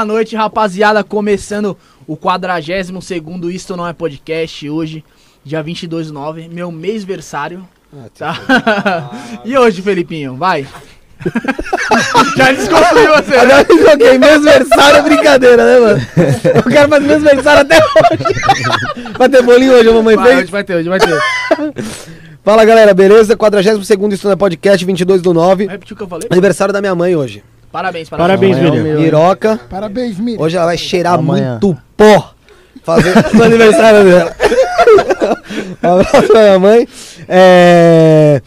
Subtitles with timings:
[0.00, 1.04] Boa noite, rapaziada.
[1.04, 5.04] Começando o 42 Isto Não É Podcast hoje,
[5.44, 7.68] dia 22 de 9, meu mêsversário.
[8.18, 8.34] Tá?
[9.44, 10.66] e hoje, Felipinho, vai.
[12.34, 13.40] Já desconstruiu você, né?
[13.42, 16.06] Agora eu joguei mêsversário é brincadeira, né, mano?
[16.54, 19.12] Eu quero fazer mêsversário até hoje.
[19.18, 20.38] Vai ter bolinho hoje, a mamãe Vai, fez?
[20.38, 21.20] hoje vai ter, hoje vai ter.
[22.42, 23.36] Fala, galera, beleza?
[23.36, 25.66] 42º Isto Não É Podcast, 22 do 9.
[25.66, 26.26] Vai repetir o que eu falei?
[26.30, 27.44] Aniversário da minha mãe hoje.
[27.72, 28.40] Parabéns, parabéns.
[28.40, 28.82] Parabéns, é o Miriam.
[28.82, 29.00] meu?
[29.00, 29.60] Miroca.
[29.70, 30.42] Parabéns, Miriam.
[30.42, 31.58] Hoje ela vai cheirar Amanhã.
[31.62, 32.34] muito pó.
[32.82, 34.36] Fazer no aniversário dela.
[35.82, 36.88] Um abraço pra minha mãe.
[37.28, 38.42] É...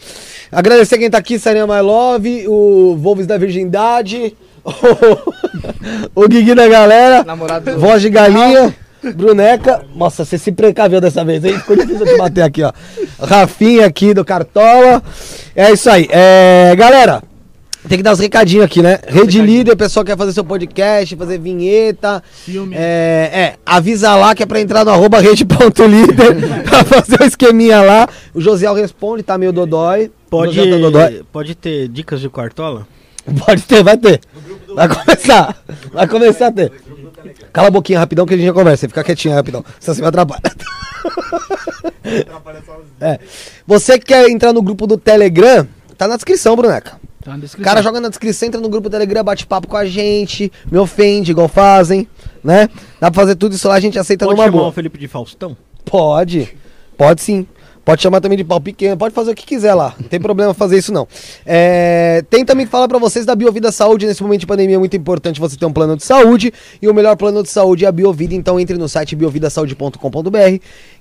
[0.52, 4.36] Agradecer quem tá aqui, Sarinha My Love, o Volves da Virgindade,
[6.14, 7.80] o, o Guigui da galera, Namorado do...
[7.80, 8.72] Voz de Galinha,
[9.16, 9.84] Bruneca.
[9.96, 11.58] Nossa, você se precaveu dessa vez, hein?
[11.58, 12.72] Ficou difícil te bater aqui, ó.
[13.20, 15.02] Rafinha aqui do Cartola.
[15.56, 16.08] É isso aí.
[16.10, 16.74] É...
[16.76, 17.20] Galera,
[17.88, 18.98] tem que dar os recadinhos aqui, né?
[19.06, 22.22] Rede Líder, o pessoal quer fazer seu podcast, fazer vinheta.
[22.32, 22.74] Filme.
[22.74, 27.82] É, é, avisa lá que é pra entrar no arroba rede.líder pra fazer o esqueminha
[27.82, 28.08] lá.
[28.32, 30.10] O Josiel responde, tá meio dodói.
[30.30, 31.22] Pode, tá dodói.
[31.30, 32.86] pode ter dicas de Quartola?
[33.44, 34.20] Pode ter, vai ter.
[34.74, 35.56] Vai começar.
[35.92, 36.72] Vai começar a ter.
[37.52, 38.88] Cala a boquinha rapidão que a gente já conversa.
[38.88, 39.64] Fica quietinho rapidão.
[39.78, 40.42] Senão você me atrapalha.
[43.00, 43.18] É.
[43.66, 45.66] Você que quer entrar no grupo do Telegram,
[45.96, 46.98] tá na descrição, Bruneca.
[47.24, 47.64] Tá na O descrição.
[47.72, 50.76] cara joga na descrição, entra no grupo do Telegram, bate papo com a gente, me
[50.78, 52.06] ofende, igual fazem,
[52.42, 52.68] né?
[53.00, 54.68] Dá pra fazer tudo isso lá, a gente aceita Pode numa chamar boa.
[54.68, 55.56] o Felipe de Faustão?
[55.86, 56.54] Pode.
[56.98, 57.46] Pode sim.
[57.84, 59.94] Pode chamar também de pau pequeno, pode fazer o que quiser lá.
[60.00, 61.06] Não tem problema fazer isso não.
[61.44, 64.06] É, tem também que falar pra vocês da Biovida Saúde.
[64.06, 66.52] Nesse momento de pandemia é muito importante você ter um plano de saúde.
[66.80, 68.34] E o melhor plano de saúde é a Biovida.
[68.34, 70.58] Então entre no site biovidasaude.com.br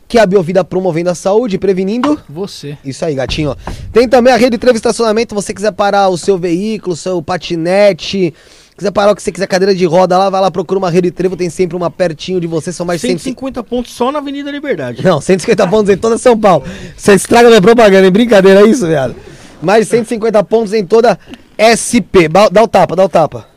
[0.07, 2.77] que é a Biovida promovendo a saúde, e prevenindo Você.
[2.83, 3.55] isso aí, gatinho.
[3.91, 5.33] Tem também a rede Trevo Estacionamento.
[5.33, 8.33] você quiser parar o seu veículo, seu patinete,
[8.75, 11.11] quiser parar o que você quiser, cadeira de roda lá, vai lá, procura uma rede
[11.11, 11.35] Trevo.
[11.35, 12.71] Tem sempre uma pertinho de você.
[12.71, 13.23] São mais de 150.
[13.23, 15.03] 150 pontos só na Avenida Liberdade.
[15.03, 16.63] Não, 150 pontos em toda São Paulo.
[16.95, 19.15] Você estraga minha propaganda, é brincadeira, é isso, viado?
[19.61, 21.17] Mais de 150 pontos em toda
[21.57, 22.27] SP.
[22.27, 23.52] Dá o tapa, dá o tapa.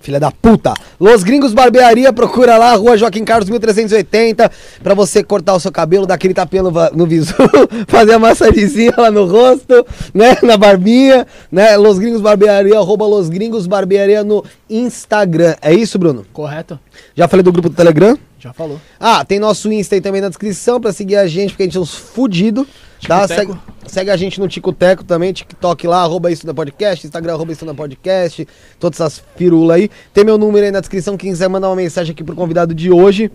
[0.00, 0.72] Filha da puta.
[0.98, 4.50] Los Gringos Barbearia, procura lá, Rua Joaquim Carlos 1380,
[4.82, 7.34] pra você cortar o seu cabelo, dar aquele tapinha no, no visu,
[7.86, 13.28] fazer a massagenzinha lá no rosto, né, na barbinha, né, Los Gringos Barbearia, arroba Los
[13.28, 15.54] Gringos Barbearia no Instagram.
[15.60, 16.24] É isso, Bruno?
[16.32, 16.80] Correto?
[17.14, 18.18] Já falei do grupo do Telegram?
[18.40, 18.80] Já falou.
[18.98, 21.76] Ah, tem nosso Insta aí também na descrição pra seguir a gente, porque a gente
[21.76, 22.66] é uns fudido,
[23.06, 23.28] tá?
[23.28, 23.54] Segue,
[23.86, 27.66] segue a gente no Ticoteco também, TikTok lá, arroba isso na podcast, Instagram, arroba isso
[27.66, 29.90] na podcast, todas essas firulas aí.
[30.14, 32.90] Tem meu número aí na descrição, quem quiser mandar uma mensagem aqui pro convidado de
[32.90, 33.30] hoje,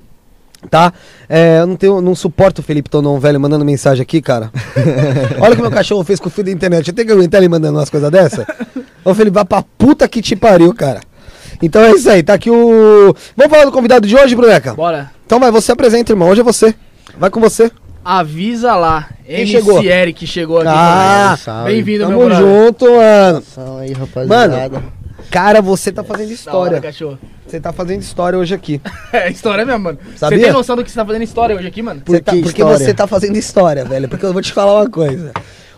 [0.71, 0.91] tá?
[1.29, 4.51] É, eu não, tenho, não suporto o Felipe Tonon, velho, mandando mensagem aqui, cara.
[5.39, 7.39] Olha o que meu cachorro fez com o fio da internet, eu tenho que aguentar
[7.41, 8.47] ele mandando umas coisas dessa?
[9.03, 11.01] Ô Felipe, vai pra puta que te pariu, cara.
[11.61, 13.15] Então é isso aí, tá aqui o...
[13.35, 14.73] Vamos falar do convidado de hoje, Bruneca?
[14.73, 15.11] Bora.
[15.25, 16.29] Então vai, você apresenta, irmão.
[16.29, 16.73] Hoje é você.
[17.17, 17.71] Vai com você.
[18.03, 19.09] Avisa lá.
[19.25, 19.83] Quem MC chegou?
[19.83, 20.69] Eric chegou aqui.
[20.71, 21.65] Ah, mano.
[21.65, 22.47] Bem-vindo, meu Tamo brother.
[22.65, 23.41] junto, mano.
[23.41, 24.69] Salve aí, rapaziada.
[24.69, 24.93] Mano,
[25.31, 26.81] cara, você tá fazendo Da hora, história.
[26.81, 27.17] cachorro.
[27.47, 28.79] Você tá fazendo história hoje aqui.
[29.11, 29.97] É história mesmo, mano.
[30.17, 30.37] Sabia?
[30.37, 32.01] Você tem noção do que você tá fazendo história hoje aqui, mano?
[32.01, 32.85] Por Você tá- que porque história?
[32.85, 34.07] você tá fazendo história, velho.
[34.07, 35.31] Porque eu vou te falar uma coisa.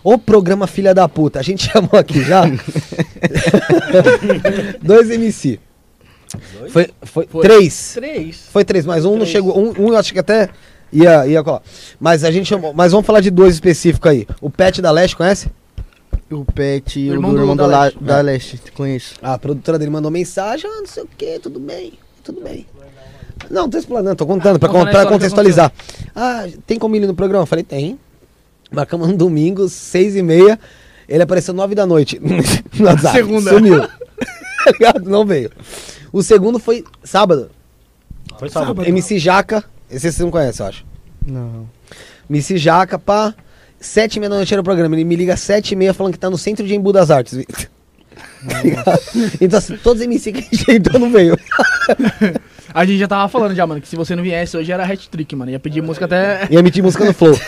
[0.03, 2.44] O programa Filha da Puta, a gente chamou aqui já.
[4.81, 5.59] Dois MC.
[6.69, 7.41] Foi, foi, Foi.
[7.41, 7.91] três.
[7.94, 8.38] Três.
[8.51, 9.29] Foi três, mas um não Três.
[9.31, 9.57] chegou.
[9.57, 10.50] Um, um eu acho que até
[10.91, 11.62] ia, ia colar.
[12.00, 12.74] Mas a gente chamou.
[12.74, 14.27] Mas vamos falar de dois específicos aí.
[14.41, 15.47] O Pet da Leste, conhece?
[16.29, 18.03] O Pet e O irmão do do- irmão da da, La- Leste.
[18.03, 19.15] da Leste, te conheço.
[19.21, 21.94] A produtora dele mandou mensagem, ah, não sei o que, tudo bem,
[22.24, 22.65] tudo bem.
[23.50, 25.71] Não, tô explanando, tô contando, pra, Conta con- a pra que contextualizar.
[26.15, 27.44] Ah, tem como ele no programa?
[27.44, 27.97] Eu falei, tem.
[28.71, 30.59] Marcamos um domingo, seis e meia.
[31.07, 32.19] Ele apareceu nove da noite
[32.77, 33.15] no WhatsApp.
[33.15, 33.50] Segunda.
[33.51, 33.80] Sumiu.
[33.80, 33.91] Tá
[34.73, 35.09] ligado?
[35.09, 35.50] Não veio.
[36.12, 37.50] O segundo foi sábado.
[38.38, 38.83] Foi sábado.
[38.86, 40.86] MC Jaca, esse você não conhece, eu acho.
[41.25, 41.69] Não.
[42.30, 43.33] MC Jaca, pá.
[43.80, 44.95] Sete e meia da noite era o programa.
[44.95, 47.12] Ele me liga às sete e meia falando que tá no centro de Embu das
[47.12, 47.38] Artes.
[48.48, 49.00] Tá ligado?
[49.42, 51.38] então, assim, todos os MC que a gente tentou não veio.
[52.74, 55.36] A gente já tava falando já, mano, que se você não viesse hoje era hat-trick,
[55.36, 55.50] mano.
[55.51, 56.48] Ia pedir música até...
[56.50, 57.33] E emitir música no Flow.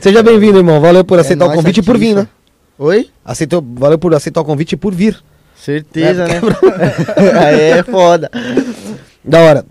[0.00, 0.80] Seja bem-vindo, irmão.
[0.80, 2.28] Valeu por aceitar o nóis, convite e por vir, né?
[2.78, 3.10] Oi?
[3.24, 5.20] Aceitou, valeu por aceitar o convite e por vir.
[5.64, 6.40] Certeza, É, né?
[7.46, 8.30] Aí é foda.
[9.24, 9.64] Da hora.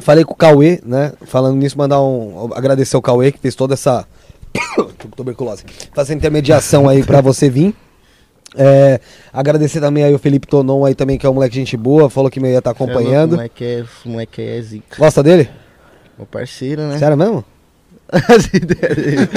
[0.00, 1.12] Falei com o Cauê, né?
[1.26, 2.50] Falando nisso, mandar um.
[2.54, 4.06] Agradecer ao Cauê que fez toda essa.
[5.16, 5.64] tuberculose.
[5.94, 7.74] Fazer intermediação aí pra você vir.
[8.56, 9.00] É,
[9.32, 12.30] agradecer também aí o Felipe Tonon aí também, que é um moleque gente boa, falou
[12.30, 13.32] que me ia estar Cê é louco, acompanhando.
[13.36, 14.96] moleque é, moleque é zica.
[14.98, 15.48] Gosta dele?
[16.16, 16.98] Meu parceiro, né?
[16.98, 17.44] Sério mesmo?
[18.54, 19.28] Ideias dele.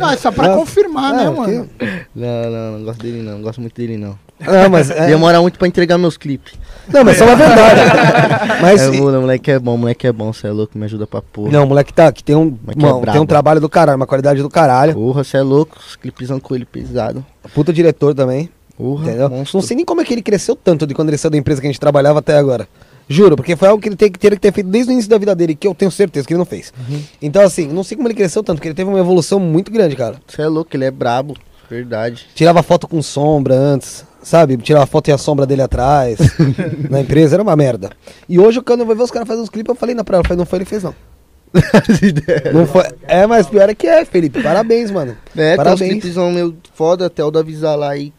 [0.00, 0.58] Não, é só pra Não.
[0.60, 1.68] confirmar, né, É, mano?
[1.78, 3.32] que- Não, não, não gosto dele não.
[3.34, 4.18] Não gosto muito dele não.
[4.40, 4.90] Não, mas.
[4.90, 6.54] É, Demora muito pra entregar meus clipes.
[6.92, 7.80] não, mas é uma verdade.
[8.60, 8.82] Mas.
[8.82, 11.50] É, mano, moleque é bom, moleque é bom, cê é louco, me ajuda pra porra.
[11.50, 14.06] Não, o moleque tá aqui, tem um, é mano, tem um trabalho do caralho, uma
[14.06, 14.94] qualidade do caralho.
[14.94, 17.24] Porra, cê é louco, os clipezão com ele pesado.
[17.54, 19.30] Puta diretor também, Porra, entendeu?
[19.30, 19.58] monstro.
[19.58, 21.60] Não sei nem como é que ele cresceu tanto de quando ele saiu da empresa
[21.60, 22.66] que a gente trabalhava até agora.
[23.08, 25.18] Juro, porque foi algo que ele que- teria que ter feito desde o início da
[25.18, 26.72] vida dele, que eu tenho certeza que ele não fez.
[26.88, 27.00] Uhum.
[27.20, 29.94] Então, assim, não sei como ele cresceu tanto, porque ele teve uma evolução muito grande,
[29.94, 30.16] cara.
[30.26, 31.34] Cê é louco, ele é brabo,
[31.68, 32.26] verdade.
[32.34, 34.56] Tirava foto com sombra antes, sabe?
[34.56, 36.18] Tirava foto e a sombra dele atrás
[36.90, 37.90] na empresa, era uma merda.
[38.28, 40.16] E hoje, quando eu vou ver os caras fazendo os clipes, eu falei na pra
[40.16, 40.94] ela, eu falei, não foi ele que fez, não.
[42.52, 42.82] não foi.
[43.06, 44.42] É, mas pior é que é, Felipe.
[44.42, 45.16] Parabéns, mano.
[45.36, 45.92] É, Parabéns.
[45.92, 48.12] clipezão meu foda, até o da Visa lá aí.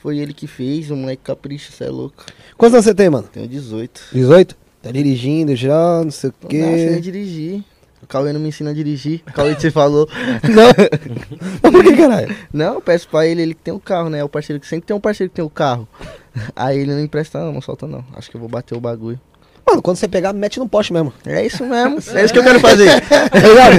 [0.00, 2.24] Foi ele que fez, o moleque capricha, cê é louco.
[2.56, 3.28] Quantos anos você tem, mano?
[3.32, 4.02] Tenho 18.
[4.12, 4.56] 18?
[4.80, 7.00] Tá dirigindo já, não sei o Não, quê.
[7.00, 7.64] dirigir.
[8.06, 9.20] O Cauê não me ensina a dirigir.
[9.26, 10.08] O Cauê que você falou.
[10.44, 10.68] Não.
[11.60, 12.36] Mas por que, caralho?
[12.52, 14.22] Não, eu peço pra ele, ele que tem o carro, né?
[14.22, 15.88] O parceiro que sempre tem um parceiro que tem o carro.
[16.54, 18.04] Aí ele não empresta não, não solta não.
[18.14, 19.18] Acho que eu vou bater o bagulho.
[19.66, 21.12] Mano, quando você pegar, mete no poste mesmo.
[21.26, 21.98] É isso mesmo.
[22.14, 23.02] É isso que eu quero fazer.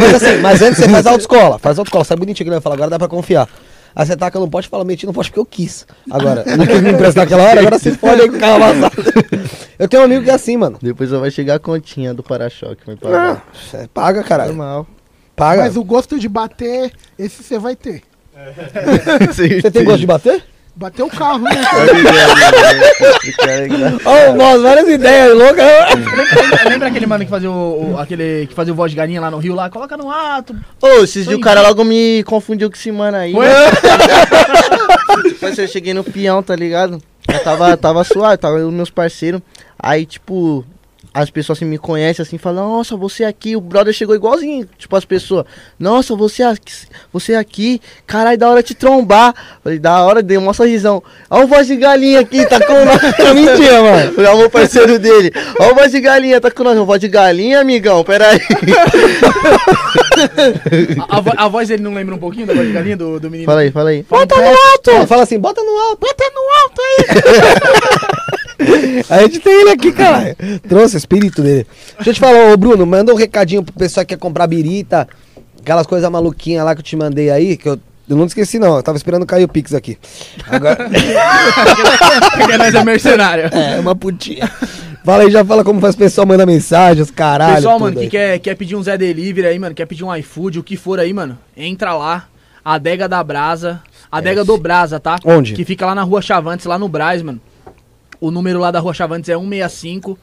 [0.01, 1.57] Mas assim, mas antes você faz autoescola.
[1.57, 3.47] Faz autoescola, sai bonitinho que ele vai falar, agora dá pra confiar.
[3.95, 5.85] Aí você taca no poste e fala, meti no poste porque eu quis.
[6.09, 8.95] Agora, não quis me emprestar naquela hora, agora se fode aí com o carro amassado.
[9.79, 10.77] Eu tenho um amigo que é assim, mano.
[10.81, 12.81] Depois vai chegar a continha do para-choque.
[12.85, 13.45] Vai pagar.
[13.73, 14.49] É, Paga, caralho.
[14.53, 14.87] Normal.
[15.35, 15.61] Paga.
[15.61, 18.03] Mas o gosto de bater, esse você vai ter.
[19.33, 20.43] Você tem gosto de bater?
[20.77, 21.49] Bater o carro, né?
[24.05, 25.65] Ô, nossa, várias ideias loucas.
[25.65, 29.19] Lembra, lembra aquele mano que fazia o, o- aquele que fazia o voz de galinha
[29.19, 29.69] lá no Rio lá?
[29.71, 30.55] Coloca no ato.
[30.79, 33.33] Ô, esses dias o cara logo me confundiu com esse mano aí.
[33.33, 33.47] Foi?
[35.31, 37.01] Depois eu cheguei no peão, tá ligado?
[37.27, 39.41] Eu tava, tava suave, tava eu e meus parceiros.
[39.79, 40.63] Aí, tipo,
[41.17, 44.95] as pessoas assim me conhecem assim, falam, nossa, você aqui, o brother chegou igualzinho, tipo,
[44.95, 45.45] as pessoas,
[45.79, 46.71] nossa, você aqui,
[47.11, 49.33] você aqui, caralho, da hora te trombar.
[49.63, 51.01] Falei, da hora, dei uma sorrisão.
[51.29, 53.01] Ó o voz de galinha aqui, tá com nós.
[53.33, 54.13] Mentira, mano.
[54.13, 55.31] Foi o meu parceiro dele.
[55.59, 56.77] Ó o voz de galinha, tá com nós.
[56.77, 58.39] O voz de galinha, amigão, peraí.
[61.09, 63.19] A, a vo- a voz dele não lembra um pouquinho da voz de galinha do,
[63.19, 63.45] do menino?
[63.49, 64.03] Fala aí, fala aí.
[64.03, 65.07] Bota no alto!
[65.07, 68.27] Fala assim, bota no alto, bota no alto aí!
[69.09, 70.35] a gente tem ele aqui, cara.
[70.67, 71.65] Trouxe o espírito dele.
[71.95, 75.07] Deixa eu te falar, ô Bruno, manda um recadinho pro pessoal que quer comprar birita,
[75.59, 78.77] aquelas coisas maluquinhas lá que eu te mandei aí, que eu, eu não esqueci não,
[78.77, 79.97] eu tava esperando cair o Pix aqui.
[80.47, 80.89] Agora,
[82.37, 83.49] Porque nós é mercenário.
[83.51, 84.49] é, uma putinha.
[85.03, 87.55] Fala aí, já fala como faz o pessoal, manda mensagem, os caralho.
[87.55, 90.59] Pessoal, mano, que quer, quer pedir um Zé Delivery aí, mano, quer pedir um iFood,
[90.59, 92.27] o que for aí, mano, entra lá,
[92.63, 95.17] Adega da Brasa, Adega do Brasa, tá?
[95.23, 95.53] Onde?
[95.53, 97.39] Que fica lá na Rua Chavantes, lá no Braz, mano.
[98.19, 100.17] O número lá da Rua Chavantes é 165.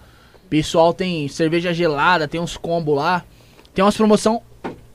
[0.51, 3.25] Pessoal tem cerveja gelada, tem uns combos lá.
[3.75, 4.41] Tem umas promoção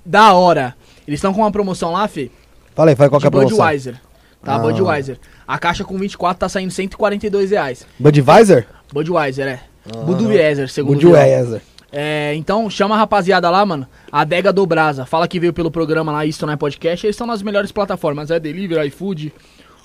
[0.06, 0.76] da hora.
[1.08, 2.30] Eles estão com uma promoção lá, Fê,
[2.76, 3.58] Fala aí, fala qual que é a promoção.
[3.58, 4.02] Budweiser.
[4.44, 4.60] Tá, Ah.
[4.60, 5.18] Budweiser.
[5.48, 7.86] A caixa com 24 tá saindo 142 reais.
[8.00, 8.68] Budweiser?
[8.94, 9.60] Budweiser, é.
[10.06, 10.96] Budweiser, segundo.
[11.02, 11.62] Budweiser.
[11.92, 13.88] É, então chama a rapaziada lá, mano.
[14.12, 15.06] Adega do Brasa.
[15.06, 17.06] Fala que veio pelo programa lá, Isto Não é Podcast.
[17.06, 18.30] Eles estão nas melhores plataformas.
[18.32, 19.34] É Delivery, iFood,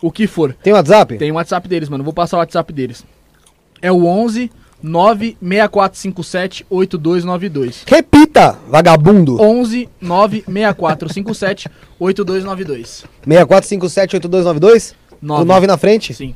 [0.07, 0.55] o que for.
[0.63, 1.17] Tem WhatsApp?
[1.19, 2.05] Tem o WhatsApp deles, mano.
[2.05, 3.05] Vou passar o WhatsApp deles.
[3.81, 4.51] É o 11
[4.83, 7.85] 96457 8292.
[7.87, 9.41] Repita, vagabundo.
[9.41, 11.69] 11 96457
[11.99, 13.05] 8292.
[13.27, 14.95] 64578292?
[15.23, 15.43] Nove.
[15.43, 16.13] O 9 na frente?
[16.13, 16.35] Sim.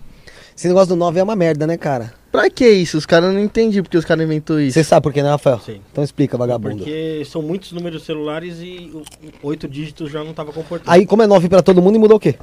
[0.56, 2.12] Esse negócio do 9 é uma merda, né, cara?
[2.32, 2.98] Pra que isso?
[2.98, 4.74] Os caras não entendi porque os caras inventou isso.
[4.74, 5.60] Você sabe por quê, né, Rafael?
[5.64, 5.80] Sim.
[5.92, 6.78] Então explica, vagabundo.
[6.78, 9.02] Porque são muitos números celulares e o-
[9.42, 10.90] oito dígitos já não tava comportando.
[10.90, 12.34] Aí, como é 9 pra todo mundo, e mudou o quê?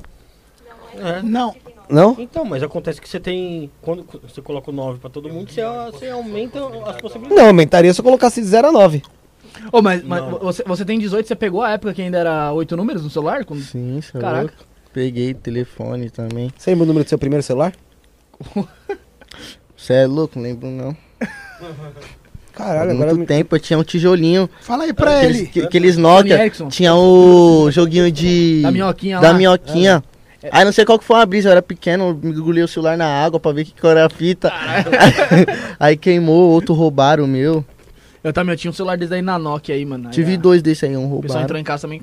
[0.97, 1.21] É.
[1.21, 1.55] Não,
[1.89, 2.15] Não?
[2.19, 3.69] Então, mas acontece que você tem.
[3.81, 5.61] Quando você coloca o 9 pra todo mundo, você,
[5.91, 7.37] você aumenta as possibilidades.
[7.37, 9.01] Não, aumentaria se eu colocasse de 0 a 9.
[9.71, 10.39] Ô, mas, mas Não.
[10.39, 13.45] você, você tem 18, você pegou a época que ainda era 8 números no celular?
[13.45, 14.41] Com- Sim, é Caraca.
[14.41, 14.55] louco.
[14.91, 16.51] Peguei telefone também.
[16.57, 17.73] Você lembra o número do seu primeiro celular?
[19.75, 20.37] Você é louco?
[20.37, 20.95] Não lembro não.
[22.53, 23.25] Caralho, Há agora muito me...
[23.25, 24.49] tempo eu tinha um tijolinho.
[24.61, 25.47] fala aí pra Aqueles, ele.
[25.47, 26.39] que- aqueles Sony Nokia.
[26.39, 26.67] Ericsson.
[26.69, 28.61] Tinha o joguinho de.
[28.61, 29.37] Da minhoquinha Da lá.
[29.37, 30.03] minhoquinha.
[30.51, 33.05] Aí não sei qual que foi uma brisa, eu era pequeno, mergulhei o celular na
[33.07, 34.51] água pra ver que cor era a fita.
[35.79, 37.63] aí queimou, outro roubaram o meu.
[38.23, 40.07] Eu também eu tinha um celular desse aí na Nokia aí, mano.
[40.07, 42.01] Aí Tive a- dois desse aí, um O pessoal entrou em casa também.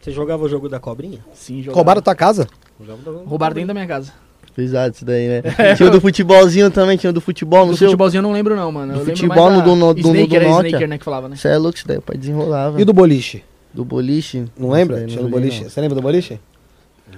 [0.00, 1.18] Você jogava o jogo da cobrinha?
[1.34, 1.74] Sim, jogaram.
[1.76, 2.48] Roubaram tua casa?
[2.80, 4.12] Jogava da- Roubaram dentro da minha casa.
[4.54, 5.42] Pesado isso daí, né?
[5.76, 7.88] tinha o do futebolzinho também, tinha o do futebol, não Do sei.
[7.88, 8.92] futebolzinho eu não lembro não, mano.
[8.94, 10.68] Do Eu futebol mais no do- no- do- Snake, era Nokia.
[10.68, 11.36] Snaker, né, que falava, né?
[11.36, 12.80] Você é louco, isso daí o pai desenrolava.
[12.80, 13.42] E do boliche?
[13.72, 14.44] do boliche?
[14.58, 15.04] Não lembra?
[15.06, 15.62] Isso não do boliche?
[15.62, 15.70] não.
[15.70, 16.38] Você lembra do boliche?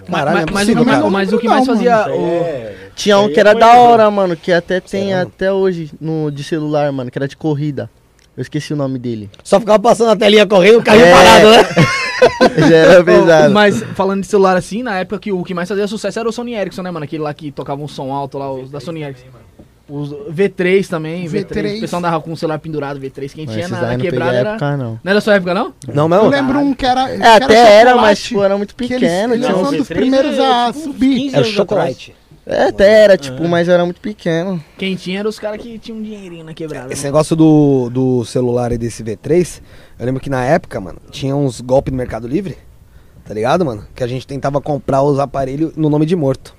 [0.09, 1.11] Mas, Caralho, mas, é mas o possível, que mais- cara.
[1.11, 1.79] mas o que Não, mais mano.
[1.79, 2.15] fazia...
[2.15, 5.23] O- é- Tinha um que é era da hora, mano, que até tem Sério?
[5.27, 7.91] até hoje no de celular, mano, que era de corrida.
[8.37, 9.31] Eu esqueci o nome dele.
[9.43, 11.13] Só ficava passando a telinha correndo, o carrinho É.
[11.13, 11.59] parado, né?
[12.69, 13.53] Já era pesado.
[13.55, 16.33] Mas falando de celular assim, na época que o que mais fazia sucesso era o
[16.33, 17.05] Sony Ericsson, né, mano?
[17.05, 19.27] Aquele lá que tocava um som alto lá, os da Sony Ericsson.
[19.89, 21.45] Os V3 também, V3.
[21.47, 21.77] V3.
[21.77, 23.33] O pessoal andava com o celular pendurado, V3.
[23.35, 24.51] Quem Mas tinha na, na não quebrada era.
[24.51, 24.99] época, não.
[25.05, 25.75] Não era sua época, não?
[25.93, 26.29] Não, Eu mesmo?
[26.31, 27.11] lembro um que era.
[27.11, 29.35] É, até era, mas tipo, era muito que eles- pequeno.
[29.35, 31.15] eles tinha uns- dos V3 primeiros é, a tipo, subir.
[31.17, 32.15] 15 Era anos chocolate.
[32.47, 34.63] É, até era, tipo, mas era muito pequeno.
[34.79, 36.93] Quem tinha era os caras que tinham um dinheirinho na quebrada.
[36.93, 37.09] Esse né?
[37.09, 39.61] negócio do, do celular e desse V3,
[39.99, 42.57] eu lembro que na época, mano, tinha uns golpes no Mercado Livre,
[43.25, 43.87] tá ligado, mano?
[43.95, 46.55] Que a gente tentava comprar os aparelhos no nome de morto.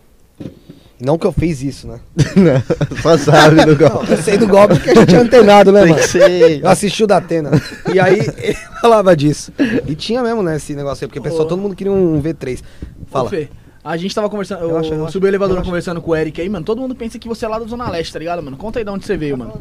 [0.99, 1.99] Não que eu fiz isso, né?
[2.37, 2.63] Não,
[3.01, 4.11] só sabe do Não, golpe.
[4.11, 6.03] eu sei do golpe porque a gente é antenado, né, Tem mano?
[6.03, 6.61] ser.
[6.63, 7.51] Eu assisti o da Atena.
[7.93, 9.51] E aí ele falava disso.
[9.87, 12.61] E tinha mesmo, né, esse negócio aí, porque pessoal, todo mundo queria um V3.
[13.07, 13.25] Fala.
[13.25, 13.49] Ô, Fê,
[13.83, 15.11] a gente tava conversando, eu Relaxa, relaxa.
[15.11, 16.65] subi o elevador conversando com o Eric aí, mano.
[16.65, 18.55] Todo mundo pensa que você é lá da Zona Leste, tá ligado, mano?
[18.55, 19.51] Conta aí de onde você veio, mano.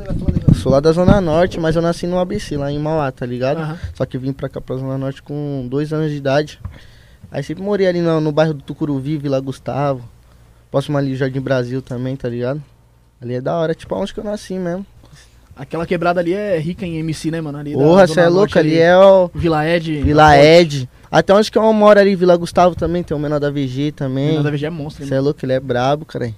[0.55, 3.59] Sou lá da Zona Norte, mas eu nasci no ABC, lá em Mauá, tá ligado?
[3.59, 3.79] Aham.
[3.93, 6.61] Só que vim pra cá, pra Zona Norte, com dois anos de idade.
[7.31, 10.09] Aí sempre morei ali no, no bairro do Tucuruvi, Vila Gustavo.
[10.75, 12.61] Próximo ali, Jardim Brasil também, tá ligado?
[13.23, 14.85] Ali é da hora, tipo onde que eu nasci mesmo.
[15.55, 17.59] Aquela quebrada ali é rica em MC, né, mano?
[17.59, 20.03] Ali Porra, você é louco, ali é o Vila Ed.
[20.03, 20.37] Vila.
[20.37, 20.91] Ed.
[21.09, 24.31] Até onde que eu moro ali, Vila Gustavo também, tem o menor da VG também.
[24.31, 26.35] Menor da VG é monstro, Você é louco, ele é brabo, cara.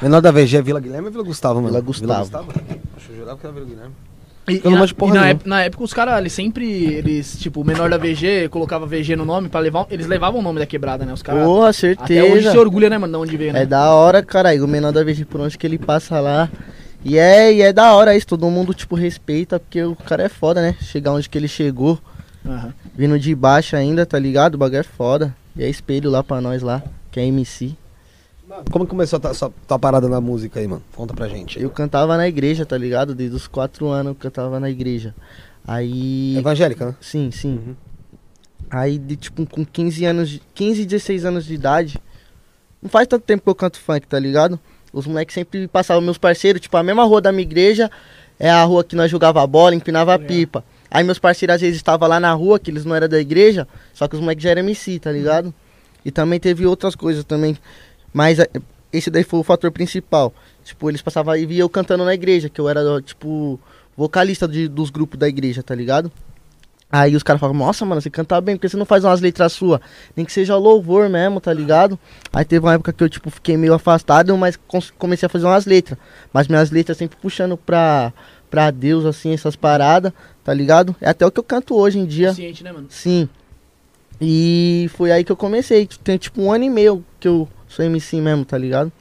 [0.00, 1.66] Menor da VG é Vila Guilherme ou Vila Gustavo, mano?
[1.66, 2.30] Vila Gustavo.
[2.30, 3.94] Deixa eu jurar que era Vila Guilherme.
[4.48, 4.80] E, e na, e na,
[5.12, 5.28] nenhuma.
[5.28, 9.14] ép- na época os caras, eles sempre, eles, tipo, o menor da VG, colocava VG
[9.14, 11.12] no nome pra levar, eles levavam o nome da quebrada, né?
[11.12, 12.50] Os caras, Porra, até hoje certeza.
[12.50, 13.62] se orgulha, né, mano, de onde veio, né?
[13.62, 14.64] É da hora, caralho.
[14.64, 16.48] O menor da VG por onde que ele passa lá.
[17.04, 20.28] E é, e é da hora isso, todo mundo, tipo, respeita, porque o cara é
[20.28, 20.74] foda, né?
[20.82, 21.98] Chegar onde que ele chegou,
[22.44, 22.72] Aham.
[22.96, 24.54] vindo de baixo ainda, tá ligado?
[24.54, 25.34] O bagulho é foda.
[25.56, 27.74] E é espelho lá pra nós lá, que é MC.
[28.70, 30.82] Como que começou a tua, sua- tua parada na música aí, mano?
[30.94, 31.60] Conta pra gente.
[31.60, 33.14] Eu cantava na igreja, tá ligado?
[33.14, 35.14] Desde os quatro anos eu cantava na igreja.
[35.66, 36.36] Aí.
[36.36, 36.94] Evangélica, né?
[37.00, 37.60] Sim, sim.
[37.66, 37.74] Uhum.
[38.70, 41.98] Aí, de, tipo, com 15 anos, de, 15, 16 anos de idade,
[42.82, 44.58] não faz tanto tempo que eu canto funk, tá ligado?
[44.92, 47.90] Os moleques sempre passavam, meus parceiros, tipo, a mesma rua da minha igreja
[48.38, 50.64] é a rua que nós jogava bola, empinava pipa.
[50.90, 53.66] Aí meus parceiros às vezes estavam lá na rua, que eles não eram da igreja,
[53.94, 55.54] só que os moleques já eram MC, tá ligado?
[56.04, 57.56] E também teve outras coisas também.
[58.12, 58.48] Mas eh,
[58.92, 60.32] esse daí foi o fator principal.
[60.64, 63.58] Tipo, eles passavam e via eu cantando na igreja, que eu era, tipo,
[63.96, 66.10] vocalista de- dos grupos da igreja, tá ligado?
[66.92, 69.20] Aí os caras falavam, nossa, mano, você canta bem, por que você não faz umas
[69.20, 69.78] letras suas?
[70.16, 71.96] Nem que seja louvor mesmo, tá ligado?
[72.32, 74.58] Aí teve uma época que eu, tipo, fiquei meio afastado, mas
[74.98, 75.96] comecei a fazer umas letras.
[76.32, 78.12] Mas minhas letras sempre puxando pra,
[78.50, 80.12] pra Deus, assim, essas paradas,
[80.42, 80.96] tá ligado?
[81.00, 82.30] É até o que eu canto hoje em dia.
[82.30, 82.86] Consciente, né, mano?
[82.90, 83.28] Sim.
[84.20, 85.88] E foi aí que eu comecei.
[86.02, 88.92] Tem, tipo, um ano e meio que eu sou MC mesmo, tá ligado?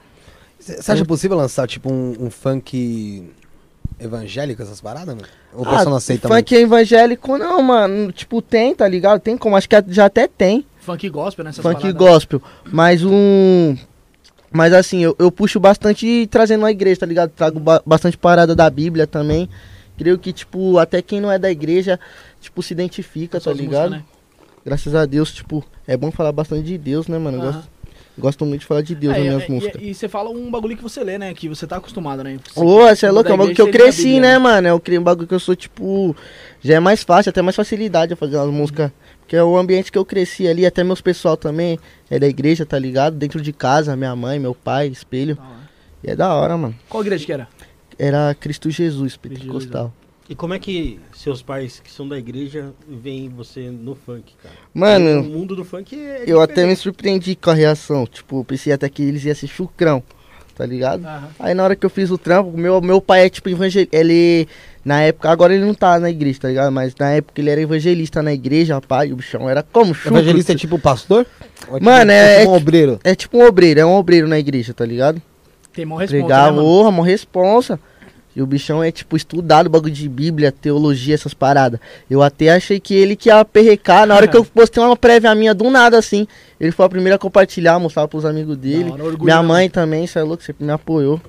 [0.59, 3.29] Você acha possível lançar, tipo, um, um funk
[3.99, 5.27] evangélico, essas paradas, mano?
[5.53, 8.11] Ou o Ah, pessoal não aceita funk evangélico, não, mano.
[8.11, 9.19] Tipo, tem, tá ligado?
[9.19, 10.65] Tem como, acho que já até tem.
[10.79, 11.49] Funk gospel, né?
[11.49, 11.97] essas funk paradas.
[11.97, 12.41] gospel.
[12.65, 13.75] Mas um.
[14.51, 17.29] Mas assim, eu, eu puxo bastante trazendo a igreja, tá ligado?
[17.31, 19.47] Trago ba- bastante parada da Bíblia também.
[19.97, 21.99] Creio que, tipo, até quem não é da igreja,
[22.41, 23.91] tipo, se identifica, tá ligado?
[23.91, 24.03] músicas, né?
[24.65, 27.37] Graças a Deus, tipo, é bom falar bastante de Deus, né, mano?
[27.37, 27.51] Eu Aham.
[27.53, 27.69] gosto,
[28.19, 29.81] gosto muito de falar de Deus É, nas e- minhas e- músicas.
[29.81, 31.33] E, você fala um bagulho que você lê, né?
[31.33, 32.37] Que você tá acostumado, né?
[32.47, 34.67] Você- Ô, você é louco, é um bagulho que eu cresci, Bíblia, né, mano?
[34.67, 36.15] Eu criei um bagulho que eu sou, tipo.
[36.61, 38.91] Já é mais fácil, até mais facilidade a fazer umas músicas.
[39.21, 41.77] Porque é o ambiente que eu cresci ali, até meus pessoal também
[42.09, 43.15] é da igreja, tá ligado?
[43.15, 45.37] Dentro de casa, minha mãe, meu pai, espelho.
[45.39, 45.59] Hora.
[46.03, 46.75] E é da hora, mano.
[46.89, 47.47] Qual igreja que era?
[47.97, 49.93] Era Cristo Jesus, pentecostal.
[50.29, 54.53] E como é que seus pais, que são da igreja, veem você no funk, cara?
[54.73, 56.23] Mano, O mundo do funk é.
[56.27, 58.05] eu até me surpreendi com a reação.
[58.05, 60.03] Tipo, eu pensei até que eles iam ser chucrão,
[60.55, 61.03] tá ligado?
[61.03, 61.29] Aham.
[61.39, 63.97] Aí na hora que eu fiz o trampo, meu, meu pai é tipo evangelista.
[63.97, 64.47] Ele,
[64.85, 66.71] na época, agora ele não tá na igreja, tá ligado?
[66.71, 69.09] Mas na época ele era evangelista na igreja, rapaz.
[69.09, 70.15] E o bichão era como chucro.
[70.19, 71.25] Evangelista é tipo pastor?
[71.69, 72.99] Ou tipo- Mano, é- tipo um é- obreiro.
[73.03, 75.19] É tipo um obreiro, é um obreiro na igreja, tá ligado?
[75.73, 76.67] Tem mó responsa, né, Pregava, mano?
[76.67, 77.79] honra, uma responsa.
[78.39, 81.77] E o bichão é, tipo, estudado, bagulho de Bíblia, teologia, essas paradas.
[82.09, 84.07] Eu até achei que ele que ia perrecar.
[84.07, 86.25] Na hora que eu postei uma prévia minha do nada, assim.
[86.57, 88.85] Ele foi a primeira a compartilhar, mostrar pros amigos dele.
[88.85, 91.19] Da hora, orgulho, Minha né, mãe também, isso é louco, sempre me apoiou.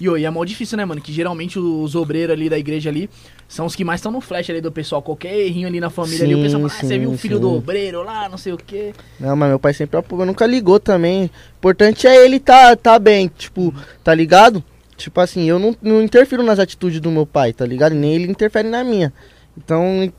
[0.00, 1.00] E, ô, e é mó difícil, né, mano?
[1.00, 3.10] Que geralmente os obreiros ali da igreja ali
[3.48, 5.02] são os que mais estão no flash ali do pessoal.
[5.02, 7.18] Qualquer errinho ali na família ali, o Sim, pessoal fala, ah, você sim, viu o
[7.18, 7.42] filho sim.
[7.42, 8.94] do obreiro lá, não sei o quê.
[9.18, 11.28] Não, mas meu pai sempre apoiou, nunca ligou também.
[11.58, 13.74] Importante é ele tá, tá bem, tipo,
[14.04, 14.62] tá ligado?
[15.00, 17.94] Tipo assim, eu não, não interfiro nas atitudes do meu pai, tá ligado?
[17.94, 19.12] Nem ele interfere na minha.
[19.56, 20.12] Então,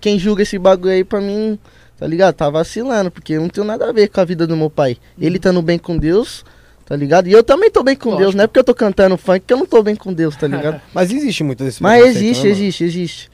[0.00, 1.58] quem- julga esse bagulho aí pra mim,
[1.98, 2.34] tá ligado?
[2.34, 4.96] Tá vacilando, porque eu não tenho nada a ver com a vida do meu pai.
[5.20, 6.44] Ele estando bem com Deus,
[6.86, 7.26] tá ligado?
[7.28, 8.22] E eu também tô bem com Lógico.
[8.22, 10.36] Deus, não é porque eu tô cantando funk que eu não tô bem com Deus,
[10.36, 10.80] tá ligado?
[10.94, 13.30] Mas existe muito desse Mas existe, né, existe, existe.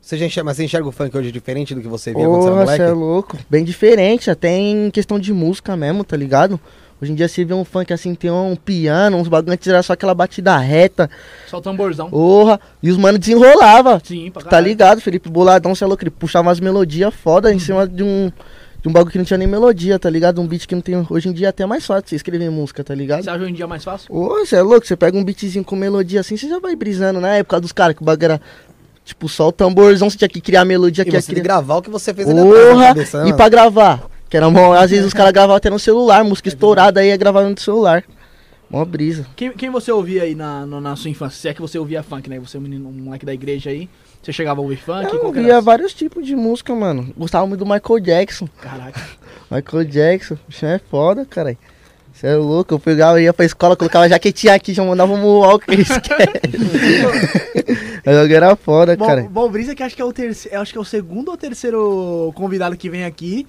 [0.00, 2.42] Você já enxerga, mas você enxerga o funk hoje diferente do que você via quando
[2.42, 2.82] você era Porra, você moleque?
[2.82, 3.38] é louco.
[3.48, 6.60] Bem diferente, até em questão de música mesmo, tá ligado?
[7.04, 9.82] Hoje em dia você vê um funk assim, tem um piano, uns bagulho antes era
[9.82, 11.10] só aquela batida reta,
[11.46, 12.08] Só o tamborzão.
[12.08, 14.00] porra, e os mano desenrolava.
[14.02, 14.66] Sim, pra Tá caralho.
[14.68, 18.32] ligado, Felipe Boladão, você é louco, ele puxava umas melodias foda em cima de um,
[18.80, 20.40] de um bagulho que não tinha nem melodia, tá ligado?
[20.40, 21.06] Um beat que não tem.
[21.10, 23.22] Hoje em dia é até mais fácil você escrever música, tá ligado?
[23.22, 24.06] Você acha hoje em dia mais fácil?
[24.14, 27.20] Ô, você é louco, você pega um beatzinho com melodia assim, você já vai brisando.
[27.20, 28.40] Na época dos caras que o bagulho era,
[29.04, 31.34] tipo, só o tamborzão, você tinha que criar a melodia E que ia você tem
[31.34, 31.56] que criar.
[31.56, 32.86] gravar o que você fez ali atrás na Porra!
[32.88, 34.13] cabeça, né, E pra gravar?
[34.34, 37.16] Que era mó, às vezes os caras gravavam até no celular, música estourada aí ia
[37.16, 38.02] gravando no celular.
[38.68, 39.24] Mó brisa.
[39.36, 41.38] Quem, quem você ouvia aí na, no- na sua infância?
[41.40, 42.40] Se é que você ouvia funk, né?
[42.40, 43.88] Você é um menino, um moleque da igreja aí.
[44.20, 45.06] Você chegava a ouvir funk?
[45.14, 47.14] Eu ouvia vários tipos de música, mano.
[47.16, 48.48] Gostava muito do Michael Jackson.
[48.60, 49.00] Caraca.
[49.48, 51.56] Michael Jackson, o é foda, cara.
[52.12, 55.70] Você é louco, eu pegava, ia pra escola, colocava jaquetinha aqui, já mandava um walker,
[55.78, 56.40] esquece.
[58.04, 59.28] Eu era foda, Bom, cara.
[59.30, 62.32] bom, Brisa que acho que é o terceiro, acho que é o segundo ou terceiro
[62.34, 63.46] convidado que vem aqui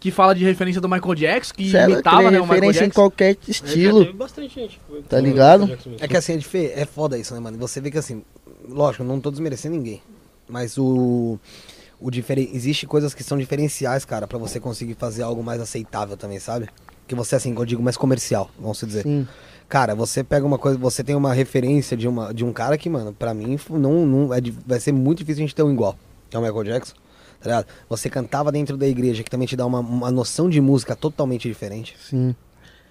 [0.00, 2.46] que fala de referência do Michael Jackson, que Cê é imitava, né, é o Michael
[2.46, 3.00] referência em Jackson.
[3.00, 4.04] qualquer estilo.
[4.06, 4.80] teve bastante gente.
[5.06, 5.66] Tá ligado?
[5.66, 5.90] Jackson.
[6.00, 7.58] É que assim, é, é foda isso, né, mano?
[7.58, 8.22] Você vê que assim,
[8.66, 10.02] lógico, eu não tô desmerecendo ninguém.
[10.48, 11.38] Mas o.
[12.00, 12.48] o diferen...
[12.52, 16.68] Existe coisas que são diferenciais, cara, pra você conseguir fazer algo mais aceitável também, sabe?
[17.06, 19.02] Que você, assim, eu digo mais comercial, vamos dizer.
[19.02, 19.28] Sim.
[19.68, 22.88] Cara, você pega uma coisa, você tem uma referência de, uma, de um cara que,
[22.88, 25.96] mano, pra mim não, não é, vai ser muito difícil a gente ter um igual.
[26.28, 26.94] Que é o Michael Jackson.
[27.42, 27.64] Tá?
[27.88, 31.48] Você cantava dentro da igreja, que também te dá uma, uma noção de música totalmente
[31.48, 31.96] diferente.
[32.08, 32.34] Sim.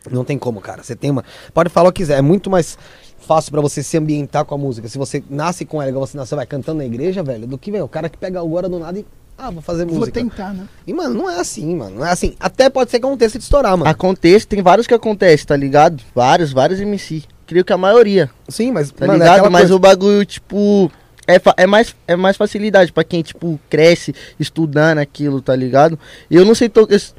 [0.09, 0.81] Não tem como, cara.
[0.81, 1.23] Você tem uma.
[1.53, 2.17] Pode falar o que quiser.
[2.17, 2.77] É muito mais
[3.19, 4.87] fácil pra você se ambientar com a música.
[4.87, 7.69] Se você nasce com ela, igual você nasceu, vai cantando na igreja, velho, do que,
[7.71, 9.05] velho, o cara que pega agora do nada e.
[9.37, 10.19] Ah, vou fazer Vou música.
[10.19, 10.67] tentar, né?
[10.85, 11.97] E, mano, não é assim, mano.
[11.99, 12.35] Não é assim.
[12.39, 13.89] Até pode ser que aconteça de estourar, mano.
[13.89, 16.01] Acontece, tem vários que acontecem, tá ligado?
[16.13, 17.23] Vários, vários MC.
[17.47, 18.91] Creio que a maioria, Sim, mas.
[18.91, 19.35] tá mano, é ligado?
[19.35, 20.91] aquela Mas coisa- o bagulho, tipo.
[21.35, 25.97] É, é, mais, é mais facilidade pra quem, tipo, cresce estudando aquilo, tá ligado?
[26.29, 26.69] Eu não sei,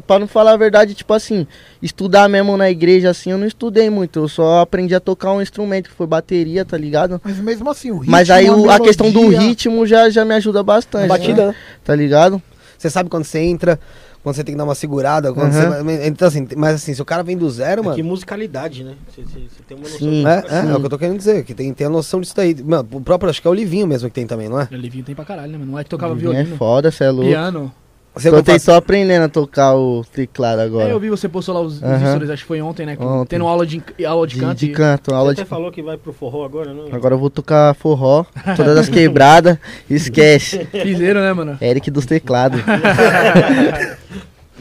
[0.06, 1.46] pra não falar a verdade, tipo assim,
[1.80, 4.18] estudar mesmo na igreja, assim, eu não estudei muito.
[4.18, 7.20] Eu só aprendi a tocar um instrumento, que foi bateria, tá ligado?
[7.22, 10.24] Mas mesmo assim, o ritmo, Mas aí o- a, questão do melodia- ritmo já, já
[10.24, 11.06] me ajuda bastante.
[11.08, 11.54] Batida, né?
[11.84, 12.42] Tá ligado?
[12.76, 13.78] Você sabe quando você entra,
[14.22, 15.82] quando você tem que dar uma segurada, quando Aham.
[15.84, 16.06] você.
[16.06, 17.96] Então, assim, mas assim, se o cara vem do zero, É mano.
[17.96, 18.94] que musicalidade, né?
[19.08, 20.26] Você, você- você tem uma noção Sim.
[20.26, 22.36] É, é, é o que eu tô querendo dizer, que tem, tem a noção disso
[22.36, 22.54] daí.
[22.62, 24.68] Mano, o próprio, acho que é o Livinho mesmo que tem também, não é?
[24.70, 25.68] O Livinho tem pra caralho, né, mano?
[25.68, 27.28] O moleque tocava É violino, foda, cê é louco.
[27.30, 27.72] piano.
[28.14, 30.88] Você Tô, não faz- tô aprendendo a tocar o teclado agora.
[30.88, 32.96] É, eu vi você postou lá os, stories, acho que foi ontem, né?
[32.98, 33.36] Ontem.
[33.36, 34.58] Tendo aula de, aula de, de, canto.
[34.58, 36.86] de e- canto, aula Você de até falou que vai pro forró agora, não?
[36.92, 38.24] Agora eu vou tocar forró,
[38.56, 40.64] todas as quebradas, esquece.
[40.66, 41.56] Piseiro, né, mano?
[41.62, 42.60] Eric dos teclados.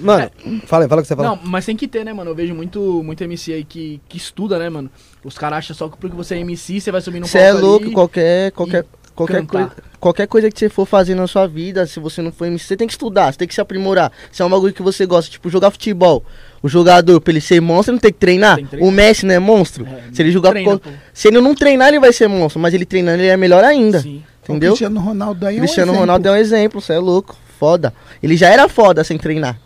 [0.02, 0.32] Mano,
[0.66, 1.28] fala aí, fala o que você fala.
[1.30, 2.32] Não, mas tem que ter, né, mano?
[2.32, 4.90] Eu vejo muito, muito MC aí que, que estuda, né, mano?
[5.26, 7.52] Os caras acham só que porque você é MC, você vai subir no Você é
[7.52, 8.86] palco louco, ali qualquer, qualquer,
[9.20, 12.46] qualquer, coisa, qualquer coisa que você for fazer na sua vida, se você não for
[12.46, 14.12] MC, você tem que estudar, você tem que se aprimorar.
[14.32, 16.24] Se é um bagulho que você gosta, tipo jogar futebol.
[16.62, 18.56] O jogador, pra ele ser monstro, não tem que treinar.
[18.56, 18.90] Tem que treinar.
[18.90, 19.86] O Messi não é monstro.
[19.86, 20.82] É, se ele jogar treina.
[21.14, 24.02] Se ele não treinar, ele vai ser monstro, mas ele treinando, ele é melhor ainda.
[24.02, 24.24] Sim.
[24.44, 24.72] Entendeu?
[24.72, 26.02] O Cristiano Ronaldo aí é um Cristiano exemplo.
[26.02, 27.94] Ronaldo é um exemplo, você é louco, foda.
[28.24, 29.60] Ele já era foda sem treinar.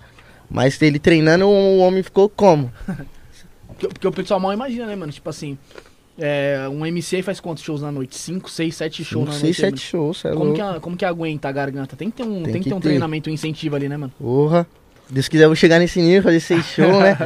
[0.49, 2.71] Mas ele treinando, o homem ficou como?
[3.67, 5.11] Porque, porque o pessoal mal imagina, né, mano?
[5.11, 5.57] Tipo assim,
[6.19, 8.15] é, um MC aí faz quantos shows na noite?
[8.17, 9.61] 5, 6, 7 shows 5, na 6, noite.
[9.61, 10.55] 7 shows, é Como louco.
[10.55, 11.95] que, a- como que aguenta a garganta?
[11.95, 12.89] Tem que ter um, tem Tem que ter um ter.
[12.89, 14.11] treinamento, um incentivo ali, né, mano?
[14.19, 14.67] Porra.
[15.09, 17.17] Deus quiser, eu vou chegar nesse nível, fazer 6 shows, né?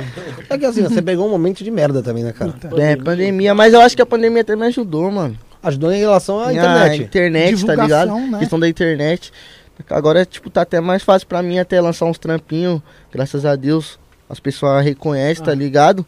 [0.49, 2.51] É que assim, você pegou um momento de merda também, né, cara?
[2.51, 2.81] Puta.
[2.81, 5.37] é, pandemia, mas eu acho que a pandemia até me ajudou, mano.
[5.61, 7.03] Ajudou em relação à A internet.
[7.03, 8.31] internet, tá Divulgação, ligado?
[8.31, 8.39] né?
[8.39, 9.31] Questão da internet.
[9.89, 13.99] Agora, tipo, tá até mais fácil pra mim até lançar uns trampinhos, graças a Deus.
[14.29, 15.55] As pessoas reconhecem, tá Ah.
[15.55, 16.05] ligado?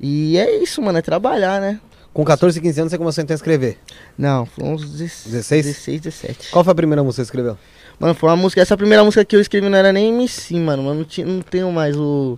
[0.00, 1.78] E é isso, mano, é trabalhar, né?
[2.18, 3.78] Com 14, 15 anos você começou então a escrever.
[4.18, 5.66] Não, foi uns 16, 16?
[5.66, 6.50] 16 17.
[6.50, 7.56] Qual foi a primeira música que você escreveu?
[7.96, 8.60] Mano, foi uma música.
[8.60, 10.82] Essa primeira música que eu escrevi não era nem MC, mano.
[10.82, 12.36] Mas não, tinha, não tenho mais o.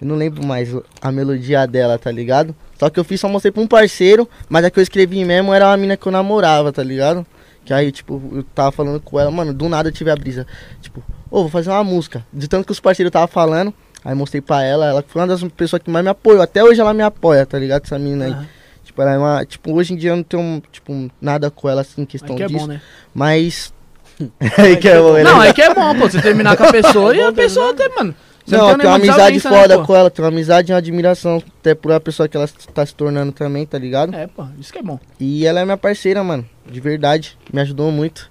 [0.00, 2.56] Eu não lembro mais a melodia dela, tá ligado?
[2.78, 5.52] Só que eu fiz, só mostrei pra um parceiro, mas a que eu escrevi mesmo
[5.52, 7.26] era uma mina que eu namorava, tá ligado?
[7.66, 10.46] Que aí, tipo, eu tava falando com ela, mano, do nada eu tive a brisa.
[10.80, 12.24] Tipo, ô, vou fazer uma música.
[12.32, 15.44] De tanto que os parceiros tava falando, aí mostrei pra ela, ela foi uma das
[15.52, 16.40] pessoas que mais me apoiou.
[16.40, 17.84] Até hoje ela me apoia, tá ligado?
[17.84, 18.32] Essa menina aí.
[18.32, 18.61] Aham.
[18.92, 19.46] Tipo, ela é uma.
[19.46, 22.46] Tipo, hoje em dia eu não tenho, tipo, nada com ela assim, questão que é
[22.46, 22.60] disso.
[22.60, 22.80] bom, né?
[23.14, 23.72] Mas.
[24.58, 25.22] aí que é bom, né?
[25.24, 26.10] Não, aí que é bom, pô.
[26.10, 28.14] Você terminar com a pessoa e a pessoa até, mano.
[28.44, 29.86] Você Não, tem eu tenho uma amizade né, foda pô?
[29.86, 32.84] com ela, tenho uma amizade e uma admiração até por a pessoa que ela tá
[32.84, 34.14] se tornando também, tá ligado?
[34.14, 34.98] É, pô, isso que é bom.
[35.18, 38.30] E ela é minha parceira, mano, de verdade, me ajudou muito.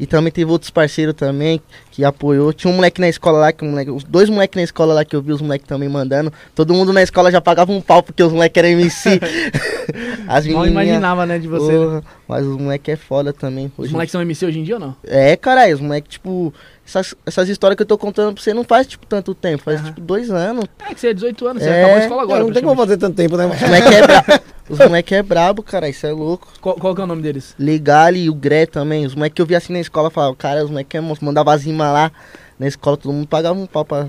[0.00, 2.52] E também teve outros parceiros também que apoiou.
[2.52, 5.04] Tinha um moleque na escola lá, que um moleque, os dois moleques na escola lá
[5.04, 6.32] que eu vi os moleques também mandando.
[6.54, 9.18] Todo mundo na escola já pagava um pau porque os moleques eram MC.
[10.28, 11.72] As menininhas- imaginava, né, de você.
[11.72, 11.84] né?
[11.84, 13.72] Porra, Mas os moleques é foda também.
[13.76, 14.94] Os moleques são MC hoje em dia ou não?
[15.04, 16.52] É, caralho, os moleques, tipo,
[16.86, 19.64] essas, essas histórias que eu tô contando pra você não faz, tipo, tanto tempo.
[19.64, 19.88] Faz, Aham.
[19.88, 20.64] tipo, dois anos.
[20.88, 22.44] É que você é 18 anos, você É, acabou a escola agora.
[22.44, 23.46] Não tem como fazer tanto tempo, né?
[23.46, 24.24] Os moleques é, bra...
[24.68, 26.48] os moleque é brabo, cara, isso é louco.
[26.60, 27.54] Qual, qual que é o nome deles?
[27.58, 29.06] Legal e o Gré também.
[29.06, 31.26] Os moleques que eu vi assim na escola falavam, cara, os moleques é monstro.
[31.26, 32.12] Mandava zima lá
[32.58, 34.08] na escola, todo mundo pagava um pau pra.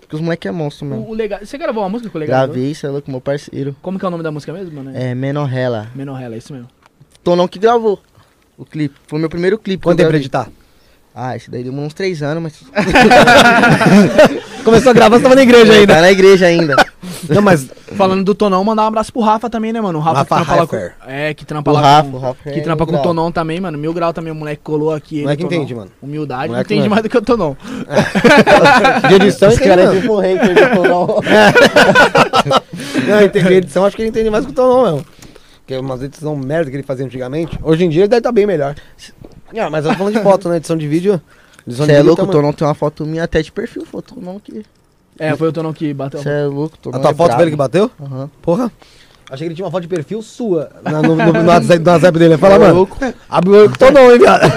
[0.00, 1.04] Porque os moleques é monstro mesmo.
[1.04, 1.40] O, o legal.
[1.42, 2.46] Você gravou uma música com o legal?
[2.46, 3.76] Gravei, isso é louco, meu parceiro.
[3.82, 4.96] Como que é o nome da música mesmo, mano?
[4.96, 5.88] É, Menorrela.
[5.94, 6.68] Menorrela, é isso mesmo.
[7.22, 8.00] Tonão que gravou
[8.56, 8.94] o clipe.
[9.06, 9.82] Foi meu primeiro clipe.
[9.82, 10.48] Quanto tempo pra editar?
[11.14, 12.62] Ah, esse daí demorou uns três anos, mas.
[14.70, 15.94] Começou a gravar, você tava na igreja ainda.
[15.98, 16.76] Tá na igreja ainda.
[17.28, 19.98] Não, mas Falando do Tonão, mandar um abraço pro Rafa também, né, mano?
[19.98, 20.94] O Rafa, Rafa que trampa lá com, Heifer.
[21.06, 23.02] É, que trampa O lá Rafa, com, o Rafa Que é trampa com o.
[23.02, 23.78] Tonão também, mano.
[23.78, 25.16] Mil grau também, o moleque colou aqui.
[25.16, 25.56] ele, Moleque Tonão.
[25.56, 25.90] entende, mano.
[26.02, 26.88] Humildade, Moleque não entende não é.
[26.90, 27.56] mais do que o Tonão.
[29.08, 30.00] de edição, Esse cara é não.
[30.00, 31.20] tipo hater do Tonão.
[33.06, 35.06] Não, entende edição, acho que ele entende mais que o Tom, não, mesmo.
[35.58, 37.58] Porque umas edição merda que ele fazia antigamente.
[37.62, 38.74] Hoje em dia ele deve estar bem melhor.
[39.56, 40.58] Ah, mas eu tô falando de foto, né?
[40.58, 41.20] Edição de vídeo.
[41.68, 44.64] Você é louco, o Tonão tem uma foto minha até de perfil, foto Tonão que.
[45.18, 46.22] É, foi o Tonão que bateu.
[46.22, 47.00] Você é louco, A Tonão.
[47.00, 47.38] tua é foto brabo.
[47.38, 47.90] dele que bateu?
[48.00, 48.30] Aham.
[48.40, 48.70] Porra.
[49.30, 51.90] Achei que ele tinha uma foto de perfil sua na- no, no, no, WhatsApp, no
[51.90, 52.38] WhatsApp dele.
[52.38, 52.74] Fala, É mano.
[52.74, 52.96] louco.
[53.28, 54.42] Abre o olho com o Tonão, hein, viado.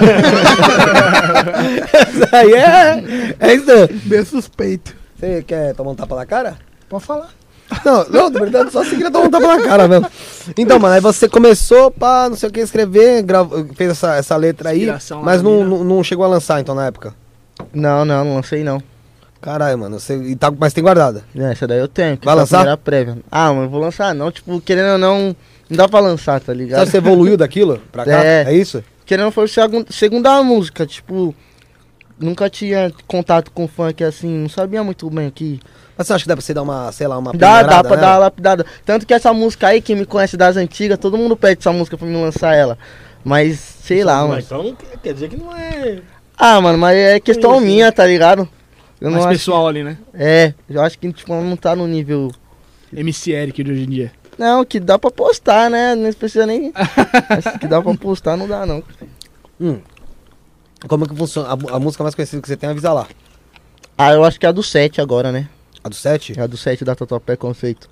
[2.08, 3.34] Isso aí é.
[3.38, 3.70] É isso.
[3.70, 3.86] aí.
[4.04, 4.94] Bem suspeito.
[5.18, 6.56] Você quer tomar um tapa na cara?
[6.88, 7.28] Pode falar.
[7.84, 10.06] Não, não, na verdade, só se queria tomar um tapa na cara mesmo.
[10.56, 13.24] Então, mano, aí você começou pra, não sei o que, escrever,
[13.74, 16.74] fez essa, essa letra aí, Inspiração mas na não, não, não chegou a lançar, então,
[16.74, 17.14] na época.
[17.72, 18.82] Não, não, não lancei não.
[19.40, 21.24] Caralho, mano, você, e tá, mas tem guardada.
[21.34, 22.16] É, Essa daí eu tenho.
[22.16, 22.58] que Vai a lançar?
[22.58, 23.18] primeira prévia.
[23.30, 24.30] Ah, mas eu vou lançar não.
[24.30, 25.36] Tipo, querendo ou não,
[25.68, 26.84] não dá pra lançar, tá Sabe ligado?
[26.84, 28.24] que você evoluiu daquilo pra cá?
[28.24, 28.44] É.
[28.48, 28.84] É, isso?
[29.04, 31.34] Querendo ou não, foi a segun- segunda música, tipo...
[32.20, 35.58] Nunca tinha contato com funk assim, não sabia muito bem que...
[36.02, 37.90] Mas você acha que dá pra você dar uma, sei lá, uma Dá, dá pra
[37.90, 38.00] nela?
[38.00, 38.66] dar uma lapidada.
[38.84, 41.96] Tanto que essa música aí, quem me conhece das antigas, todo mundo pede essa música
[41.96, 42.76] pra mim lançar ela.
[43.24, 44.40] Mas, sei lá, mano.
[44.40, 46.00] Então quer- dizer que não é.
[46.36, 48.48] Ah, mano, mas é questão minha, tá ligado?
[49.00, 49.38] Eu Mais não acho...
[49.38, 49.96] pessoal ali, né?
[50.12, 52.32] É, eu acho que tipo, não tá no nível...
[52.92, 54.12] MC Eric de hoje em dia.
[54.36, 55.94] Não, que dá pra postar, né?
[55.94, 56.72] Não precisa nem...
[57.60, 58.82] Que dá pra postar, não dá, não.
[59.60, 59.78] Hum.
[60.88, 61.48] Como é que funciona?
[61.48, 63.06] A, a música mais conhecida que você tem é Avisa Lá.
[63.96, 65.48] Ah, eu acho que é a do 7 agora, né?
[65.84, 66.38] A do 7?
[66.38, 67.88] É a do 7 da Tatuapé Conceito.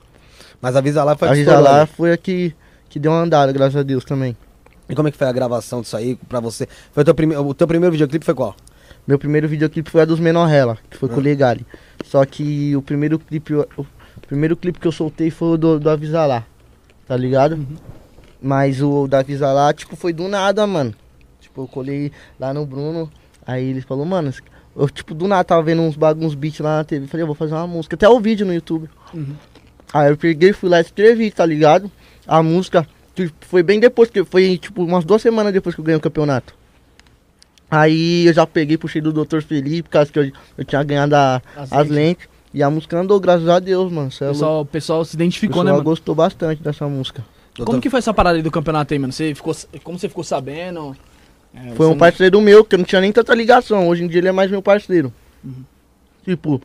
[0.60, 1.86] Mas Avisa Lá foi a estourou, lá né?
[1.86, 2.54] foi a que,
[2.88, 4.36] que deu uma andada, graças a Deus também.
[4.88, 6.68] E como é que foi a gravação disso aí pra você?
[6.92, 7.36] Foi o teu, prime...
[7.36, 8.54] o teu primeiro videoclipe foi qual?
[9.06, 11.22] Meu primeiro videoclipe foi a dos Menorrela, que foi com o Ah.
[11.22, 11.66] Legale.
[12.04, 13.86] Só que o primeiro clipe, o
[14.26, 16.44] primeiro clipe que eu soltei foi o do, do Avisalá,
[17.06, 17.52] tá ligado?
[17.54, 17.76] Uhum.
[18.42, 20.94] Mas o da Avisalá, tipo, foi do nada, mano.
[21.40, 23.10] Tipo, eu colei lá no Bruno,
[23.46, 24.32] aí ele falou, mano,
[24.76, 27.06] eu, tipo, do nada tava vendo uns, uns beats lá na TV.
[27.06, 28.88] Falei, eu vou fazer uma música, até o vídeo no YouTube.
[29.12, 29.34] Uhum.
[29.92, 31.90] Aí eu peguei, fui lá e escrevi, tá ligado?
[32.26, 35.84] A música, que foi bem depois, que foi tipo umas duas semanas depois que eu
[35.84, 36.54] ganhei o campeonato.
[37.70, 39.42] Aí eu já peguei, puxei do Dr.
[39.42, 41.94] Felipe, por causa que eu, eu tinha ganhado a- As as lentes.
[41.94, 42.28] lentes.
[42.52, 44.10] E a música andou, graças a Deus, mano.
[44.10, 45.84] Cê é O pessoal, o pessoal se identificou, né, pessoal mano?
[45.84, 47.24] gostou bastante dessa música.
[47.64, 49.12] Como que foi essa parada aí do campeonato aí, mano?
[49.12, 49.54] Você ficou,
[49.84, 50.96] como você ficou sabendo?
[51.54, 53.88] É, Foi um parceiro meu, que eu não tinha nem tanta ligação.
[53.88, 55.12] Hoje em dia ele é mais meu parceiro.
[55.44, 55.64] Uhum.
[56.24, 56.60] Tipo,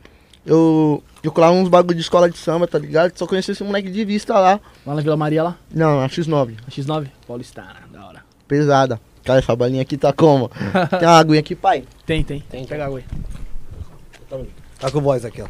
[0.45, 3.17] eu, eu colava uns bagulho de escola de samba, tá ligado?
[3.17, 4.59] Só conheci esse moleque de vista lá.
[4.85, 5.57] Lá na Vila Maria, lá?
[5.73, 7.07] Não, a X9, A X9?
[7.27, 8.23] Paulistana, da hora.
[8.47, 8.99] pesada.
[9.23, 10.49] Cara, essa balinha aqui tá como?
[10.99, 11.83] Tem uma aguinha aqui, pai.
[12.05, 12.41] Tem, tem.
[12.41, 12.63] Tem.
[12.65, 14.45] Pega água aí.
[14.79, 15.47] Tá com voz aqui, ó.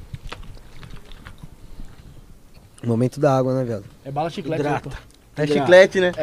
[2.85, 3.83] Momento da água, né, viado?
[4.05, 4.61] É bala chiclete.
[4.61, 4.89] Hidrata.
[4.89, 4.97] opa.
[5.35, 6.13] É chiclete, né?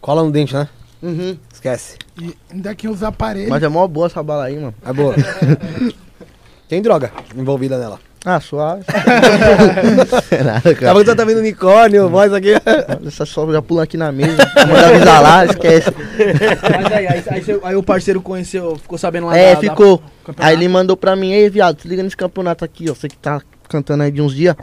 [0.00, 0.66] Cola no dente, né?
[1.02, 1.36] Uhum.
[1.52, 1.96] Esquece.
[2.20, 3.50] E ainda que os aparelhos.
[3.50, 4.74] Mas é mó boa essa bala aí, mano.
[4.84, 5.14] É boa.
[6.68, 8.00] Tem droga envolvida nela.
[8.24, 8.82] Ah, suave.
[10.44, 10.98] nada, Acabou cara.
[10.98, 12.54] que você tá vendo unicórnio, voz aqui.
[13.06, 14.38] Essa só já pula aqui na mesa.
[14.66, 15.90] Manda avisar lá, esquece.
[15.92, 19.60] Mas aí, aí, aí, você- aí o parceiro conheceu, ficou sabendo lá É, da- da-
[19.60, 19.98] ficou.
[20.24, 20.42] campeonato.
[20.44, 22.94] Aí ele mandou pra mim, ei, viado, se liga nesse campeonato aqui, ó.
[22.94, 24.56] Você que tá cantando aí de uns dias.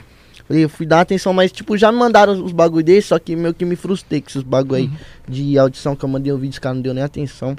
[0.48, 3.36] Falei, eu fui dar atenção, mas tipo, já me mandaram os bagulho desse, só que
[3.36, 4.92] meio que me frustrei com esses bagulho aí
[5.28, 7.56] de audição que eu mandei o vídeo, os caras não deu nem atenção.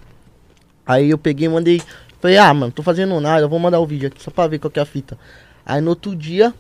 [0.87, 1.81] Aí eu peguei e mandei.
[2.20, 4.59] Falei, ah, mano, tô fazendo nada, eu vou mandar o vídeo aqui só pra ver
[4.59, 5.18] qual que é a fita.
[5.64, 6.53] Aí no outro dia,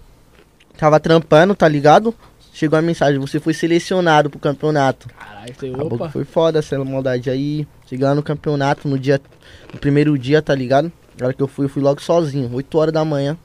[0.78, 2.14] tava trampando, tá ligado?
[2.54, 5.08] Chegou a mensagem, você foi selecionado pro campeonato.
[5.08, 6.06] Caralho, você, Acabou opa.
[6.06, 7.66] que foi foda essa maldade aí.
[7.86, 9.20] Cheguei lá no campeonato no dia.
[9.72, 10.90] No primeiro dia, tá ligado?
[11.18, 13.36] Na hora que eu fui, eu fui logo sozinho, 8 horas da manhã.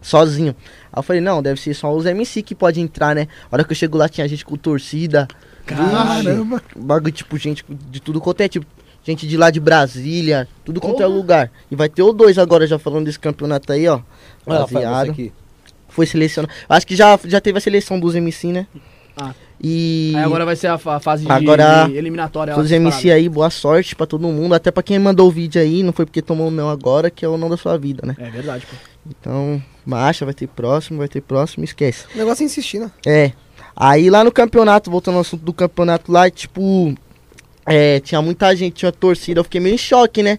[0.00, 0.56] Sozinho.
[0.92, 3.26] Aí eu falei, não, deve ser só os MC que pode entrar, né?
[3.50, 5.26] A hora que eu chego lá tinha gente com torcida.
[5.64, 6.62] Caramba.
[6.76, 8.66] Bagulho, tipo, gente de tudo quanto é tipo.
[9.02, 11.16] gente de lá de Brasília, tudo quanto é Porra.
[11.16, 11.50] lugar.
[11.70, 14.00] E vai ter o dois agora, já falando desse campeonato aí, ó.
[14.46, 15.14] Rapaziada.
[15.88, 16.52] Foi selecionado.
[16.68, 18.66] Acho que já, já teve a seleção dos MC, né?
[19.16, 19.34] Ah.
[19.62, 20.12] E.
[20.16, 22.50] Aí agora vai ser a fa- fase de, Agora, de eliminatória.
[22.50, 24.54] lá Todos os MC aí, boa sorte pra todo mundo.
[24.54, 27.24] Até pra quem mandou o vídeo aí, não foi porque tomou o não agora, que
[27.24, 28.16] é o não da sua vida, né?
[28.18, 28.74] É verdade, pô.
[29.08, 32.06] Então, marcha, vai ter próximo, vai ter próximo, esquece.
[32.14, 32.90] O negócio é insistir, né?
[33.06, 33.32] É.
[33.76, 36.94] Aí lá no campeonato, voltando ao assunto do campeonato lá, tipo.
[37.64, 40.38] É, tinha muita gente, tinha torcida, eu fiquei meio em choque, né?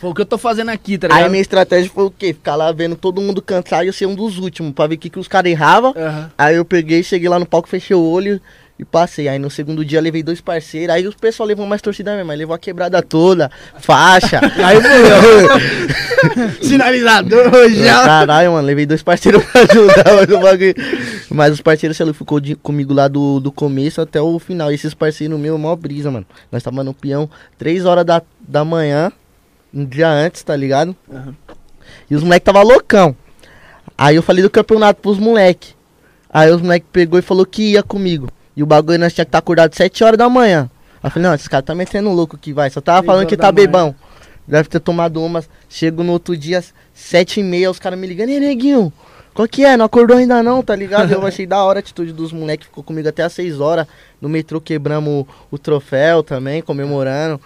[0.00, 1.30] Pô, o que eu tô fazendo aqui, tá Aí ligado?
[1.30, 2.32] minha estratégia foi o quê?
[2.32, 4.98] Ficar lá vendo todo mundo cantar e eu ser um dos últimos, pra ver o
[4.98, 5.92] que, que os caras erravam.
[5.96, 6.30] Aham.
[6.38, 8.40] Aí eu peguei, cheguei lá no palco, fechei o olho
[8.78, 9.28] e passei.
[9.28, 12.38] Aí no segundo dia levei dois parceiros, aí o pessoal levou mais torcida mesmo, aí
[12.38, 14.40] levou a quebrada toda, faixa.
[14.64, 14.78] aí
[16.62, 18.04] Sinalizador já.
[18.04, 20.74] Caralho, mano, levei dois parceiros pra ajudar, mas o bagulho.
[21.30, 24.70] Mas os parceiros, sei lá, ficou de- comigo lá do, do começo até o final.
[24.72, 26.26] E esses parceiros meus, mó brisa, mano.
[26.50, 29.12] Nós tava no peão 3 horas da, da manhã,
[29.72, 30.94] um dia antes, tá ligado?
[31.12, 31.34] Aham.
[32.10, 33.14] E os moleques tava loucão.
[33.96, 35.74] Aí eu falei do campeonato pros moleque.
[36.32, 38.28] Aí os moleque pegou e falou que ia comigo.
[38.56, 40.70] E o bagulho nós tinha que estar acordado 7 horas da manhã.
[41.02, 42.70] Aí eu falei, não, esses caras tá metendo louco que vai.
[42.70, 43.54] Só tava falando que tá manhã.
[43.54, 43.94] bebão.
[44.46, 45.48] Deve ter tomado umas.
[45.68, 48.92] Chego no outro dia, 7 e meia, os caras me ligando, e neguinho,
[49.32, 49.76] qual que é?
[49.76, 51.12] Não acordou ainda não, tá ligado?
[51.12, 53.86] Eu achei da hora a atitude dos moleques, ficou comigo até às 6 horas.
[54.20, 57.40] No metrô quebramos o, o troféu também, comemorando.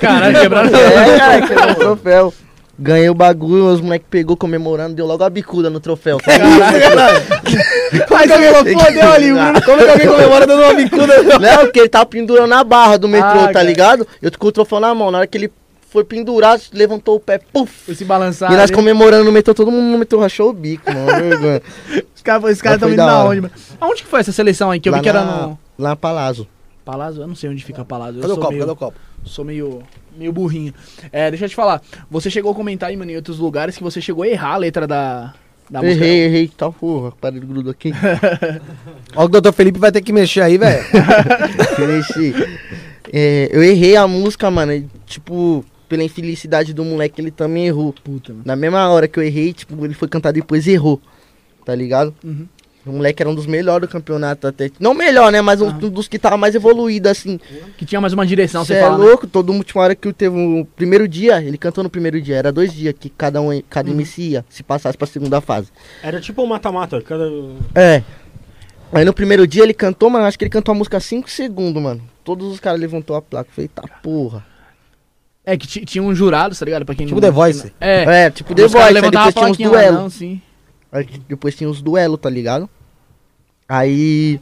[0.00, 0.76] Caralho, quebrando.
[0.76, 2.34] É, cara, quebramos o troféu.
[2.76, 6.18] Ganhei o bagulho, os moleques pegou comemorando, deu logo a bicuda no troféu.
[6.26, 9.62] Aí você falou, fodeu ali, o Bruno.
[9.62, 11.22] Como é que alguém comemora dando uma bicuda?
[11.38, 13.64] Não, porque ele tava pendurando na barra do metrô, Ah, tá cara.
[13.64, 14.06] ligado?
[14.20, 15.10] Eu tô com o troféu na mão.
[15.10, 15.52] Na hora que ele
[15.88, 17.70] foi pendurar, levantou o pé, puf!
[17.86, 18.50] Foi se balançar.
[18.50, 18.72] e nós ali.
[18.72, 21.06] comemorando no metrô, todo mundo no metrô rachou o bico, mano.
[21.06, 21.62] vergonha.
[22.14, 23.28] Os caras os caras Mas tão foi indo da na hora.
[23.30, 23.54] onde, mano?
[23.80, 24.80] Aonde que foi essa seleção aí?
[24.80, 25.58] Que eu Lá vi que era na- no.
[25.78, 26.48] Lá na Palazzo.
[26.84, 27.22] Palazzo?
[27.22, 28.18] Eu não sei onde fica Palazzo.
[28.18, 28.52] Eu Cadê o sou copo?
[28.52, 28.98] meio, Cadê o copo?
[29.24, 29.82] Sou meio,
[30.16, 30.72] meio burrinho.
[31.10, 31.80] É, deixa eu te falar.
[32.10, 34.56] Você chegou a comentar aí, mano, em outros lugares que você chegou a errar a
[34.58, 35.34] letra da,
[35.70, 36.04] da música.
[36.04, 37.92] errei, errei, tal porra, parei de grudo aqui.
[39.16, 40.84] Ó, o doutor Felipe vai ter que mexer aí, velho.
[41.88, 42.34] Mexi.
[43.12, 44.72] É, eu errei a música, mano.
[44.72, 47.92] e, Tipo, pela infelicidade do moleque, ele também errou.
[47.92, 48.44] Puta, mano.
[48.44, 51.00] Na mesma hora que eu errei, tipo, ele foi cantar depois e errou.
[51.64, 52.14] Tá ligado?
[52.22, 52.46] Uhum.
[52.86, 54.70] O moleque era um dos melhores do campeonato até.
[54.78, 55.40] Não melhor, né?
[55.40, 55.72] Mas um Ah.
[55.72, 57.40] dos que tava mais evoluído, assim.
[57.78, 58.98] Que tinha mais uma direção, Cê você é fala.
[58.98, 59.04] né?
[59.04, 62.20] louco, todo mundo tinha uma hora que teve o primeiro dia, ele cantou no primeiro
[62.20, 63.94] dia, era dois dias que cada um, cada Uhum.
[63.94, 65.68] MC ia, se passasse pra segunda fase.
[66.02, 67.00] Era tipo um mata-mata.
[67.00, 67.24] Cada...
[67.74, 68.02] É.
[68.92, 71.82] Aí no primeiro dia ele cantou, mano, acho que ele cantou a música 5 segundos,
[71.82, 72.02] mano.
[72.22, 74.44] Todos os caras levantou a placa, eu falei, tá porra.
[75.46, 76.84] É, que ti- tinha um jurado, tá ligado?
[76.86, 77.28] Pra quem Tipo não...
[77.28, 77.72] The Voice.
[77.80, 78.24] É.
[78.26, 80.00] É, tipo The Voice, aí depois a tinha uns lá, duelos.
[80.00, 80.40] não, sim.
[80.94, 82.70] Aí depois tinha os duelos, tá ligado?
[83.68, 84.40] Aí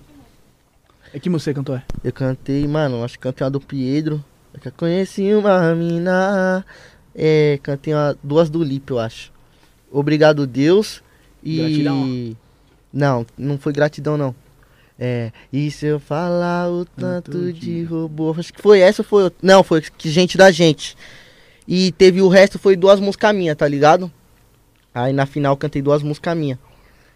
[1.15, 1.77] É que você cantou?
[1.77, 1.83] É?
[2.05, 4.23] eu cantei, mano, acho que cantei uma do Pedro.
[4.53, 6.63] Eu que conheci uma mina.
[7.15, 9.33] É, cantei uma, duas do Lipe, eu acho.
[9.91, 11.03] Obrigado, Deus.
[11.43, 11.57] E.
[11.57, 12.37] Gratidão.
[12.93, 14.35] Não, não foi gratidão, não.
[14.99, 18.35] É, e se eu falar o tanto de robô?
[18.39, 19.33] Acho que foi essa ou foi?
[19.43, 20.97] Não, foi que gente da gente.
[21.67, 24.13] E teve o resto, foi duas músicas minhas, tá ligado?
[24.95, 26.59] Aí na final eu cantei duas músicas minhas.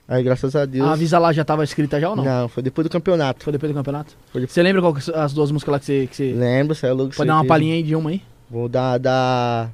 [0.08, 0.86] Aí graças a Deus.
[0.86, 2.24] A avisa lá já tava escrita já ou não?
[2.24, 2.48] não?
[2.48, 3.42] foi depois do campeonato.
[3.42, 4.16] Foi depois do campeonato?
[4.30, 4.54] Foi depois.
[4.54, 6.06] Você lembra qual que as duas músicas lá que você...
[6.06, 6.32] Que você...
[6.32, 8.22] Lembro, saiu logo Pode dar uma palhinha aí de uma aí?
[8.48, 9.68] Vou dar da.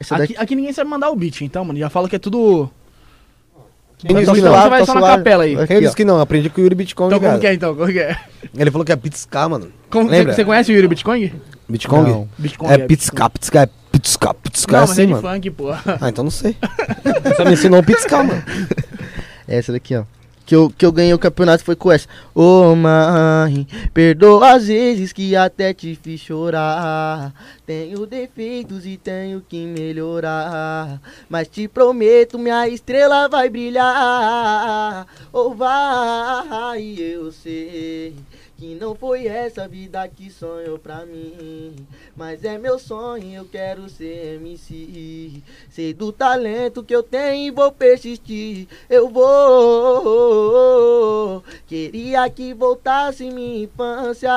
[0.00, 0.36] Essa Aqui, daqui.
[0.36, 1.78] aqui ninguém sabe mandar o beat, então, mano.
[1.78, 2.68] Já fala que é tudo...
[3.98, 4.70] Quem Então disse que você não?
[4.70, 5.66] vai só na capela aí.
[5.66, 6.20] Quem disse que não?
[6.20, 7.74] Aprendi com o Yuri Bitcoin, Então como que é, então?
[7.74, 8.16] Como que é?
[8.56, 9.72] Ele falou que é Pitscar, mano.
[9.90, 10.32] Como, Lembra?
[10.32, 11.32] você, você conhece o Yuri Bitcoin?
[11.68, 12.02] Bitcoin?
[12.02, 12.28] Não.
[12.38, 13.68] Bitcoin É é
[14.00, 15.22] Pitscar, Pitscar, Não, é assim, é mano.
[15.22, 15.70] funk, pô.
[15.72, 16.56] Ah, então não sei.
[17.36, 18.42] Você me ensinou o Pitscar, mano.
[19.46, 20.04] Essa daqui, ó.
[20.46, 22.08] Que eu, que eu ganhei o campeonato foi com essa.
[22.34, 27.34] Ô mãe, perdoa as vezes que até te fiz chorar.
[27.66, 31.02] Tenho defeitos e tenho que melhorar.
[31.28, 35.06] Mas te prometo, minha estrela vai brilhar.
[35.30, 38.14] Ou vai, eu sei.
[38.58, 41.76] Que não foi essa vida que sonhou pra mim.
[42.16, 45.40] Mas é meu sonho, eu quero ser MC.
[45.70, 48.66] Sei do talento que eu tenho e vou persistir.
[48.90, 50.18] Eu vou.
[51.68, 54.28] Queria que voltasse minha infância.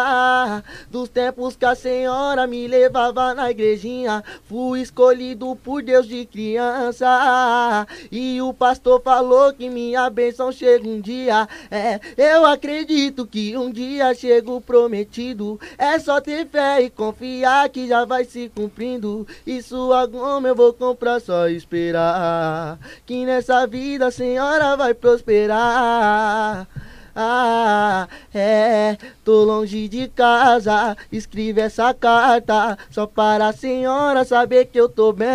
[0.92, 4.24] Dos tempos que a senhora me levava na igrejinha.
[4.44, 7.88] Fui escolhido por Deus de criança.
[8.12, 11.50] E o pastor falou que minha bênção chega um dia.
[11.72, 15.60] É, eu acredito que um dia chega o prometido.
[15.78, 19.28] É só ter fé e confiar que já vai se cumprindo.
[19.46, 22.80] E sua goma eu vou comprar, só esperar.
[23.06, 26.68] Que nessa vida a senhora vai prosperar.
[27.14, 34.80] Ah, é, tô longe de casa, escreve essa carta só para a senhora saber que
[34.80, 35.28] eu tô bem.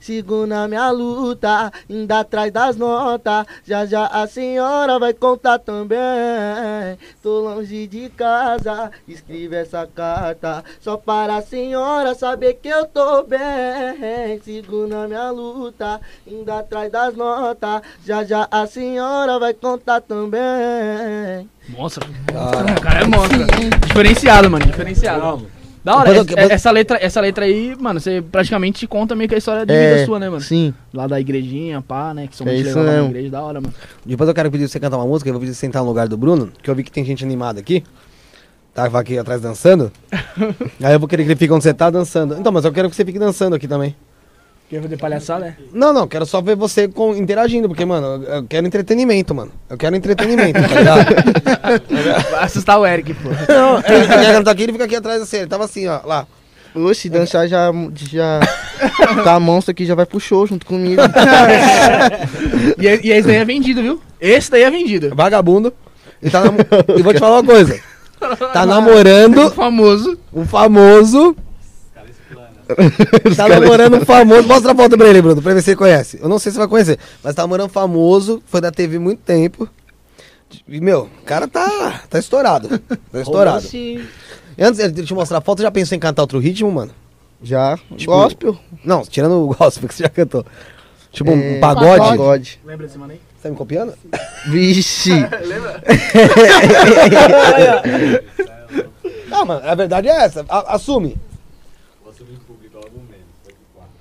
[0.00, 5.98] Sigo na minha luta, ainda atrás das notas, já já a senhora vai contar também.
[7.20, 13.24] Tô longe de casa, escreve essa carta só para a senhora saber que eu tô
[13.24, 14.40] bem.
[14.44, 20.51] Sigo na minha luta, ainda atrás das notas, já já a senhora vai contar também.
[21.68, 22.06] Monstro.
[22.78, 23.38] O cara é monstro.
[23.86, 24.64] Diferenciado, mano.
[24.66, 25.46] Diferenciado.
[25.84, 29.34] Da hora, eu- essa, essa letra, essa letra aí, mano, você praticamente conta meio que
[29.34, 30.40] a história de vida sua, né, mano?
[30.40, 30.72] Sim.
[30.94, 32.28] Lá da igrejinha, pá, né?
[32.28, 33.74] Que são É muito legal na igreja, da hora, mano.
[34.06, 36.06] Depois eu quero pedir você cantar uma música, eu vou pedir você sentar no lugar
[36.06, 37.82] do Bruno, que eu vi que tem gente animada aqui.
[38.72, 39.90] Tava aqui atrás dançando.
[40.82, 42.36] Aí eu vou querer que ele fique onde você tá dançando.
[42.38, 43.94] Então, mas eu quero que você fique dançando aqui também.
[44.72, 45.56] Quer fazer palhaçada, né?
[45.70, 49.52] Não, não, quero só ver você com- interagindo, porque, mano, eu- quero entretenimento, mano.
[49.68, 51.06] Eu quero entretenimento, tá ligado?
[52.32, 53.28] Vai assustar o Eric, pô.
[53.52, 56.26] não, ele quer cantar aqui, ele fica aqui atrás assim, ele tava assim, ó, lá.
[56.74, 57.70] Oxe, dançar já.
[58.10, 58.40] já
[59.22, 61.02] tá monstro aqui, já vai pro show junto comigo.
[62.78, 64.00] E, e esse daí é vendido, viu?
[64.20, 65.14] Esse daí é vendido.
[65.14, 65.72] Vagabundo.
[66.22, 66.58] E, tá namo-
[66.96, 67.78] e vou te falar uma coisa.
[68.52, 70.18] Tá namorando Famoso.
[70.32, 71.36] o famoso.
[73.36, 74.46] Tá namorando um famoso.
[74.48, 76.18] Mostra a foto pra ele, Bruno, pra ver se ele conhece.
[76.22, 78.96] Eu não sei se você vai conhecer, mas tá namorando um famoso, foi da TV
[78.96, 79.68] há muito tempo.
[80.68, 82.78] E, meu, o cara tá, tá estourado.
[82.78, 83.58] Tá estourado.
[83.58, 84.04] Assim,
[84.58, 86.92] E antes de te mostrar a foto, já pensou em cantar outro ritmo, mano?
[87.42, 87.76] já.
[87.96, 88.56] Tipo, Gospel.
[88.84, 90.44] Não, tirando o gospel que você já cantou.
[91.10, 91.98] Tipo um É, pagode.
[91.98, 92.60] Pagode.
[92.64, 93.20] Lembra desse mano aí?
[93.36, 93.94] Você tá me copiando?
[94.46, 95.10] Vixe.
[99.28, 100.44] Não, mano, a verdade é essa.
[100.48, 101.16] A- assume.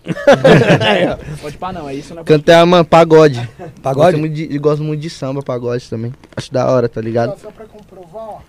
[1.41, 1.87] Pode pá, não.
[1.87, 2.23] É isso, né?
[2.25, 3.47] Cantar, mano, pagode.
[3.81, 4.17] Pagode?
[4.17, 6.13] Gosto muito, de, gosto muito de samba, pagode também.
[6.35, 7.39] Acho da hora, tá ligado?
[7.39, 8.39] Só pra comprovar, ó.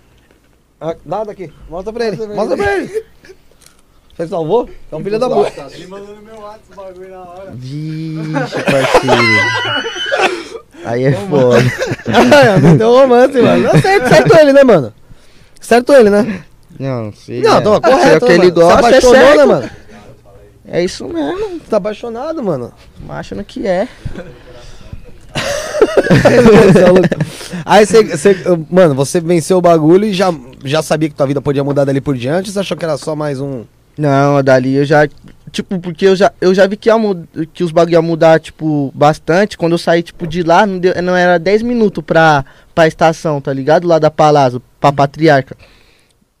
[0.81, 1.51] Ah, nada aqui.
[1.69, 2.17] Mostra pra ele.
[2.27, 3.05] Mostra pra ele.
[4.15, 4.69] Você salvou?
[4.91, 5.67] É um filho da puta.
[7.55, 9.23] Vixe, parceiro.
[10.85, 11.63] Aí é foda.
[12.61, 13.63] Não deu romance, mano.
[13.63, 14.93] Não, certo, certo ele, né, mano?
[15.59, 16.43] Certo ele, né?
[16.79, 17.41] Não, sei.
[17.41, 17.61] Não, é.
[17.61, 18.25] tô Se é correto.
[18.25, 18.53] o que ele mano?
[18.53, 19.37] gosta, é certo.
[19.37, 19.69] né, mano?
[20.65, 21.59] É isso mesmo.
[21.69, 22.71] Tá apaixonado, mano.
[23.09, 23.87] Achando que é.
[27.65, 28.35] Aí você,
[28.69, 32.01] mano, você venceu o bagulho e já, já sabia que tua vida podia mudar dali
[32.01, 32.51] por diante?
[32.51, 33.63] Você achou que era só mais um.
[33.97, 35.07] Não, dali eu já.
[35.51, 36.95] Tipo, porque eu já, eu já vi que, ia
[37.53, 39.55] que os bagulho ia mudar, tipo, bastante.
[39.57, 43.39] Quando eu saí, tipo, de lá, não, deu- não era 10 minutos pra, pra estação,
[43.39, 43.87] tá ligado?
[43.87, 45.55] Lá da Palazzo, pra Patriarca.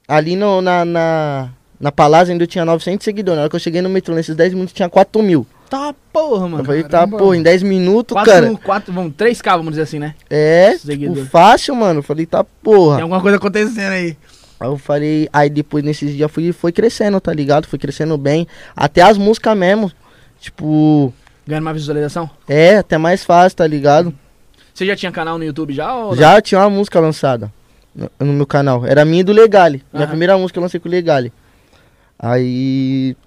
[0.07, 1.49] Ali no, na, na,
[1.83, 3.35] na Palazzo ainda eu tinha 900 seguidores.
[3.35, 5.45] Na hora que eu cheguei no metrô, nesses 10 minutos tinha 4 mil.
[5.69, 6.63] Tá porra, Eu mano.
[6.63, 8.55] falei, tá, pô, em 10 minutos, Quatro, cara.
[8.63, 10.15] quatro, vamos, 3K, vamos dizer assim, né?
[10.29, 11.99] É, tipo, fácil, mano.
[11.99, 12.95] Eu falei, tá, porra.
[12.95, 14.15] Tem alguma coisa acontecendo aí.
[14.59, 17.67] Aí eu falei, aí depois nesses dias fui, foi crescendo, tá ligado?
[17.67, 18.47] Foi crescendo bem.
[18.75, 19.91] Até as músicas mesmo.
[20.39, 21.13] Tipo,
[21.45, 22.29] Ganhando mais visualização?
[22.47, 24.13] é, até mais fácil, tá ligado?
[24.73, 25.91] Você já tinha canal no YouTube já?
[26.15, 27.51] Já tinha uma música lançada
[27.93, 28.85] no, no meu canal.
[28.85, 29.83] Era minha e do Legale.
[29.93, 31.31] Minha primeira música eu lancei com o Legale.
[32.23, 33.17] Aí.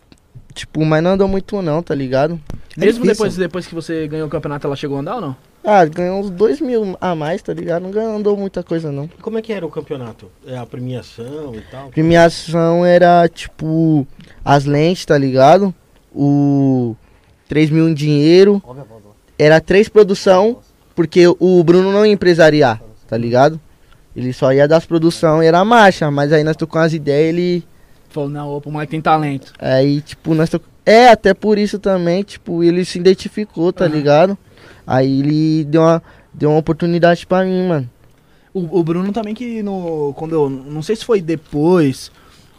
[0.54, 2.40] Tipo, mas não andou muito não, tá ligado?
[2.74, 3.04] Mesmo difícil.
[3.04, 5.36] depois, depois que você ganhou o campeonato, ela chegou a andar ou não?
[5.62, 7.82] Ah, ganhou uns dois mil a mais, tá ligado?
[7.82, 9.06] Não ganhou, andou muita coisa não.
[9.20, 10.30] Como é que era o campeonato?
[10.46, 11.90] É a premiação e tal?
[11.90, 14.06] Premiação era tipo
[14.42, 15.74] as lentes, tá ligado?
[16.14, 16.96] O
[17.48, 18.62] 3 mil em dinheiro.
[19.38, 20.60] Era três produção,
[20.94, 23.60] porque o Bruno não ia empresariar, tá ligado?
[24.14, 27.28] Ele só ia das produção e era a marcha, mas aí nós tocamos as ideias,
[27.34, 27.64] ele.
[28.08, 29.52] Falou, não, opa, o moleque tem talento.
[29.58, 30.74] Aí, tipo, nós tocamos.
[30.84, 33.94] É, até por isso também, tipo, ele se identificou, tá Aham.
[33.94, 34.38] ligado?
[34.86, 36.02] Aí ele deu uma,
[36.32, 37.90] deu uma oportunidade pra mim, mano.
[38.54, 40.14] O, o Bruno também que no.
[40.16, 40.48] Quando eu.
[40.48, 42.10] Não sei se foi depois.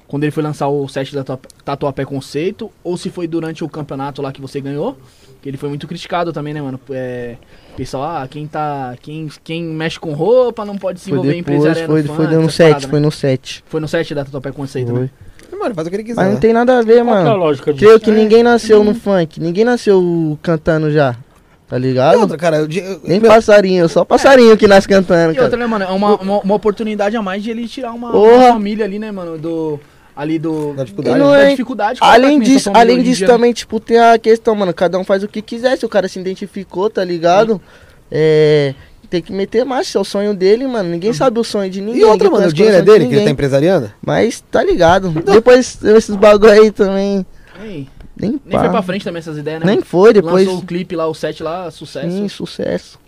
[0.08, 3.68] Quando ele foi lançar o set da Tatu- Tatuapé Conceito, ou se foi durante o
[3.70, 4.98] campeonato lá que você ganhou.
[5.42, 6.80] Que ele foi muito criticado também, né, mano?
[6.90, 7.36] É,
[7.76, 8.96] pessoal, ah, quem tá.
[9.02, 12.16] Quem, quem mexe com roupa não pode se Foi envolver em depois, empresariando foi, funk,
[12.16, 13.06] foi no essas 7, paradas, foi né?
[13.06, 13.64] no 7.
[13.68, 15.02] Foi no set da Tatuapé Conceito, Foi.
[15.02, 15.10] né?
[15.60, 16.16] Mano, faz o que ele quiser.
[16.18, 16.40] Mas não né?
[16.40, 17.36] tem nada a ver, Qual que é a mano.
[17.38, 17.86] lógica disso?
[17.86, 21.16] Creio que ninguém nasceu no funk, ninguém nasceu cantando já,
[21.68, 22.20] tá E ligado?
[22.20, 25.66] outra, cara, eu, eu, Nem meu, passarinho, só passarinho que nasce cantando, E outra, né,
[25.66, 25.86] mano?
[25.86, 29.12] É uma, uma, uma oportunidade a mais de ele tirar uma, uma família ali, né,
[29.12, 29.38] mano?
[29.38, 29.80] Do.
[30.16, 30.74] Ali do.
[30.74, 31.20] Da E dificuldade.
[31.20, 32.00] não da é- dificuldade.
[32.02, 35.04] Além que essa disso, além disso dia- também, tipo, tem a questão, mano, cada um
[35.04, 37.62] faz o que quiser, se o cara se identificou, tá ligado?
[38.12, 38.74] É...
[39.10, 40.90] Tem que meter marcha, é o sonho dele, mano.
[40.90, 42.02] Ninguém sabe o sonho de ninguém.
[42.02, 43.92] E outra, mano, o dinheiro é coração de dele, que ele tá empresariando?
[44.06, 45.10] Mas tá ligado.
[45.12, 47.26] Depois esses bagulho aí também.
[47.60, 47.88] Nem,
[48.20, 48.60] Nem, nem pá.
[48.62, 49.66] foi pra frente também essas ideias, né?
[49.66, 50.46] Nem foi, depois.
[50.46, 52.12] Lançou o clipe lá, o set lá, sucesso.
[52.12, 53.00] Sim, sucesso.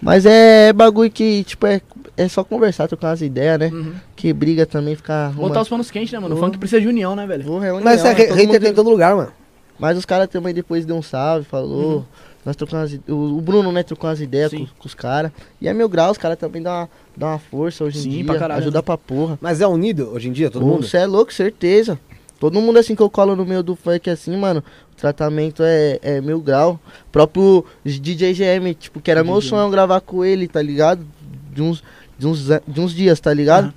[0.00, 1.80] Mas é bagulho que, tipo, é,
[2.16, 3.70] é só conversar, trocar umas ideias, né?
[3.72, 3.92] Uhum.
[4.16, 5.32] Que briga também, ficar.
[5.32, 6.34] Botar os panos quentes, né, mano?
[6.34, 6.44] O Uhum.
[6.44, 7.44] funk precisa de união, né, velho?
[7.44, 8.14] Porra, é união, Mas é, né?
[8.14, 9.32] Todo hater mundo- tem em todo lugar, mano.
[9.78, 11.96] Mas os caras também depois deu um salve, falou.
[11.96, 12.04] Uhum.
[12.50, 15.30] Nós trocamos umas, o, o Bruno, né, trocou umas ideias com, com os caras.
[15.60, 18.10] E é mil graus, os caras também dão uma, dão uma força hoje em Sim,
[18.10, 18.24] dia.
[18.24, 18.82] pra caralho, ajuda né?
[18.82, 19.38] pra porra.
[19.40, 20.84] Mas é unido hoje em dia, todo mundo?
[20.84, 21.96] Você é louco, certeza.
[22.40, 26.00] Todo mundo assim que eu colo no meio do funk assim, mano, o tratamento é,
[26.02, 26.80] é mil grau.
[27.12, 29.50] Próprio DJ GM, tipo, que era meu DJ.
[29.50, 31.06] sonho gravar com ele, tá ligado?
[31.52, 31.84] De uns,
[32.18, 33.66] de uns, de uns dias, tá ligado?
[33.66, 33.74] Aham.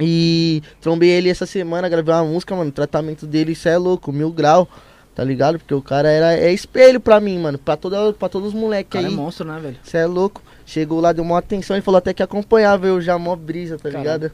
[0.00, 2.70] E trombei ele essa semana, gravei uma música, mano.
[2.70, 4.68] O tratamento dele, isso é louco, mil grau,
[5.14, 5.58] tá ligado?
[5.58, 7.58] Porque o cara era, é espelho pra mim, mano.
[7.58, 9.14] Pra, toda, pra todos os moleques é aí.
[9.14, 9.76] monstro, né, velho?
[9.82, 10.42] Você é louco.
[10.64, 13.90] Chegou lá, deu uma atenção e falou até que acompanhava eu já, mó brisa, tá
[13.90, 13.98] Caralho.
[14.00, 14.32] ligado?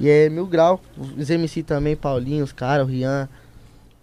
[0.00, 0.80] E é mil grau.
[1.18, 3.28] Os MC também, Paulinho, os caras, o Rian.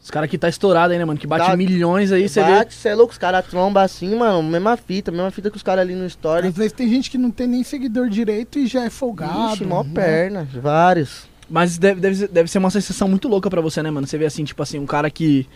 [0.03, 1.19] Os caras que tá estourado aí, né, mano?
[1.19, 2.51] Que bate Tá- milhões aí, você vê.
[2.51, 5.61] Bate, cê é louco, os caras trombam assim, mano, mesma fita, mesma fita que os
[5.63, 6.47] caras ali no story.
[6.47, 9.53] Às vezes tem gente que não tem nem seguidor direito e já é folgado.
[9.53, 9.91] Ixi, mó né?
[9.93, 11.29] perna, vários.
[11.47, 14.07] Mas deve, deve, ser- deve ser uma sensação muito louca pra você, né, mano?
[14.07, 15.47] Você vê assim, tipo assim, um cara que.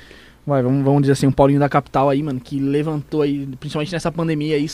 [0.46, 3.92] Vai, vamos, vamos dizer assim, um Paulinho da capital aí, mano, que levantou aí, principalmente
[3.92, 4.68] nessa pandemia aí.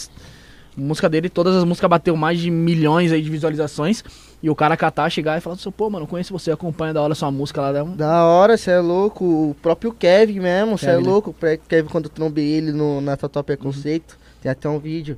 [0.76, 4.04] música dele, todas as músicas bateu mais de milhões aí de visualizações.
[4.44, 7.14] E o cara catar, chegar e falar assim, pô, mano, conheço você, acompanha da hora
[7.14, 7.72] sua música lá.
[7.72, 7.96] Dá um...
[7.96, 9.24] Da hora, cê é louco.
[9.24, 10.98] O próprio Kevin mesmo, cê é né?
[10.98, 11.30] louco.
[11.30, 11.36] O
[11.68, 15.18] Kevin, quando eu trombei ele no, na Tatuá Preconceito, tem até um vídeo.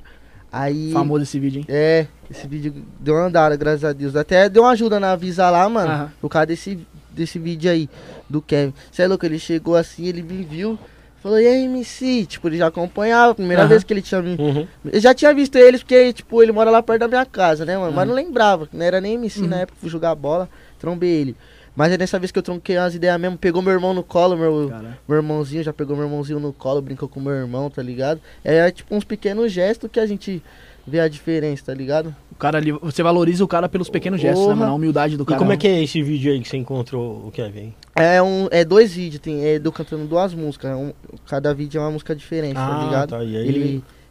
[0.52, 0.92] Aí.
[0.92, 1.66] Famoso esse vídeo, hein?
[1.68, 4.16] É, esse vídeo deu uma andada, graças a Deus.
[4.16, 5.92] Até deu uma ajuda na Visa lá, mano.
[5.92, 6.12] Aham.
[6.22, 7.90] Por causa desse, desse vídeo aí,
[8.30, 8.74] do Kevin.
[8.92, 10.78] Você é louco, ele chegou assim, ele me viu.
[11.22, 12.26] Falou, e aí, MC?
[12.26, 13.70] Tipo, ele já acompanhava, primeira Aham.
[13.70, 14.36] vez que ele tinha me.
[14.36, 14.68] Uhum.
[14.92, 17.78] Eu já tinha visto eles, porque, tipo, ele mora lá perto da minha casa, né,
[17.78, 17.94] mano?
[17.94, 18.10] Mas Uhum.
[18.10, 19.62] não lembrava, não era nem MC na Uhum.
[19.62, 21.38] época, fui jogar bola, trombei ele.
[21.76, 24.36] Mas é dessa vez que eu tronquei umas ideias mesmo, pegou meu irmão no colo,
[24.38, 27.82] meu, Cara, meu irmãozinho, já pegou meu irmãozinho no colo, brincou com meu irmão, tá
[27.82, 28.20] ligado?
[28.44, 30.44] É, tipo uns pequenos gestos que a gente
[30.86, 32.14] vê a diferença, tá ligado?
[32.34, 34.72] O cara ali, você valoriza o cara pelos pequenos gestos, né, mano?
[34.72, 35.38] A humildade do E cara.
[35.38, 35.60] como é né?
[35.60, 37.74] que é esse vídeo aí que você encontrou o Kevin?
[37.96, 40.92] É, um, é dois vídeos, tem, é eu cantando duas músicas, um-
[41.28, 43.10] cada vídeo é uma música diferente, tá Ah, ligado?
[43.12, 43.60] tá, e aí- Ele,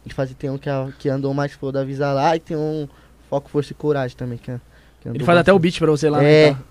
[0.05, 2.55] ele faz, tem um que, é- que andou mais foda da Visa lá e tem
[2.55, 2.87] um
[3.29, 4.59] Foco, Força e Coragem também, que, é-
[5.01, 6.23] que Ele faz até o beat pra você lá, É.
[6.23, 6.47] né?
[6.51, 6.63] e tal.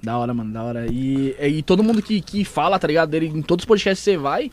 [0.00, 0.86] Da hora, mano, da hora.
[0.88, 3.10] E, e todo mundo que, que fala, tá ligado?
[3.10, 4.52] Dele, em todos os podcasts que você vai,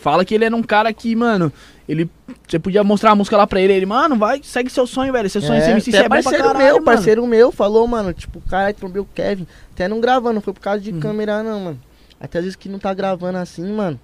[0.00, 1.52] fala que ele era um cara que, mano,
[1.88, 2.10] ele.
[2.48, 5.28] Você podia mostrar a música lá pra ele, ele, mano, vai, segue seu sonho, velho.
[5.30, 6.84] Seu sonho é, MC, você é bom pra parceiro caralho, meu, mano.
[6.84, 9.46] parceiro meu falou, mano, tipo, caralho, trombei o Kevin.
[9.72, 11.00] Até não gravando, não foi por causa de Uhum.
[11.00, 11.80] câmera, não, mano.
[12.20, 13.98] Até às vezes que não tá gravando assim, mano.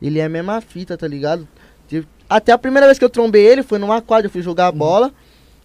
[0.00, 1.46] Ele é a mesma fita, tá ligado?
[2.28, 4.78] Até a primeira vez que eu trombei ele foi numa quadra, eu fui jogar Uhum.
[4.78, 5.12] bola.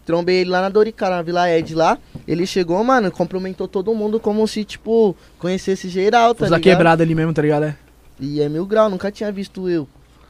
[0.05, 1.97] Trombei ele lá na Doricana, na Vila Ed lá.
[2.27, 6.73] Ele chegou, mano, cumprimentou todo mundo como se, tipo, conhecesse geral, tá Os da ligado?
[6.75, 7.65] quebrada ali mesmo, tá ligado?
[7.65, 7.75] É.
[8.19, 9.87] E é mil grau, nunca tinha visto eu.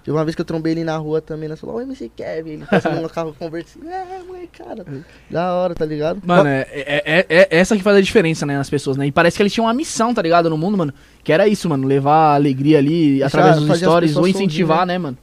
[0.08, 2.52] Teve uma vez que eu trombei ele na rua também, nós falou, oi, MC Kevin.
[2.52, 4.86] Ele passando no carro conversando, é, moleque, cara.
[5.30, 6.22] Da hora, tá ligado?
[6.26, 9.06] Mano, é, é, é- é essa que faz a diferença, né, nas pessoas, né?
[9.06, 10.94] E parece que eles tinham uma missão, tá ligado, no mundo, mano.
[11.26, 14.98] Que era isso, mano, levar alegria ali Deixar- através dos stories, ou incentivar, sorrir, né,
[14.98, 15.18] mano?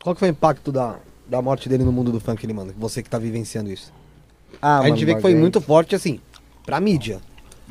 [0.00, 2.72] Qual que foi o impacto da, da morte dele no mundo do funk, ele, mano?
[2.78, 3.92] Você que tá vivenciando isso.
[4.62, 5.40] Ah, a gente vê que foi bagulho.
[5.40, 6.20] muito forte, assim,
[6.64, 7.18] pra mídia.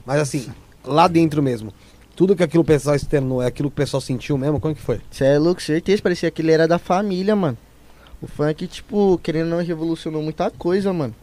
[0.06, 0.46] Mas assim,
[0.84, 1.74] lá dentro mesmo.
[2.20, 5.00] Tudo que aquilo pessoal externou, é aquilo que o pessoal sentiu mesmo, como que foi?
[5.10, 7.58] Cê é louco, certeza, parecia que ele era da família, mano.
[8.22, 11.16] O funk, tipo, querendo ou não, revolucionou muita coisa, mano.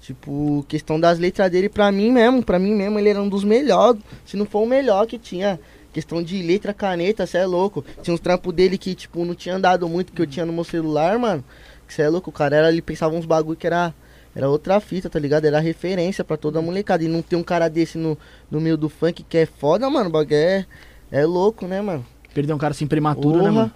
[0.00, 3.44] Tipo, questão das letras dele, pra mim mesmo, pra mim mesmo, ele era um dos
[3.44, 4.00] melhores.
[4.24, 5.60] Se não for o melhor que tinha.
[5.92, 7.84] Questão de letra, caneta, cê é louco.
[8.00, 10.64] Tinha uns trampos dele que, tipo, não tinha andado muito, que eu tinha no meu
[10.64, 11.44] celular, mano.
[11.86, 13.92] Que cê é louco, o cara era, ele pensava uns bagulho que era,
[14.38, 15.44] era outra fita, tá ligado?
[15.44, 17.02] Era referência pra toda a molecada.
[17.02, 18.16] E não ter um cara desse no,
[18.50, 20.64] no meio do funk que é foda, mano, o bagulho é,
[21.10, 22.06] é louco, né, mano?
[22.32, 23.52] Perder um cara assim prematuro, né, Porra.
[23.52, 23.72] mano?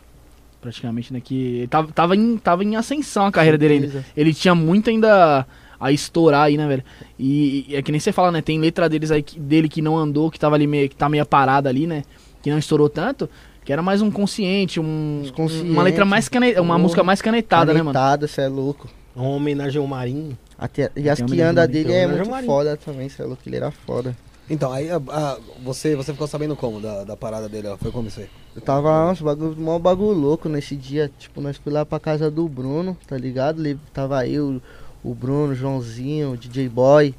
[0.60, 1.20] Praticamente, né?
[1.20, 4.04] Que ele tava, tava, em, tava em ascensão a carreira dele ainda.
[4.16, 5.44] Ele tinha muito ainda
[5.80, 6.84] a estourar aí, né, velho?
[7.18, 8.40] E, e é que nem você fala, né?
[8.40, 11.08] Tem letra deles aí que- dele que não andou, que tava ali meio, que tá
[11.08, 12.04] meio parada ali, né?
[12.40, 13.28] Que não estourou tanto.
[13.64, 15.68] Que era mais um consciente, um, Consciente.
[15.70, 17.92] uma letra mais caneta, uma música mais canetada, né, mano?
[17.92, 18.88] Canetada, cê é louco.
[19.14, 20.36] Uma homenagem ao Marinho.
[20.62, 22.46] Até, e as que anda dele é muito Marinho.
[22.52, 24.16] foda também, cê é louco, ele era foda.
[24.48, 27.76] Então, aí a- a- você, você ficou sabendo como da, da parada dele, ó?
[27.76, 28.28] Foi como isso aí?
[28.54, 31.10] Eu tava, nossa, bagulho, mó bagulho louco nesse dia.
[31.18, 33.60] Tipo, nós fui lá pra casa do Bruno, tá ligado?
[33.64, 34.62] Ele, tava eu,
[35.02, 37.12] o Bruno, o Joãozinho, o DJ Boy.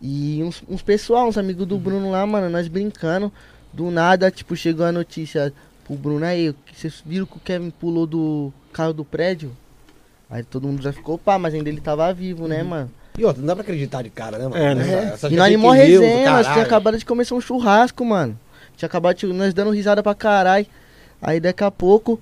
[0.00, 3.32] E uns, uns pessoal, uns amigos do Bruno lá, mano, nós brincando.
[3.72, 5.52] Do nada, tipo, chegou a notícia
[5.84, 9.52] pro Bruno aí, que vocês viram que o Kevin pulou do carro do prédio?
[10.32, 12.90] Aí todo mundo já ficou pá, mas ainda ele tava vivo, né, mano?
[13.18, 14.56] E outra, não dá pra acreditar de cara, né, mano?
[14.56, 14.82] É, né?
[14.82, 18.38] Essa- essa E nós fake animou resenha, nós tinha acabado de começar um churrasco, mano.
[18.74, 20.66] Tinha acabado de, nós dando risada pra caralho.
[21.20, 22.18] Aí daqui a pouco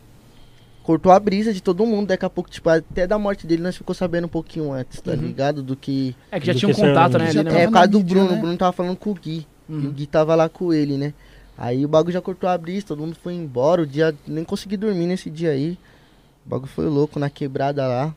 [0.83, 2.09] cortou a brisa de todo mundo.
[2.09, 5.13] Daqui a pouco, tipo, até da morte dele, nós ficou sabendo um pouquinho antes, tá
[5.13, 5.17] Uhum.
[5.19, 5.63] ligado?
[5.63, 6.15] Do que.
[6.33, 7.31] É que já tinha um contato, né?
[7.31, 7.63] Já né?
[7.63, 8.31] É, por causa do Bruno.
[8.33, 8.37] né?
[8.37, 9.47] O Bruno tava falando com o Gui.
[9.69, 9.93] E o Uhum.
[9.93, 11.15] Gui tava lá com ele, né?
[11.57, 13.83] Aí o bagulho já cortou a brisa, todo mundo foi embora.
[13.83, 14.13] O dia.
[14.27, 15.79] Nem consegui dormir nesse dia aí.
[16.45, 18.15] O bagulho foi louco na quebrada lá.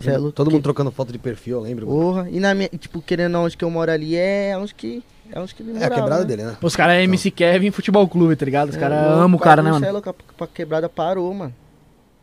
[0.00, 1.86] Cê é louco, Todo que- mundo trocando foto de perfil, eu lembro.
[1.86, 2.28] Porra.
[2.30, 2.68] E na minha.
[2.68, 5.02] Tipo, querendo onde que eu moro ali é onde que.
[5.30, 6.26] É onde que ele É a morava, quebrada né?
[6.26, 6.56] dele, né?
[6.60, 8.68] Os caras é MC Kevin Futebol Clube, tá ligado?
[8.70, 9.86] Os É caras louco, amam o cara, né, cê mano?
[9.86, 10.10] É louco,
[10.40, 11.54] a, a quebrada parou, mano.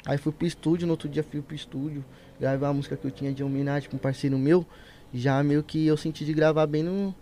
[0.06, 2.04] Aí fui pro estúdio, no outro dia fui pro estúdio,
[2.40, 4.66] gravei uma música que eu tinha de homenagem com um parceiro meu.
[5.14, 7.14] Já meio que eu senti de gravar bem no,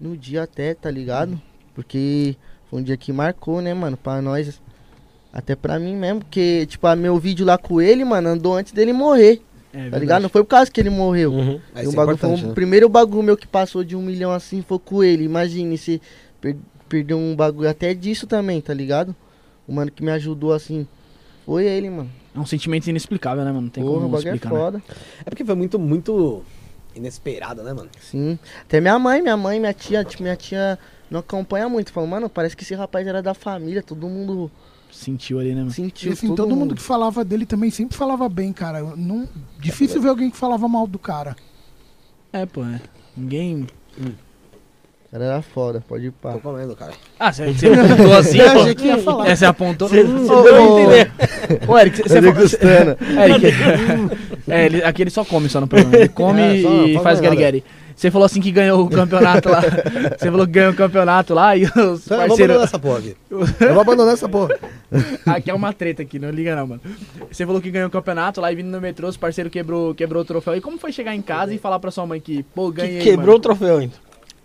[0.00, 1.40] no dia até, tá ligado?
[1.74, 2.36] Porque
[2.68, 4.60] foi um dia que marcou, né, mano, pra nós.
[5.32, 8.72] Até pra mim mesmo, porque, tipo, a meu vídeo lá com ele, mano, andou antes
[8.72, 9.40] dele morrer,
[9.72, 10.00] É, tá verdade.
[10.00, 10.22] ligado?
[10.22, 11.32] Não foi por causa que ele morreu.
[11.32, 11.60] Uhum.
[11.74, 12.52] O é bagulho foi o né?
[12.52, 15.24] primeiro bagulho meu que passou de um milhão assim foi com ele.
[15.24, 16.02] Imagine se
[16.40, 16.56] per
[16.88, 19.14] perdeu um bagulho até disso também, tá ligado?
[19.68, 20.84] O mano que me ajudou assim
[21.46, 22.10] foi ele, mano.
[22.34, 23.62] É um sentimento inexplicável, né, mano?
[23.62, 24.60] Não tem Porra, o como bagulho é explicar, né?
[24.60, 24.82] foda.
[25.24, 26.42] É porque foi muito, muito
[26.96, 27.88] inesperado, né, mano?
[28.00, 28.36] Sim.
[28.62, 30.76] Até minha mãe, minha mãe, minha tia, tipo, minha tia
[31.08, 31.92] não acompanha muito.
[31.92, 34.50] Falou, mano, parece que esse rapaz era da família, todo mundo
[34.92, 35.70] Sentiu ali, né, mano?
[35.70, 36.10] sentiu.
[36.10, 38.78] E assim, todo, mundo que falava dele também sempre falava bem, cara.
[38.80, 39.28] Eu Não,
[39.58, 41.36] difícil ver alguém que falava mal do cara.
[42.32, 42.80] É, pô, é.
[43.16, 43.66] Ninguém.
[43.98, 46.32] O cara era foda, pode ir pá.
[46.34, 46.92] Tô comendo, cara.
[47.18, 48.60] Ah, você, você apontou assim, Eu pô.
[48.60, 49.28] achei que ia falar.
[49.28, 49.88] É, você apontou.
[49.88, 51.12] Você- você ô, deu a entender.
[51.68, 52.96] Ô, Eric, você, você degustando.
[53.18, 53.46] É, Eric,
[54.48, 55.96] é, ele, aqui ele só come só no programa.
[55.96, 57.64] Ele come É, só- e faz guerigueri.
[58.00, 59.60] Você falou assim que ganhou o campeonato lá.
[60.18, 61.70] Você falou que ganhou o campeonato lá e os
[62.06, 62.62] Então, eu vou abandonar parceiros.
[62.62, 63.16] essa porra aqui.
[63.30, 64.58] Eu vou abandonar essa porra.
[65.26, 66.80] Aqui é uma treta aqui, não liga não, mano.
[67.30, 70.22] Você falou que ganhou o campeonato lá e vindo no metrô, os parceiros quebrou, quebrou
[70.22, 70.56] o troféu.
[70.56, 72.98] E como foi chegar em casa e falar pra sua mãe que, pô, ganhei.
[72.98, 73.40] Que quebrou o mano?
[73.40, 74.00] troféu, então.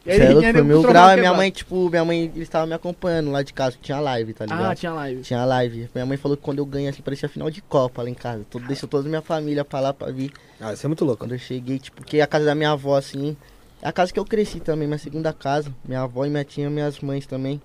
[0.05, 1.35] E aí, Cê é foi meu grau, e minha quebrado.
[1.37, 4.65] mãe, tipo, minha mãe, eles estavam me acompanhando lá de casa, tinha live, tá ligado?
[4.65, 5.21] Ah, tinha live.
[5.23, 5.89] Tinha live.
[5.95, 8.45] Minha mãe falou que quando eu ganhei assim, parecia final de Copa lá em casa.
[8.49, 10.31] Todo, deixou toda a minha família pra lá pra vir.
[10.61, 11.23] Ah, isso é muito louco.
[11.23, 13.35] Quando eu cheguei, tipo, porque a casa da minha avó, assim,
[13.81, 15.73] é a casa que eu cresci também, minha segunda casa.
[15.83, 17.59] Minha avó e minha tia, minhas mães também,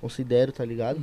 [0.00, 1.00] considero, tá ligado?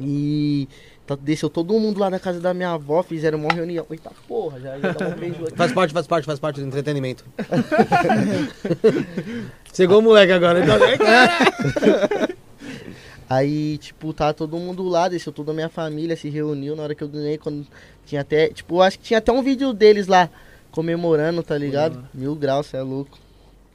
[0.00, 0.68] E
[1.14, 3.86] desceu todo mundo lá na casa da minha avó, fizeram uma reunião.
[3.90, 5.56] Eita porra, já, já dá um beijo aqui.
[5.56, 7.24] Faz parte, faz parte, faz parte do entretenimento.
[9.72, 10.64] Chegou o moleque agora.
[10.64, 10.76] Então...
[13.28, 16.94] Aí, tipo, tá todo mundo lá, desceu toda a minha família, se reuniu na hora
[16.94, 17.66] que eu ganhei, quando
[18.06, 20.30] tinha até, tipo, acho que tinha até um vídeo deles lá,
[20.70, 22.06] comemorando, tá ligado?
[22.14, 23.18] Mil graus, cê é louco.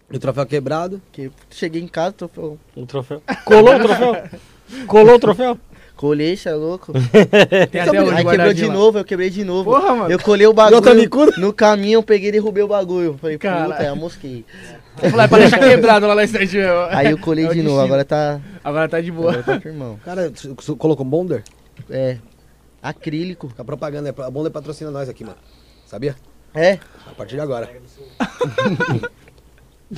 [0.09, 1.01] E o troféu quebrado.
[1.11, 3.21] Que cheguei em casa, tô, O troféu.
[3.45, 4.29] Colou o troféu?
[4.87, 5.59] Colou o troféu?
[6.01, 6.91] Colei, cê é louco.
[7.71, 8.73] Tem até hoje Aí quebrou de lá.
[8.73, 9.71] novo, eu quebrei de novo.
[9.71, 10.11] Porra, mano.
[10.11, 10.81] Eu colei o bagulho
[11.37, 13.19] no caminho, eu peguei e derrubei o bagulho.
[13.21, 13.71] Falei, Caralho.
[13.71, 14.43] puta, aí eu mosquei.
[15.01, 16.57] Eu falei, é pra deixar quebrado lá na estante.
[16.89, 18.41] Aí eu colei É de novo, agora tá.
[18.63, 19.29] Agora tá de boa.
[19.29, 19.99] Agora tá firmão.
[20.03, 21.43] Cara, você colocou Bonder?
[21.87, 22.17] É.
[22.81, 23.53] Acrílico.
[23.55, 25.37] A propaganda, é, a Bonder patrocina nós aqui, mano.
[25.85, 26.15] Sabia?
[26.55, 26.79] É.
[27.05, 27.69] A partir de agora.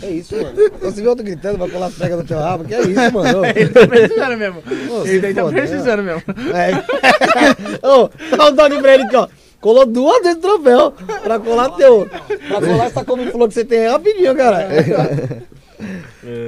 [0.02, 0.54] é isso, mano.
[0.58, 2.64] Então, Você viu outro gritando, vai colar as pregas no teu rabo?
[2.64, 3.46] Que é isso, mano?
[3.56, 4.64] Ele tá precisando mesmo.
[5.06, 6.24] Ele tá precisando mesmo.
[6.54, 7.86] É.
[7.86, 9.28] Ô, dá um toque pra ele aqui, ó.
[9.62, 10.92] Colou duas vezes o troféu
[11.24, 12.06] pra colar teu.
[12.48, 14.68] Pra colar essa couve-flor que você tem rapidinho, cara.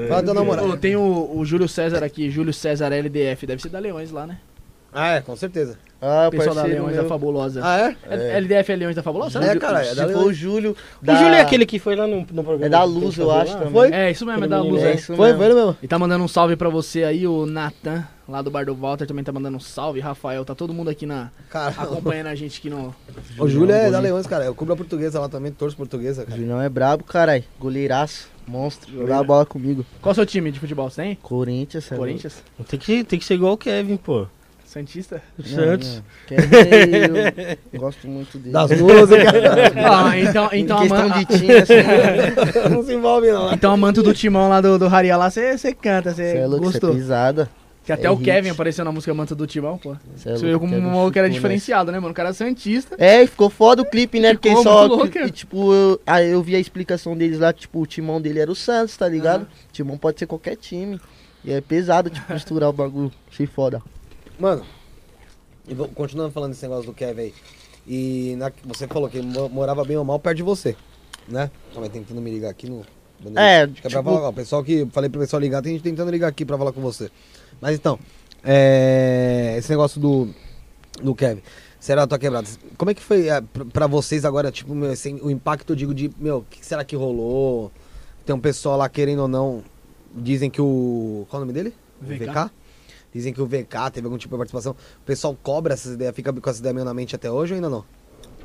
[0.10, 0.68] Fala teu namorado.
[0.68, 3.46] Ô, tem o, o Júlio César aqui, Júlio César LDF.
[3.46, 4.38] Deve ser da Leões lá, né?
[4.92, 5.78] Ah, é, com certeza.
[6.02, 7.06] Ah, O pessoal da Leões da.
[7.06, 7.62] Fabulosa.
[7.64, 7.96] Ah, é?
[8.10, 9.40] É- LDF é Leões da Fabulosa?
[9.44, 10.76] É, cara, é Se da o Júlio.
[11.02, 12.66] O da- Júlio é aquele que foi lá no, no programa.
[12.66, 13.72] É da Luz, eu acho também.
[13.72, 13.92] Foi?
[13.92, 14.96] É, isso mesmo, é da Luz, É é.
[14.96, 15.38] isso Foi, mesmo.
[15.40, 15.78] foi ele mesmo.
[15.82, 19.08] E tá mandando um salve pra você aí, o Natan, lá do Bar do Walter,
[19.08, 20.00] também tá mandando um salve.
[20.00, 22.94] Rafael, tá todo mundo aqui na, Cara, acompanhando a gente aqui no.
[23.40, 24.46] o Júlio é da Leões, cara.
[24.46, 26.38] Eu cubro a portuguesa lá também, torço portuguesa, O cara.
[26.38, 27.44] Julião é brabo, caralho.
[27.60, 28.28] Goleiraço.
[28.48, 28.92] Monstro.
[28.94, 29.84] Jogar a bola comigo.
[30.02, 30.88] Qual é o seu time de futebol?
[30.88, 31.16] Você tem?
[31.16, 31.88] Corinthians?
[31.90, 32.44] Corinthians?
[32.68, 34.28] Tem que, tem que ser igual o Kevin, pô.
[34.80, 35.22] Santista?
[35.40, 36.04] O Santos.
[36.28, 36.50] Kevin,
[37.72, 38.52] eu gosto muito dele.
[38.52, 39.26] Das músicas.
[39.78, 41.74] Ah, então, então, em questão ama- de time, assim,
[42.70, 43.54] não se envolve, não.
[43.54, 46.46] então a manto do timão lá do, do Haria lá, você canta, você você é
[46.48, 46.94] louco, você é gostou.
[46.96, 47.50] pisada.
[47.86, 48.26] que até é o hit.
[48.26, 49.96] Kevin apareceu na música Manto do Timão, pô.
[50.18, 51.34] Cê é Você viu como um maluco que era né?
[51.34, 52.12] diferenciado, né, mano?
[52.12, 52.96] O cara é Santista.
[53.00, 54.34] É, e ficou foda o clipe, né?
[54.34, 54.80] Porque só.
[54.82, 55.28] muito louco, que- é.
[55.28, 58.52] e, tipo, eu, aí eu vi a explicação deles lá, tipo, o timão dele era
[58.52, 59.48] o Santos, tá ligado?
[59.72, 61.00] Timão pode ser qualquer time.
[61.46, 63.12] E é pesado, tipo, misturar o bagulho.
[63.32, 63.82] Achei foda.
[64.40, 64.64] Mano,
[65.68, 67.34] e vou- continuando falando desse negócio do Kevin aí.
[67.88, 70.76] E na- você falou que ele mo- morava bem ou mal perto de você,
[71.28, 71.50] né?
[71.74, 72.84] Tava tentando me ligar aqui no.
[73.36, 74.86] É, Acho que é pra tipo- falar, ó, o pessoal que.
[74.92, 77.10] Falei pro pessoal ligar, tem gente tentando ligar aqui pra falar com você.
[77.62, 77.98] Mas então,
[78.44, 80.30] é, esse negócio do,
[81.02, 81.42] do Kevin.
[81.80, 82.48] Será a tua quebrada?
[82.78, 85.76] Como é que foi é, pra, pra vocês agora, tipo, meu, assim, o impacto, eu
[85.76, 87.72] digo, de, meu, o que será que rolou?
[88.26, 89.64] Tem um pessoal lá, querendo ou não,
[90.16, 91.28] dizem que o.
[91.30, 91.74] Qual é o nome dele?
[92.02, 92.26] VK.
[92.26, 92.52] VK?
[93.16, 94.74] Dizem que o VK teve algum tipo de participação.
[94.74, 97.56] O pessoal cobra essas ideias, fica com essas ideias meio na mente até hoje ou
[97.56, 97.86] ainda não?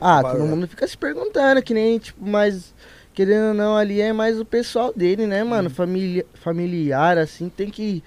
[0.00, 0.46] Ah, todo vai.
[0.46, 2.72] mundo fica se perguntando, que nem, tipo, mas
[3.12, 5.68] querendo ou não, ali é mais o pessoal dele, né, mano?
[5.68, 8.00] Família, familiar, assim, tem que,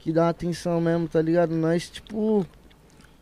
[0.00, 1.54] que dar uma atenção mesmo, tá ligado?
[1.54, 2.44] Nós, tipo,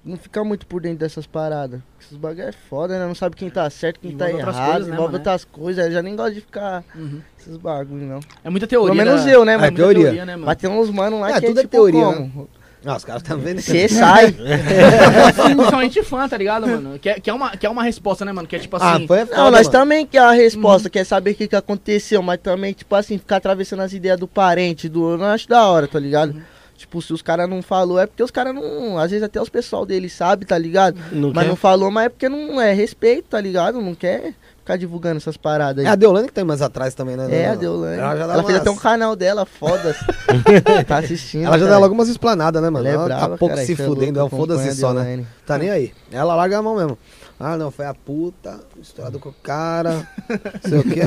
[0.04, 1.80] não fica muito por dentro dessas paradas.
[2.00, 3.04] Esses bagulho é foda, né?
[3.04, 5.18] Não sabe quem tá certo, quem Envolve tá outras errado, coisas, né, envolve mano?
[5.18, 5.86] outras coisas.
[5.86, 7.20] Eu já nem gosto de ficar Uhum.
[7.36, 8.20] esses bagulho, não.
[8.44, 8.94] É muita teoria.
[8.94, 9.34] Pelo menos né?
[9.34, 9.72] eu, né, É mano?
[9.76, 10.24] muita Teoria.
[10.24, 10.46] né, mano?
[10.46, 12.48] Mas tem uns mano lá É, que tudo é é tipo teoria, como?
[12.86, 13.60] Ah, os caras estão vendo.
[13.60, 14.32] Você sai.
[15.34, 16.98] Principalmente fã, tá ligado, mano?
[16.98, 18.46] Que é, que, é uma, que é uma resposta, né, mano?
[18.46, 19.06] Que é tipo Ah, assim.
[19.06, 19.70] foi foda, Não, nós mano.
[19.70, 23.36] também quer a resposta, quer saber o que, que aconteceu, mas também, tipo assim, ficar
[23.36, 25.12] atravessando as ideias do parente, do.
[25.12, 26.40] Eu não acho da hora, tá ligado?
[26.76, 28.98] Tipo, se os caras não falou, é porque os caras não.
[28.98, 30.98] Às vezes até os pessoal deles sabe, tá ligado?
[31.10, 31.48] Não mas quer?
[31.48, 33.80] não falou, mas é porque não é respeito, tá ligado?
[33.80, 34.34] Não quer
[34.66, 35.92] ficar divulgando essas paradas É aí.
[35.92, 37.28] a Deolane que tem mais atrás também, né?
[37.30, 37.98] É, a Deolane.
[37.98, 39.94] Ela, já Ela, dá fez até um canal dela, foda
[40.88, 41.44] tá assistindo.
[41.46, 41.80] Ela já dá cara.
[41.82, 42.84] logo umas explanadas, né, mano?
[42.84, 45.24] Ela é Ela brava, tá pouco cara, se é fudendo, louco, ela foda-se só, né?
[45.46, 45.92] Tá nem aí.
[46.10, 46.98] Ela larga a mão mesmo.
[47.38, 51.00] Ah, não, foi a puta, misturado com o cara, não sei o que.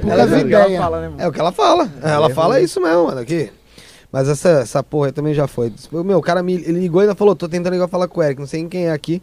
[0.00, 0.22] Puta ela.
[0.24, 1.22] Ela fala, né, mano?
[1.22, 1.88] É o que ela fala.
[2.02, 2.64] Ela É, fala ruim.
[2.64, 3.50] isso mesmo, mano, aqui.
[4.10, 5.72] Mas essa, essa porra aí também já foi.
[5.92, 8.22] Meu, o cara me ele ligou e ainda falou, tô tentando ligar falar com o
[8.22, 9.22] Eric, não sei quem é aqui.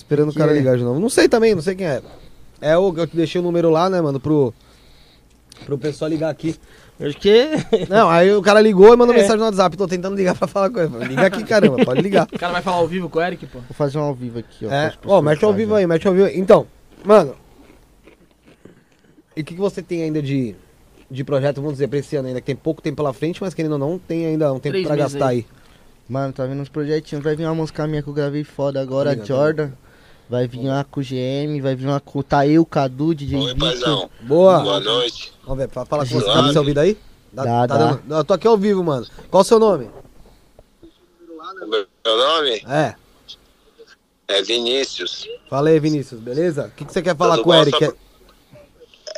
[0.00, 0.54] Esperando o Que cara é?
[0.54, 0.98] ligar de novo.
[0.98, 2.00] Não sei também, não sei quem é.
[2.60, 4.52] É o que eu deixei o número lá, né, mano, pro,
[5.66, 6.56] pro pessoal ligar aqui.
[6.98, 7.46] Acho que.
[7.88, 9.18] Não, aí o cara ligou e mandou É.
[9.18, 9.74] mensagem no WhatsApp.
[9.76, 11.04] Tô tentando ligar pra falar com ele.
[11.08, 12.26] Liga aqui, caramba, pode ligar.
[12.30, 13.58] O cara vai falar ao vivo com o Eric, pô.
[13.60, 14.70] Vou fazer um ao vivo aqui, ó.
[14.70, 16.38] É, ó, mete ao vivo aí, mete ao vivo aí.
[16.38, 16.66] Então,
[17.04, 17.34] mano.
[19.36, 20.54] E o que, que você tem ainda de,
[21.10, 22.40] de projeto, vamos dizer, pra esse ano ainda?
[22.40, 24.86] Que tem pouco tempo pela frente, mas querendo ou não, tem ainda um tempo Três
[24.86, 25.36] pra gastar aí.
[25.38, 25.46] aí.
[26.08, 27.22] Mano, tá vindo uns projetinhos.
[27.24, 29.70] Vai vir uma música minha que eu gravei foda agora, Obrigado, Jordan.
[30.30, 33.54] Vai vir uma com o GM, vai vir uma com o Taeu, Cadu, DJ Oi,
[33.56, 34.08] paizão.
[34.20, 34.60] Boa.
[34.60, 35.32] Boa noite.
[35.42, 36.24] Vamos ver, fa- fala com você.
[36.26, 36.96] Tá seu ouvido aí?
[37.32, 37.76] Dá, tá dá.
[37.76, 39.04] dando- Eu tô aqui ao vivo, mano.
[39.28, 39.90] Qual o seu nome?
[41.62, 42.94] O meu nome É.
[44.28, 45.26] é Vinícius.
[45.48, 46.66] Fala aí, Vinícius, beleza?
[46.66, 47.84] O que, que você quer falar Tudo com o Eric?
[47.84, 47.92] só-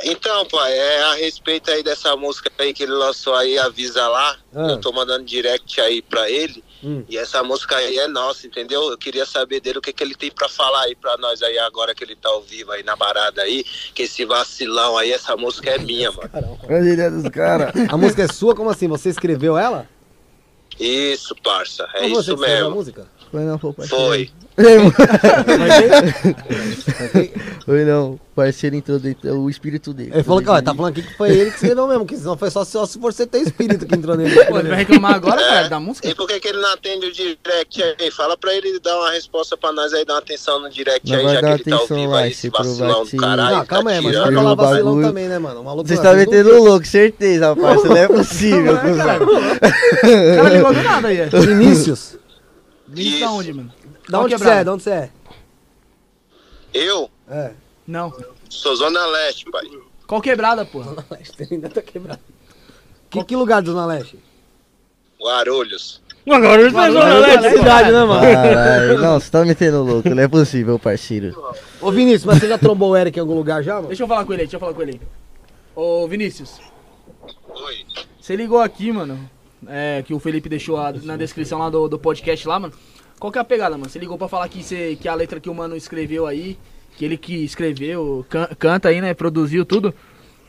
[0.05, 4.37] Então, pai, é a respeito aí dessa música aí que ele lançou aí, Avisa Lá.
[4.55, 4.69] Ah.
[4.71, 6.63] Eu tô mandando direct aí pra ele.
[6.83, 7.05] Hum.
[7.09, 8.91] E essa música aí é nossa, entendeu?
[8.91, 11.59] Eu queria saber dele o que, que ele tem pra falar aí pra nós aí
[11.59, 13.65] agora que ele tá ao vivo aí na barada aí.
[13.95, 16.59] Que esse vacilão aí, essa música é minha, mano.
[16.65, 17.73] Olha a ideia dos caras.
[17.89, 18.55] A música é sua?
[18.55, 18.89] Como assim?
[18.89, 19.89] Você escreveu ela?
[20.81, 21.87] Isso, parça.
[21.95, 22.75] É você isso escreveu a mesmo.
[22.75, 23.07] música?
[23.31, 24.05] Foi não, pô, parceiro.
[24.05, 24.31] Foi.
[27.65, 30.11] Foi não, parceiro entrou dentro, o espírito dele.
[30.13, 32.37] Ele falou que, ó, tá falando aqui que foi ele que escreveu mesmo, que senão
[32.37, 34.35] foi só, só se você ter espírito que entrou nele.
[34.47, 36.09] Pô, ele vai reclamar agora, cara, da música?
[36.09, 38.11] E por que, que ele não atende o direct aí?
[38.11, 41.19] Fala pra ele dar uma resposta pra nós aí, dar uma atenção no direct Não
[41.19, 43.57] aí, vai já que dar ele tá ao vivo lá, aí, esse vacilão do caralho.
[43.59, 44.25] Não, calma tá aí, mas tirando.
[44.25, 45.61] vai falar o vacilão também, né, mano?
[45.61, 47.89] O maluco Você não- não- metendo louco, certeza, parça.
[47.89, 48.73] Não é possível.
[48.75, 49.25] Não é, cara?
[49.25, 51.17] O cara ligou do nada aí.
[51.21, 51.27] é.
[51.41, 52.19] Vinícius,
[52.89, 53.73] Vinícius da onde, mano?
[54.09, 54.65] da onde você é?
[54.65, 55.11] Da onde você é?
[56.75, 57.53] Eu É.
[57.87, 58.12] Não.
[58.49, 59.64] sou Zona Leste, pai.
[60.07, 60.83] Qual quebrada, pô?
[60.83, 62.20] Zona Leste, ainda tá quebrado.
[63.11, 64.18] Que, que lugar do Zona Leste?
[65.20, 66.01] Guarulhos.
[66.29, 70.23] Agora ele fez Zona Zona Leste, cidade, né, Caralho, não, você tá metendo louco, não
[70.23, 71.37] é possível, parceiro.
[71.81, 73.89] Ô, Vinícius, mas você já trombou o Eric em algum lugar já, mano?
[73.89, 75.01] Deixa eu falar com ele aí, deixa eu falar com ele aí.
[75.75, 76.61] Ô, Vinícius,
[77.49, 77.85] Oi.
[78.20, 79.29] você ligou aqui, mano,
[79.66, 82.73] é, que o Felipe deixou a- na descrição lá do, do podcast lá, mano.
[83.18, 83.91] Qual que é a pegada, mano?
[83.91, 86.57] Você ligou pra falar que, você, que a letra que o mano escreveu aí,
[86.97, 89.95] que ele que escreveu, can- canta aí, né, produziu tudo,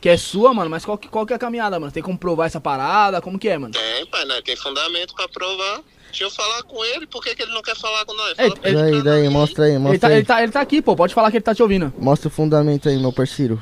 [0.00, 1.90] que é sua, mano, mas qual que, qual que é a caminhada, mano?
[1.92, 3.20] Tem como provar essa parada?
[3.20, 3.72] Como que é, mano?
[3.72, 4.40] Tem, pai, né?
[4.44, 5.80] Tem fundamento pra provar.
[6.08, 8.32] Deixa eu falar com ele, por que, que ele não quer falar com nós?
[8.38, 10.14] É, Fala pra ele Daí, daí, mostra aí, Ele mostra tá, aí.
[10.14, 11.92] ele, tá, ele tá aqui, pô, pode falar que ele tá te ouvindo.
[11.98, 13.60] Mostra o fundamento aí, meu parceiro.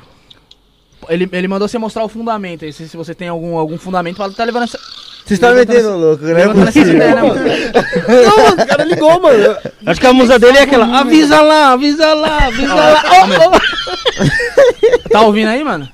[1.09, 4.17] Ele, ele mandou você mostrar o fundamento aí, se, se você tem algum, algum fundamento
[4.17, 4.79] pra tá levando essa...
[5.25, 6.95] Você está Levantando metendo louco, não é levantando essa possível.
[6.95, 7.35] ideia, né, mano?
[8.27, 9.57] Não, mano, o cara ligou, mano.
[9.85, 10.99] Acho que a musa dele é aquela.
[10.99, 13.03] Avisa lá, avisa lá, avisa lá.
[15.09, 15.89] Tá ouvindo aí, mano?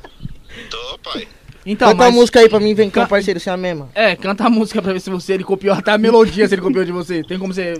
[0.70, 1.28] Tô, pai.
[1.66, 2.16] Então, Canta a mas...
[2.16, 3.90] música aí pra mim, vem cá, Ca- parceiro, você é a mesma.
[3.94, 6.62] É, canta a música pra ver se você ele copiou até a melodia, se ele
[6.62, 7.24] copiou de você.
[7.24, 7.76] Tem como você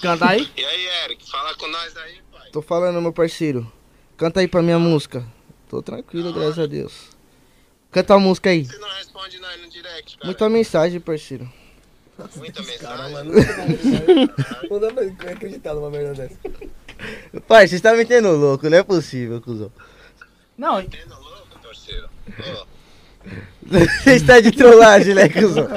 [0.00, 0.48] cantar aí?
[0.56, 2.48] E aí, Eric, fala com nós aí, pai.
[2.52, 3.66] Tô falando, meu parceiro.
[4.16, 5.24] Canta aí pra minha música.
[5.72, 6.92] Tô tranquilo, graças a Deus.
[7.90, 8.66] Canta a música aí.
[8.66, 10.26] Você não responde nós no direct, cara.
[10.26, 11.50] Muita mensagem, parceiro.
[12.36, 13.24] Muita mensagem.
[14.70, 16.36] Não dá pra acreditar numa merda dessa.
[17.48, 19.72] Pai, você está metendo louco, não é possível, cuzão.
[20.58, 22.06] Não, Entendo louco, parceiro.
[23.64, 25.68] Você está de trollagem, né, cuzão?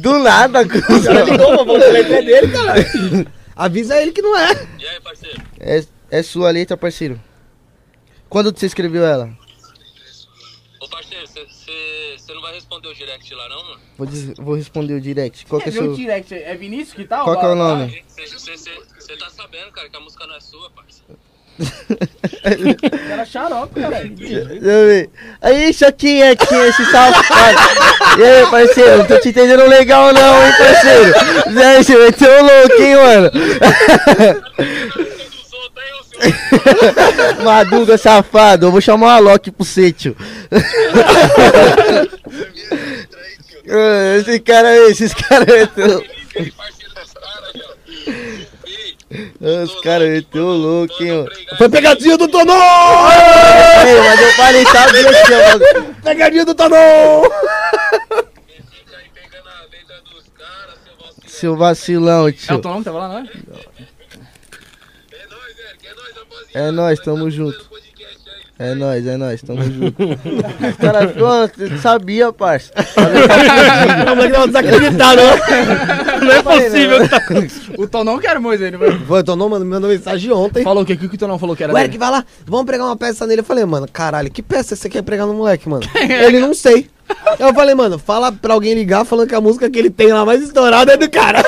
[0.00, 1.24] Do nada, cuzão.
[1.24, 1.84] ligou, mano.
[1.84, 2.74] A letra é dele, cara.
[3.54, 4.68] Avisa ele que não é.
[4.76, 5.40] E aí, parceiro?
[5.60, 7.20] É, é sua letra, parceiro.
[8.28, 9.30] Quando você escreveu ela?
[10.80, 13.80] Ô, parceiro, você não vai responder o direct lá, não, mano?
[13.96, 15.46] Vou, diz- vou responder o direct.
[15.46, 15.94] Qual que é Viu o seu.
[15.94, 16.34] direct?
[16.34, 17.22] É Vinícius que tá?
[17.22, 18.04] Qual que é o nome?
[18.16, 21.02] Você tá sabendo, cara, que a música não é sua, parça.
[23.10, 24.04] Era xarope, cara.
[24.04, 25.10] Deixa eu ver.
[25.40, 27.56] Aí, Choquinha aqui, esse safado.
[28.18, 31.12] E aí, parceiro, não tô te entendendo legal não, hein, parceiro.
[31.54, 33.30] Zé, você meteu o louco, hein, mano.
[37.44, 40.16] Maduga safado, eu vou chamar uma Loki pro sítio.
[44.18, 46.00] Esse cara aí, esses caras caras,
[49.40, 51.28] Os caras meteu o louco, hein, mano.
[51.58, 52.54] Foi pegadinha do Tonô!
[52.54, 55.58] Mas eu falei, sabe aqui, ó.
[56.02, 56.76] Pegadinha do Tonô!
[56.76, 57.24] Aí
[61.36, 62.58] seu vacilão, É o tio.
[62.60, 63.20] Tonão que tava lá, não é?
[63.20, 63.24] É
[65.28, 66.35] nóis, Eric, é nóis, rapaziada.
[66.54, 67.76] É nóis, tamo junto.
[68.58, 70.02] É nóis, é nóis, tamo junto.
[70.70, 72.72] Os caras, sabia, parça.
[74.10, 76.20] O moleque tava desacreditado, né?
[76.22, 76.98] Não é possível.
[77.76, 79.22] O Tonão que armou isso aí, foi?
[79.22, 80.62] O mano, me mandou mensagem ontem.
[80.64, 80.94] Falou o que?
[80.94, 81.98] O que o Tonão falou que era O Eric dele?
[81.98, 83.42] vai lá, vamos pregar uma peça nele.
[83.42, 85.84] Eu falei, mano, caralho, que peça você quer pregar no moleque, mano?
[85.94, 86.88] Ele não sei.
[87.38, 90.24] Eu falei, mano, fala pra alguém ligar falando que a música que ele tem lá
[90.24, 91.42] mais estourada é do cara.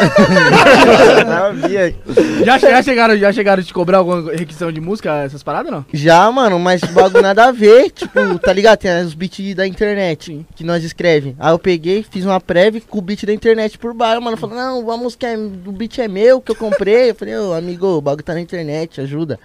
[2.45, 5.85] Já, já chegaram, já chegaram a te cobrar alguma requisição de música, essas paradas, não?
[5.93, 7.91] Já, mano, mas bagulho nada a ver.
[7.91, 8.79] Tipo, tá ligado?
[8.79, 11.35] Tem os beats da internet que nós escreve.
[11.39, 14.23] Aí eu peguei, fiz uma prévia com o beat da internet por baixo.
[14.23, 17.11] Mano, falou, não, a música é, o beat é meu, que eu comprei.
[17.11, 19.39] Eu falei, ô, amigo, o bagulho tá na internet, ajuda.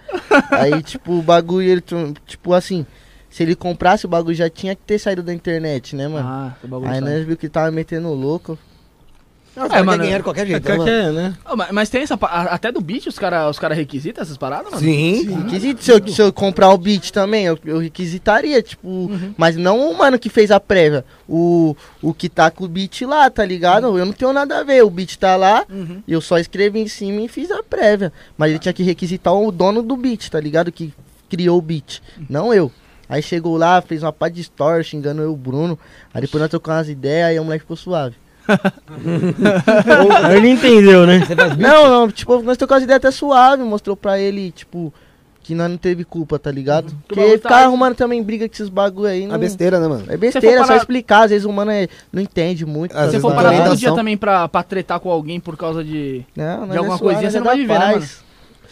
[0.50, 1.84] Aí, tipo, o bagulho, ele,
[2.26, 2.86] tipo assim,
[3.34, 6.24] se ele comprasse, o bagulho já tinha que ter saído da internet, né, mano?
[6.28, 8.56] Ah, o bagulho Aí nós viu que tava metendo louco.
[9.56, 10.02] É, mano.
[10.04, 11.34] ganhar de qualquer jeito, né, é, né?
[11.44, 12.14] Ah, mas, mas tem essa.
[12.14, 14.78] Até do beat os caras os cara requisitam essas paradas, mano?
[14.84, 15.24] Sim.
[15.42, 19.34] Requisito, se eu, se eu comprar o beat também, eu, eu requisitaria, tipo, Uhum.
[19.36, 23.02] mas não o mano que fez a prévia, o, o que tá com o beat
[23.02, 23.98] lá, tá ligado?
[23.98, 26.02] Eu não tenho nada a ver, o beat tá lá, Uhum.
[26.06, 28.12] eu só escrevi em cima e fiz a prévia.
[28.38, 30.70] Mas ele tinha que requisitar o dono do beat, tá ligado?
[30.70, 30.92] Que
[31.28, 32.70] criou o beat, não eu.
[33.14, 35.78] Aí chegou lá, fez uma pá de story xingando eu e o Bruno.
[36.12, 38.16] Aí depois nós trocamos umas ideias, aí o moleque ficou suave.
[40.24, 41.20] Aí ele entendeu, né?
[41.58, 44.92] Não, não, tipo, nós trocamos ideia até suave, mostrou pra ele, tipo,
[45.44, 46.86] que nós não teve culpa, tá ligado?
[46.88, 49.36] Que o Porque tá ficar arrumando também briga com esses bagulho aí, não...
[49.36, 50.04] A besteira, né, mano?
[50.08, 52.90] É besteira, Se for só parar- explicar, às vezes o mano é- não entende muito.
[52.92, 55.56] Às tá Se vezes for parar todo dia também pra, pra tretar com alguém por
[55.56, 56.24] causa de.
[56.34, 57.94] Não, de alguma é suave, coisinha, você é não vai viver, né, paz.
[57.94, 58.23] mano?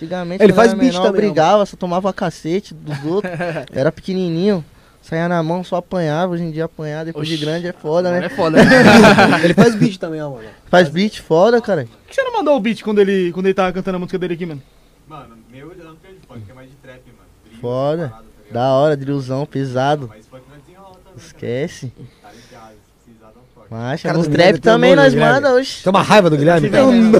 [0.02, 3.32] Antigamente, Ele faz menor, também, brigava, só tomava cacete dos outros.
[3.72, 4.64] era pequenininho,
[5.00, 6.32] saía na mão, só apanhava.
[6.32, 7.38] Hoje em dia apanhar depois Oxi.
[7.38, 8.26] de grande é foda, né?
[8.26, 8.58] é foda.
[9.44, 10.48] Ele faz beat também, ó, mano.
[10.66, 11.84] Faz beat foda, cara.
[11.84, 14.18] Por que você não mandou o beat quando ele, quando ele tava cantando a música
[14.18, 14.62] dele aqui, mano?
[15.08, 17.18] Mano, meu eu não tenho de funk, é mais de trap, mano.
[17.46, 18.08] Drill, Foda.
[18.08, 18.52] parada, tá?
[18.52, 20.08] Da hora, drillzão, pesado.
[20.08, 21.18] Mas funk não desenrola também.
[21.26, 21.92] Esquece.
[22.22, 22.72] Tá ligado?
[22.72, 23.61] Se precisar, dá um toque.
[23.72, 25.82] Mas Cara uns do trap também amor, nós manda, oxe.
[25.82, 26.70] Tem uma raiva do Guilherme?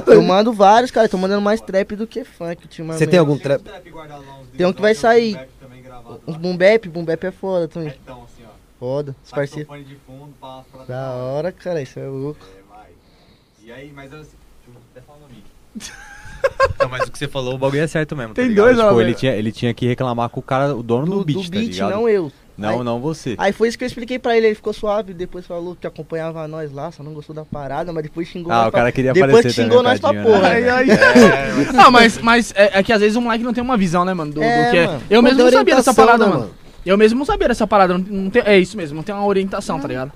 [0.05, 1.09] Eu mando vários, cara.
[1.09, 2.99] Tô mandando mais trap do que funk ultimamente.
[2.99, 3.63] Você tem algum trap?
[4.55, 5.39] Tem um que vai sair.
[6.27, 7.89] Uns boom bap, boom bap é foda também.
[7.89, 8.51] Retão, assim, ó.
[8.79, 9.67] Foda, os parceiros.
[9.67, 12.45] Saxofone de fundo, pá, pra Da hora, cara, isso é louco.
[12.45, 12.89] É, vai.
[13.63, 14.19] E aí, mas eu...
[14.19, 14.31] Deixa
[14.67, 15.43] eu até falar o nome.
[16.79, 18.33] Não, mas o que você falou, o bagulho é certo mesmo.
[18.33, 20.83] Tem tá dois lá, tipo, ele tinha, ele tinha que reclamar com o cara, o
[20.83, 21.91] dono do, Do, beat, do tá beat, ligado?
[21.91, 22.31] não eu.
[22.55, 23.33] Não, Aí- não você.
[23.39, 26.47] Aí foi isso que eu expliquei pra ele, ele ficou suave, depois falou que acompanhava
[26.47, 29.11] nós lá, só não gostou da parada, mas depois xingou Ah, o pra- cara queria
[29.11, 30.23] Depois aparecer que xingou nós pra né?
[30.23, 30.47] porra.
[30.49, 30.71] Aí, né?
[30.71, 30.87] aí.
[31.73, 34.13] Não, mas, mas é, é que às vezes o moleque não tem uma visão, né,
[34.13, 34.31] mano?
[34.31, 34.85] Do, do É, que é.
[34.85, 35.01] mano.
[35.09, 36.51] Eu mesmo não sabia dessa parada, né, mano.
[36.85, 37.97] Eu mesmo não sabia dessa parada.
[37.97, 40.11] Não, não tem- é isso mesmo, não tem uma orientação, tá ligado?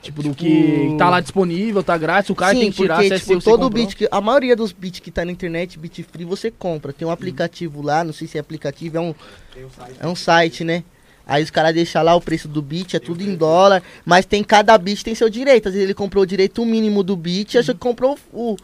[0.00, 3.14] Tipo, do que tá lá disponível, tá grátis, o cara Sim, tem que tirar porque,
[3.14, 6.24] é tipo, todo beat, que, a maioria dos beats que tá na internet, beat free,
[6.24, 6.92] você compra.
[6.92, 9.14] Tem um aplicativo lá, não sei se é aplicativo, é um,
[10.00, 10.82] é um site, né?
[11.26, 14.42] Aí os caras deixam lá o preço do beat, é tudo em dólar, mas tem
[14.42, 15.68] cada beat tem seu direito.
[15.68, 18.56] Às vezes ele comprou o direito mínimo do beat, acha que comprou o,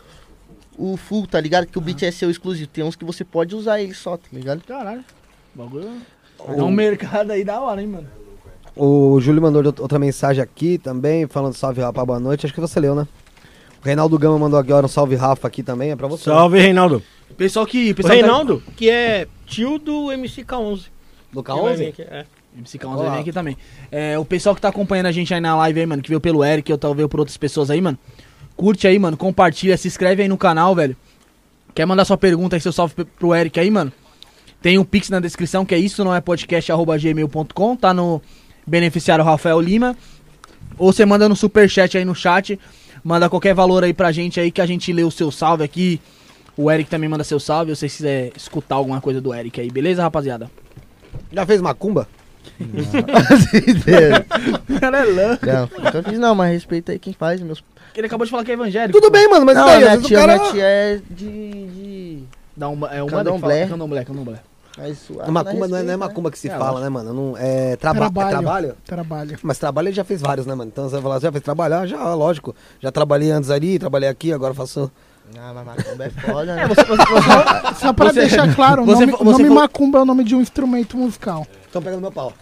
[0.76, 1.66] o full, tá ligado?
[1.66, 2.68] Que o beat é seu exclusivo.
[2.68, 4.62] Tem uns que você pode usar ele só, tá ligado?
[4.64, 5.04] Caralho.
[5.54, 5.90] Bagulho.
[6.46, 8.08] É um mercado aí da hora, hein, mano.
[8.76, 12.46] O Júlio mandou outra mensagem aqui também, falando salve Rafa, boa noite.
[12.46, 13.08] Acho que você leu, né?
[13.82, 16.24] O Reinaldo Gama mandou agora um salve Rafa aqui também, é pra você.
[16.24, 17.02] Salve, Reinaldo.
[17.36, 17.90] Pessoal que.
[17.90, 20.86] O Pessoal que tá- Reinaldo, que é tio do MCK11.
[21.32, 21.88] Do Que vai vir K11?
[21.88, 22.26] aqui, é.
[22.58, 23.56] MC K11 vai vir aqui também.
[23.90, 26.20] É, o pessoal que tá acompanhando a gente aí na live aí, mano, que veio
[26.20, 27.98] pelo Eric, ou talvez por outras pessoas aí, mano.
[28.56, 30.96] Curte aí, mano, compartilha, se inscreve aí no canal, velho.
[31.74, 33.92] Quer mandar sua pergunta aí, seu salve pro Eric aí, mano?
[34.60, 38.20] Tem um pix na descrição, que é isso, não é podcast, arroba gmail.com, tá no
[38.66, 39.96] beneficiário Rafael Lima.
[40.76, 42.58] Ou você manda no superchat aí no chat,
[43.04, 46.00] manda qualquer valor aí pra gente aí, que a gente lê o seu salve aqui.
[46.56, 49.70] O Eric também manda seu salve, se você quiser escutar alguma coisa do Eric aí,
[49.70, 50.50] beleza, rapaziada?
[51.32, 52.08] Já fez macumba?
[54.68, 55.46] O cara é louco.
[55.46, 57.62] Não, nunca fiz não, mas respeita aí quem faz, meus...
[57.94, 59.00] Ele acabou de falar que é evangélico.
[59.00, 60.38] Tudo bem, mano, mas não, isso aí, minha tia, o cara...
[60.38, 61.66] minha tia é de...
[61.66, 62.22] de...
[62.56, 63.66] Dá um, é uma Candomblé.
[63.66, 64.40] Candomblé, candomblé.
[64.76, 65.96] Mas suave, macumba não é, não é né?
[65.96, 67.12] macumba que se É, fala, né, mano?
[67.12, 68.26] Não, é, traba Trabalho.
[68.26, 68.76] é trabalho.
[68.84, 69.38] Trabalho.
[69.42, 70.70] Mas trabalho ele já fez vários, né, mano?
[70.72, 71.84] Então você vai falar, já fez trabalhar?
[71.86, 72.54] Já, lógico.
[72.80, 74.90] Já trabalhei antes ali, trabalhei aqui, agora faço...
[75.36, 76.68] Ah, mas macumba é foda, né?
[77.80, 80.24] Só pra Você- deixar claro, o você- nome, você nome falou- macumba é o nome
[80.24, 81.46] de um instrumento musical.
[81.66, 82.32] Estão pegando meu pau.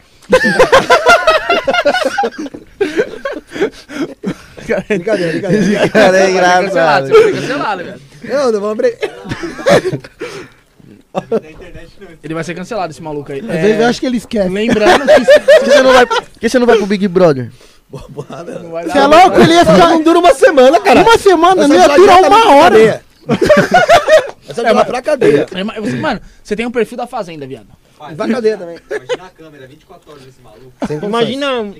[4.88, 5.88] brincadeira, brincadeira.
[5.88, 7.08] cara é Você engraçado.
[7.08, 8.00] você cancelado, velho.
[8.24, 8.98] Não, não vamos abrir.
[12.22, 13.40] Ele vai ser cancelado, esse maluco aí.
[13.40, 14.48] Vezes eu acho que ele esquece.
[14.48, 15.24] Lembrando que
[15.60, 17.50] que você não vai, por que você não vai pro Big Brother?
[17.92, 19.40] Não vai Você é louco?
[19.40, 21.02] Ele ia ficar Não dura uma semana, cara.
[21.02, 22.70] uma semana, Essa não ia durar tá uma pra hora.
[22.70, 23.02] cadeia.
[24.48, 25.46] Essa já vai pra cadeia.
[25.54, 27.66] É, mas Mano, você tem um perfil da Fazenda, viado.
[27.98, 28.78] Vai pra cadeia também.
[28.90, 30.72] Imagina a câmera, 24 horas desse maluco.
[31.06, 31.72] Imagina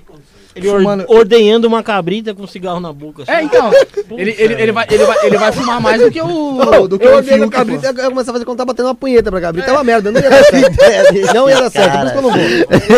[0.55, 3.23] ele Fumando- ordenhando uma cabrita com cigarro na boca.
[3.23, 3.33] assim.
[3.33, 3.71] É, então.
[4.17, 6.87] Ele, ele, ele, vai, ele, vai, ele vai fumar mais do que o.
[6.89, 7.51] Do que eu o Fiuk, pô.
[7.51, 9.69] cabrito, eu comecei a fazer quando tá batendo uma punheta pra cabrito.
[9.69, 10.77] É uma merda, não ia dar certo.
[11.35, 12.41] Não ia dar certo, por isso que eu não vou.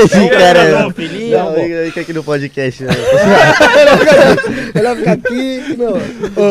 [0.04, 0.82] Esse cara é...
[0.82, 1.38] Não, filhinho.
[1.38, 1.54] Não,
[1.86, 2.90] fica aqui no podcast, né?
[4.74, 5.96] Ele vai ficar aqui, meu.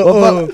[0.06, 0.54] Opa.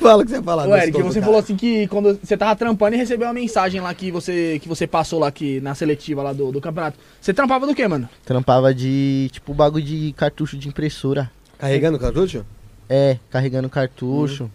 [0.00, 0.66] Fala o que você ia falar.
[0.66, 1.26] Ô, Eric, você cara.
[1.26, 4.68] falou assim que quando você tava trampando e recebeu uma mensagem lá que você, que
[4.68, 6.98] você passou lá que, na seletiva lá do, do campeonato.
[7.20, 8.08] Você trampava do quê, mano?
[8.24, 11.30] Trampava de, tipo, bagulho de cartucho de impressora.
[11.58, 12.44] Carregando cartucho?
[12.88, 14.50] É, carregando cartucho.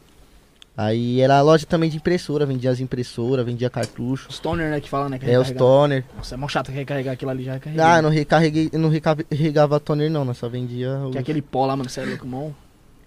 [0.77, 4.27] Aí era a loja também de impressora, vendia as impressoras, vendia cartucho.
[4.29, 5.17] Os toner, né, que fala, né?
[5.17, 6.03] Que É, os toner.
[6.17, 7.85] Nossa, é mó chato recarregar aquilo ali, já recarreguei.
[7.85, 11.15] Ah, eu não recarreguei, não recarregava toner não, só vendia Que os...
[11.15, 12.53] é aquele pó lá, mano, você é louco, mão.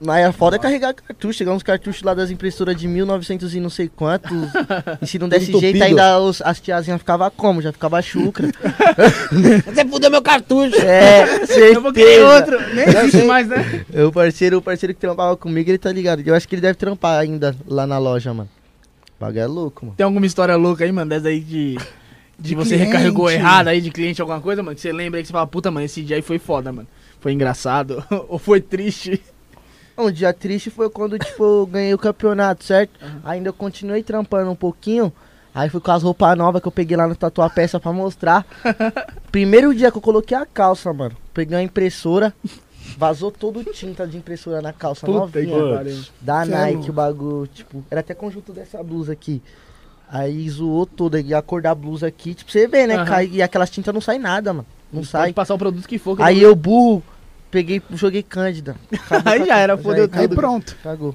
[0.00, 3.58] Mas a foda é carregar cartucho, chegar uns cartuchos lá das impressoras de 1900 e
[3.58, 4.30] não sei quantos.
[5.02, 7.60] e se não desse jeito, ainda os- as tiazinhas ficavam como?
[7.60, 8.48] Já ficava chucra.
[9.66, 10.76] Você fudeu meu cartucho.
[10.80, 11.24] é,
[11.74, 12.34] Eu vou querer certeza.
[12.56, 12.74] outro.
[12.74, 13.84] Nem existe mais, né?
[14.06, 16.22] O parceiro, o parceiro que trampava comigo, ele tá ligado.
[16.24, 18.48] Eu acho que ele deve trampar ainda lá na loja, mano.
[19.16, 19.96] O bagulho é louco, mano.
[19.96, 21.76] Tem alguma história louca aí, mano, dessa aí de...
[22.40, 22.86] De, De você cliente.
[22.92, 24.76] recarregou errado aí de cliente, alguma coisa, mano?
[24.76, 26.86] Que você lembra aí que você fala, puta, mano, esse dia aí foi foda, mano.
[27.20, 28.04] Foi engraçado.
[28.28, 29.20] Ou foi triste.
[29.98, 32.92] Um dia triste foi quando, tipo, eu ganhei o campeonato, certo?
[33.24, 35.12] Ainda eu continuei trampando um pouquinho.
[35.54, 38.46] Aí fui com as roupas novas que eu peguei lá no Tatuar Peça pra mostrar.
[39.32, 41.16] Primeiro dia que eu coloquei a calça, mano.
[41.34, 42.32] Peguei uma impressora.
[42.96, 45.74] Vazou todo tinta de impressora na calça Puta novinha.
[45.74, 46.04] pariu.
[46.20, 49.42] Da é Nike, o bagulho, tipo, era até conjunto dessa blusa aqui.
[50.08, 52.94] Aí zoou toda, e a cor da blusa aqui, tipo, você vê, né?
[52.94, 53.04] Aham.
[53.04, 54.66] Cai, e aquelas tintas não saem nada, mano.
[54.92, 55.24] Não sai.
[55.24, 56.16] Pode passar o produto que for.
[56.16, 56.50] que Aí eu...
[56.50, 57.02] eu burro,
[57.50, 58.76] peguei, joguei Cândida.
[59.24, 60.36] Aí já era, fodeu Aí tudo.
[60.36, 60.76] pronto.
[60.82, 61.14] Cagou.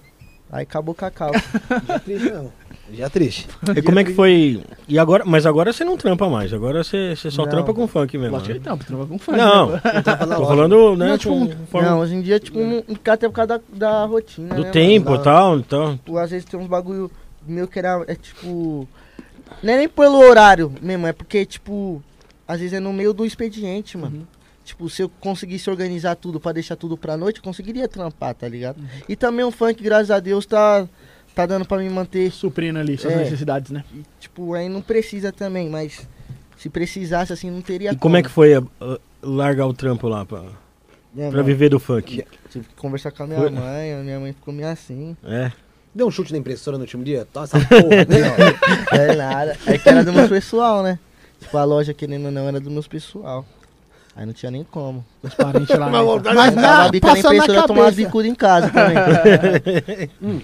[0.52, 1.42] Aí acabou com a calça.
[1.88, 2.54] Já triste mesmo.
[2.94, 3.48] Já triste.
[3.76, 4.62] E como é que foi?
[4.88, 7.50] E agora, mas agora você não trampa mais, agora você, você só Não.
[7.50, 8.34] trampa com funk mesmo.
[8.34, 8.58] Lógico que Né?
[8.58, 9.36] ele trampa, trampa com funk.
[9.38, 9.82] Não, né?
[10.36, 13.34] tô falando, né, Não, com tipo, forma Não, hoje em dia, tipo, um, até por
[13.34, 15.98] causa da, da rotina, do né, tempo e tal, então.
[15.98, 17.10] Tipo, às vezes tem uns bagulho
[17.48, 18.88] meu que era, é tipo...
[19.64, 22.04] Não é nem pelo horário mesmo, é porque, tipo,
[22.48, 24.18] às vezes é no meio do expediente, mano.
[24.18, 24.24] Uhum.
[24.64, 28.48] Tipo, se eu conseguisse organizar tudo pra deixar tudo pra noite, eu conseguiria trampar, tá
[28.48, 28.78] ligado?
[29.10, 30.88] E também o funk, graças a Deus, tá,
[31.36, 32.32] tá dando pra me manter.
[32.32, 33.18] Suprindo ali suas É.
[33.18, 33.84] necessidades, né?
[33.94, 36.08] E, tipo, aí não precisa também, mas
[36.58, 40.08] se precisasse, assim, não teria E como é que foi a- a- largar o trampo
[40.08, 40.44] lá pra,
[41.18, 42.24] É, pra viver do funk?
[42.50, 45.18] Tive que conversar com a minha Foi- mãe, a minha mãe ficou meio assim.
[45.26, 45.52] É.
[45.94, 47.28] Deu um chute na impressora no último dia?
[47.36, 48.06] Essa porra
[48.92, 48.96] ó.
[48.96, 49.58] É nada.
[49.68, 50.98] É que era do meu pessoal, né?
[51.40, 53.46] Tipo, a loja, querendo ou não, era do meu pessoal.
[54.16, 55.04] Aí não tinha nem como.
[55.24, 55.90] Os parentes lá.
[55.92, 56.00] né?
[56.36, 57.96] Mas Tava na, bica na impressora, tomava cabeça.
[57.96, 60.10] bicuda em casa também.
[60.22, 60.42] Hum.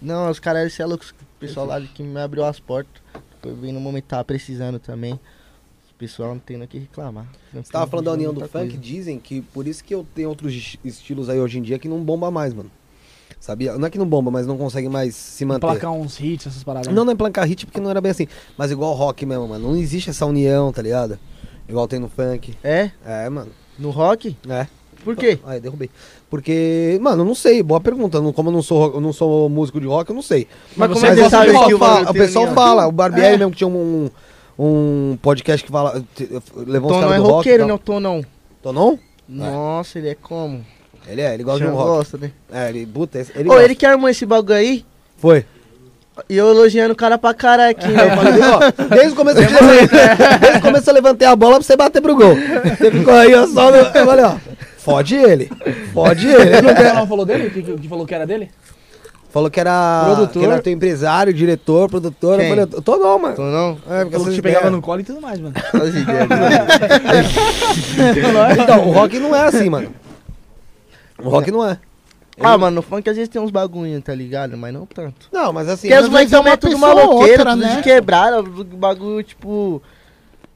[0.00, 1.04] Não, os caras, eles é louco.
[1.04, 3.02] O pessoal lá que me abriu as portas.
[3.42, 5.14] Foi bem no momento que tava precisando também.
[5.14, 7.26] O pessoal não tem o que reclamar.
[7.52, 8.76] Você tava falando da união do funk, coisa.
[8.78, 11.88] dizem que por isso que eu tenho outros es- estilos aí hoje em dia que
[11.88, 12.70] não bomba mais, mano.
[13.38, 13.76] Sabia?
[13.76, 15.60] Não é que não bomba, mas não consegue mais se manter.
[15.60, 16.92] Placar uns hits, essas paradas.
[16.92, 18.26] Não, não é plancar hit porque não era bem assim.
[18.56, 19.68] Mas igual rock mesmo, mano.
[19.68, 21.18] Não existe essa união, tá ligado?
[21.72, 22.54] Igual tem no funk.
[22.62, 22.90] É?
[23.02, 23.50] É, mano.
[23.78, 24.36] No rock?
[24.46, 24.66] É.
[25.02, 25.38] Por quê?
[25.44, 25.88] Ah, eu derrubei.
[26.28, 27.62] Porque, mano, eu não sei.
[27.62, 28.20] Boa pergunta.
[28.20, 30.46] Não- Como eu não sou, eu não sou músico de rock, eu não sei.
[30.76, 32.14] Mas como você é que Mas você o sabe pessoal que o fala, bagulho o
[32.14, 32.86] pessoal fala.
[32.86, 33.38] O Barbieri É.
[33.38, 34.10] mesmo que tinha um,
[34.58, 36.04] um podcast que fala.
[36.66, 37.34] Levou Tom não caras é do rock.
[37.36, 37.84] roqueiro, e não, tal.
[37.94, 38.24] Tom não.
[38.62, 38.98] Tom não?
[39.28, 40.64] Nossa, ele é como?
[41.08, 41.88] Ele é, ele gosta de Já um rock.
[41.88, 42.30] gosta, né?
[42.52, 43.64] É, ele, puta, ele Ô, gosta.
[43.64, 44.84] ele que armou esse bagulho aí,
[45.16, 45.44] Foi.
[46.28, 48.16] E eu elogiando o cara pra caralho aqui, Eu né?
[48.16, 49.46] falei, ó, desde o começo eu
[50.38, 52.34] desde o começo eu levantei a bola pra você bater pro gol.
[52.36, 53.76] Você ficou aí, ó, só no.
[53.78, 54.34] Eu falei, ó,
[54.78, 55.50] fode ele.
[55.94, 56.56] Fode ele.
[56.56, 57.50] Ele quer- não falou dele?
[57.50, 58.50] Que, que falou que era dele?
[59.30, 60.42] Falou que era, Produtor.
[60.42, 62.36] que era teu empresário, diretor, produtor.
[62.36, 62.48] Quem?
[62.50, 63.34] Eu falei, eu tô não, mano.
[63.34, 63.78] Tô não?
[63.90, 65.54] É, porque que essas te pegava no colo e tudo mais, mano.
[68.62, 69.88] Então, o rock não é assim, mano.
[71.22, 71.78] O rock não é.
[72.42, 74.56] Ah, mano, no funk às vezes tem uns bagulho, tá ligado?
[74.56, 75.28] Mas não tanto.
[75.32, 75.88] Não, mas assim.
[75.88, 77.76] Porque os moleques é uma é tudo maloqueiro, outra, tudo né?
[77.76, 79.82] de quebrada, bagulho, tipo...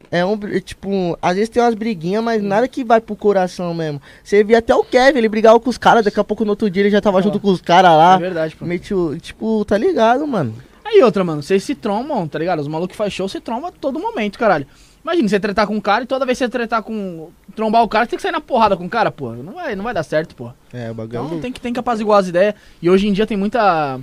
[0.08, 3.74] É um, br- tipo, às vezes tem umas briguinhas, mas nada que vai pro coração
[3.74, 4.00] mesmo.
[4.22, 6.70] Você via até o Kevin, ele brigava com os caras, daqui a pouco no outro
[6.70, 8.16] dia ele já tava junto com os caras É lá.
[8.16, 8.64] verdade, pô.
[8.64, 8.80] Meio,
[9.20, 10.54] tipo, tá ligado, mano?
[10.84, 12.60] Aí outra, mano, vocês se trombam, tá ligado?
[12.60, 14.64] Os malucos faz show se trombam a todo momento, caralho.
[15.06, 17.30] Imagina, você tretar com um cara e toda vez que você tretar com.
[17.54, 19.30] trombar o cara, você tem que sair na porrada com o cara, pô.
[19.34, 20.50] Não vai, não vai dar certo, pô.
[20.72, 21.40] É, o bagulho é Então louco.
[21.42, 22.54] tem que, tem que apaziguar as ideias.
[22.82, 24.00] E hoje em dia tem muita.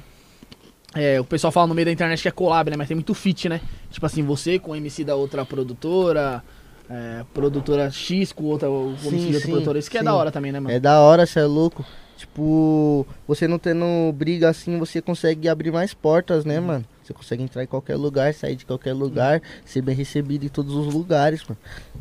[0.96, 2.78] é, o pessoal fala no meio da internet que é collab, né?
[2.78, 3.60] Mas tem muito fit, né?
[3.92, 6.42] Tipo assim, você com o MC da outra produtora,
[6.90, 9.80] é, produtora X com outra, o MC Sim, de outra sim, produtora.
[9.80, 10.06] Isso que é sim.
[10.06, 10.74] da hora também, né, mano?
[10.74, 11.86] É da hora, você é louco.
[12.16, 16.86] Tipo, você não tendo briga assim, você consegue abrir mais portas, né, mano?
[17.04, 20.74] Você consegue entrar em qualquer lugar, sair de qualquer lugar, ser bem recebido em todos
[20.74, 21.60] os lugares, mano.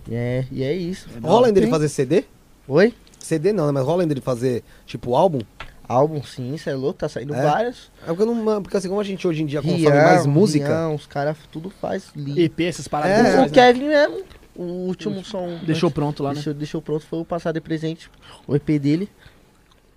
[0.08, 1.08] E é, e é isso.
[1.22, 2.24] Rola ainda ele fazer CD?
[2.68, 2.94] Oi?
[3.18, 3.72] CD não, né?
[3.72, 5.40] Mas rola ainda ele fazer, tipo, álbum?
[5.88, 7.42] Álbum, sim, você é louco, tá saindo É?
[7.42, 7.90] vários.
[8.02, 8.62] É porque eu não.
[8.62, 10.66] Porque assim, como a gente hoje em dia consome Rian, mais música.
[10.66, 12.44] Rian, os caras tudo faz li.
[12.44, 13.18] EP, essas paradas.
[13.18, 13.54] É, que o faz, né?
[13.54, 14.22] Kevin mesmo,
[14.54, 15.58] o último som.
[15.66, 16.34] Deixou pronto lá, né?
[16.34, 18.08] deixou, deixou pronto, foi o passado de presente,
[18.46, 19.08] o EP dele.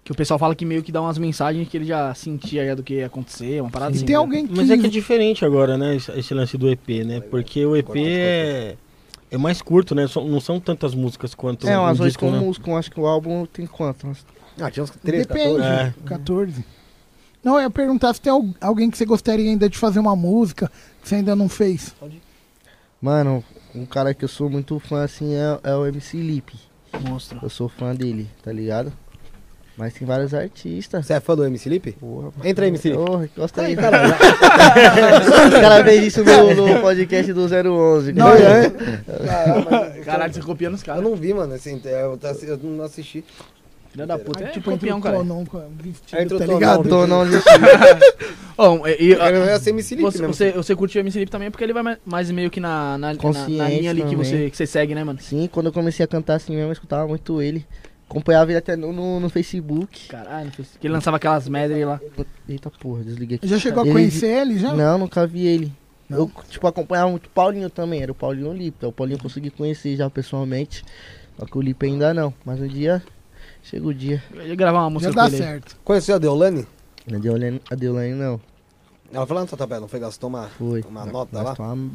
[0.05, 2.75] Que o pessoal fala que meio que dá umas mensagens que ele já sentia já
[2.75, 4.05] do que ia acontecer, uma parada E assim.
[4.05, 4.19] tem né?
[4.19, 4.55] alguém que.
[4.55, 5.95] Mas é que é diferente agora, né?
[5.95, 7.19] Esse, lance do EP, né?
[7.21, 8.75] Porque o EP é,
[9.31, 10.05] é mais curto, né?
[10.27, 12.39] Não são tantas músicas quanto é, um umas oito disco, né?
[12.39, 14.03] músicas, acho que o álbum tem quanto?
[14.05, 14.23] Umas
[14.61, 15.57] Ah, tinha uns 13, Depende.
[15.57, 15.63] 14.
[15.67, 15.93] É.
[16.05, 16.65] 14.
[17.43, 20.15] Não, eu ia perguntar se tem al- alguém que você gostaria ainda de fazer uma
[20.15, 21.95] música que você ainda não fez.
[23.01, 23.43] Mano,
[23.73, 26.57] um cara que eu sou muito fã assim é, é o MC Lipe.
[27.01, 27.39] Monstro.
[27.41, 28.93] Eu sou fã dele, tá ligado?
[29.77, 31.05] Mas tem vários artistas.
[31.05, 31.91] Você é fã do MC Lipe?
[31.93, 33.03] Porra, Entra aí, MC Lipe.
[33.05, 34.07] Porra, gosta aí, cara.
[34.07, 38.13] O cara fez isso no, no podcast do 011.
[38.13, 38.73] Não, cara.
[39.97, 40.01] é.
[40.03, 41.03] Caralho, você copia nos Eu caras.
[41.03, 41.53] não vi, mano.
[41.53, 42.17] Assim, eu,
[42.47, 43.23] eu não assisti.
[43.91, 44.43] Filha da puta.
[44.43, 45.23] É tipo, campeão, cara.
[45.23, 46.83] não, com a vestido, Aí entrou tá ligado?
[46.83, 47.23] do- Tô não
[48.57, 50.33] Ó, e- e- Eu ia ser MC Lipe você, mesmo.
[50.33, 52.97] você, você curte o MC Lipe também porque ele vai mais- mais meio que na,
[52.97, 53.19] na, na,
[53.49, 55.19] na linha ali que você, que você segue, né, mano?
[55.21, 57.65] Sim, quando eu comecei a cantar assim mesmo, eu escutava muito ele.
[58.09, 60.07] Acompanhava ele até no, no, no Facebook.
[60.09, 61.99] Caralho, não fez- que ele lançava aquelas medley lá.
[62.47, 63.47] Eita porra, desliguei aqui.
[63.47, 64.73] Já chegou a Ele- conhecer ele já?
[64.73, 65.73] Não, nunca vi ele.
[66.07, 66.19] Não?
[66.19, 68.85] Eu, tipo, acompanhava muito o Paulinho também, era o Paulinho Lipe.
[68.85, 70.85] O Paulinho eu consegui conhecer já pessoalmente.
[71.39, 72.31] Só que o Lipe ainda não.
[72.45, 73.01] Mas um dia,
[73.63, 74.23] chega o dia.
[74.33, 75.77] Eu ia gravar uma música Já com dá certo.
[75.83, 76.67] Conheceu a Deolane?
[77.11, 78.39] A Deolane, a Deolane não.
[79.11, 79.99] Ela foi lá no Tatuapé, não foi?
[79.99, 80.81] Gastou uma, Foi.
[80.87, 81.73] uma nota nós lá?
[81.73, 81.89] uma-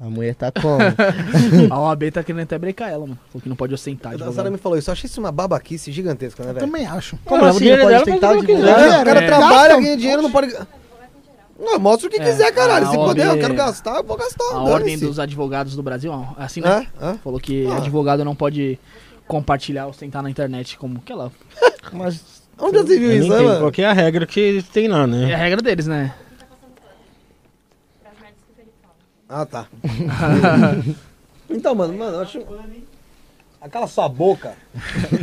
[0.00, 0.78] A mulher tá como?
[1.70, 3.18] A OAB tá querendo até brecar ela, mano.
[3.30, 4.14] Falou que não pode ostentar.
[4.20, 4.90] A Sara me falou isso.
[4.90, 6.66] Eu achei isso uma babaquice gigantesca, né, Eu velho?
[6.66, 7.16] também acho.
[7.24, 7.70] Como Ah, o assim?
[7.70, 8.52] Não pode dela, tentar faz o.
[8.52, 9.26] É, cara É.
[9.26, 10.52] trabalha, ganha dinheiro, não pode.
[11.58, 12.88] Não, mostra o que É, quiser, caralho.
[12.88, 14.44] a Se OAB puder, eu quero gastar, eu vou gastar.
[14.52, 16.88] A ordem dos advogados do Brasil, ó, assim, né?
[17.00, 17.10] É?
[17.10, 17.14] É?
[17.22, 17.76] Falou que Ah.
[17.76, 18.78] advogado não pode
[19.28, 21.30] compartilhar, ostentar na internet como que ela.
[21.92, 23.58] Mas Onde você viu Eu isso, né, mano?
[23.60, 25.34] qual que é a regra que tem lá, É né?
[25.34, 26.12] a regra deles, né?
[29.28, 29.66] Ah, tá.
[31.48, 32.40] então, mano, mano, eu acho.
[33.60, 34.54] Aquela sua boca.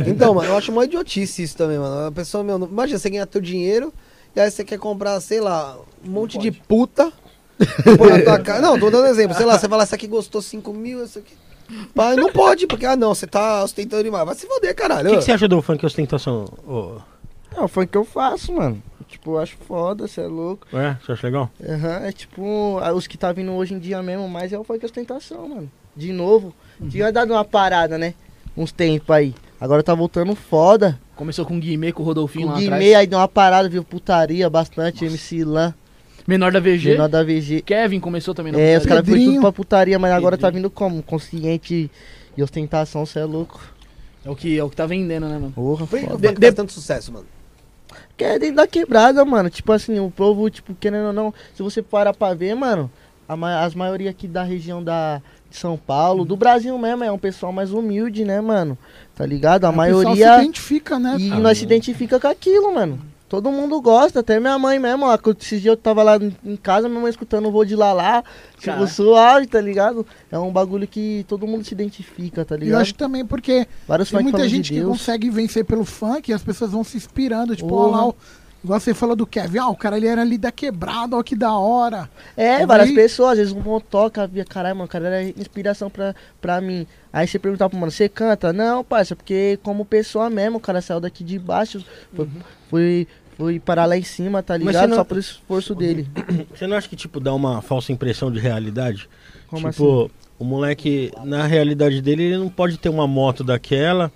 [0.06, 2.06] Então, mano, eu acho uma idiotice isso também, mano.
[2.08, 3.92] A pessoa, meu, imagina, você ganha teu dinheiro
[4.34, 7.12] e aí você quer comprar, sei lá, um monte de puta.
[7.96, 8.60] Pôr na tua cara.
[8.60, 9.36] Não, tô dando exemplo.
[9.36, 11.34] Sei lá, você fala, essa aqui gostou 5 mil, essa aqui.
[11.94, 14.26] Pai, não pode, porque, ah, não, você tá ostentando demais.
[14.26, 15.10] Vai se foder, O caralho.
[15.10, 16.46] que, que você acha do funk ostentação?
[16.66, 16.98] ô?
[17.68, 18.82] Foi o que eu faço, mano.
[19.12, 20.66] Tipo, eu acho foda, você é louco.
[20.76, 21.50] É, você acha legal?
[21.62, 24.84] Aham, é tipo, os que tá vindo hoje em dia mesmo, mas é o funk
[24.84, 25.70] ostentação, mano.
[25.96, 26.54] De novo,
[26.90, 28.14] tinha dado uma parada, né?
[28.56, 29.34] Uns tempos aí.
[29.60, 30.98] Agora tá voltando foda.
[31.14, 32.94] Começou com o Guimê, com o Rodolfinho O lá Guimê atrás.
[32.96, 33.84] aí deu uma parada, viu?
[33.84, 35.72] Putaria bastante, MC Lan,
[36.26, 36.90] Menor da VG.
[36.92, 37.62] menor da VG.
[37.62, 38.88] Kevin começou também na É, os putaria.
[38.88, 39.32] caras foram Pedrinho.
[39.34, 40.62] tudo pra putaria, mas agora tá Pedrinho.
[40.68, 41.02] vindo como?
[41.02, 41.90] Consciente
[42.36, 43.60] e ostentação, você é louco.
[44.24, 45.52] É o que, é o que tá vendendo, né, mano?
[45.52, 46.28] Porra, Por que foda.
[46.28, 47.26] funk faz tanto sucesso, mano?
[48.22, 49.50] Que é dentro da quebrada, mano.
[49.50, 52.88] Tipo assim, o povo, tipo, querendo ou não, se você parar pra ver, mano,
[53.36, 55.20] ma- as maioria aqui da região da,
[55.50, 58.78] de São Paulo, do Brasil mesmo, é um pessoal mais humilde, né, mano?
[59.16, 59.64] Tá ligado?
[59.64, 60.34] A pessoal maioria.
[60.36, 61.16] se identifica, né?
[61.18, 63.00] E nós se identifica com aquilo, mano.
[63.32, 65.16] Todo mundo gosta, até minha mãe mesmo, ó.
[65.16, 68.22] quando Esses dias eu tava lá em- casa, minha mãe escutando o voo de Lalá,
[68.58, 68.86] tipo, Caralho.
[68.86, 70.06] suave, tá ligado?
[70.30, 72.80] É um bagulho que todo mundo se identifica, tá E eu ligado?
[72.82, 76.42] acho também porque Vários tem muita gente de que consegue vencer pelo funk e as
[76.42, 77.56] pessoas vão se inspirando.
[77.56, 78.14] Tipo, ó lá, o-
[78.62, 81.34] igual você falou do Kevin, ah, o cara ele era ali da quebrada, ó que
[81.34, 82.10] da hora.
[82.36, 85.88] É, E várias pessoas, às vezes um motoca, via, caralho, mano, o cara era inspiração
[85.88, 86.86] pra, pra mim.
[87.10, 88.52] Aí você perguntar pro mano, você canta?
[88.52, 91.82] Não, parça, porque como pessoa mesmo, o cara saiu daqui de baixo,
[92.14, 92.28] foi,
[92.70, 94.88] foi, foi parar lá em cima, tá Mas ligado?
[94.90, 96.06] não- Só pelo esforço dele.
[96.54, 99.08] Você não acha que, tipo, dá uma falsa impressão de realidade?
[99.48, 100.10] Como tipo, assim?
[100.38, 104.10] o moleque, na realidade dele, ele não pode ter uma moto daquela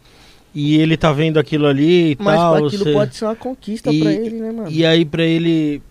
[0.55, 2.55] e ele tá vendo aquilo ali e Mas tal.
[2.67, 4.71] aquilo você- pode ser uma conquista E- pra ele, né, mano?
[4.71, 5.83] E aí pra ele.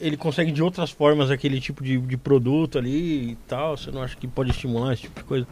[0.00, 3.76] Ele consegue de outras formas aquele tipo de, de produto ali e tal.
[3.76, 5.46] Você não acha que pode estimular esse tipo de coisa?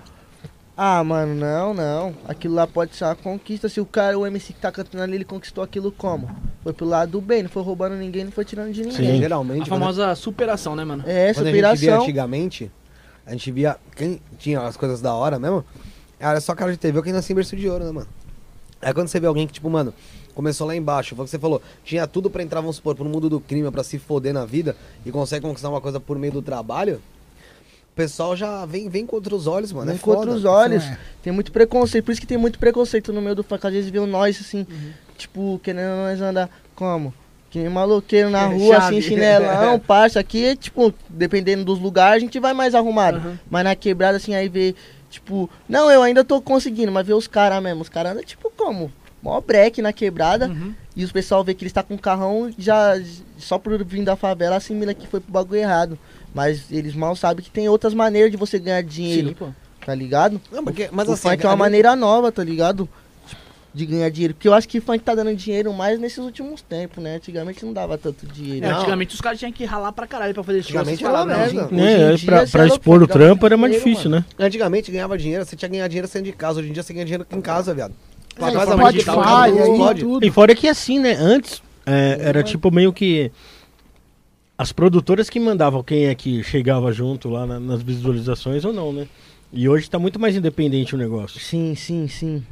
[0.81, 2.15] Ah, mano, não, não.
[2.29, 3.69] Aquilo lá pode ser uma conquista.
[3.69, 6.31] Se o cara, o MC que tá cantando ali, ele conquistou aquilo como?
[6.63, 9.15] Foi pro lado do bem, não foi roubando ninguém, não foi tirando de ninguém.
[9.15, 9.19] Sim.
[9.19, 11.03] Geralmente, A famosa superação, né, mano?
[11.05, 12.03] É, quando a gente via superação.
[12.03, 12.71] antigamente,
[13.27, 15.65] a gente via quem tinha as coisas da hora mesmo,
[16.21, 18.09] era só cara de TV ou quem nascia em berço de ouro, né, mano?
[18.81, 19.93] Aí quando você vê alguém que, tipo, mano,
[20.33, 23.05] começou lá embaixo, foi o que você falou, tinha tudo pra entrar, vamos supor, pro
[23.05, 26.35] mundo do crime, pra se foder na vida e consegue conquistar uma coisa por meio
[26.35, 27.03] do trabalho,
[27.99, 29.87] pessoal já vem, vem contra os olhos, mano.
[29.89, 30.33] Vem é contra foda.
[30.37, 30.85] os olhos.
[30.85, 30.97] É.
[31.23, 32.05] Tem muito preconceito.
[32.05, 33.67] Por isso que tem muito preconceito no meio do funk.
[33.67, 34.91] Às vezes viu nós assim, Uhum.
[35.17, 37.13] tipo, querendo nós andar como?
[37.51, 38.99] Que nem maloqueiro na É, rua, chave.
[38.99, 40.21] assim, chinelão, parça.
[40.21, 43.19] Aqui, tipo, dependendo dos lugares, a gente vai mais arrumado.
[43.19, 43.39] Uhum.
[43.51, 44.75] Mas na quebrada, assim, aí vê,
[45.11, 47.83] tipo, não, eu ainda tô conseguindo, mas vê os caras mesmo.
[47.83, 48.93] Os caras andam, tipo, como?
[49.23, 50.47] Mó break na quebrada.
[50.47, 50.73] Uhum.
[50.95, 52.93] E os pessoal vê que eles tá com um carrão, já,
[53.39, 55.99] só por vir da favela, assimila que foi pro bagulho errado.
[56.35, 59.47] Mas eles mal sabem que tem outras maneiras de você ganhar dinheiro, Sim, pô.
[59.85, 60.41] tá ligado?
[60.53, 62.89] Não, porque, mas o assim, funk é uma ali- maneira nova, tá ligado?
[63.27, 64.35] Tipo, De ganhar dinheiro.
[64.35, 67.17] Porque eu acho que funk tá dando dinheiro mais nesses últimos tempos, né?
[67.17, 68.65] Antigamente não dava tanto dinheiro.
[68.67, 68.79] É, Não.
[68.81, 70.81] antigamente os caras tinham que ralar pra caralho pra fazer show.
[70.81, 71.45] Antigamente era merda.
[71.45, 74.25] Hoje em É, dia, pra, pra é expor o trampo era mais difícil, mano.
[74.39, 74.47] né?
[74.47, 76.61] Antigamente ganhava dinheiro, você tinha que ganhar dinheiro saindo de casa.
[76.61, 77.93] Hoje em dia você ganha dinheiro aqui em casa, viado.
[78.37, 80.01] É, Faz a forma mais digital, digital, Spotify, tudo aí pode.
[80.01, 80.27] tudo.
[80.27, 81.13] E fora que assim, né?
[81.19, 83.31] Antes é, era tipo meio que.
[84.59, 88.93] As produtoras que mandavam quem é que chegava junto lá na- nas visualizações ou não,
[88.93, 89.07] né?
[89.53, 91.39] E hoje tá muito mais independente o negócio.
[91.41, 92.45] Sim, sim, sim.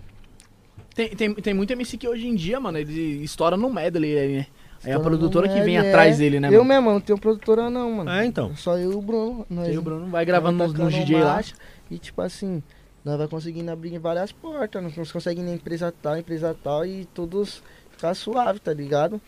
[0.95, 4.37] Tem, tem, tem muito MC que hoje em dia, mano, ele estoura no medley aí,
[4.37, 4.47] né?
[4.85, 6.19] Aí a produtora que vem medley, atrás é.
[6.19, 6.69] dele, né, Eu mano?
[6.69, 8.09] mesmo, não tenho produtora não, mano.
[8.11, 8.55] É, então.
[8.55, 9.45] Só eu e o Bruno.
[9.51, 11.43] Nós E o Bruno vai gravando nos, nos DJ lá.
[11.91, 12.63] E tipo assim,
[13.05, 14.81] nós vai conseguindo abrir várias portas.
[14.83, 19.21] Nós nós conseguimos na empresa tal, empresa tal e todos ficar suave, tá ligado?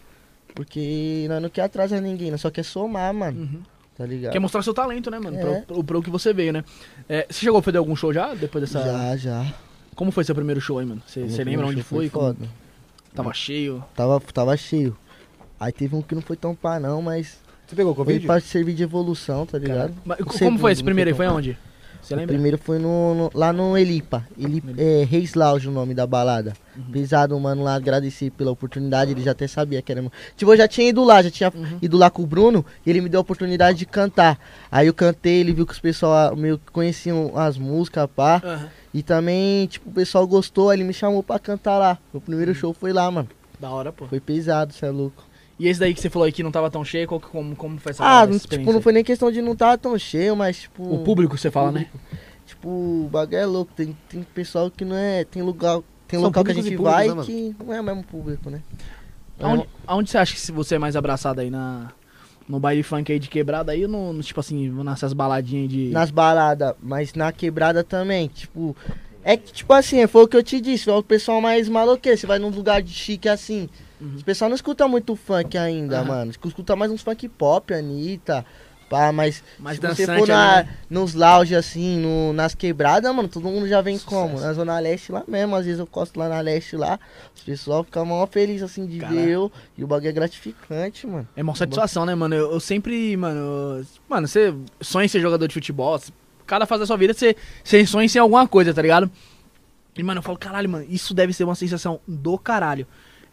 [0.59, 3.43] Porque nós não quer atrasar ninguém, nós só quer somar, mano.
[3.43, 3.61] Uhum.
[3.97, 4.33] Tá ligado?
[4.33, 5.39] Quer mostrar seu talento, né, mano?
[5.39, 5.41] É.
[5.41, 6.65] Pro, pro, pro que você veio, né?
[7.09, 8.35] É, você chegou a fazer algum show já?
[8.35, 8.85] Depois dessa.
[8.85, 9.55] Já, já.
[9.95, 11.01] Como foi seu primeiro show aí, mano?
[11.07, 12.11] Você lembra onde show foi?
[12.11, 12.37] Como.
[13.15, 13.85] Tava cheio.
[13.95, 14.97] Tava, tava cheio.
[15.61, 18.27] Aí teve um que não foi tão pá não, mas Você pegou foi Covid?
[18.27, 19.95] pra servir de evolução, tá ligado?
[20.05, 21.17] Mas O como segundo foi esse primeiro aí?
[21.17, 21.57] foi Foi
[22.03, 22.33] Você O lembra?
[22.35, 24.27] primeiro foi no, no- lá no Elipa.
[24.39, 26.55] Eli, é, Reis Lounge o nome da balada.
[26.77, 26.85] Uhum.
[26.93, 29.11] Pesado, mano, lá agradecer pela oportunidade.
[29.11, 30.01] Ele já até sabia que era.
[30.01, 31.79] meu- Tipo, eu já tinha ido lá, já tinha Uhum.
[31.83, 32.65] ido lá com o Bruno.
[32.87, 34.39] E ele me deu a oportunidade de cantar.
[34.71, 38.41] Aí eu cantei, ele viu que os pessoal meio que conheciam as músicas, pá.
[38.45, 38.69] Aham.
[38.95, 40.71] E também, tipo, o pessoal gostou.
[40.71, 41.99] Aí ele me chamou pra cantar lá.
[42.13, 43.29] O primeiro show foi lá, mano.
[43.61, 44.07] Da hora, pô.
[44.07, 45.25] Foi pesado, cê é louco.
[45.59, 47.79] E esse daí que você falou aí que não tava tão cheio, qual como, como
[47.79, 50.83] foi essa Ah, tipo, não foi nem questão de não estar tão cheio, mas tipo.
[50.83, 51.89] O público você fala, né?
[52.47, 53.73] Tipo, o bagulho é louco.
[53.75, 55.25] Tem, tem pessoal que não é.
[55.25, 55.81] Tem lugar.
[56.07, 58.49] Tem São local que a gente públicos, vai né, que não é o mesmo público,
[58.49, 58.63] né?
[59.39, 61.51] Aonde, aonde você acha que você é mais abraçado aí?
[61.51, 61.93] Na,
[62.49, 65.91] no baile funk aí de quebrada aí ou no, no, tipo assim, nessas baladinhas de.
[65.91, 68.29] Nas baladas, mas na quebrada também.
[68.29, 68.75] Tipo.
[69.23, 72.17] É que, tipo assim, foi o que eu te disse, é o pessoal mais maloqueiro.
[72.17, 73.69] Você vai num lugar de chique assim.
[74.01, 74.17] Uhum.
[74.21, 76.05] O pessoal não escuta muito funk ainda, Aham.
[76.09, 76.31] mano.
[76.31, 78.45] Escuta mais uns funk pop, Anitta.
[78.89, 80.69] Pá, mas mais se você dançante for na, né?
[80.89, 84.29] nos lounge assim, no, nas quebradas, mano, todo mundo já vem como?
[84.31, 84.47] Sucesso.
[84.47, 85.55] Na Zona Leste lá mesmo.
[85.57, 86.99] Às vezes eu costo lá na Leste lá.
[87.37, 89.21] Os pessoal ficam mó feliz assim de Caralho.
[89.21, 89.53] ver eu.
[89.77, 91.29] E o bagulho é gratificante, mano.
[91.37, 92.35] É uma satisfação, né, mano?
[92.35, 93.39] Eu, eu sempre, mano.
[93.81, 96.01] eu- Mano, você sonha em ser jogador de futebol.
[96.47, 99.11] Cada fase da sua vida você, você sonha em ser alguma coisa, tá ligado?
[99.99, 102.87] E, mano, eu falo, caralho, mano, isso deve ser uma sensação do caralho.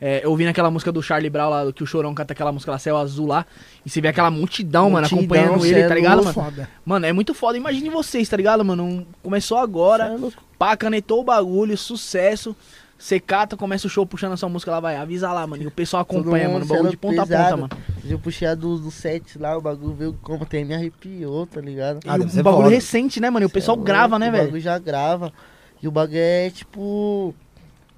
[0.07, 2.72] É, eu ouvindo aquela música do Charlie Brown lá, que o Chorão canta aquela música
[2.72, 3.44] lá, Céu Azul lá,
[3.84, 6.52] e você vê aquela multidão, mano, Multidão, acompanhando ele, é tá ligado, louco, mano?
[6.52, 6.69] Foda.
[6.86, 7.57] Mano, é muito foda.
[7.57, 8.84] Imagine vocês, tá ligado, mano?
[8.84, 10.30] Um- Começou agora, é
[10.60, 12.56] pá, canetou o bagulho, sucesso.
[12.99, 15.64] Você cata, começa o show puxando a sua música, lá vai, avisa lá, mano.
[15.64, 17.57] E o pessoal acompanha, mundo mano, o bagulho de sendo ponta a ponta, pesado.
[17.61, 17.69] mano.
[18.07, 21.60] Eu puxei a do, do set lá, o bagulho veio como até me arrepiou, tá
[21.60, 21.99] ligado?
[22.07, 22.69] Ah, e um bagulho foda.
[22.69, 23.44] recente, né, mano?
[23.44, 24.44] E o pessoal é grava, louco, né, O velho?
[24.45, 25.34] bagulho já grava.
[25.82, 27.34] E o bagulho é tipo.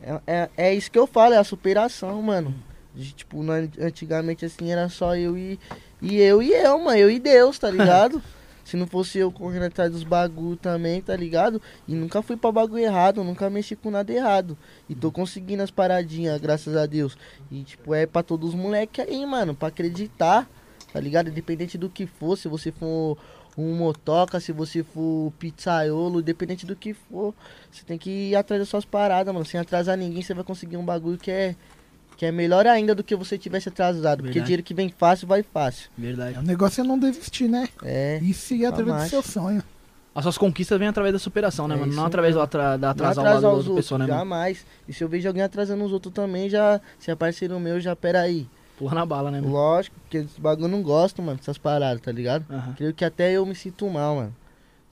[0.07, 2.53] É, é, é isso que eu falo, é a superação, mano.
[2.95, 5.59] De, tipo, na- antigamente assim era só eu e,
[6.01, 6.97] e eu e eu, mano.
[6.97, 8.21] Eu e Deus, tá ligado?
[8.63, 11.61] Se não fosse eu correndo atrás dos bagulho também, tá ligado?
[11.87, 14.57] E nunca fui pra bagulho errado, nunca mexi com nada errado.
[14.89, 17.17] E tô conseguindo as paradinhas, graças a Deus.
[17.49, 20.49] E tipo, é pra todos os moleques aí, mano, pra acreditar,
[20.91, 21.29] tá ligado?
[21.29, 23.17] Independente do que for, se você for
[23.57, 27.33] um motoca, se você for pizzaiolo, independente do que for,
[27.71, 29.45] você tem que ir atrás das suas paradas, mano.
[29.45, 31.55] Sem atrasar ninguém, você vai conseguir um bagulho que é
[32.15, 34.17] Que é melhor ainda do que você tivesse atrasado.
[34.19, 34.45] Porque Verdade.
[34.45, 35.89] dinheiro que vem fácil, vai fácil.
[35.97, 36.39] Verdade.
[36.39, 37.67] O negócio é não desistir, né?
[37.83, 38.19] É.
[38.23, 39.09] E seguir através do Jamais.
[39.11, 39.63] seu sonho.
[40.15, 41.91] As suas conquistas vêm através da superação, né, É mano?
[41.91, 43.85] Não isso através do atra da Não atrasar o lado atrasar da os outra outros,
[43.85, 44.17] pessoa, né, mano?
[44.17, 44.65] jamais.
[44.87, 46.81] E se eu vejo alguém atrasando os outros também, já.
[46.97, 48.47] Se é parceiro meu, já peraí.
[48.77, 49.51] Porra na bala, né, mano?
[49.53, 52.45] Lógico, porque esse bagulho não gosto, mano, dessas paradas, tá ligado?
[52.49, 52.73] Aham.
[52.77, 54.35] Creio que até eu me sinto mal, mano.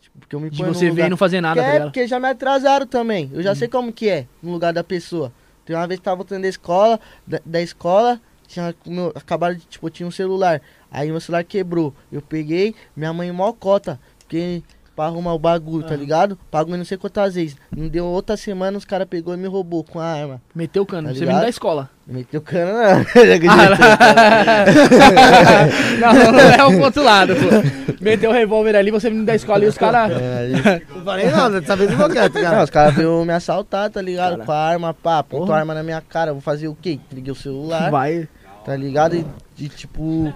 [0.02, 1.06] Tipo, porque eu me De ponho você lugar...
[1.08, 3.30] e não fazer nada, tá é, porque já me atrasaram também.
[3.34, 3.56] Eu já Uhum.
[3.56, 5.32] sei como que é no lugar da pessoa.
[5.66, 9.66] Tem uma vez que tava voltando da escola, da, da escola, tinha meu, acabaram de,
[9.66, 10.62] tipo, tinha um celular.
[10.92, 11.94] Aí meu celular quebrou.
[12.12, 14.64] Eu peguei, minha mãe mó cota, porque
[14.96, 16.00] pra arrumar o bagulho, tá Aham.
[16.00, 16.38] ligado?
[16.50, 17.58] Pago não sei quantas vezes.
[17.76, 20.42] Não deu outra semana, os caras pegou e me roubou com a arma.
[20.54, 21.10] Meteu o cano.
[21.10, 21.90] Tá você vindo da escola.
[22.08, 23.04] Meteu cana não.
[26.00, 27.96] não, não, não é o outro lado, pô.
[28.02, 30.12] Meteu o revólver ali, você vindo da escola e os caras.
[30.12, 32.64] É, Não falei nada, dessa vez eu vou quieto, Não, cara.
[32.64, 34.34] os caras veio me assaltar, tá ligado?
[34.34, 34.46] Cara.
[34.46, 37.00] Com a arma, pá, apontou a arma na minha cara, vou fazer o quê?
[37.12, 38.28] Liguei o celular, Vai.
[38.66, 39.16] Tá ligado?
[39.16, 39.26] E,
[39.60, 40.34] e, tipo.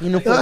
[0.00, 0.32] E não foi.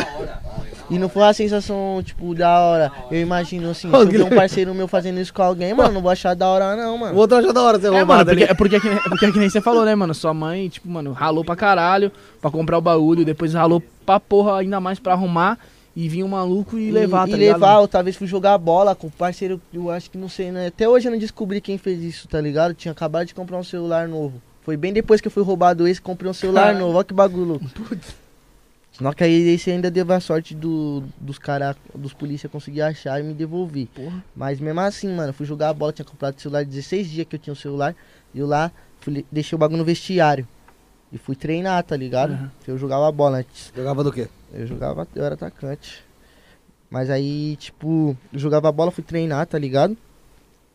[0.91, 2.93] E não foi uma sensação, tipo, da hora.
[3.11, 6.01] Eu imagino assim, se eu ver um parceiro meu fazendo isso com alguém, mano, não
[6.03, 7.17] vou achar da hora não, O mano.
[7.17, 8.51] outro achou da hora ser É, mano, roubado porque, ali.
[8.53, 10.13] é porque, é que, é porque é que nem você falou, né, mano?
[10.15, 12.11] Sua mãe, tipo, mano, ralou pra caralho
[12.41, 15.59] pra comprar o baú, depois ralou pra porra ainda mais pra arrumar
[15.95, 17.55] e vir um maluco e, levar, e tá ligado?
[17.61, 20.69] levar, outra vez fui jogar bola com o parceiro, eu acho que não sei, né?
[20.69, 22.75] Até hoje eu não descobri quem fez isso, tá ligado?
[22.75, 24.41] Tinha acabado de comprar um celular novo.
[24.71, 27.45] Foi bem depois que eu fui roubado esse, comprei um celular novo, olha que bagulho
[27.45, 27.67] louco.
[28.93, 33.19] Só que aí esse ainda deu a sorte do, dos caras, dos polícia conseguir achar
[33.19, 33.89] e me devolver.
[33.89, 34.25] Porra.
[34.33, 37.27] Mas mesmo assim, mano, eu fui jogar a bola, tinha comprado o celular 16 dias
[37.29, 37.97] que eu tinha o celular.
[38.33, 38.71] E eu lá,
[39.01, 40.47] fui, deixei o bagulho no vestiário.
[41.13, 42.31] E fui treinar, tá ligado?
[42.31, 42.49] Uhum.
[42.69, 43.73] Eu jogava a bola antes.
[43.75, 44.29] Jogava do quê?
[44.55, 46.05] Eu jogava, eu era atacante.
[46.89, 49.97] Mas aí, tipo, eu jogava a bola, fui treinar, tá ligado?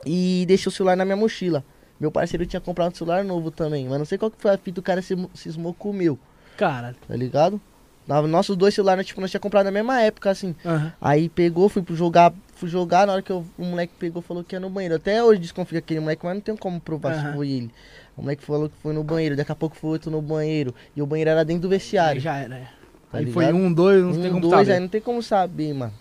[0.05, 1.63] E deixei o celular na minha mochila.
[1.99, 4.57] Meu parceiro tinha comprado um celular novo também, mas não sei qual que foi a
[4.57, 6.19] fita, o cara se cismou com o meu,
[6.57, 6.95] Caralho.
[7.07, 7.59] tá ligado?
[8.07, 10.53] Nossos dois celulares, tipo, nós tinha comprado na mesma época, assim.
[10.63, 10.93] Aham.
[11.01, 14.55] Aí pegou, fui jogar, fui jogar, na hora que eu- o moleque pegou, falou que
[14.55, 14.93] ia no banheiro.
[14.95, 17.31] Até hoje desconfio aquele moleque, mas não tem como provar Aham.
[17.31, 17.71] se foi ele.
[18.15, 20.75] O moleque falou que foi no banheiro, daqui a pouco foi outro no banheiro.
[20.95, 22.21] E o banheiro era dentro do Aí vestiário.
[22.21, 22.55] já era.
[22.57, 22.67] é.
[23.11, 24.71] Tá aí foi um, dois, não tem Um, como dois, saber.
[24.73, 25.93] aí não tem como saber, mano.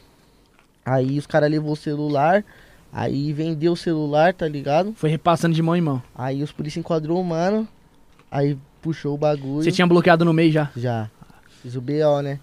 [0.85, 2.45] Aí os caras levou o celular,
[2.95, 4.95] aí vendeu o celular, tá ligado?
[4.97, 6.01] Foi repassando de mão em mão.
[6.15, 7.67] Aí os polícia enquadrou o mano,
[8.31, 9.65] aí puxou o bagulho.
[9.65, 10.71] Você tinha bloqueado no meio já.
[10.77, 11.11] Já.
[11.61, 12.39] Fiz o BO, né?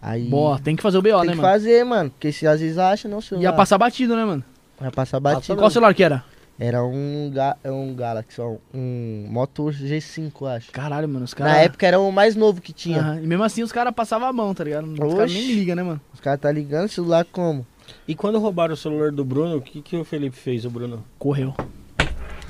[0.00, 0.28] Aí.
[0.28, 1.42] Boa, tem que fazer o BO, tem né, que mano?
[1.42, 2.10] fazer, mano.
[2.10, 3.44] Porque se às vezes acha, não, celular.
[3.44, 4.44] Ia passar batido, né, mano?
[4.78, 5.56] Vai passar batido.
[5.56, 6.22] Qual celular que era?
[6.60, 7.56] Era um, ga...
[7.62, 10.72] é um Galaxy, ó, um Moto G5, eu acho.
[10.72, 11.52] Caralho, mano, os caras...
[11.52, 12.98] Na época era o mais novo que tinha.
[12.98, 14.90] Aham, E mesmo assim os caras passavam a mão, tá ligado?
[14.90, 16.00] Os caras nem ligam, né, mano?
[16.12, 17.64] Os caras tá ligando celular como?
[18.06, 21.04] E quando roubaram o celular do Bruno, o que, que o Felipe fez, o Bruno?
[21.18, 21.54] Correu.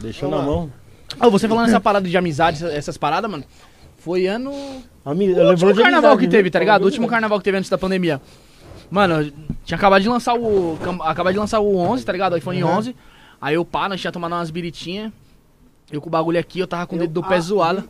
[0.01, 0.73] Deixou Vamos na mão?
[1.19, 3.45] Ah, você falando essa parada de amizade, essas- paradas, mano.
[3.99, 4.53] Foi ano.
[5.05, 5.33] Ami...
[5.33, 6.31] O último carnaval que né?
[6.31, 6.83] teve, tá ligado?
[6.83, 8.21] O último carnaval que teve antes da pandemia.
[8.91, 9.31] Mano,
[9.65, 10.79] tinha acabado de lançar o.
[11.03, 12.35] Acabado de lançar o 11, tá ligado?
[12.35, 12.71] O iPhone Uhum.
[12.71, 12.97] 11.
[13.41, 15.13] Aí eu pá, nós tinha tomado umas biritinhas.
[15.91, 17.89] Eu com o bagulho aqui, eu tava com o dedo do pé zoado.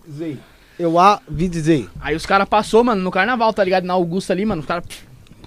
[0.79, 1.89] Eu avisei.
[2.01, 3.85] Aí os caras passou, mano, no carnaval, tá ligado?
[3.85, 4.61] Na Augusta ali, mano.
[4.61, 4.85] Os caras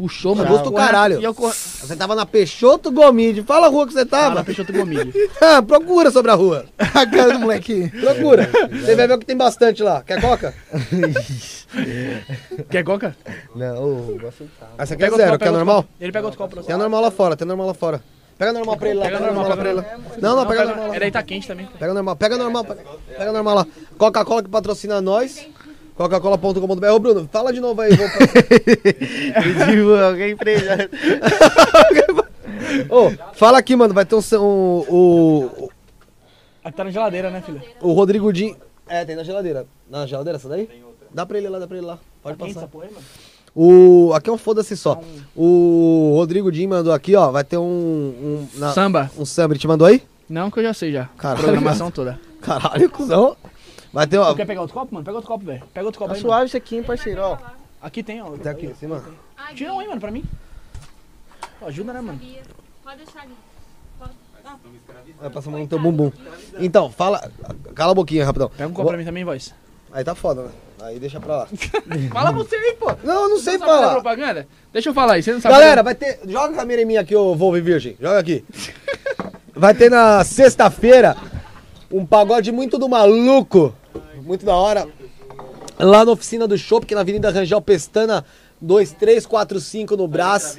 [0.02, 0.48] puxou, mano.
[0.50, 1.20] Augusto, eu correndo, caralho.
[1.22, 1.54] E eu corri.
[1.54, 3.44] Você tava na Peixoto Gomide.
[3.44, 4.44] Fala a rua que você Tava, tava.
[4.44, 5.14] fechou o gomilho.
[5.42, 6.66] Ah, procura sobre a rua.
[6.78, 7.90] A cara do moleque.
[8.00, 8.50] Procura.
[8.72, 10.02] Você vai ver o que tem bastante lá.
[10.02, 10.54] Quer coca?
[12.70, 13.16] Quer coca?
[13.56, 14.72] Não, ô, vou aceitar.
[14.78, 15.32] Ah, você quer Pega zero?
[15.32, 15.84] copo, Quer pega normal?
[15.84, 15.90] copo.
[16.00, 16.68] Ele pega outro copo pra você.
[16.68, 18.02] Tem a normal lá fora, tem normal lá fora.
[18.38, 20.18] Pega normal pra ele lá, Pega pega normal lá pra normal, ele lá.
[20.22, 20.96] Não, não, pega a normal lá.
[20.96, 21.68] É daí tá quente também.
[21.80, 22.82] Pega normal, pega normal, pega,
[23.18, 23.68] pega normal lá.
[23.98, 25.46] Coca-Cola que patrocina nós.
[25.96, 26.88] Coca-cola.com.br.
[26.94, 27.92] Ô Bruno, fala de novo aí.
[27.96, 28.08] Vou...
[29.68, 30.90] Pediu alguém empresa.
[32.90, 33.94] Ô, fala aqui, mano.
[33.94, 34.20] Vai ter um.
[34.20, 35.70] um- o,
[36.64, 37.62] Aqui tá na geladeira, né, filha?
[37.82, 38.56] o Rodrigo Din.
[38.88, 39.66] É, tem na geladeira.
[39.90, 40.70] Na geladeira essa daí?
[41.14, 41.98] Dá pra ele lá, dá pra ele lá.
[42.22, 42.68] Pode Tá passar.
[42.68, 42.98] porra mano?
[43.56, 44.14] O.
[44.14, 45.02] Aqui é um foda-se só.
[45.36, 47.32] O Rodrigo Din mandou aqui, ó.
[47.32, 47.64] Vai ter um.
[47.64, 49.12] Um, na- Samba.
[49.18, 49.54] um samba.
[49.54, 50.02] Ele te mandou aí?
[50.30, 51.10] Não, que eu já sei já.
[51.18, 51.44] Caralho.
[51.44, 52.20] Programação toda.
[52.42, 53.36] Caralho, cuzão.
[53.94, 54.34] Vai ter, ó.
[54.34, 55.06] Quer pegar outro copo, mano?
[55.06, 55.64] Pega outro copo, velho.
[55.74, 56.34] Pega outro copo Tá aí, mano.
[56.34, 57.38] suave isso aqui, hein, parceiro, ó.
[57.82, 58.32] Aqui tem, ó.
[58.38, 59.04] Tá aqui em cima.
[59.38, 60.24] Ai, Tira um aí, mano, pra mim.
[61.60, 62.20] Pô, ajuda, né, mano?
[62.84, 63.34] Pode deixar ali.
[64.00, 64.12] Pode...
[65.20, 66.12] Vai passar no teu bumbum.
[66.60, 67.32] Então, fala.
[67.76, 68.50] Cala a boquinha, rapidão.
[68.50, 69.54] Pega um copo pra mim também, voz.
[69.92, 70.50] Aí tá foda, né?
[70.84, 71.48] Aí deixa pra lá.
[72.12, 72.92] Fala você aí, pô.
[73.04, 73.92] Não, eu não sei Você não sabe fazer falar.
[73.94, 74.48] propaganda?
[74.74, 76.20] Deixa eu falar aí, você não sabe Galera, vai ter.
[76.26, 77.96] Joga a câmera em mim aqui, ô Volvo Virgem.
[78.02, 78.44] Joga aqui.
[79.54, 81.16] Vai ter na sexta-feira
[81.92, 83.76] um pagode muito do maluco.
[84.32, 84.88] Muito da hora.
[85.78, 88.24] Lá na oficina do Show, que na Avenida Rangel Pestana
[88.62, 90.58] 2345 no Brás.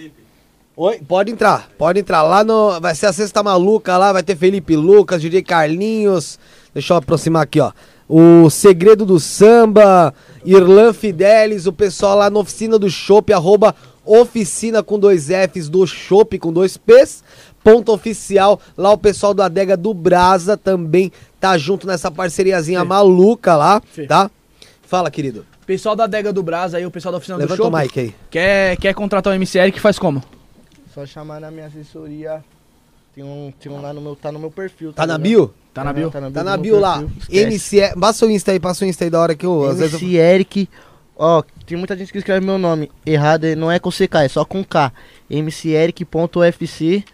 [0.77, 2.23] Oi, pode entrar, pode entrar.
[2.23, 2.79] Lá no.
[2.83, 6.39] Vai ser a sexta maluca lá, vai ter Felipe Lucas, DJ Carlinhos.
[6.75, 7.73] Deixa eu aproximar aqui, ó.
[8.07, 10.13] o Segredo do Samba,
[10.45, 13.75] Irlan Fidelis, o pessoal lá na Oficina do Chopp, arroba
[14.05, 17.25] oficina com dois Fs do Chopp com dois Ps,
[17.65, 18.61] ponto oficial.
[18.77, 21.11] Lá o pessoal do Adega do Brasa também
[21.43, 22.87] tá junto nessa parceriazinha Fê.
[22.87, 24.07] maluca lá, Fê.
[24.07, 24.31] tá?
[24.83, 25.45] Fala, querido.
[25.67, 27.77] Pessoal da Adega do Brás aí, o pessoal da oficina do Levanta o show.
[27.81, 28.15] mic aí.
[28.31, 30.23] Quer, quer contratar o MCL que faz como?
[30.95, 32.45] Só chamar na minha assessoria.
[33.15, 34.93] Tem um, tem um lá no meu, tá no meu perfil.
[34.93, 35.23] Tá na ligado?
[35.23, 35.55] bio?
[35.75, 36.11] Tá na bio?
[36.11, 36.99] Tá na bio, Tá na bio lá.
[37.01, 37.39] perfil, esquece.
[37.81, 39.95] MC, passa o Insta aí, passa o Insta aí da hora que eu, às vezes
[39.95, 39.99] eu...
[40.01, 40.69] MC Eric.
[41.17, 44.45] Ó, tem muita gente que escreve meu nome errado, não é com CK, é só
[44.45, 44.93] com K.
[45.31, 47.05] mceric.ufc.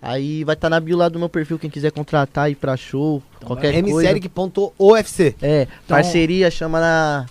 [0.00, 2.76] Aí vai estar tá na bio lá do meu perfil, quem quiser contratar, ir pra
[2.76, 4.08] show, qualquer coisa.
[4.12, 5.34] mceric.ofc.
[5.42, 7.26] É, parceria, chama na,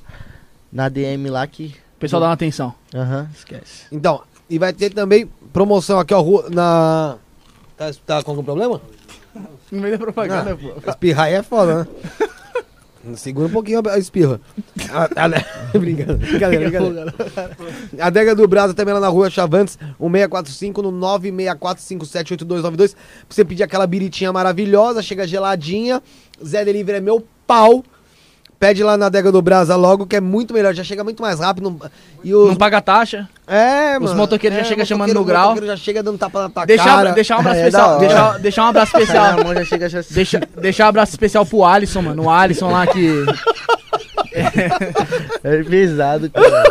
[0.71, 1.73] na DM lá que...
[1.95, 2.73] O pessoal dá uma atenção.
[2.93, 3.83] Aham, esquece.
[3.91, 7.17] Então, e vai ter também promoção aqui, ó, rua- na...
[7.77, 8.81] Tá, tá com algum problema?
[9.71, 10.73] No meio da propaganda, pô.
[10.89, 11.87] Espirrar é foda, né?
[13.15, 14.41] Segura um pouquinho a espirra.
[14.89, 15.27] A, a,
[15.77, 17.13] brincando, brincadeira, brincadeira.
[17.99, 22.93] A Adega do Brasa também lá na rua Chavantes, 1645 no 964578292.
[22.93, 22.97] Pra
[23.29, 26.01] você pedir aquela biritinha maravilhosa, chega geladinha.
[26.43, 27.83] Zé Delivery é meu pau.
[28.59, 31.39] Pede lá na Adega do Brasa logo, que é muito melhor, já chega muito mais
[31.39, 31.77] rápido.
[32.23, 33.27] E os, Não paga taxa.
[33.45, 34.15] é, os mano.
[34.15, 35.47] motoqueiros já é, chegam o chamando no grau.
[35.47, 37.11] O motoqueiro já chega dando tapa na tua Deixar, cara.
[37.11, 37.99] deixar um abraço É, especial.
[37.99, 39.37] Deixar, deixar um abraço especial.
[39.79, 40.01] já já...
[40.09, 42.23] Deixa, deixar um abraço especial pro Alisson, mano.
[42.23, 43.25] O Alisson lá que.
[45.43, 46.63] É pesado, cara.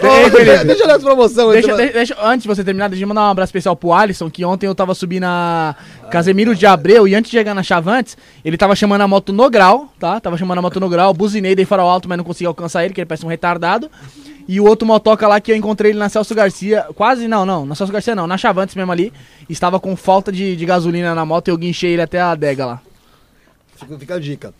[0.00, 1.50] Ô, deixa, deixa eu dar essa promoção.
[1.52, 3.92] Deixa, antes- de- deixa- antes de você terminar, deixa eu mandar um abraço especial pro
[3.92, 5.74] Alisson, que ontem eu tava subindo a
[6.10, 9.48] Casemiro de Abreu e antes de chegar na Chavantes, ele tava chamando a moto no
[9.50, 10.20] grau, tá?
[10.20, 12.94] Tava chamando a moto no grau, buzinei, dei farol alto, mas não consegui alcançar ele,
[12.94, 13.90] que ele parece um retardado.
[14.48, 17.66] E o outro motoca lá que eu encontrei ele na Celso Garcia, quase, não, não,
[17.66, 19.12] na Celso Garcia não, na Chavantes mesmo ali,
[19.48, 22.64] estava com falta de, de gasolina na moto e eu guinchei ele até a adega
[22.64, 22.80] lá.
[23.76, 24.54] Fica, fica a dica.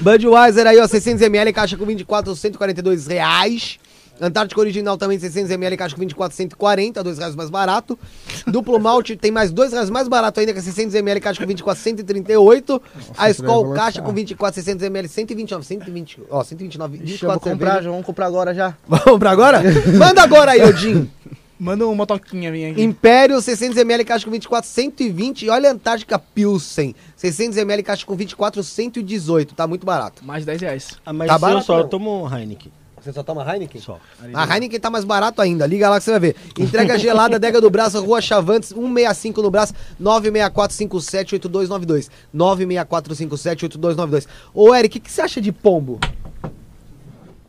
[0.00, 3.78] Budweiser aí, ó, 600ml, caixa com 24, 142 reais.
[4.20, 7.98] Antártica Original também 600ml, caixa com 24, 140, 2 reais mais barato.
[8.46, 11.82] Duplo Malte tem mais 2 reais mais barato ainda, que é 600ml, caixa com 24,
[11.82, 12.82] 138.
[13.16, 17.52] a Skol, vai caixa com 24, 600ml, 129, 120, ó, 129, Ixi, eu 24 vou
[17.52, 18.76] comprar, já, vamos comprar agora já.
[18.86, 19.60] Vamos pra agora?
[19.98, 21.10] Manda agora aí, Odin.
[21.58, 22.82] Manda um motoquinha minha aqui.
[22.82, 25.44] Império 600ml, caixa com 24, 120.
[25.46, 29.54] E olha a Antártica Pilsen, 600ml, caixa com 24, 118.
[29.54, 30.22] Tá muito barato.
[30.24, 30.98] Mais 10 reais.
[31.06, 31.88] Ah, mas Tá eu barato, só não?
[31.88, 32.72] tomo Heineken.
[33.00, 33.80] Você só toma Heineken?
[33.82, 34.00] Só.
[34.32, 35.66] A Heineken tá mais barato ainda.
[35.66, 36.36] Liga lá que você vai ver.
[36.58, 42.08] Entrega gelada, Adega do Braço, Rua Chavantes, 165 no Braço, 964578292.
[42.34, 44.26] 964578292.
[44.54, 46.00] Ô, Eric, o que, que você acha de pombo?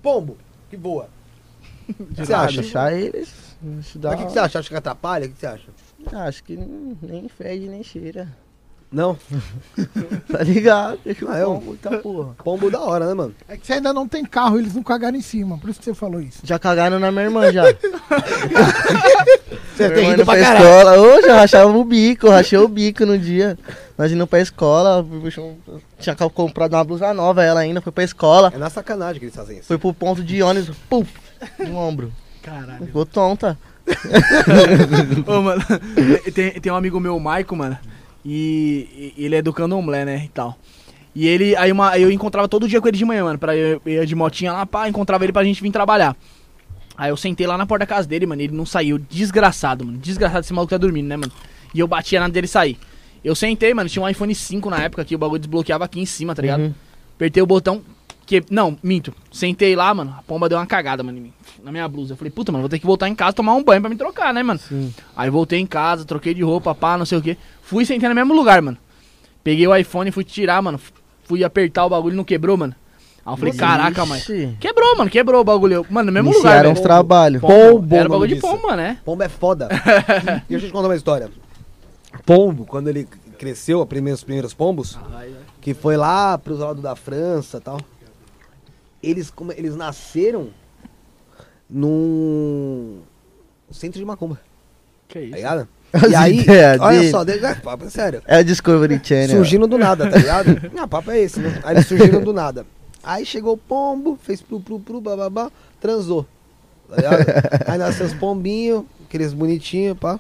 [0.04, 0.38] Pombo,
[0.70, 1.08] que boa.
[1.90, 2.62] O que você acha?
[2.62, 3.45] Deixar eles.
[3.80, 4.60] Isso dá Mas o que, que você acha?
[4.60, 5.26] Acha que atrapalha?
[5.26, 5.68] O que você acha?
[6.28, 6.56] Acho que
[7.02, 8.28] nem fede, nem cheira.
[8.92, 9.18] Não?
[10.32, 11.00] Tá ligado?
[11.04, 12.36] Deixa o Ah, eu- pombo, tá porra.
[12.44, 13.34] Pombo da hora, né, mano?
[13.48, 15.58] É que você ainda não tem carro, eles não cagaram em cima.
[15.58, 16.40] Por isso que você falou isso.
[16.44, 17.64] Já cagaram na minha irmã já.
[19.76, 20.66] Você Minha tem ido indo pra caralho.
[20.66, 21.02] escola.
[21.02, 23.58] Ô, já rachava o bico, rachei o bico no dia.
[23.98, 25.06] Nós indo pra escola,
[26.00, 28.52] tinha comprado uma blusa nova, ela ainda foi pra escola.
[28.54, 29.68] É na sacanagem que eles fazem isso.
[29.68, 31.12] Foi pro ponto de ônibus, puf,
[31.60, 32.12] no ombro.
[32.46, 32.86] Caralho.
[32.86, 33.58] Ficou tonta.
[35.26, 35.64] Ô, mano,
[36.34, 37.78] tem, tem um amigo meu, o Maico, mano,
[38.24, 40.58] e, e ele é do candomblé, né, e tal.
[41.16, 43.82] E ele, aí uma, eu encontrava todo dia com ele de manhã, mano, pra eu,
[43.84, 46.16] eu ia de motinha lá, pá, encontrava ele pra gente vir trabalhar.
[46.98, 49.84] Aí eu sentei lá na porta da casa dele, mano, e ele não saiu, desgraçado,
[49.84, 51.32] mano, desgraçado, esse maluco tá dormindo, né, mano.
[51.74, 52.78] E eu batia na dele sair.
[53.24, 56.06] Eu sentei, mano, tinha um iPhone 5 na época que o bagulho desbloqueava aqui em
[56.06, 56.62] cima, tá ligado?
[56.62, 56.74] Uhum.
[57.16, 57.82] Apertei o botão,
[58.26, 61.34] que, não, minto, sentei lá, mano, a pomba deu uma cagada, mano, em mim,
[61.64, 62.14] na minha blusa.
[62.14, 63.96] Eu falei, puta, mano, vou ter que voltar em casa tomar um banho pra me
[63.96, 64.60] trocar, né, mano?
[64.60, 64.94] Sim.
[65.16, 67.38] Aí voltei em casa, troquei de roupa, pá, não sei o que.
[67.62, 68.78] Fui sentei no mesmo lugar, mano.
[69.44, 70.80] Peguei o iPhone, fui tirar, mano.
[71.24, 72.76] Fui apertar o bagulho, não quebrou, mano.
[73.26, 74.20] Aí eu falei, caraca, mano.
[74.22, 74.58] Ixi.
[74.60, 75.86] Quebrou, mano, quebrou o bagulho.
[75.90, 76.80] Mano, no mesmo lugar, Iniciaram velho.
[76.80, 77.42] uns trabalhos.
[77.42, 79.00] Pombo, Era o nome bagulho de pomba, né?
[79.04, 79.70] Pombo é foda.
[80.48, 81.30] e deixa eu te contar uma história.
[82.26, 83.08] Pombo, quando ele
[83.40, 84.98] cresceu, os primeiros pombos,
[85.62, 87.80] que foi lá pros lados da França e tal,
[89.10, 90.50] eles, come- eles nasceram
[91.70, 93.00] num
[93.72, 94.40] centro de macumba,
[95.08, 95.36] Que tá isso?
[95.36, 95.68] ligado?
[95.94, 96.46] As e aí,
[96.80, 97.12] olha dele.
[97.12, 98.22] só, de- é, papo é sério.
[98.28, 99.30] É o Discovery Channel.
[99.30, 100.70] Surgindo do nada, tá ligado?
[100.74, 101.60] Não, papo é esse, né?
[101.64, 102.66] Aí eles surgiram do nada.
[103.02, 105.50] Aí chegou o pombo, fez plu, plu, plu, bababá,
[105.80, 106.26] transou.
[106.90, 107.26] Tá ligado?
[107.68, 110.20] Aí nasceu os pombinhos, aqueles bonitinhos, pá.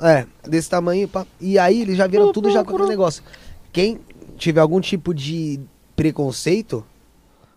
[0.00, 1.26] É, desse tamanho, pá.
[1.40, 3.22] E aí eles já viram tudo já com aquele negócio.
[3.72, 3.98] Quem
[4.36, 5.58] tiver algum tipo de
[5.96, 6.84] preconceito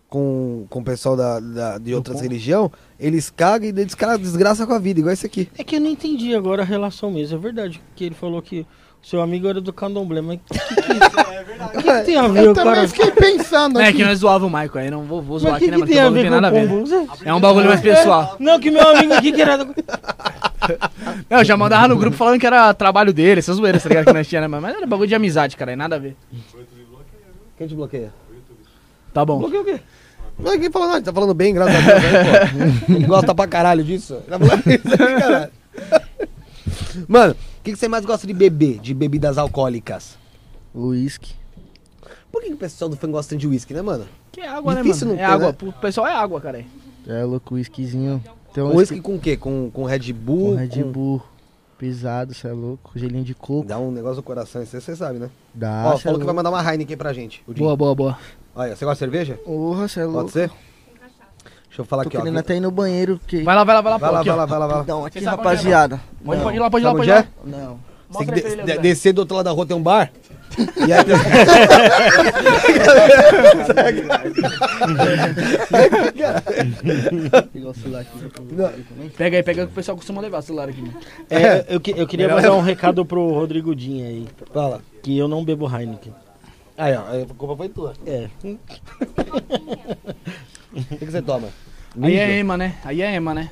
[0.08, 4.72] com, com o pessoal da, da- de outras religiões, eles cagam e desgra- desgraça com
[4.72, 5.48] a vida, igual esse aqui.
[5.58, 7.36] É que eu não entendi agora a relação mesmo.
[7.36, 8.64] É verdade que ele falou que
[9.02, 10.62] Seu amigo era do candomblé, mas o que, que,
[11.82, 12.70] que, que tem a ver Eu o cara?
[12.72, 13.98] também fiquei pensando É aqui.
[13.98, 15.76] que nós zoava o Michael aí, não vou, vou zoar Mas aqui, que, né?
[15.76, 17.06] que Mas tem o a bagulho ver não tem nada a ver.
[17.24, 17.28] o?
[17.28, 18.36] É um bagulho mais pessoal.
[18.40, 19.58] Não, que meu amigo aqui que era...
[19.58, 19.66] do-
[21.30, 24.06] Não, eu já mandava no grupo falando que era trabalho dele, essas zoeiras, tá ligado?
[24.06, 24.48] Que nós tinha, né?
[24.48, 26.16] Mas era bagulho de amizade, cara, aí nada a ver.
[27.56, 28.12] Quem te bloqueia?
[29.16, 29.38] Tá bom.
[29.38, 29.80] Bloqueia o quê?
[30.38, 32.92] Não é quem falou nada, tá falando bem, graças a Deus, aí, pô.
[32.92, 34.16] Ele gosta pra caralho disso.
[34.28, 35.50] Tá falando isso aí, caralho.
[37.08, 40.18] Mano, o que, que você mais gosta de beber, de bebidas alcoólicas?
[40.74, 41.32] Uísque.
[42.30, 44.04] Por que, que o pessoal do fã gosta de uísque, né, mano?
[44.30, 45.24] Que é água, Difícil né, não mano?
[45.24, 45.46] É ter, água.
[45.46, 45.52] né?
[45.52, 46.62] Pro pessoal é água, cara.
[47.06, 48.22] É louco, uísquezinho.
[48.58, 49.34] Um Uísque com o quê?
[49.38, 50.50] Com, com Red Bull?
[50.52, 51.22] com Red com- Bull.
[51.78, 52.90] Pesado, cê é louco.
[52.94, 53.66] Gelinho de coco.
[53.66, 55.30] Dá um negócio no coração, isso aí você sabe, né?
[55.54, 57.42] Dá, Ó, é falou que vai mandar uma Heineken pra gente.
[57.46, 57.52] O.
[57.54, 58.18] Boa, boa, boa.
[58.56, 59.34] Olha, você gosta de cerveja?
[59.44, 60.20] Porra, cê é louco.
[60.20, 60.50] Pode ser?
[61.68, 62.20] Deixa eu falar Tô aqui, ó.
[62.20, 63.42] querendo até ir no banheiro, porque...
[63.42, 63.98] Vai lá, vai lá, vai lá.
[63.98, 64.84] Vai lá, vai lá, vai lá, vai lá.
[64.88, 66.00] Não, aqui, Você é, rapaziada.
[66.24, 67.18] Pode, ir lá, pode ir lá, pode ir lá.
[67.18, 67.26] é?
[67.44, 67.78] Não.
[68.08, 70.10] Você tem que de- descer do outro lado da rua tem um bar.
[70.88, 71.04] E aí.
[79.16, 80.84] Pega aí, pega aí que o pessoal costuma levar o celular aqui.
[81.30, 84.80] É, eu, que- eu queria mandar um recado pro Rodrigo Dinha aí, Fala.
[85.02, 86.12] que eu não bebo Heineken.
[86.76, 87.94] Aí, ó, a culpa foi tua.
[88.06, 88.28] É.
[90.72, 91.48] O que, que você toma?
[92.02, 92.76] Aí é Ema, né?
[92.84, 93.50] Aí é Ema, né?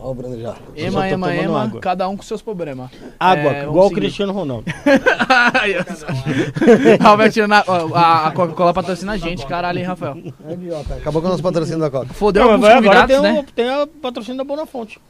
[0.00, 0.54] Ó o Bruno já.
[0.76, 1.80] Ema, tô Ema, tomando Ema, água.
[1.80, 2.90] cada um com seus problemas.
[3.18, 4.00] Água, É, vamos igual o seguir.
[4.02, 4.64] Cristiano Ronaldo.
[5.60, 7.02] Aí, ó.
[7.02, 7.64] Rafael tirando a,
[7.94, 10.16] a, a Coca-Cola patrocina a gente, caralho, hein, Rafael.
[10.46, 10.94] É idiota.
[10.94, 12.12] Acabou com o nosso patrocínio da Coca.
[12.14, 13.40] Fodeu Não, alguns mas agora convidados, tem, né?
[13.40, 15.00] o, tem a patrocínio da Bonafonte.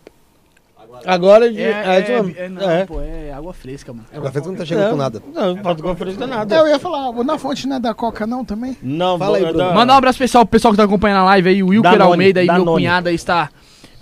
[1.06, 1.60] Agora de.
[1.60, 2.84] É, É, é, é, não, É.
[2.86, 4.06] pô, é água fresca, mano.
[4.14, 5.22] O café não tá chegando É, com nada.
[5.34, 6.56] Não, pode conferência nada.
[6.56, 8.76] Eu ia falar, na fonte não é da Coca não também?
[8.82, 9.64] Não, Fala aí, é Bruno.
[9.68, 11.90] da- Mandar um abraço pessoal pro pessoal que tá acompanhando a live aí, o Wilker
[11.92, 13.50] Danone, Almeida aí, meu cunhado aí está.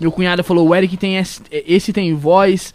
[0.00, 2.72] Meu cunhado falou, o Eric tem esse, esse tem voz.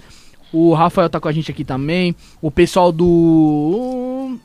[0.54, 2.16] O Rafael tá com a gente aqui também.
[2.42, 4.38] O pessoal do.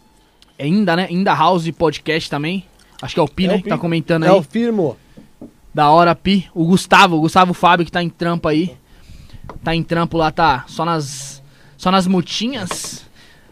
[0.59, 1.06] É Inda, né?
[1.10, 2.64] Inda House Podcast também.
[3.02, 3.55] Acho que é o Pi, É né?
[3.55, 3.68] o Que Pi.
[3.70, 4.28] tá comentando aí.
[4.30, 4.97] É o firmo.
[5.74, 6.48] Da hora, Pi.
[6.55, 8.74] O Gustavo, o Gustavo Fábio que tá em trampo aí.
[9.62, 11.43] Tá em trampo lá, tá só nas
[11.77, 13.05] só nas mutinhas.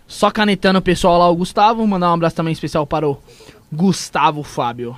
[0.06, 1.86] Só canetando o pessoal lá, o Gustavo.
[1.86, 3.18] Mandar um abraço também especial para o
[3.72, 4.96] Gustavo Fábio.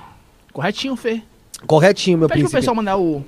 [0.53, 1.21] Corretinho, Fê.
[1.65, 2.59] Corretinho, meu Pede pro príncipe.
[2.61, 3.23] pessoal mandar o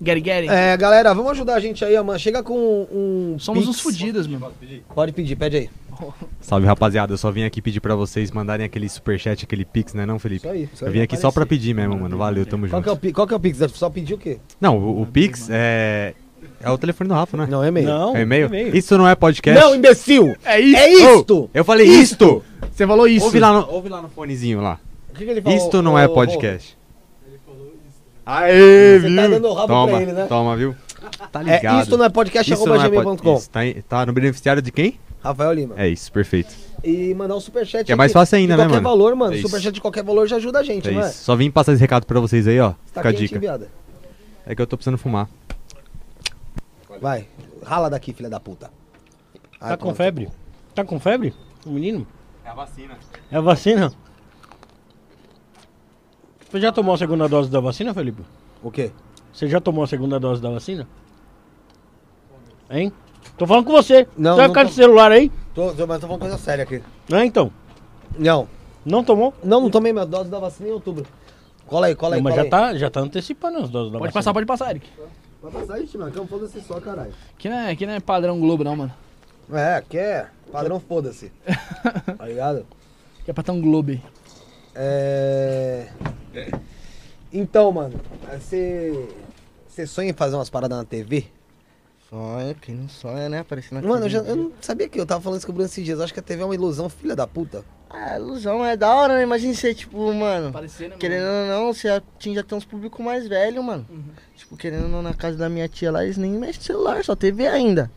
[0.00, 0.48] Gary Gary.
[0.48, 2.18] É, galera, vamos ajudar a gente aí, ó, mano.
[2.18, 3.36] Chega com um.
[3.38, 3.76] Somos Pix.
[3.76, 4.50] uns fudidos, mano.
[4.94, 5.70] Pode pedir, pede aí.
[6.40, 10.04] Salve rapaziada, eu só vim aqui pedir pra vocês mandarem aquele superchat, aquele pix, né
[10.04, 10.46] não, Felipe?
[10.46, 10.68] Isso aí.
[10.72, 11.48] Isso Eu aí vim vai aqui só pra aparecer.
[11.48, 12.16] pedir mesmo, mano.
[12.18, 13.12] Valeu, tamo Qual que, é o, junto.
[13.14, 13.58] qual que é o Pix?
[13.72, 14.38] Só pedir o quê?
[14.60, 16.14] Não, o, o pix é.
[16.60, 17.46] É o telefone do Rafa, né?
[17.48, 17.86] Não, é e-mail.
[17.88, 18.46] Não, É e-mail?
[18.46, 18.76] e-mail.
[18.76, 19.60] Isso não é podcast?
[19.62, 20.34] Não, imbecil!
[20.44, 20.76] É isso.
[20.76, 21.50] É isto!
[21.54, 22.42] Eu falei isto!
[22.72, 23.26] Você falou isso.
[23.26, 24.78] Ouve lá no, ouve lá no fonezinho lá.
[25.10, 25.56] O que, que ele falou?
[25.58, 26.76] Isto não é ô, ô, podcast.
[28.24, 29.16] Aê, Você viu?
[29.16, 30.26] tá dando o rabo toma, pra ele, né?
[30.28, 30.74] toma, viu?
[31.30, 31.82] Tá É, ligado.
[31.82, 33.36] isto não é podcast, Isso arroba não é gmail.com.
[33.36, 34.98] isso, tá, em- tá no beneficiário de quem?
[35.22, 35.74] Rafael Lima.
[35.78, 36.52] É isso, perfeito.
[36.82, 37.84] E mandar um superchat.
[37.84, 38.88] Que é mais fácil ainda, de né, qualquer mano?
[38.96, 39.32] valor, mano.
[39.32, 39.46] É isso.
[39.48, 41.08] superchat de qualquer valor já ajuda a gente, É não é?
[41.08, 41.22] isso.
[41.24, 42.70] Só vim passar esse recado pra vocês aí, ó.
[42.70, 43.38] Tá Fica a quente, dica.
[43.38, 43.68] viada.
[44.44, 45.28] É que eu tô precisando fumar.
[47.00, 47.28] Vai,
[47.64, 48.70] rala daqui, filha da puta.
[49.58, 50.28] Tá com febre?
[50.74, 51.34] Tá com febre?
[51.64, 52.06] O menino?
[52.44, 52.98] É a vacina.
[53.30, 53.92] É a vacina?
[56.48, 58.22] Você já tomou a segunda dose da vacina, Felipe?
[58.62, 58.92] O quê?
[59.32, 60.86] Você já tomou a segunda dose da vacina?
[62.70, 62.92] Hein?
[63.36, 64.06] Tô falando com você.
[64.16, 65.30] Não, Você vai não ficar tô- de celular aí?
[65.54, 66.82] Tô, mas tô falando coisa séria aqui.
[67.12, 67.50] Ah, então.
[68.18, 68.48] Não.
[68.84, 69.34] Não tomou?
[69.42, 71.04] Não, não tomei minha dose da vacina em outubro.
[71.66, 72.72] Cola aí, cola aí, Não, mas cola já aí.
[72.72, 74.12] tá, já tá antecipando as doses da Pode vacina.
[74.12, 74.88] passar, pode passar, Eric.
[75.46, 76.10] Vai passar isso, mano.
[76.10, 77.14] Que eu foda-se só, caralho.
[77.36, 78.92] Aqui não, é, aqui não é padrão Globo, não, mano.
[79.52, 81.30] É, que é padrão foda-se.
[82.18, 82.66] tá ligado?
[83.20, 84.00] Aqui é padrão Globo.
[84.74, 85.88] É...
[87.32, 88.00] Então, mano,
[88.32, 89.08] você...
[89.68, 91.26] Você sonha em fazer umas paradas na TV?
[92.08, 93.40] Sonha, quem não sonha, né?
[93.40, 93.86] Aparecendo aqui.
[93.86, 95.84] Mano, eu, já, eu não sabia que eu tava falando isso com o Bruno esses
[95.84, 95.98] dias.
[95.98, 97.64] Eu acho que a TV é uma ilusão, filha da puta.
[97.98, 99.22] Ah, ilusão é da hora, né?
[99.22, 100.52] Imagina você, tipo, mano.
[100.52, 103.86] Parecendo, né, Querendo ou não, você atinge até uns públicos mais velhos, mano.
[104.36, 107.02] Tipo, querendo ou não, na casa da minha tia lá, eles nem mexem no celular,
[107.04, 107.90] só TV ainda.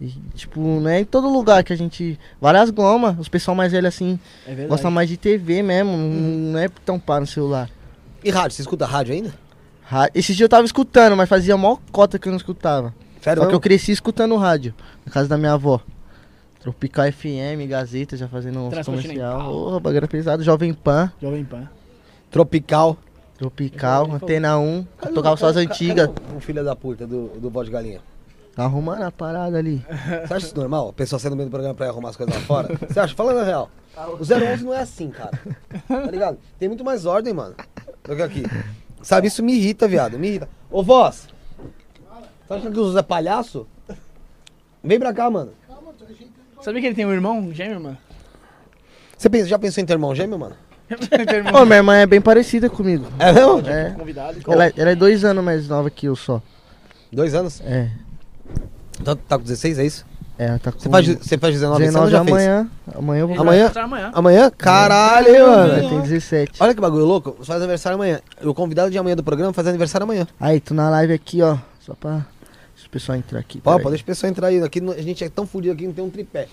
[0.00, 2.18] E, tipo, não é em todo lugar que a gente.
[2.40, 4.68] Várias gomas, os pessoal mais velho assim, É verdade.
[4.68, 7.70] gostam mais de TV mesmo, não- não é tão pá no celular.
[8.24, 8.56] E rádio?
[8.56, 9.32] Você escuta rádio ainda?
[9.82, 12.94] Ra- Esse dia eu tava escutando, mas fazia mó cota que eu não escutava.
[13.20, 13.42] Sério?
[13.42, 15.80] Só que eu cresci escutando rádio, na casa da minha avó.
[16.66, 19.38] Tropical FM, Gazeta, já fazendo uns Transcontinental.
[19.38, 19.76] comercial.
[19.76, 21.70] Ô, bagulho era pesado, Jovem Pan, Jovem Pan.
[22.28, 22.96] Tropical.
[23.38, 26.10] Tropical, Antena 1, eu tocava só as antigas.
[26.36, 28.00] O filho da puta do, do bode galinha.
[28.56, 29.84] Tá arrumando a parada ali.
[30.26, 30.88] Você acha isso normal?
[30.88, 32.74] A pessoa saindo no meio do programa pra ir arrumar as coisas lá fora?
[32.88, 33.14] Você acha?
[33.14, 33.70] Falando a real.
[34.18, 35.38] O 011 não é assim, cara.
[35.86, 36.38] Tá ligado?
[36.58, 37.54] Tem muito mais ordem, mano.
[38.02, 38.42] Do que aqui.
[39.02, 40.18] Sabe, isso me irrita, viado.
[40.18, 40.48] Me irrita.
[40.68, 41.28] Ô, voz.
[42.48, 43.68] Tá achando que o Zé é palhaço?
[44.82, 45.52] Vem pra cá, mano.
[46.66, 47.96] Sabia que ele tem um irmão gêmeo, mano?
[49.16, 50.56] Você pensa- já pensou em ter irmão gêmeo, mano?
[50.90, 53.06] tem irmão Ô, minha irmã é bem parecida comigo.
[53.20, 53.62] É mesmo?
[53.68, 53.90] É.
[53.96, 54.38] convidado.
[54.48, 56.42] Ela, ela é dois anos mais nova que eu só.
[57.12, 57.60] Dois anos?
[57.64, 57.88] É.
[59.00, 60.04] Então tá com 16, é isso?
[60.36, 62.32] É, ela tá com Você faz, você faz 19, 19 você já fez?
[62.36, 62.70] amanhã.
[62.92, 63.72] Amanhã eu vou Amanhã?
[63.76, 64.10] Amanhã.
[64.12, 64.50] Amanhã?
[64.58, 65.88] Caralho, Vai mano.
[65.88, 66.52] ter 17.
[66.60, 67.36] Olha que bagulho louco.
[67.38, 68.20] Você faz aniversário amanhã.
[68.42, 70.26] O convidado de amanhã do programa faz aniversário amanhã.
[70.40, 71.56] Aí, tô na live aqui, ó.
[71.78, 72.26] Só pra.
[72.86, 73.58] Deixa o pessoal entrar aqui.
[73.60, 73.82] Pô, peraí.
[73.82, 74.62] pode deixar o pessoal entrar aí.
[74.62, 76.46] Aqui a gente é tão fudido aqui que não tem um tripé.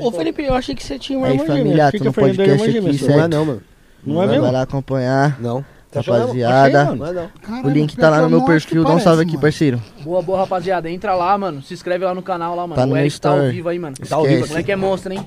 [0.00, 2.98] Ô, Felipe, eu achei que você tinha uma Aí, irmã família, Fica no podcast aqui,
[2.98, 3.08] sua.
[3.08, 3.30] Não é certo.
[3.32, 3.62] não, mano.
[4.04, 4.52] Não é Vai mesmo?
[4.52, 5.40] lá acompanhar.
[5.40, 5.64] Não.
[5.94, 6.94] Rapaziada.
[6.94, 7.30] Não é não.
[7.64, 8.84] O link tá lá que no eu meu não que perfil.
[8.84, 9.40] Dá um salve aqui, mano.
[9.40, 9.82] parceiro.
[10.02, 10.90] Boa, boa, rapaziada.
[10.90, 11.62] Entra lá, mano.
[11.62, 12.74] Se inscreve lá no canal lá, mano.
[12.74, 13.96] Tá no o meu Eric tá ao vivo aí, mano.
[13.96, 14.50] Tá ao vivo Esquece.
[14.50, 15.24] O moleque é monstro, hein?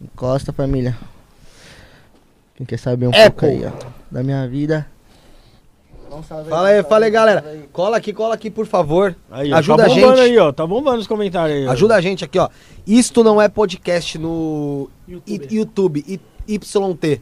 [0.00, 0.96] Encosta, família.
[2.54, 3.72] Quem quer saber um É, pouco aí, ó.
[4.10, 4.86] Da minha vida.
[6.16, 7.44] Dá um salve Fala aí, fala aí, galera.
[7.72, 9.14] Cola aqui, cola aqui, por favor.
[9.30, 10.20] Aí, ó, Ajuda tá a bombando gente.
[10.30, 10.52] aí, ó.
[10.52, 11.66] Tá bombando os comentários aí.
[11.66, 11.72] ó.
[11.72, 12.48] Ajuda a gente aqui, ó.
[12.86, 15.46] Isto não é podcast no YouTube.
[15.50, 16.04] I- YouTube.
[16.08, 17.20] I- YT.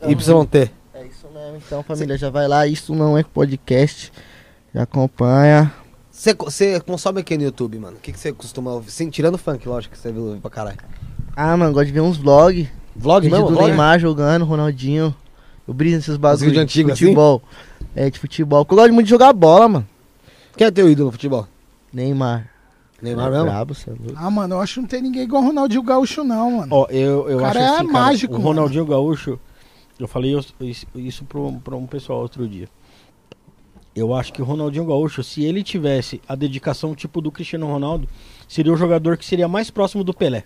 [0.00, 0.70] Tá YT.
[0.92, 2.18] É isso mesmo, então, família.
[2.18, 2.66] Já vai lá.
[2.66, 4.12] Isso não é podcast.
[4.74, 5.72] Já acompanha.
[6.10, 6.34] Você
[6.80, 7.96] consome o que no YouTube, mano?
[7.96, 8.90] O que você costuma ouvir?
[8.90, 10.76] Sim, tirando funk, lógico, que você viu pra caralho.
[11.34, 12.68] Ah, mano, gosto de ver uns vlogs.
[12.94, 13.48] Vlog Vídeo mesmo?
[13.48, 13.68] do Vlog?
[13.68, 15.14] Neymar jogando, Ronaldinho.
[15.70, 17.04] Eu briso nesses bagulhos de antigos assim?
[17.04, 17.40] futebol.
[17.94, 18.66] É, de futebol.
[18.68, 19.88] Eu gosto muito de jogar bola, mano.
[20.56, 21.46] Quem é teu ídolo no futebol?
[21.92, 22.50] Neymar.
[23.00, 23.44] Neymar mesmo?
[23.44, 24.14] Brabo, cê é louco.
[24.16, 26.74] Ah, mano, eu acho que não tem ninguém igual o Ronaldinho Gaúcho, não, mano.
[26.74, 28.48] Ó, eu, eu O acho cara é assim, mágico, o mano.
[28.48, 29.38] Ronaldinho Gaúcho,
[29.96, 32.68] eu falei isso, isso, isso pra, um, pra um pessoal outro dia.
[33.94, 38.08] Eu acho que o Ronaldinho Gaúcho, se ele tivesse a dedicação tipo do Cristiano Ronaldo,
[38.48, 40.42] seria o jogador que seria mais próximo do Pelé.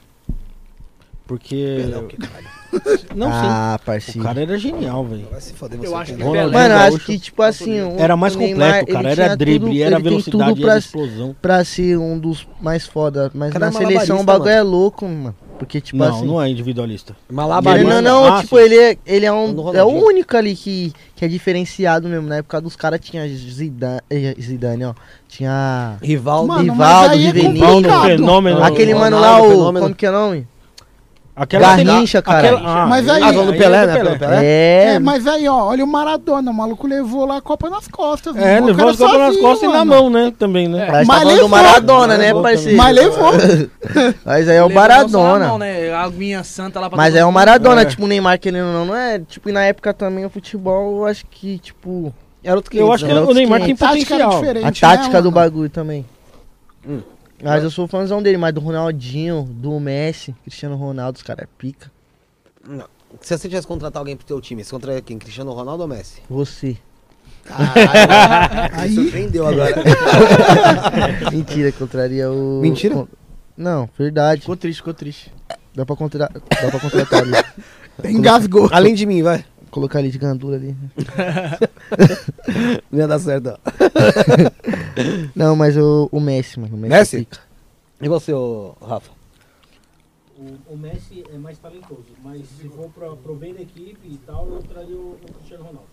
[1.26, 1.78] Porque.
[1.90, 2.46] Pelé, que, caralho?
[3.14, 3.82] Não, ah, sim.
[3.82, 4.20] O parceiro.
[4.22, 5.28] cara era genial, velho.
[5.30, 5.94] Vai se foder Eu você.
[5.94, 6.22] acho que.
[6.22, 6.52] Ronaldinho.
[6.52, 7.80] Mano, eu acho que, tipo assim.
[7.80, 9.10] o- Era mais completo, cara.
[9.10, 11.36] Era drible, tudo- era velocidade, era pra, explosão.
[11.40, 13.30] pra ser um dos mais foda.
[13.32, 14.58] Mas Cara, na é seleção malabarista, o bagulho mano.
[14.58, 15.34] é louco, mano.
[15.56, 16.26] Porque, tipo não, assim.
[16.26, 17.14] não é individualista.
[17.30, 17.80] Malabarista.
[17.88, 18.64] Ele, não, não, Ah, tipo, sim.
[18.64, 19.72] ele é, ele é um.
[19.72, 22.26] É o único ali que, que é diferenciado mesmo.
[22.28, 24.94] Na época dos caras tinha Zidane, eh, Zidane, ó.
[25.28, 25.96] Tinha.
[26.02, 26.48] Rivaldo.
[26.48, 28.06] Mano, Rivaldo, é.
[28.16, 28.64] Fenômeno.
[28.64, 29.48] Aquele mano lá, o.
[29.48, 29.84] fenômeno.
[29.86, 30.48] Como que é o nome?
[31.36, 32.86] Aquela Garrincha, cara.
[32.86, 33.96] Mas aí- Ah, falando do é Pelé, né?
[33.96, 34.44] Pelo Pelé?
[34.44, 37.88] É, É, mas aí, ó, olha o Maradona, o maluco levou lá a Copa nas
[37.88, 38.36] costas.
[38.36, 38.66] É, mano.
[38.66, 40.02] O levou as copas nas costas e na mano.
[40.02, 40.32] mão, né?
[40.38, 40.86] Também, né?
[40.86, 40.90] É.
[40.92, 41.48] Mas tá Mas do levou.
[41.48, 42.76] Maradona, né, Levou parceiro?
[42.78, 43.32] Mas levou.
[44.24, 45.48] Mas aí é o Maradona.
[45.48, 45.90] mão, né?
[45.92, 47.32] A aguinha santa lá pra Mas todo é o.
[47.32, 47.84] Maradona, É.
[47.84, 49.18] tipo, o Neymar querendo não, não é?
[49.18, 53.04] Tipo, e na época também o futebol, eu acho que, tipo, Era outro Eu acho
[53.04, 53.88] que Era o Neymar tem 500.
[53.88, 54.40] Tática era potencial.
[54.54, 55.44] diferente, a tática né, do mano?
[55.44, 56.06] bagulho também.
[56.88, 57.00] Hum.
[57.44, 61.48] Mas eu sou fãzão dele, mas do Ronaldinho, do Messi, Cristiano Ronaldo, os caras é
[61.58, 61.92] pica.
[63.20, 65.18] Se você tivesse contratar alguém pro teu time, você contrataria quem?
[65.18, 66.22] Cristiano Ronaldo ou Messi?
[66.28, 66.68] Você.
[66.68, 66.78] Me
[68.72, 69.74] Aí, surpreendeu agora.
[71.30, 72.60] Mentira, contraria o.
[72.62, 72.94] Mentira?
[72.94, 73.08] Con-
[73.56, 74.40] Não, verdade.
[74.40, 75.30] Ficou triste, ficou triste.
[75.74, 76.28] Dá pra, contra...
[76.28, 77.32] Dá pra contratar ali.
[78.10, 78.68] engasgou.
[78.72, 79.44] Além de mim, vai.
[79.74, 80.76] Colocar ali de gandula ali.
[82.92, 83.48] Não ia dar certo.
[83.48, 83.58] ó.
[85.34, 86.76] Não, mas o, o Messi, mano.
[86.76, 86.94] O Messi?
[86.94, 87.18] Messi?
[87.18, 87.40] pica.
[88.00, 89.10] E você, ô, Rafa?
[90.70, 94.46] O, Messi é mais talentoso, mas se for pra, pro bem da equipe e tal,
[94.46, 95.88] eu traria o, Cristiano Ronaldo.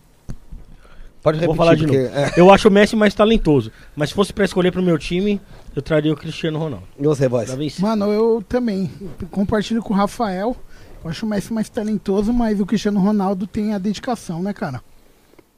[1.20, 2.02] Pode repetir, Vou falar de porque...
[2.02, 2.16] novo.
[2.16, 2.32] é.
[2.36, 5.40] Eu acho o Messi mais talentoso, mas se fosse pra escolher pro meu time,
[5.74, 6.86] eu traria o Cristiano Ronaldo.
[6.96, 7.80] E você, vencer.
[7.80, 8.88] Mano, eu também
[9.28, 10.56] compartilho com o Rafael.
[11.04, 14.80] Eu acho o Messi mais talentoso, mas o Cristiano Ronaldo tem a dedicação, né, cara?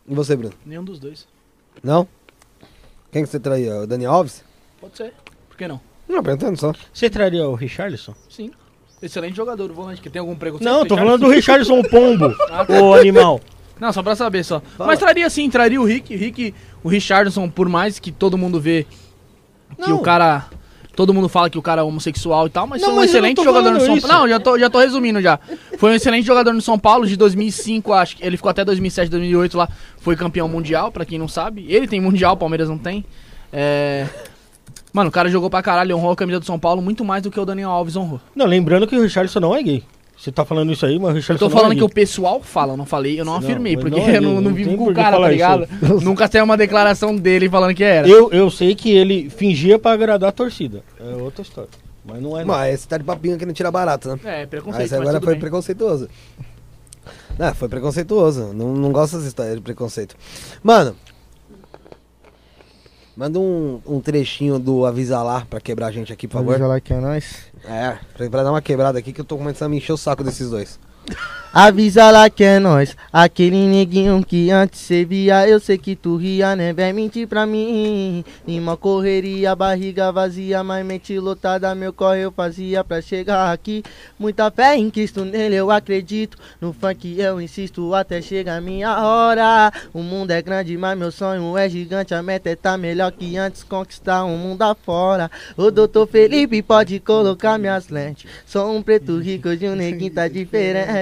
[0.09, 0.55] E você, Bruno?
[0.65, 1.27] Nenhum dos dois.
[1.83, 2.07] Não?
[3.12, 3.77] Quem que você traía?
[3.83, 4.43] O Dani Alves?
[4.81, 5.12] Pode ser.
[5.49, 5.81] Por que não?
[6.09, 6.73] Não, perguntando só.
[6.93, 8.15] Você traria o Richarlison?
[8.29, 8.51] Sim.
[9.03, 10.01] Excelente jogador, o volante.
[10.01, 10.71] Que tem algum preconceito?
[10.71, 12.81] Não, tô falando do Richarlison, o pombo, Ah, tá.
[12.83, 13.41] o animal.
[13.79, 14.61] Não, só pra saber só.
[14.61, 14.89] Fala.
[14.91, 16.15] Mas traria sim, traria o Rick.
[16.15, 18.87] O Rick, o Richardson, por mais que todo mundo vê
[19.83, 19.97] que Não.
[19.97, 20.47] o cara.
[20.95, 23.11] Todo mundo fala que o cara é homossexual e tal, mas Não, foi um mas
[23.11, 23.99] excelente jogador no São.
[23.99, 24.09] Paulo.
[24.09, 25.39] Não, já tô, já tô resumindo já.
[25.79, 29.11] Foi um excelente jogador no São Paulo de 2005, acho que ele ficou até 2007,
[29.11, 29.69] 2008 lá.
[29.99, 31.66] Foi campeão mundial, pra quem não sabe.
[31.69, 33.05] Ele tem mundial, o Palmeiras não tem.
[33.53, 34.07] É.
[34.93, 37.31] Mano, o cara jogou pra caralho, honrou a camisa do São Paulo muito mais do
[37.31, 38.21] que o Daniel Alves honrou.
[38.35, 39.83] Não, lembrando que o Richarlison não é gay.
[40.24, 41.78] Você tá falando isso aí, mas o Eu Richarlison tô não é falando gay.
[41.80, 44.16] que o pessoal fala, eu não falei, eu não, Não, afirmei, mas porque não é
[44.16, 45.68] eu não, não não vivo tem com o que cara, tá ligado?
[46.02, 48.09] Nunca saiu uma declaração dele falando que era.
[48.09, 50.82] Eu, eu sei que ele fingia pra agradar a torcida.
[50.98, 51.68] É outra história.
[52.02, 52.40] Mas não é.
[52.40, 52.55] não.
[52.55, 54.18] Mas você tá de papinho querendo tirar barato, né?
[54.24, 55.40] É, preconceito, mas agora tudo foi bem.
[55.40, 56.09] preconceituoso.
[57.38, 58.55] Não, foi preconceituoso.
[58.55, 60.16] Não, não gosto dessa história de preconceito.
[60.62, 60.96] Mano,
[63.16, 66.55] manda um, um trechinho do Avisa Lá pra quebrar a gente aqui, por favor.
[66.55, 67.47] Avisa lá que é nóis.
[67.65, 69.97] É, pra, pra dar uma quebrada aqui que eu tô começando a me encher o
[69.97, 70.78] saco desses dois.
[71.56, 76.16] Avisa lá que é nós, aquele neguinho que antes cê via, eu sei que tu
[76.16, 76.72] ria, né?
[76.72, 78.24] Vem mentir pra mim.
[78.44, 83.85] Em uma correria, barriga vazia, mas mente lotada, meu corre eu fazia pra chegar aqui.
[84.18, 86.36] Muita fé em Cristo, nele eu acredito.
[86.60, 89.72] No funk eu insisto até chegar a minha hora.
[89.93, 92.14] O mundo é grande, mas meu sonho é gigante.
[92.14, 95.31] A meta é tá melhor que antes, conquistar um mundo afora.
[95.56, 98.28] O doutor Felipe pode colocar minhas lentes.
[98.44, 100.94] Sou um preto rico, hoje um neguinho tá diferente.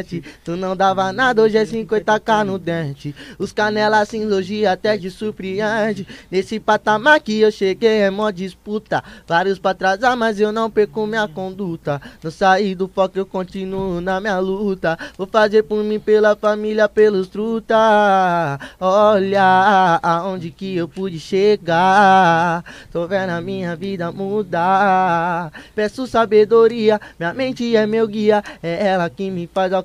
[0.44, 3.14] Tu não dava nada, hoje é 50k no dente.
[3.38, 6.06] Os canelas cinza hoje até te surpreende.
[6.30, 9.04] Nesse patamar que eu cheguei é mó disputa.
[9.26, 12.00] Vários pra atrasar, mas eu não perco minha conduta.
[12.22, 14.98] Não saí do foco, eu continuo na minha luta.
[15.18, 18.58] Vou fazer por mim, pela família, pelos truta.
[18.80, 22.64] Olha aonde que eu pude chegar.
[22.90, 25.52] Tô vendo a minha vida mudar.
[25.74, 28.42] Peço sabedoria, minha mente é meu guia.
[28.62, 29.81] É ela que me faz alcançar.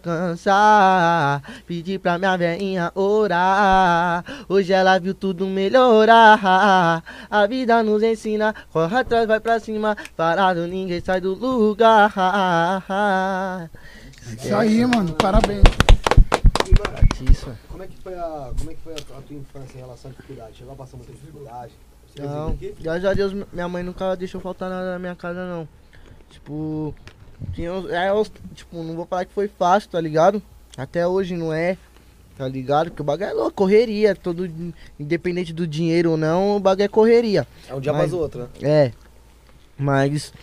[1.65, 4.23] Pedi pra minha velhinha orar.
[4.47, 7.03] Hoje ela viu tudo melhorar.
[7.29, 9.95] A vida nos ensina, corre atrás, vai pra cima.
[10.15, 12.13] Parado, ninguém sai do lugar.
[14.37, 15.13] Isso aí, mano.
[15.13, 15.63] Parabéns.
[17.31, 17.55] Isso.
[17.69, 20.11] Como é que foi a, como é que foi a, a tua infância em relação
[20.11, 20.57] à dificuldade?
[20.57, 21.73] Chegou a passar muita dificuldade?
[22.07, 25.67] Você Não, graças a Deus, minha mãe nunca deixou faltar nada na minha casa, não.
[26.29, 26.93] Tipo,
[27.53, 28.11] tinha, é,
[28.53, 30.41] tipo, não vou falar que foi fácil, tá ligado?
[30.77, 31.77] Até hoje não é,
[32.37, 32.89] tá ligado?
[32.89, 34.49] Porque o bagulho é louco, correria, todo,
[34.99, 37.47] independente do dinheiro ou não, o bagulho é correria.
[37.67, 38.47] É um dia Mas- mais outro, né?
[38.61, 38.91] É,
[39.77, 40.33] mas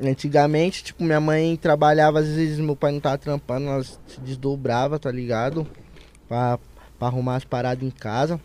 [0.00, 4.98] antigamente, tipo, minha mãe trabalhava, às vezes meu pai não tava trampando, ela se desdobrava,
[4.98, 5.66] tá ligado?
[6.28, 6.58] Pra,
[6.98, 8.40] pra arrumar as paradas em casa.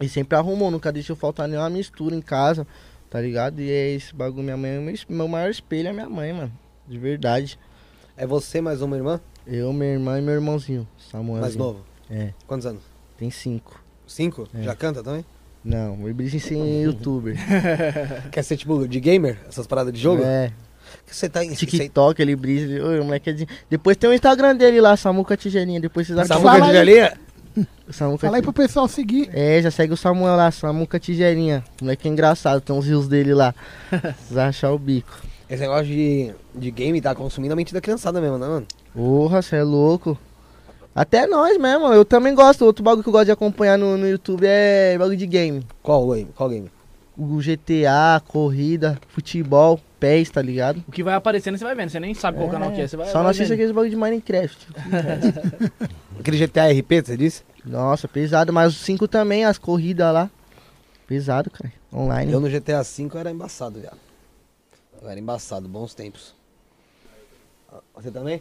[0.00, 2.66] E sempre arrumou, nunca deixou faltar nenhuma mistura em casa,
[3.08, 3.60] tá ligado?
[3.60, 6.52] E é esse bagulho, minha mãe, é meu maior espelho é minha mãe, mano.
[6.86, 7.58] De verdade.
[8.16, 9.20] É você mais uma irmã?
[9.46, 11.40] Eu, minha irmã e meu irmãozinho, Samuel.
[11.40, 11.80] Mais novo?
[12.10, 12.82] É, Quantos anos?
[13.18, 13.82] tem cinco.
[14.06, 14.48] Cinco?
[14.54, 14.62] É.
[14.62, 15.24] Já canta também?
[15.64, 17.36] Não, o Ibris ensina youtuber.
[18.30, 19.38] Quer ser tipo de gamer?
[19.48, 20.22] Essas paradas de jogo?
[20.24, 20.52] É.
[21.06, 21.54] Você tá em.
[21.54, 22.84] TikTok, ele brisa.
[22.84, 23.48] Oi, o moleque é de...
[23.70, 25.80] Depois tem o Instagram dele lá, Samuca Tigelinha.
[25.80, 26.42] Depois vocês acham.
[26.42, 26.66] Samuca.
[26.66, 27.18] Tigelinha?
[27.90, 29.30] Samuca Fala aí pro pessoal seguir.
[29.32, 31.62] É, já segue o Samuel lá, Samuca Tigelinha.
[31.80, 33.54] O moleque é engraçado, tem uns rios dele lá.
[33.90, 35.31] Vocês achar o bico.
[35.52, 38.66] Esse negócio de, de game tá consumindo a mente da criançada mesmo, né, mano?
[38.94, 40.16] Porra, você é louco.
[40.94, 42.64] Até nós mesmo, eu também gosto.
[42.64, 45.62] Outro bagulho que eu gosto de acompanhar no, no YouTube é bagulho de game.
[45.82, 46.30] Qual game?
[46.34, 46.70] Qual game?
[47.18, 50.82] O GTA, corrida, futebol, pés, tá ligado?
[50.88, 51.90] O que vai aparecendo você vai vendo.
[51.90, 52.88] Você nem sabe qual canal que é.
[52.88, 54.68] Você vai, Só vai não assiste aqueles bagulho de Minecraft.
[56.18, 57.42] Aquele GTA RP, você disse?
[57.62, 60.30] Nossa, pesado, mas os 5 também, as corridas lá.
[61.06, 61.70] Pesado, cara.
[61.92, 62.32] Online.
[62.32, 64.11] Eu no GTA V era embaçado, viado.
[65.04, 66.34] Era embaçado, bons tempos.
[67.72, 68.40] Ah, Você também?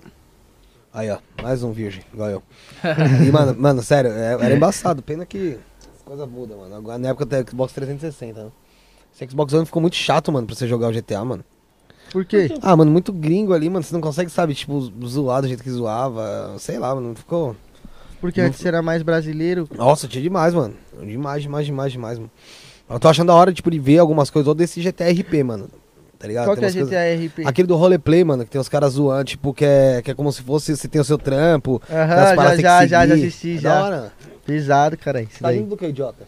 [0.94, 2.44] Aí, ó, mais um virgem, igual eu.
[3.26, 5.02] E, mano, mano, sério, é- era embaçado.
[5.02, 5.58] Pena que
[5.96, 6.76] as coisas mudam, mano.
[6.76, 8.52] Agora, na época do Xbox 360, né?
[9.14, 11.44] Esse Xbox One ficou muito chato, mano, pra você jogar o GTA, mano.
[12.12, 12.52] Por quê?
[12.62, 13.84] Ah, mano, muito gringo ali, mano.
[13.84, 16.56] Você não consegue, sabe, tipo, zoar do jeito que zoava.
[16.60, 17.56] Sei lá, mano, ficou.
[18.20, 19.68] Porque antes era mais brasileiro.
[19.74, 20.76] Nossa, tinha demais, mano.
[21.02, 22.32] Demais, demais, demais, demais, mano.
[22.90, 25.70] Eu tô achando da hora, tipo, de ver algumas coisas ou desse GTA RP, mano.
[26.22, 26.46] Tá ligado?
[26.46, 27.48] Qual Tem que é umas coisas- GTA RP?
[27.48, 30.32] Aquele do roleplay, mano, que tem os caras zoando, tipo, que é, que é como
[30.32, 31.82] se fosse, você tem o seu trampo.
[31.90, 33.74] Aham, já, paradas que já, tem que já, já assisti, É já.
[33.80, 34.14] Da hora.
[34.46, 35.22] Pesado, cara.
[35.22, 35.60] Isso Tá daí.
[35.60, 36.24] indo do que, idiota?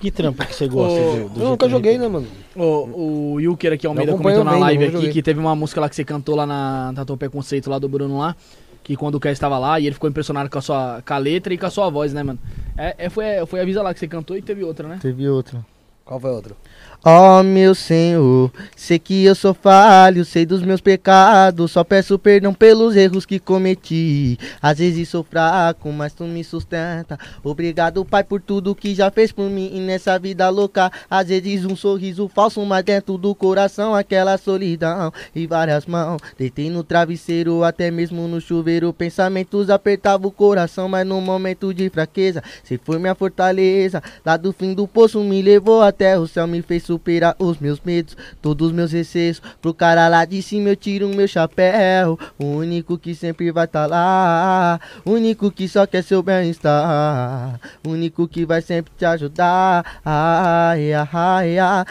[0.00, 1.70] Que trampo que você gosta Ô, do, do Eu nunca GTA?
[1.70, 2.26] joguei, né, mano?
[2.54, 5.10] O, o Yuker aqui, Almeida, comentou na bem, live aqui joguei.
[5.10, 8.16] que teve uma música lá que você cantou lá na Tatu Preconceito lá do Bruno
[8.18, 8.36] lá.
[8.84, 11.18] Que quando o Caio estava lá e ele ficou impressionado com a sua com a
[11.18, 12.38] letra e com a sua voz, né, mano?
[12.76, 14.98] É, é, foi, foi a Visa lá que você cantou e teve outra, né?
[15.02, 15.64] Teve outro.
[16.04, 16.56] Qual foi outro?
[17.04, 22.52] Ó meu Senhor, sei que eu sou falho, sei dos meus pecados, só peço perdão
[22.52, 24.36] pelos erros que cometi.
[24.60, 27.16] Às vezes sou fraco, mas tu me sustenta.
[27.44, 30.90] Obrigado, Pai, por tudo que já fez por mim e nessa vida louca.
[31.08, 36.20] Às vezes um sorriso falso, mas dentro do coração aquela solidão e várias mãos.
[36.36, 41.88] Deitei no travesseiro, até mesmo no chuveiro, pensamentos apertavam o coração, mas no momento de
[41.90, 44.02] fraqueza, você foi minha fortaleza.
[44.26, 47.80] Lá do fim do poço me levou até o céu, me fez superar os meus
[47.84, 49.42] medos, todos os meus receios.
[49.60, 52.18] Pro cara lá de cima eu tiro o meu chapéu.
[52.38, 57.90] O único que sempre vai tá lá, o único que só quer seu bem-estar, o
[57.90, 60.00] único que vai sempre te ajudar.
[60.02, 61.84] Ai, ai, ai,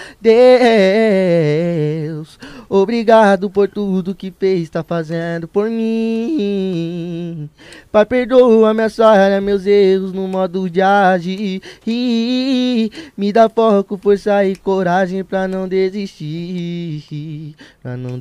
[2.10, 7.48] Deus, obrigado por tudo que fez, tá fazendo por mim.
[7.92, 11.62] Pai, perdoa minha falha, meus erros no modo de agir.
[13.16, 14.87] Me dá foco, força e coragem
[15.28, 17.56] pra não desistir.
[17.82, 18.18] Pra não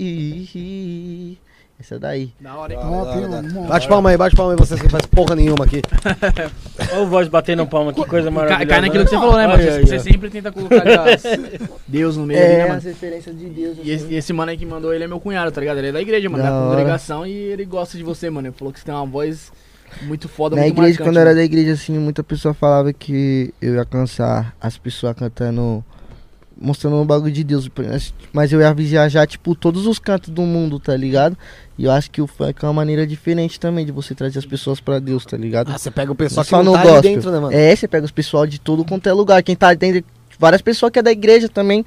[0.00, 1.38] desistir.
[1.78, 2.30] Essa daí.
[2.38, 2.78] Da hora, hein?
[2.78, 3.66] Top, mano.
[3.66, 5.80] Bate palma aí, bate palma aí vocês que não faz porra nenhuma aqui.
[6.92, 8.66] Olha o voz batendo palma, que coisa maravilhosa.
[8.66, 9.46] cai naquilo que você falou, né?
[9.46, 11.22] Ai, Você, sempre tenta colocar Deus,
[11.88, 12.74] Deus no meio ali, né, É, mano?
[12.74, 13.78] as referências de Deus.
[13.82, 15.78] E esse, esse mano aí que mandou ele é meu cunhado, tá ligado?
[15.78, 18.48] Ele é da igreja, mano, Da da congregação e ele gosta de você, mano.
[18.48, 19.50] Ele falou que você tem uma voz
[20.02, 22.92] muito foda, Na muito igreja, marcante, quando eu era da igreja, assim, muita pessoa falava
[22.92, 25.84] que eu ia cansar as pessoas cantando,
[26.60, 27.70] mostrando um bagulho de Deus.
[28.32, 31.36] Mas eu ia viajar, tipo, todos os cantos do mundo, tá ligado?
[31.78, 34.46] E eu acho que o funk é uma maneira diferente também de você trazer as
[34.46, 35.70] pessoas pra Deus, tá ligado?
[35.72, 37.02] Ah, você pega o pessoal Não que só não tá ali gospel.
[37.14, 37.54] dentro, né, mano?
[37.56, 39.42] É, você pega os pessoal de todo quanto é lugar.
[39.42, 40.04] Quem tá dentro.
[40.38, 41.84] Várias pessoas que é da igreja também.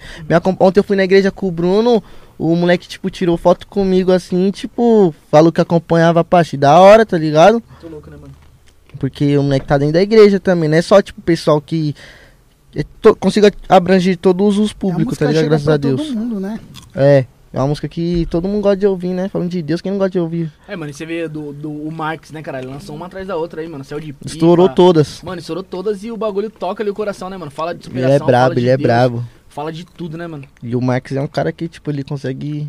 [0.59, 2.03] Ontem eu fui na igreja com o Bruno.
[2.45, 7.05] O moleque, tipo, tirou foto comigo assim, tipo, falou que acompanhava a parte da hora,
[7.05, 7.63] tá ligado?
[7.69, 8.33] Muito louco, né, mano?
[8.99, 11.95] Porque o moleque tá dentro da igreja também, não é só, tipo, pessoal que
[12.75, 15.45] é to- consiga abranger todos os É públicos, tá ligado?
[15.45, 16.01] Graças a Deus.
[16.07, 16.59] todo mundo, né?
[16.93, 19.29] É, é uma música que todo mundo gosta de ouvir, né?
[19.29, 20.51] Falando de Deus, quem não gosta de ouvir?
[20.67, 22.59] É, mano, e você vê do, do o Marx, né, cara?
[22.59, 23.85] Ele lançou uma atrás da outra aí, mano.
[23.85, 24.27] Céu de pipa.
[24.27, 25.21] Estourou todas.
[25.23, 27.51] Mano, estourou todas e o bagulho toca ali o coração, né, mano?
[27.51, 29.23] Fala de Ele superação, é fala brabo, de ele é Deus, brabo.
[29.53, 30.45] Fala de tudo, né, mano?
[30.63, 32.67] E o Marx é um cara que, tipo, ele consegue,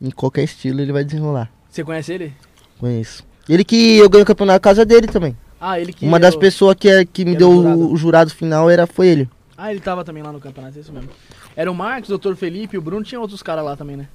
[0.00, 1.50] em qualquer estilo, ele vai desenrolar.
[1.68, 2.32] Você conhece ele?
[2.78, 3.24] Conheço.
[3.48, 5.36] Ele que eu ganhei o campeonato na casa dele também.
[5.60, 6.06] Ah, ele que.
[6.06, 7.92] Uma das eu- pessoas que, é- que me que deu jurado.
[7.92, 9.28] o jurado final era, foi ele.
[9.58, 11.10] Ah, ele tava também lá no campeonato, é isso mesmo.
[11.56, 12.34] Era o Marcos, o Dr.
[12.34, 14.08] Felipe, o Bruno, tinha outros caras lá também, né?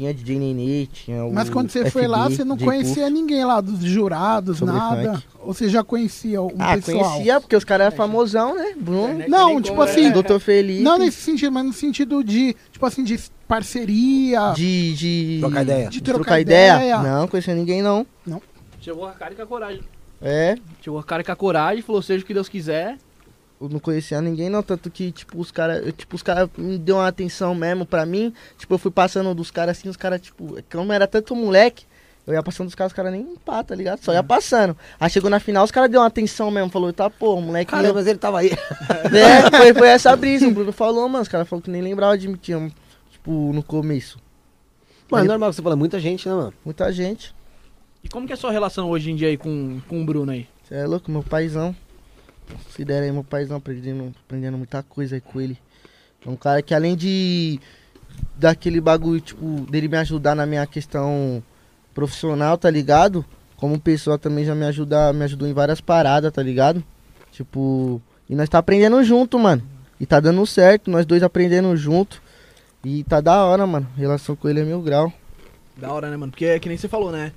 [0.00, 1.30] Tinha DJ Nenê, tinha o.
[1.34, 5.12] Mas quando você foi lá, FB, você não conhecia ninguém lá dos jurados, Sobre nada.
[5.12, 5.24] funk.
[5.40, 7.04] Ou você já conhecia um Ah, pessoal?
[7.10, 8.72] conhecia, porque os caras eram famosão, né?
[8.78, 9.20] Bruno.
[9.20, 10.14] É, Não, tipo assim, era.
[10.14, 10.82] Doutor Felipe.
[10.82, 14.52] Não nesse sentido, mas no sentido de, tipo assim, de parceria.
[14.56, 15.36] De, de.
[15.40, 15.88] Trocar ideia.
[15.90, 16.76] De trocar trocar ideia?
[16.76, 16.98] ideia.
[17.02, 18.06] Não, conhecia ninguém não.
[18.80, 19.82] Chegou a cara e com a coragem.
[20.22, 22.96] É, Chegou a cara e com a coragem, falou, seja o que Deus quiser.
[23.60, 26.96] Eu não conhecia ninguém não, tanto que, tipo, os caras, tipo, os caras me deu
[26.96, 28.32] uma atenção mesmo pra mim.
[28.56, 31.84] Tipo, eu fui passando dos caras assim, os caras, tipo, como era tanto moleque,
[32.26, 34.02] eu ia passando dos caras, os caras nem pá, tá ligado?
[34.02, 34.74] Só ia passando.
[34.98, 37.70] Aí chegou na final, os caras deu uma atenção mesmo, falou, tá, pô, o moleque.
[37.70, 38.50] Caramba, mas ele tava aí.
[39.12, 42.16] É, foi, foi essa brisa, o Bruno falou, mano, os caras falaram que nem lembrava
[42.16, 42.70] de mim, tinha,
[43.10, 44.18] tipo, no começo.
[45.10, 46.54] Mano, é normal que você fala, muita gente, né, mano?
[46.64, 47.34] Muita gente.
[48.02, 50.32] E como que é a sua relação hoje em dia aí com, com o Bruno
[50.32, 50.46] aí?
[50.62, 51.74] Você é louco, meu paizão.
[52.78, 55.58] Der aí, meu paizão, aprendendo, aprendendo muita coisa aí com ele.
[56.24, 57.60] É um cara que além de
[58.36, 61.42] daquele bagulho, tipo, dele me ajudar na minha questão
[61.94, 63.24] profissional, tá ligado?
[63.56, 66.82] Como pessoa também já me ajuda, me ajudou em várias paradas, tá ligado?
[67.30, 69.62] Tipo, e nós tá aprendendo junto, mano.
[69.98, 72.22] E tá dando certo, nós dois aprendendo junto.
[72.82, 73.86] E tá da hora, mano.
[73.96, 75.12] Relação com ele é mil grau.
[75.76, 76.32] Da hora, né, mano?
[76.32, 77.32] Porque é que nem você falou, né?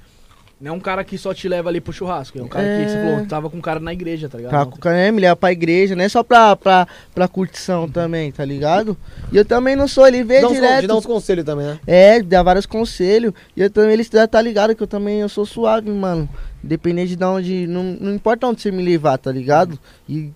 [0.61, 2.39] Não é um cara que só te leva ali pro churrasco.
[2.39, 2.87] É um cara que É.
[2.87, 4.51] você falou, tava com um cara na igreja, tá ligado?
[4.51, 7.89] Tá com o cara, me leva pra igreja, não é só pra, pra, pra curtição
[7.89, 8.95] também, tá ligado?
[9.31, 10.81] E eu também não sou, ele vê Dá direto.
[10.81, 11.79] te dá uns conselhos também, né?
[11.85, 13.33] É, dá vários conselhos.
[13.57, 16.29] E eu também, ele já tá ligado que eu também eu sou suave, mano.
[16.63, 17.67] Independente de onde.
[17.67, 19.77] Não, não importa onde você me levar, tá ligado?
[20.07, 20.31] E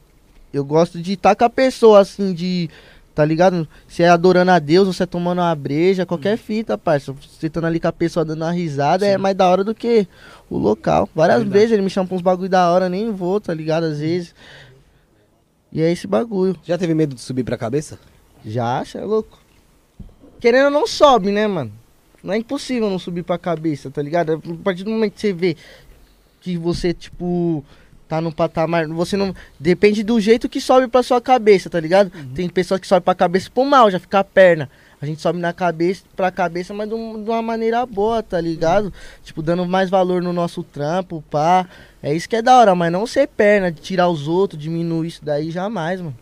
[0.52, 2.70] eu gosto de estar com a pessoa, assim, de.
[3.18, 3.68] Tá ligado?
[3.88, 7.12] Se é adorando a Deus, ou se é tomando uma breja, qualquer fita, parça.
[7.14, 10.08] Você estando ali com a pessoa dando uma risada é mais da hora do que
[10.48, 11.10] o local.
[11.16, 11.60] Várias Verdade.
[11.60, 13.86] vezes ele me chama pra uns bagulho da hora, nem vou, tá ligado?
[13.86, 14.36] Às vezes.
[15.72, 16.56] E é esse bagulho.
[16.64, 17.98] Já teve medo de subir pra cabeça?
[18.46, 19.40] Já, cê é louco.
[20.40, 21.72] Querendo não sobe, né, mano?
[22.22, 24.34] Não é impossível não subir pra cabeça, tá ligado?
[24.34, 25.58] A partir do momento que você vê
[26.40, 27.66] que você, tipo,
[28.08, 28.88] tá no patamar.
[28.88, 29.34] Você não.
[29.60, 32.12] Depende do jeito que sobe pra sua cabeça, tá ligado?
[32.34, 34.70] Tem pessoas que sobem pra cabeça pro mal, já fica a perna.
[35.00, 38.42] A gente sobe na cabeça, pra cabeça, mas de, um- de uma maneira boa, tá
[38.42, 38.92] ligado?
[39.24, 41.68] Tipo, dando mais valor no nosso trampo, pá.
[42.02, 45.08] É isso que é da hora, mas não ser perna, de tirar os outros, diminuir
[45.10, 46.16] isso daí jamais, mano.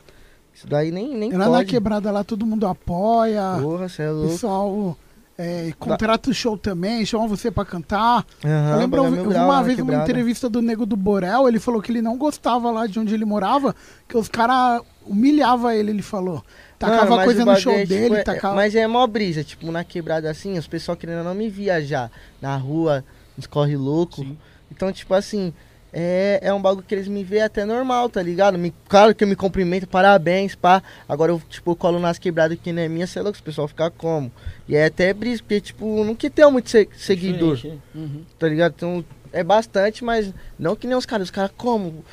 [0.53, 1.69] Isso daí nem, nem Lá na pode.
[1.69, 3.57] quebrada lá todo mundo apoia.
[3.61, 4.31] Porra, cê é louco.
[4.31, 4.97] pessoal
[5.37, 8.25] é, contrata o show também, chama você pra cantar.
[8.43, 10.03] Aham, eu lembro, é mil grau uma vez uma quebrada.
[10.03, 13.25] entrevista do Nego do Borel, ele falou que ele não gostava lá de onde ele
[13.25, 13.75] morava,
[14.07, 16.43] que os caras humilhavam ele, ele falou.
[16.79, 18.55] Tacava Mano, coisa no show é, tipo, dele, é- tacava...
[18.55, 22.55] Mas é mó brisa, tipo, na quebrada assim, os pessoal querendo não me viajar na
[22.55, 23.03] rua,
[23.37, 24.25] nos corre louco.
[24.71, 25.53] Então, tipo assim,
[25.97, 28.57] é, é um bagulho que eles me veem até normal, tá ligado?
[28.57, 30.83] Me, claro que eu me cumprimento, parabéns, pá.
[31.07, 33.65] Agora eu, tipo, colo nas quebradas que não é minha, sei lá, que os pessoal
[33.69, 34.29] fica como.
[34.67, 37.77] E é até brisa, porque, tipo, não que tenha muito se- seguidor, né?
[37.95, 38.23] Uhum.
[38.37, 38.73] tá ligado?
[38.75, 41.27] Então, é bastante, mas não que nem os caras.
[41.27, 42.03] Os caras como?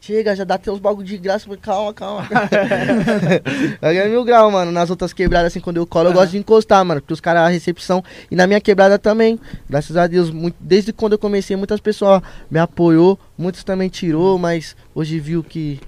[0.00, 1.46] Chega, já dá até os bagulho de graça.
[1.58, 2.26] Calma, calma.
[3.82, 4.72] Aí é mil grau, mano.
[4.72, 7.00] Nas outras quebradas, assim, quando eu colo, eu gosto de encostar, mano.
[7.02, 8.02] Porque os caras, a recepção.
[8.30, 9.38] E na minha quebrada também.
[9.68, 13.18] Graças a Deus, muito- desde quando eu comecei, muitas pessoas me apoiou.
[13.36, 15.78] Muitos também tirou, mas hoje viu que.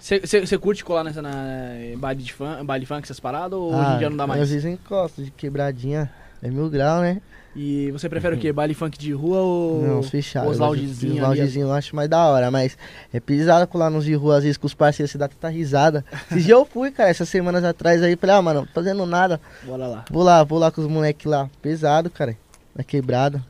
[0.00, 3.58] Você curte colar nessa na, em baile, de fun, baile funk, essas paradas?
[3.58, 4.48] Ou hoje em dia não dá Às mais?
[4.48, 6.08] vezes eu encosto de quebradinha.
[6.40, 7.20] É mil grau, né?
[7.60, 8.52] E você prefere o quê?
[8.52, 10.52] Baile funk de rua ou Não, os fechados.
[10.52, 12.78] os loungezinhos Os loungezinhos eu acho mais da hora, mas
[13.12, 16.04] é pisado colar nos de rua, às vezes com os parceiros, você dá tanta risada.
[16.30, 19.04] Esses dias eu fui, cara, essas semanas atrás aí, falei, ah, mano, não tô fazendo
[19.04, 19.40] nada.
[19.64, 20.04] Bora lá.
[20.08, 21.50] Vou lá, vou lá com os moleques lá.
[21.60, 22.38] Pesado, cara.
[22.76, 23.44] Na quebrada.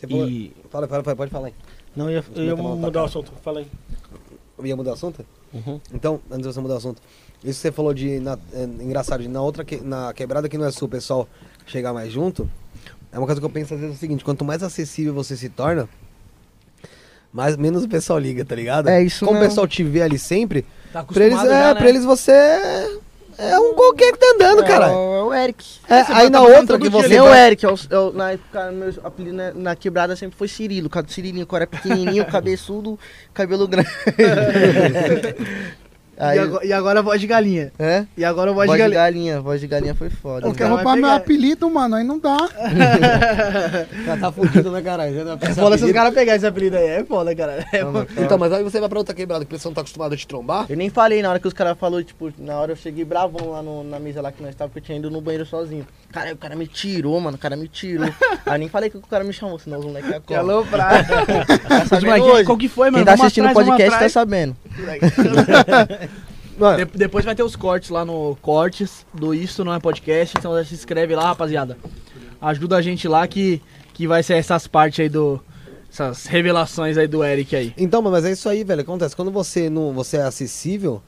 [0.00, 0.56] Você falou- E...
[0.70, 1.54] Fala, fala, fala, pode falar aí.
[1.94, 3.04] Não, eu ia, eu ia tá, mudar o cara.
[3.04, 3.32] assunto.
[3.42, 3.66] Fala aí.
[4.64, 5.26] Ia mudar o assunto?
[5.52, 5.78] Uhum.
[5.92, 7.02] Então, antes de você mudar o assunto,
[7.44, 8.18] isso que você falou de.
[8.18, 11.28] Na, é, engraçado, de na outra que- na quebrada que não é sua, o pessoal
[11.66, 12.48] chegar mais junto.
[13.12, 15.36] É uma coisa que eu penso às vezes é o seguinte, quanto mais acessível você
[15.36, 15.88] se torna,
[17.32, 18.88] mais menos o pessoal liga, tá ligado?
[18.88, 21.74] É isso Como o pessoal te vê ali sempre, Tá pra eles, é, já, né?
[21.74, 22.32] pra eles você
[23.38, 24.86] é um qualquer que tá andando, cara.
[24.88, 25.64] É o, é o Eric.
[25.88, 27.08] É, aí tá na outra que você.
[27.08, 30.36] Nem o Eric, é o- é o- na época, meu apelido na, na quebrada sempre
[30.36, 30.90] foi Cirilo.
[30.90, 32.98] Causa do Cirilinho, que eu era pequenininho, cabeçudo,
[33.32, 33.88] cabelo grande.
[36.18, 37.72] Aí, E, agora, e agora a voz de galinha.
[37.78, 38.04] é?
[38.16, 39.00] E agora a voz, Voz de de galinha.
[39.34, 40.46] galinha, voz de galinha foi foda.
[40.46, 42.36] Eu quero roubar meu apelido, mano, aí não dá.
[44.06, 45.14] Já tá fudido, né, caralho?
[45.14, 46.86] Já É foda se os caras pegarem esse apelido aí.
[46.86, 47.64] É foda, cara.
[47.72, 48.06] É Não.
[48.18, 50.16] Então, mas aí você vai pra outra quebrada que o pessoal não tá acostumado a
[50.16, 50.66] te trombar.
[50.68, 53.50] Eu nem falei na hora que os caras falaram, tipo, na hora eu cheguei bravão
[53.50, 55.86] lá no- na mesa lá que nós estávamos, porque eu tinha ido no banheiro sozinho.
[56.12, 58.04] Cara, aí o cara me tirou, mano, o cara me tirou.
[58.46, 60.40] aí eu nem falei que o cara me chamou, senão os moleques iam Que colar.
[60.40, 60.90] alô pra...
[62.02, 62.44] Tá hoje?
[62.44, 63.04] qual que foi, mano?
[63.04, 64.56] Quem tá assistindo o podcast tá sabendo.
[66.58, 70.34] Mano, De- depois vai ter os cortes lá no Cortes do Isso Não É Podcast.
[70.38, 71.76] Então já se inscreve lá, rapaziada.
[72.40, 73.60] Ajuda a gente lá que,
[73.94, 75.40] que vai ser essas partes aí do.
[75.90, 77.74] Essas revelações aí do Eric aí.
[77.76, 78.80] Então, mas é isso aí, velho.
[78.80, 79.14] Acontece.
[79.14, 81.02] Quando você não você é acessível,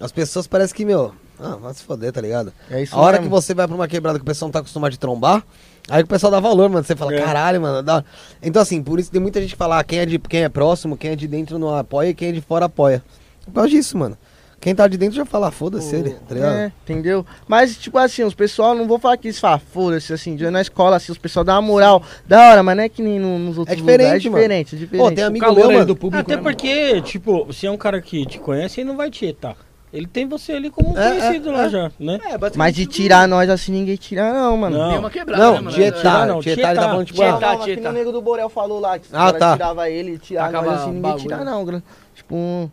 [0.00, 1.12] as pessoas parecem que, meu.
[1.42, 2.52] Ah, vai se foder, tá ligado?
[2.70, 3.24] É isso a hora mesmo.
[3.24, 5.42] que você vai pra uma quebrada que o pessoal não tá acostumado a te trombar,
[5.88, 6.84] aí o pessoal dá valor, mano.
[6.84, 7.18] Você fala, É.
[7.22, 7.82] caralho, mano.
[7.82, 8.04] dá-
[8.42, 10.48] Então, assim, por isso tem muita gente que fala, ah, quem é, de, quem é
[10.50, 13.02] próximo, quem é de dentro não apoia e quem é de fora apoia.
[13.46, 14.18] Por causa disso, mano.
[14.60, 16.52] Quem tá de dentro já fala, foda-se ele, tá ligado?
[16.54, 17.24] É, entendeu?
[17.48, 20.60] Mas, tipo assim, os pessoal, não vou falar que eles falam, foda-se, assim, de- na
[20.60, 23.38] escola, assim, os pessoal dá uma moral da hora, mas não é que nem no-
[23.38, 24.26] nos outros diferente, lugares.
[24.26, 24.42] É mano.
[24.42, 25.08] diferente, é diferente.
[25.08, 25.86] Pô, tem amigo meu, mano.
[25.86, 26.20] do público.
[26.20, 29.24] Até né, porque, tipo, se é um cara que te conhece, ele não vai te
[29.24, 29.56] etar.
[29.92, 31.68] Ele tem você ali como um É, conhecido é, lá é.
[31.70, 31.90] já, né?
[31.98, 32.20] mano?
[32.22, 34.76] É, Mas de tirar nós assim, ninguém tira não, mano.
[34.78, 34.90] Não.
[34.90, 35.70] Tem uma quebrada, Não, né, mano?
[35.74, 37.40] tietar, Tirar não, tietar, ele tá falando, tipo, Tietar.
[37.40, 37.90] Não, não, que Tietar.
[37.90, 39.52] o nego do Borel falou lá, que os Ah, tá.
[39.54, 41.22] tirava ele, tirava nós assim, ninguém bagulho.
[41.22, 41.82] tira não,
[42.14, 42.70] tipo, um-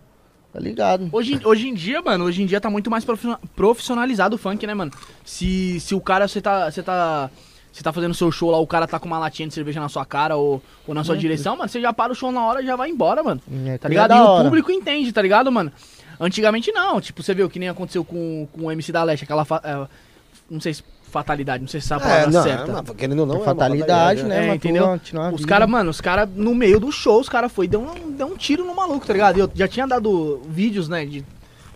[0.53, 1.09] tá ligado?
[1.11, 4.39] Hoje, em- hoje em dia, mano, hoje em dia tá muito mais profissional- profissionalizado o
[4.39, 4.91] funk, né, mano?
[5.25, 7.29] Se, se o cara, você tá, você tá,
[7.71, 9.89] você tá fazendo seu show lá, o cara tá com uma latinha de cerveja na
[9.89, 12.61] sua cara ou, ou na sua direção, mano, você já para o show na hora
[12.61, 13.41] e já vai embora, mano.
[13.67, 14.13] É, Tá é ligado?
[14.13, 15.71] E o público entende, tá ligado, mano?
[16.19, 19.45] Antigamente não, tipo, você viu que nem aconteceu com, com o MC da Leste, aquela,
[19.63, 19.87] é,
[20.49, 20.83] não sei se
[21.19, 22.91] fatalidade, não sei se é a É, palavra não, certa.
[22.91, 24.99] é, querendo ou não, É é uma fatalidade, né, É, entendeu?
[25.33, 28.11] Os caras, mano, os caras, no meio do show, os caras foi e deu um,
[28.11, 29.37] deu um tiro no maluco, tá ligado?
[29.39, 31.23] Eu já tinha dado vídeos, né, de...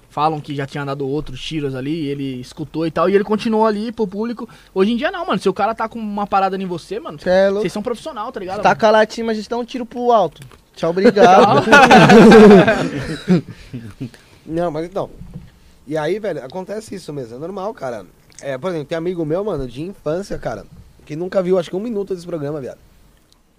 [0.09, 3.65] Falam que já tinha dado outros tiros ali, ele escutou e tal, e ele continuou
[3.65, 4.47] ali pro público.
[4.73, 7.17] Hoje em dia não, mano, se o cara tá com uma parada em você, mano,
[7.25, 8.61] é vocês são profissional, tá ligado?
[8.61, 10.41] Taca a latinha, mas a gente dá um tiro pro alto.
[10.75, 11.63] Tchau, obrigado.
[14.45, 15.09] Não, mas então.
[15.87, 18.05] E aí, velho, acontece isso mesmo, é normal, cara.
[18.41, 20.65] É, por exemplo, tem amigo meu, mano, de infância, cara,
[21.05, 22.79] que nunca viu, acho que um minuto desse programa, viado.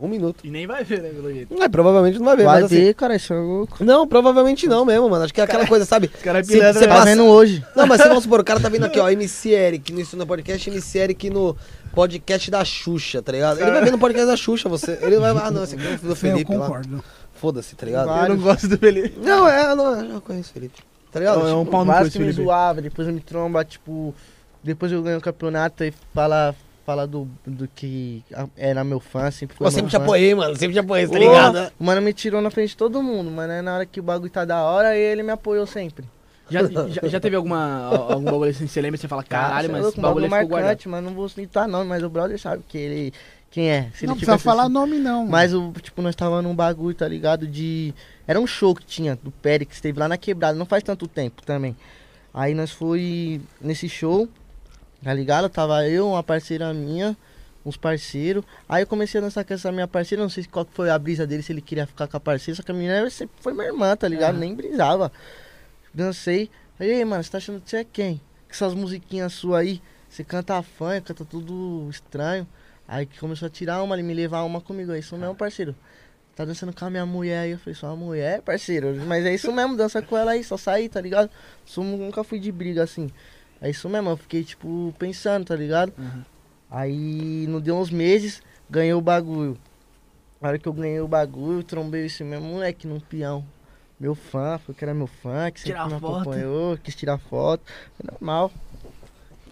[0.01, 0.45] Um minuto.
[0.45, 1.63] E nem vai ver, né, pelo jeito.
[1.63, 2.75] É, provavelmente não vai ver, Vai mas assim.
[2.83, 3.85] ver, cara, isso é louco.
[3.85, 5.23] Não, provavelmente não mesmo, mano.
[5.25, 6.11] Acho que é aquela coisa, sabe?
[6.13, 6.93] Os caras se, pilantram você mesmo.
[6.93, 7.65] Tá passa- vendo hoje.
[7.77, 10.17] Não, mas se vamos supor, o cara tá vindo aqui, ó, MC Eric no Isso
[10.17, 11.57] no Podcast, MC Eric no
[11.95, 13.61] podcast da Xuxa, tá ligado?
[13.61, 14.99] Ele vai ver no podcast da Xuxa, você.
[15.03, 16.67] Ele vai, ah, não, esse aqui é o do Eu Felipe lá.
[16.67, 17.05] concordo.
[17.35, 18.07] Foda-se, tá ligado?
[18.09, 18.25] Vai.
[18.25, 19.21] Eu não gosto do Felipe.
[19.21, 20.83] Não, é, não, eu conheço o Felipe.
[21.13, 21.47] Tá ligado?
[21.47, 22.43] É um pau no cu Vários que me Felipe.
[22.43, 24.13] zoava, depois eu me tromba, tipo.
[24.63, 26.55] Depois eu ganho o campeonato e fala,
[26.87, 28.23] fala do, do que
[28.57, 30.03] era meu fã, sempre foi meu sempre te fã.
[30.03, 30.55] apoiei, mano.
[30.57, 31.73] Sempre te apoiei, tá ligado?
[31.79, 34.03] O mano me tirou na frente de todo mundo, mas né, na hora que o
[34.03, 36.05] bagulho tá da hora, ele me apoiou sempre.
[36.51, 39.87] Já, já, já teve alguma, algum bagulho assim, você lembra você fala, caralho, é mas
[39.87, 40.69] esse bagulho bagulho ficou guardado.
[40.69, 43.13] marcante, mas não vou citar não, mas o brother sabe que ele.
[43.51, 43.91] Quem é?
[43.95, 45.27] Se não ele precisa falar assim- nome, não.
[45.27, 47.47] Mas o, tipo, nós tava num bagulho, tá ligado?
[47.47, 47.95] De.
[48.27, 51.43] Era um show que tinha do Périx, teve lá na quebrada, não faz tanto tempo
[51.43, 51.77] também.
[52.35, 54.29] Aí nós foi nesse show,
[55.03, 55.49] tá ligado?
[55.49, 57.17] Tava eu, uma parceira minha,
[57.65, 58.45] uns parceiros.
[58.69, 60.99] Aí eu comecei a dançar com essa minha parceira, não sei qual que foi a
[60.99, 63.53] brisa dele, se ele queria ficar com a parceira, só que a menina sempre foi
[63.53, 64.33] minha irmã, tá ligado?
[64.33, 64.41] Aham.
[64.41, 65.11] Nem brisava.
[65.95, 66.51] Dancei.
[66.79, 68.17] Aí, "Ei, mano, você tá achando que você é quem?
[68.17, 72.47] Com essas musiquinhas suas aí, você canta funk, canta tudo estranho.
[72.89, 74.93] Aí que começou a tirar uma, ele me levar uma comigo.
[74.93, 75.75] É isso mesmo, parceiro.
[76.35, 77.51] Tá dançando com a minha mulher aí.
[77.53, 78.95] Eu falei, só uma mulher, parceiro.
[79.07, 81.31] Mas é isso mesmo, dança com ela aí, só sair, tá ligado?
[81.65, 83.11] Sou- nunca fui de briga assim.
[83.63, 85.93] É isso mesmo, eu fiquei, tipo, pensando, tá ligado?
[85.97, 86.23] Uhum.
[86.69, 89.57] Aí, não deu uns meses, ganhei o bagulho.
[90.41, 93.45] Na hora que eu ganhei o bagulho, eu trombei esse mesmo moleque num peão.
[94.01, 96.17] Meu fã, foi que era meu fã, que sempre Tirar me foto.
[96.23, 97.63] acompanhou, quis tirar foto.
[98.03, 98.51] É normal.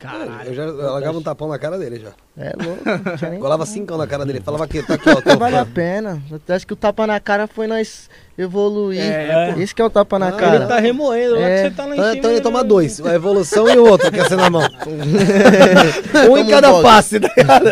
[0.01, 0.49] Caralho.
[0.49, 2.13] Eu já eu largava um tapão na cara dele já.
[2.37, 2.83] É louco,
[3.31, 4.41] não Colava cincão na cara dele.
[4.41, 5.21] Falava aqui, tá aqui, ó.
[5.21, 6.21] Tô Vale a pena.
[6.49, 8.11] Acho que o tapa na cara foi nós
[8.41, 9.01] evoluir.
[9.01, 9.61] É, pô.
[9.61, 10.57] Esse que é o tapa na Ah, cara.
[10.57, 11.63] Ele tá remoendo lá É.
[11.63, 12.17] que você tá lá em Então, cima.
[12.19, 12.43] então ele né?
[12.43, 13.01] toma dois.
[13.05, 14.63] A evolução e o outro, quer ser na mão.
[16.31, 16.83] um em cada bola.
[16.83, 17.69] face, tá ligado?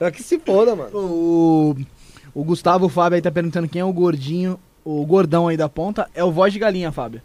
[0.00, 0.90] É que se foda, mano.
[0.96, 1.76] O,
[2.34, 6.06] o Gustavo Fábio aí tá perguntando quem é o gordinho, o gordão aí da ponta.
[6.14, 7.20] É o voz de galinha, Fábio.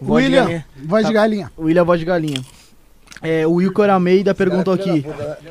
[0.00, 0.66] O voz de William, galinha.
[0.84, 1.52] voz de galinha.
[1.56, 2.40] O William é voz de galinha.
[3.22, 5.06] É, o Wilker Almeida perguntou aqui.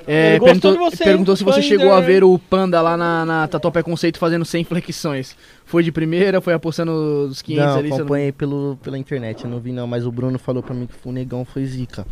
[0.06, 3.48] É, perguntou de você, perguntou se você chegou a ver o Panda lá na, na
[3.48, 5.36] Tatuapé Conceito fazendo 100 flexões.
[5.74, 6.92] Foi de primeira, foi apostando
[7.32, 7.88] os 500 Não, ali.
[7.90, 10.72] você não- acompanhei pelo, pela internet, eu não vi não, mas o Bruno falou pra
[10.76, 12.06] mim que o negão foi zica.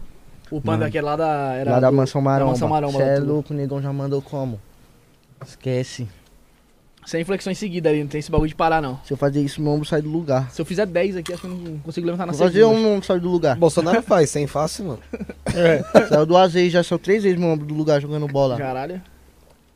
[0.49, 1.53] O Panda que é lá da...
[1.53, 2.51] Era lá da do- Mansão Maromba.
[2.53, 4.59] Mansão Maromba, Cê é louco, o negão já mandou como?
[5.45, 6.07] Esquece.
[7.05, 8.99] 100 flexões seguidas ali, não tem esse bagulho de parar não.
[9.03, 10.49] Se eu fazer isso, meu ombro sai do lugar.
[10.51, 12.77] Se eu fizer 10 aqui, acho que eu não consigo levantar na Vou fazer segunda.
[12.77, 13.55] um meu ombro sai do lugar.
[13.57, 14.99] Bolsonaro faz, sem fácil, mano.
[16.09, 18.57] Saiu duas vezes, já saiu três vezes meu ombro do lugar jogando bola.
[18.57, 19.01] Caralho,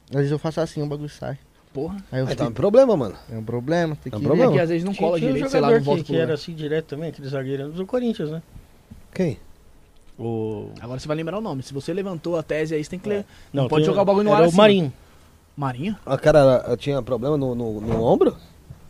[0.10, 1.38] Às vezes eu faço assim, o bagulho sai.
[1.76, 1.98] Porra.
[2.10, 3.16] Aí eu Aí tá um problema, mano.
[3.30, 4.52] é um problema, tem É um que problema.
[4.52, 6.04] É que às vezes não Tinha, cola tinha um direito, sei lá, jogador não volta
[6.04, 8.42] que, que era assim direto também, aquele zagueiro do Corinthians, né?
[9.14, 9.38] Quem?
[10.18, 10.70] O...
[10.80, 11.62] Agora você vai lembrar o nome.
[11.62, 13.26] Se você levantou a tese aí, você tem que ler.
[13.54, 14.58] Não, Não pode tem- jogar o bagulho no era ar o assim.
[14.58, 14.94] Marinho.
[15.58, 15.96] Marinho?
[16.06, 18.36] A cara eu tinha problema no, no, no ombro?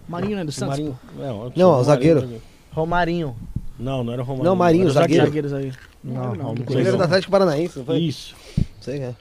[0.08, 0.44] Marinho, né?
[0.44, 0.78] Do Santos.
[0.78, 1.00] Marinho.
[1.18, 2.42] Não, Não, o zagueiro.
[2.72, 3.36] Romarinho.
[3.80, 4.46] Não, não era o Romarinho.
[4.50, 5.26] Não, Marinho, era o zagueiro.
[5.26, 5.74] Zagueiros aí.
[6.04, 6.54] Não, Não, não.
[6.54, 7.98] do Atlético Paranaense, não foi?
[8.00, 8.36] Isso.
[8.80, 9.16] Sei, é.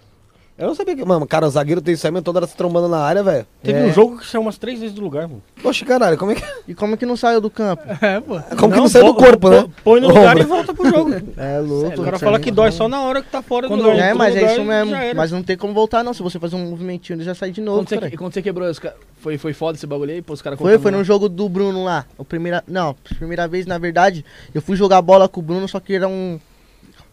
[0.56, 1.04] Eu não sabia que.
[1.04, 3.44] Mano, cara, o zagueiro tem isso aí, mas toda hora se trombando na área, velho.
[3.60, 3.82] Teve É.
[3.86, 5.42] um jogo que saiu umas três vezes do lugar, mano.
[5.60, 6.44] Poxa, caralho, como é que.
[6.68, 7.82] E como que não saiu do campo?
[8.00, 8.38] É, pô.
[8.56, 9.66] Como que não saiu do corpo, né?
[9.82, 11.10] Põe no lugar e volta pro jogo.
[11.36, 12.00] É louco.
[12.00, 14.10] O cara fala que dói só na hora que tá fora Quando- do lugar.
[14.10, 14.92] É, mas é isso e mesmo.
[15.16, 16.14] Mas não tem como voltar, não.
[16.14, 18.16] Se você fazer um movimentinho, ele já sai de novo, Quando você, cara.
[18.16, 18.72] quando você quebrou,
[19.16, 20.22] foi, foi foda esse bagulho aí?
[20.22, 20.98] Pô, os caras Foi, foi lá.
[20.98, 22.04] no jogo do Bruno lá.
[22.16, 24.24] O primeira, não, primeira vez, na verdade,
[24.54, 26.38] eu fui jogar bola com o Bruno, só que era um,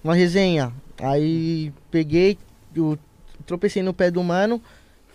[0.04, 0.72] uma resenha.
[1.02, 2.38] Aí peguei,
[2.76, 2.98] eu
[3.42, 4.62] tropecei no pé do mano,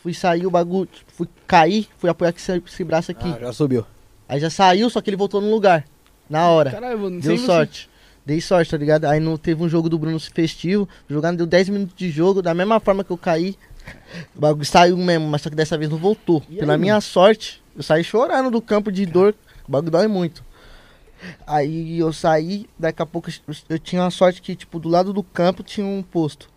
[0.02, 3.28] fui sair o bagulho, fui cair, fui apoiar esse, esse braço aqui.
[3.28, 3.84] Ah, já subiu.
[4.28, 5.84] Aí já saiu, só que ele voltou no lugar,
[6.28, 6.70] na hora.
[6.70, 7.88] Caralho, eu não Deu sorte.
[8.24, 9.04] Dei sorte, tá ligado?
[9.04, 12.52] Aí não teve um jogo do Bruno festivo, jogando deu 10 minutos de jogo, da
[12.52, 13.56] mesma forma que eu caí.
[14.34, 16.42] O bagulho saiu mesmo, mas só que dessa vez não voltou.
[16.50, 19.32] E Pela aí, minha sorte, eu saí chorando do campo de dor.
[19.68, 20.44] O bagulho dói muito.
[21.46, 25.12] Aí eu saí, daqui a pouco eu, eu tinha uma sorte que, tipo, do lado
[25.12, 26.48] do campo tinha um posto.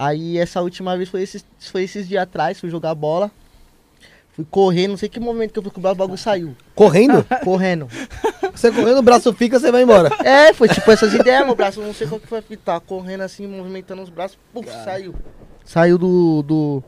[0.00, 3.32] Aí essa última vez foi esses, foi esses dias atrás, fui jogar bola.
[4.32, 6.56] Fui correr, não sei que momento que eu fui cobrar, o bagulho saiu.
[6.72, 7.26] Correndo?
[7.42, 7.88] Correndo.
[8.54, 10.08] Você correndo, o braço fica, você vai embora.
[10.24, 13.48] É, foi tipo essas ideias, meu braço, não sei qual que foi, tá correndo assim,
[13.48, 15.12] movimentando os braços, puf, saiu.
[15.64, 16.84] Saiu do, do,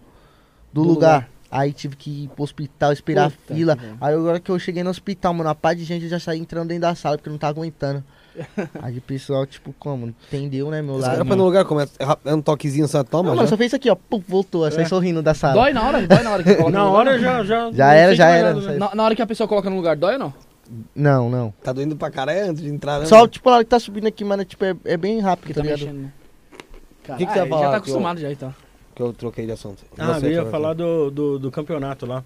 [0.73, 1.29] do, Do lugar.
[1.51, 3.75] Aí tive que ir pro hospital, esperar a Puta fila.
[3.75, 3.97] que pariu.
[4.01, 6.39] Aí agora que eu cheguei no hospital, mano, a pá de gente eu já saí
[6.39, 8.05] entrando dentro da sala, porque não tava aguentando.
[8.83, 10.09] Aí o pessoal, tipo, como?
[10.29, 11.19] Entendeu, né, meu Os lado?
[11.25, 11.93] caras no lugar, começa,
[12.25, 13.51] é um toquezinho, só toma, Não, mano, já.
[13.51, 15.55] só fez isso aqui, ó, puf, voltou, aí saí sorrindo da sala.
[15.55, 16.07] Dói na hora?
[16.07, 17.23] Dói na hora que coloca Na no lugar, hora não?
[17.23, 17.45] já.
[17.45, 18.79] Já, Já não era, já era, nada, né?
[18.79, 20.35] Na, na hora que a pessoa coloca no lugar, dói ou não?
[20.95, 21.55] Não, não.
[21.63, 23.07] Tá doendo pra cara é antes de entrar, né?
[23.07, 23.29] Só, mano?
[23.29, 25.61] tipo, a hora que tá subindo aqui, mano, tipo, é, é bem rápido, Porque tá
[25.61, 25.81] tá ligado?
[25.81, 26.13] mexendo, né?
[27.03, 28.55] que que você Caralho, ia falar, Já tá que eu- acostumado já, então.
[28.95, 29.83] Que eu troquei de assunto.
[29.99, 32.23] Ah, Você, eu ia falar do, do, do campeonato lá.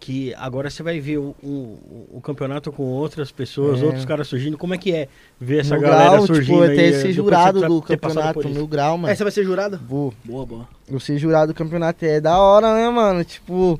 [0.00, 3.84] Que agora você vai ver o, o, o campeonato com outras pessoas, É.
[3.84, 4.56] outros caras surgindo.
[4.56, 5.08] Como é que é
[5.38, 6.72] ver essa no galera grau, surgindo tipo, aí?
[6.72, 9.12] até eh, ser jurado do ter campeonato no grau, mano.
[9.12, 9.78] É, você vai ser jurado?
[9.86, 10.14] Vou.
[10.24, 10.68] Boa, boa.
[10.90, 13.22] Eu ser jurado do campeonato é da hora, né, mano?
[13.22, 13.78] Tipo,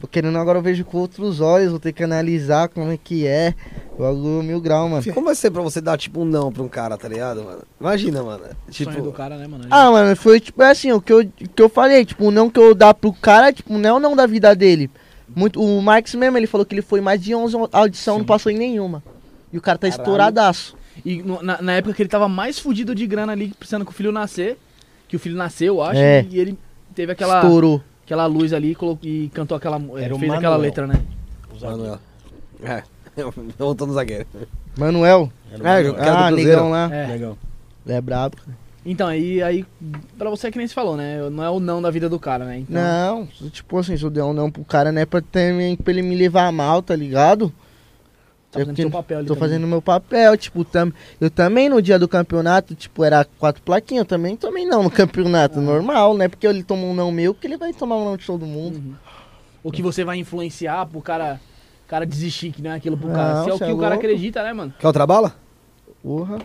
[0.00, 3.26] tô querendo agora eu vejo com outros olhos, vou ter que analisar como é que
[3.26, 3.54] é.
[3.98, 5.04] O bagulho mil grau, mano.
[5.12, 7.60] Como vai ser pra você dar, tipo, um não pra um cara, tá ligado, mano?
[7.78, 8.44] Imagina, mano.
[8.70, 9.66] Sonho do Tipo, cara, né, mano?
[9.70, 12.48] Ah, mano, foi tipo é assim, o que eu, que eu falei, tipo, o não
[12.48, 14.90] que eu dar pro cara, tipo, não é o não da vida dele.
[15.38, 18.50] Muito, o Marx mesmo, ele falou que ele foi mais de 11 audição, não passou
[18.50, 19.02] em nenhuma.
[19.52, 20.02] E o cara tá Caralho.
[20.02, 20.76] estouradaço.
[21.04, 23.90] E no- na, na época que ele tava mais fudido de grana ali, precisando que
[23.90, 24.58] o filho nascer,
[25.06, 26.26] que o filho nasceu, eu acho, É.
[26.28, 26.58] e ele
[26.94, 27.80] teve aquela, Estourou.
[28.04, 29.76] aquela luz ali e, colocou, e cantou aquela.
[29.96, 30.58] é, Era o fez aquela Manuel.
[30.60, 31.00] letra, né?
[31.62, 31.98] Manuel.
[32.62, 32.82] É,
[33.58, 34.26] voltando zagueiro.
[34.76, 35.30] Manuel.
[35.52, 36.50] Era É, muito eu quero ah, do Cruzeiro.
[36.50, 36.94] negão lá.
[36.94, 37.06] É.
[37.06, 37.38] Legal.
[37.86, 38.36] É brabo.
[38.86, 39.66] Então, aí, aí,
[40.16, 41.28] pra você é que nem se falou, né?
[41.30, 42.58] Não é o não da vida do cara, né?
[42.58, 45.76] Então, Não, tipo assim, se eu der um não pro cara, não é pra, também,
[45.76, 47.52] pra ele me levar mal, tá ligado?
[48.50, 49.26] tá fazendo seu papel ali.
[49.26, 49.48] Tô também.
[49.48, 54.02] fazendo meu papel, tipo, tam, eu também no dia do campeonato, tipo, era quatro plaquinhas,
[54.02, 56.28] eu também tomei não no campeonato, normal, né?
[56.28, 58.76] Porque ele tomou um não meu, que ele vai tomar um não de todo mundo.
[58.76, 58.94] Uhum.
[59.62, 61.40] O que você vai influenciar pro cara,
[61.86, 63.44] cara desistir, que não é aquilo pro Não, cara.
[63.44, 64.72] Se é o que é o cara acredita, né, mano?
[64.78, 65.34] Quer outra bala?
[66.02, 66.38] Porra,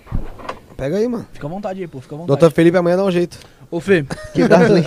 [0.76, 1.26] Pega aí, mano.
[1.34, 2.28] Fica à vontade aí, pô, fica à vontade.
[2.40, 3.38] Doutor Felipe amanhã dá um jeito.
[3.72, 4.86] Ô, Fê, as leis.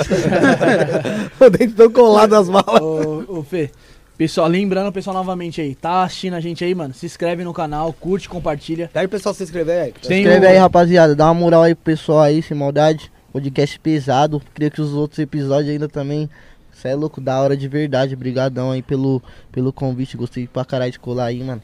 [1.41, 2.81] o dente tão colado das malas.
[2.81, 3.71] ô, ô, Fê,
[4.17, 6.95] Pessoal, lembrando, pessoal, novamente aí, tá assistindo a gente aí, mano?
[6.95, 8.89] Se inscreve no canal, curte, compartilha.
[8.91, 9.93] Pede o pessoal se inscrever aí.
[10.09, 11.15] Tem Escreve o- aí, rapaziada.
[11.15, 13.13] Dá uma moral aí pro pessoal aí, sem maldade.
[13.31, 14.41] Podcast pesado.
[14.55, 16.31] Creio que os outros episódios ainda também.
[16.73, 18.17] Cê é louco, da hora de verdade.
[18.17, 19.23] Brigadão aí pelo,
[19.53, 20.17] pelo convite.
[20.17, 21.61] Gostei pra caralho de colar aí, mano.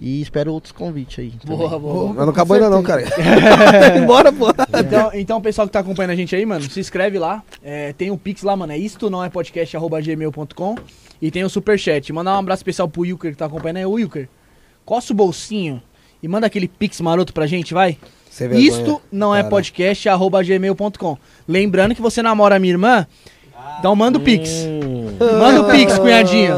[0.00, 1.30] E espero outros convites aí.
[1.32, 1.58] também.
[1.58, 2.08] Boa, boa.
[2.08, 3.04] Mas não acabou ainda não, cara.
[4.06, 4.46] Bora, pô.
[4.78, 7.42] Então, então, o pessoal que tá acompanhando a gente aí, mano, se inscreve lá.
[7.62, 8.72] É, tem o Pix lá, mano.
[8.72, 10.76] É isto não é podcast arroba gmail.com.
[11.20, 12.10] E tem o Superchat.
[12.14, 13.84] Mandar um abraço especial pro Wilker que tá acompanhando aí.
[13.84, 14.26] Ô, Wilker,
[14.86, 15.82] coça o bolsinho
[16.22, 17.98] e manda aquele Pix maroto pra gente, vai.
[18.38, 18.60] Vergonha.
[18.60, 19.50] Isto não é Cara.
[19.50, 21.18] podcast arroba gmail.com.
[21.46, 23.06] Lembrando que você namora a minha irmã,
[23.78, 24.48] então manda o Pix.
[24.50, 25.16] Hum.
[25.38, 26.54] Manda o Pix, cunhadinho.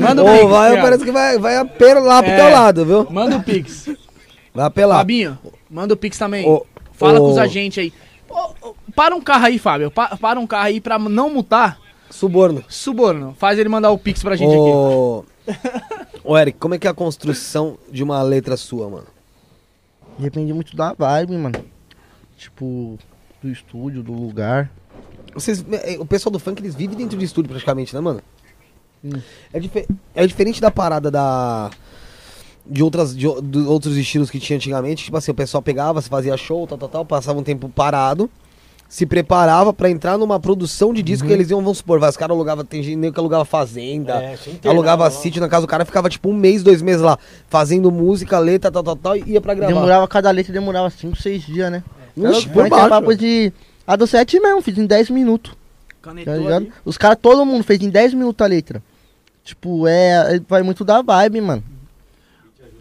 [0.00, 0.48] Manda o Pix.
[0.50, 0.82] vai, cunhado.
[0.82, 2.36] parece que vai, vai apelar pro É.
[2.36, 3.06] teu lado, viu?
[3.10, 3.88] Manda o Pix.
[4.54, 4.98] Vai apelar.
[4.98, 5.38] Fabinho,
[5.70, 6.46] manda o Pix também.
[6.46, 7.24] Ô, Fala ô.
[7.24, 7.90] com os agentes aí.
[8.28, 9.90] Ô, ô, para um carro aí, Fábio.
[9.90, 11.80] Pa- para um carro aí pra não mutar.
[12.10, 12.62] Suborno.
[12.68, 13.34] Suborno.
[13.38, 14.58] Faz ele mandar o Pix pra gente aqui.
[14.60, 15.24] Ô,
[16.22, 19.06] ô, Eric, como é que é a construção de uma letra sua, mano?
[20.18, 21.64] Depende muito da vibe, mano.
[22.36, 22.98] Tipo,
[23.42, 24.70] do estúdio, do lugar.
[25.32, 28.20] Vocês, é, o pessoal do funk, eles vivem dentro de estúdio praticamente, né, mano?
[29.52, 31.70] É, dife- é diferente da parada da...
[32.64, 35.04] De, outras, de, de outros estilos que tinha antigamente.
[35.04, 38.30] Tipo assim, o pessoal pegava, se fazia show, tal, tal, tal, passava um tempo parado,
[38.88, 42.16] se preparava pra entrar numa produção de disco que eles iam, vamos supor, vai, os
[42.16, 44.38] caras alugavam, tem gente nem que alugava fazenda, É,
[44.68, 45.10] alugava lá.
[45.10, 47.18] sítio na casa do cara, ficava tipo um mês, dois meses lá,
[47.48, 49.72] fazendo música, letra, tal, tal, tal, e ia pra gravar.
[49.74, 51.82] Demorava, cada letra demorava 5, 6 dias, né?
[52.16, 53.52] Ixi, Era- por é baixo, papo de.
[53.84, 55.50] A do 7 mesmo, fiz em 10 minutos.
[56.00, 56.52] Tá Canetou ligado?
[56.62, 56.72] ali.
[56.84, 58.80] Os caras, todo mundo fez em 10 minutos a letra.
[59.44, 60.36] Tipo, é.
[60.36, 61.64] é- Vai muito da vibe, mano.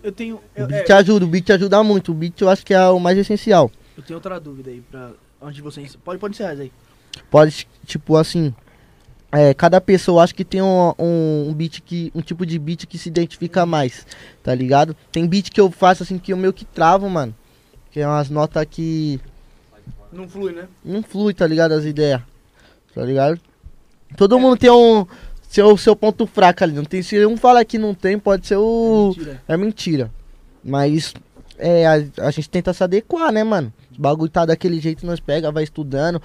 [0.03, 2.11] Eu tenho, O eu, beat é, ajuda, o beat ajuda muito.
[2.11, 3.71] O beat eu acho que é o mais essencial.
[3.95, 4.81] eu tenho outra dúvida aí.
[4.81, 5.11] Pra,
[5.41, 5.95] antes de vocês.
[5.95, 6.71] Pode, pode encerrar aí.
[7.29, 8.53] Pode, tipo, assim.
[9.33, 12.11] É, cada pessoa acho que tem um, um, um beat que.
[12.15, 14.05] Um tipo de beat que se identifica mais.
[14.43, 14.95] Tá ligado?
[15.11, 17.33] Tem beat que eu faço assim que eu meio que travo, mano.
[17.91, 19.19] Que é umas notas que.
[20.11, 20.67] Não flui, né?
[20.83, 21.73] não flui, tá ligado?
[21.73, 22.21] As ideias.
[22.93, 23.39] Tá ligado?
[24.17, 25.05] Todo mundo tem um.
[25.51, 26.71] Seu, seu ponto fraco ali.
[26.73, 29.09] Não tem, se um fala que não tem, pode ser o.
[29.17, 29.41] Mentira.
[29.49, 30.11] É mentira.
[30.63, 31.13] Mas
[31.59, 33.71] é, a, a gente tenta se adequar, né, mano?
[33.97, 36.21] O bagulho tá daquele jeito, nós pega, vai estudando,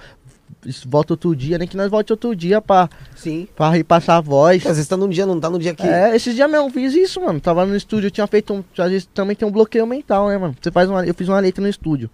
[0.85, 2.87] volta outro dia, nem que nós volte outro dia pra,
[3.17, 3.49] Sim.
[3.53, 4.65] pra repassar a voz.
[4.65, 5.85] Às vezes tá num dia, não tá no dia que...
[5.85, 7.41] É, esses dias mesmo fiz isso, mano.
[7.41, 8.63] Tava no estúdio, eu tinha feito um.
[8.81, 10.55] Às vezes também tem um bloqueio mental, né, mano?
[10.61, 11.05] Você faz uma.
[11.05, 12.09] Eu fiz uma letra no estúdio.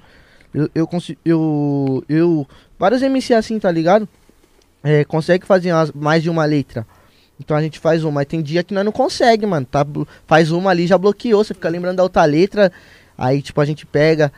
[0.52, 1.20] Eu, eu consigo.
[1.24, 2.48] Eu, eu.
[2.80, 4.10] Vários MC assim, tá ligado?
[4.84, 6.88] É, consegue fazer umas- mais de uma letra.
[7.40, 9.66] Então a gente faz uma, mas tem dia que nós não consegue, mano.
[9.66, 9.86] Tá,
[10.26, 12.72] faz uma ali, já bloqueou, você fica lembrando da outra letra.
[13.18, 14.32] Aí, tipo, a gente pega,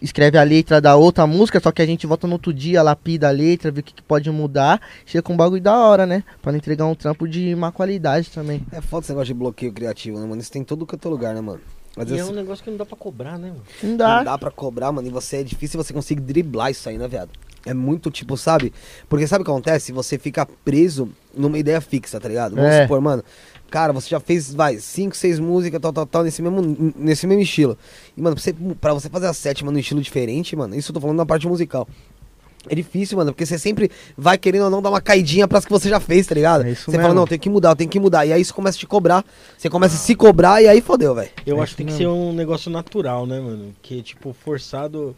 [0.00, 3.28] escreve a letra da outra música, só que a gente volta no outro dia, lapida
[3.28, 4.80] a letra, vê o que, que pode mudar.
[5.06, 6.22] Chega com um bagulho da hora, né?
[6.42, 8.64] Pra não entregar um trampo de má qualidade também.
[8.72, 10.40] É foda esse negócio de bloqueio criativo, né, mano?
[10.40, 11.60] Isso tem em todo que é teu lugar, né, mano?
[11.96, 13.62] Mas E é assim, um negócio que não dá pra cobrar, né, mano?
[13.82, 14.16] Não dá.
[14.18, 15.08] não dá pra cobrar, mano.
[15.08, 17.30] E você é difícil você conseguir driblar isso aí, né, viado?
[17.66, 18.72] É muito tipo, sabe?
[19.08, 19.92] Porque sabe o que acontece?
[19.92, 22.54] Você fica preso numa ideia fixa, tá ligado?
[22.56, 22.82] Vamos É.
[22.82, 23.22] supor, mano.
[23.70, 27.42] Cara, você já fez, vai, cinco, seis músicas, tal, tal, tal, nesse mesmo, nesse mesmo
[27.42, 27.76] estilo.
[28.16, 30.94] E, mano, pra você, pra você fazer a sétima num estilo diferente, mano, isso eu
[30.94, 31.86] tô falando na parte musical.
[32.68, 35.70] É difícil, mano, porque você sempre vai querendo ou não dar uma caidinha pras que
[35.70, 36.64] você já fez, tá ligado?
[36.64, 37.02] É isso você mesmo.
[37.02, 38.24] fala, não, tem que mudar, tem que mudar.
[38.26, 39.24] E aí isso começa a te cobrar.
[39.56, 41.30] Você começa a se cobrar e aí fodeu, velho.
[41.46, 43.74] Eu É acho que tem que isso ser um negócio natural, né, mano?
[43.82, 45.14] Que, tipo, forçado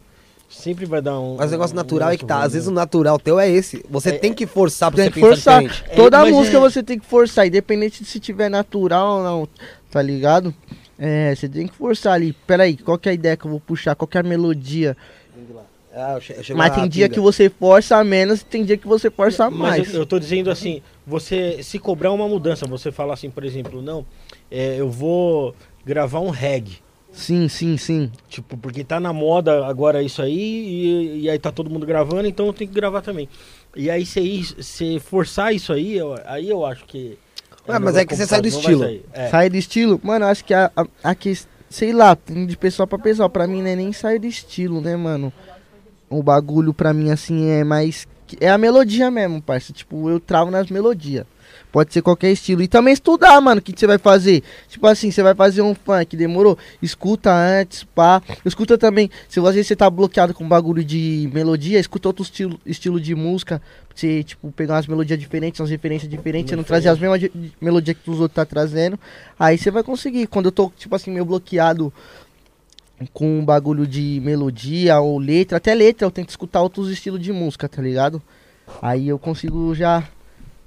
[0.51, 1.35] sempre vai dar um.
[1.37, 2.41] Mas o negócio um natural é que tá.
[2.43, 3.83] Às vezes o natural teu é esse.
[3.89, 5.61] Você É, tem que forçar pra Tem você que pensar forçar.
[5.63, 5.91] diferente.
[5.91, 9.23] É, Toda mas música é- você tem que forçar, independente de se tiver natural ou
[9.23, 9.47] não,
[9.89, 10.53] tá ligado?
[10.99, 12.33] É, você tem que forçar ali.
[12.45, 13.95] Pera aí, qual que é a ideia que eu vou puxar?
[13.95, 14.95] Qual que é a melodia?
[15.93, 16.17] Ah,
[16.55, 19.93] Mas tem dia que você força menos e tem dia que você força Mas mais.
[19.93, 23.81] eu, eu tô dizendo assim, você se cobrar uma mudança, você fala assim, por exemplo,
[23.81, 24.05] não,
[24.49, 25.53] é, eu vou
[25.85, 26.77] gravar um reggae.
[27.13, 28.09] Sim, sim, sim.
[28.29, 32.27] Tipo, porque tá na moda agora isso aí, e, e aí tá todo mundo gravando,
[32.27, 33.27] então eu tenho que gravar também.
[33.75, 37.17] E aí você, forçar isso aí, eu- aí eu acho que.
[37.67, 38.83] Ah, um mas é que você sai do estilo.
[39.13, 39.29] É.
[39.29, 39.99] Sai do estilo?
[40.03, 41.37] Mano, eu acho que a, a, a que,
[41.69, 43.29] sei lá, tem de pessoal pra pessoal.
[43.29, 45.31] Pra mim não é nem sair do estilo, né, mano?
[46.09, 48.07] O bagulho pra mim, assim, é mais.
[48.39, 49.71] É a melodia mesmo, parça.
[49.71, 51.25] Tipo, eu travo nas melodias.
[51.71, 52.61] Pode ser qualquer estilo.
[52.61, 54.43] E também estudar, mano, o que você vai fazer.
[54.67, 56.57] Tipo assim, você vai fazer um funk, demorou?
[56.81, 58.21] Escuta antes, pá.
[58.43, 62.99] Escuta também, se vezes você tá bloqueado com bagulho de melodia, escuta outro estilo, estilo
[62.99, 63.61] de música.
[63.87, 67.29] Pra você, tipo, pegar umas melodias diferentes, umas referências diferentes, você não trazer as mesmas
[67.59, 68.99] melodias que os outros tá trazendo.
[69.39, 70.27] Aí você vai conseguir.
[70.27, 71.93] Quando eu tô, tipo assim, meio bloqueado
[73.13, 77.31] com um bagulho de melodia ou letra, até letra, eu tento escutar outros estilos de
[77.31, 78.21] música, tá ligado?
[78.81, 80.03] Aí eu consigo já.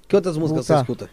[0.08, 0.84] Que outras músicas Voltar.
[0.84, 1.10] você escuta?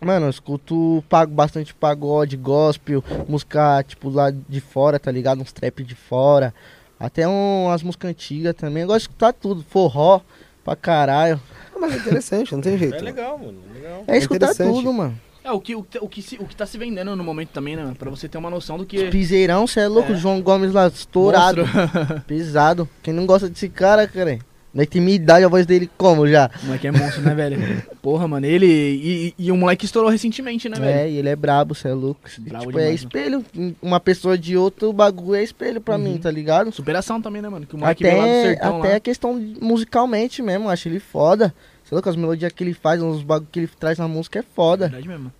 [0.00, 5.40] Mano, eu escuto pago bastante pagode, gospel, música tipo lá de fora, tá ligado?
[5.40, 6.52] Uns trap de fora.
[6.98, 8.82] Até um- umas músicas antigas também.
[8.82, 10.20] Eu gosto de escutar tudo, forró
[10.64, 11.40] pra caralho.
[11.80, 12.96] Mas é interessante, não tem jeito.
[12.96, 13.58] É legal, mano.
[13.74, 14.04] Legal.
[14.08, 14.74] É escutar interessante.
[14.74, 15.18] tudo, mano.
[15.44, 17.50] É, o que, o, que- o, que se- o que tá se vendendo no momento
[17.50, 17.96] também, né, mano?
[17.96, 19.08] Pra você ter uma noção do que.
[19.08, 20.14] Piseirão, cê é louco, É.
[20.16, 21.64] João Gomes lá, estourado.
[21.64, 22.20] Monstro.
[22.26, 22.88] Pesado.
[23.02, 24.38] Quem não gosta desse cara, cara?
[24.74, 26.50] Não tem minha idade, a voz dele como já?
[26.62, 27.82] O moleque é monstro, né, velho?
[28.00, 28.66] Porra, mano, ele.
[28.66, 30.98] E, e o moleque estourou recentemente, né, velho?
[30.98, 32.20] É, e ele é brabo, cê é louco.
[32.38, 33.44] Brabo tipo, é demais, espelho.
[33.82, 36.72] Uma pessoa de outro bagulho é espelho pra mim, tá ligado?
[36.72, 37.66] Superação também, né, mano?
[37.66, 38.96] Que o moleque veio lá do Até, sertão até lá.
[38.96, 41.54] a questão musicalmente mesmo, eu acho ele foda.
[41.84, 44.42] Você louco, as melodias que ele faz, os bagulhos que ele traz na música é
[44.42, 44.86] foda.
[44.88, 45.32] Verdade mesmo.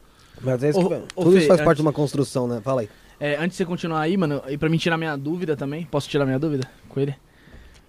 [0.43, 2.61] Mas é isso Ô, que- ô, tudo isso Fê, faz parte de uma construção, né?
[2.63, 2.89] Fala aí.
[3.19, 6.09] É, antes de você continuar aí, mano, e pra mim tirar minha dúvida também, posso
[6.09, 7.15] tirar minha dúvida com ele?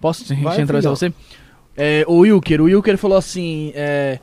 [0.04, 0.24] Posso?
[0.42, 0.94] Vai, eu entrar filhão.
[0.94, 1.10] você.
[1.74, 4.18] É, o Wilker, o Wilker falou assim, é,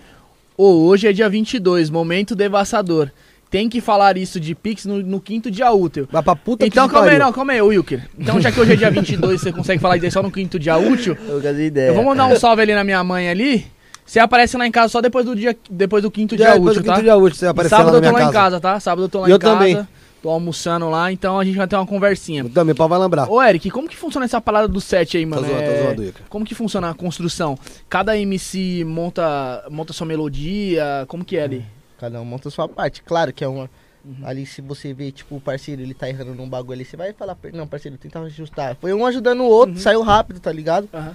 [0.55, 3.09] "Ô, hoje é dia 22, momento devastador.
[3.49, 6.07] Tem que falar isso de Pix no, no quinto dia útil.
[6.11, 8.07] Vai pra puta Então que calma aí, não, calma aí, Wilker.
[8.17, 10.59] Então já que hoje é dia 22, você consegue falar isso aí só no quinto
[10.59, 11.87] dia útil, Eu ideia.
[11.89, 13.65] eu vou mandar um salve ali na minha mãe ali.
[14.05, 16.83] Você aparece lá em casa só depois do dia, depois do quinto dia depois útil,
[16.83, 16.93] tá?
[16.93, 18.33] quinto dia útil, você aparecer Sábado lá eu tô lá em casa.
[18.33, 18.79] casa, tá?
[18.79, 19.57] Sábado eu tô lá E em eu casa.
[19.57, 19.87] também.
[20.21, 22.47] Tô almoçando lá, então a gente vai ter uma conversinha.
[22.47, 23.27] Também, pau vai lembrar.
[23.27, 25.41] Ô, Eric, como que funciona essa parada do set aí, mano?
[25.41, 26.23] Tá zoando, tá É, zoando, Ica.
[26.29, 27.57] Como que funciona a construção?
[27.89, 31.65] Cada MC monta, monta sua melodia, como que é ali?
[31.99, 33.01] Cada um monta sua parte.
[33.01, 33.69] Claro que é uma.
[34.03, 34.15] Uhum.
[34.23, 37.13] Ali, se você vê, tipo, o parceiro, ele tá errando num bagulho ali, você vai
[37.13, 38.75] falar não, parceiro, tenta ajustar.
[38.81, 40.89] Foi um ajudando o outro, saiu rápido, tá ligado?
[40.91, 41.13] Uhum.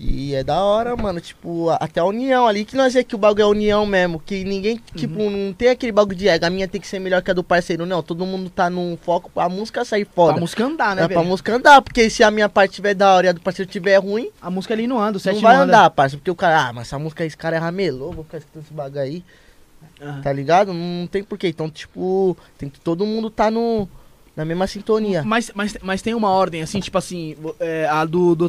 [0.00, 3.18] E é da hora, mano, tipo, até a união ali, que nós é que o
[3.18, 5.46] bagulho é união mesmo, que ninguém, tipo, Uhum.
[5.48, 7.42] não tem aquele bagulho de ego, a minha tem que ser melhor que a do
[7.42, 10.34] parceiro, não, todo mundo tá num foco pra música sair foda.
[10.34, 11.28] Pra música andar, né, é pra velho?
[11.28, 13.96] música andar, porque se a minha parte tiver da hora e a do parceiro tiver
[13.96, 15.64] ruim, A música ali não anda, o set não vai anda.
[15.64, 18.38] andar, parceiro, porque o cara, ah, mas essa música, esse cara é ramelô, vou ficar
[18.38, 19.24] escutando esse bagulho aí.
[20.00, 20.20] Aham.
[20.22, 20.72] Tá ligado?
[20.72, 21.48] Não tem porquê.
[21.48, 23.88] Então, tipo, tem que todo mundo tá no,
[24.36, 25.24] na mesma sintonia.
[25.24, 28.48] Mas, mas, mas tem uma ordem, assim, tipo assim, é, a do, do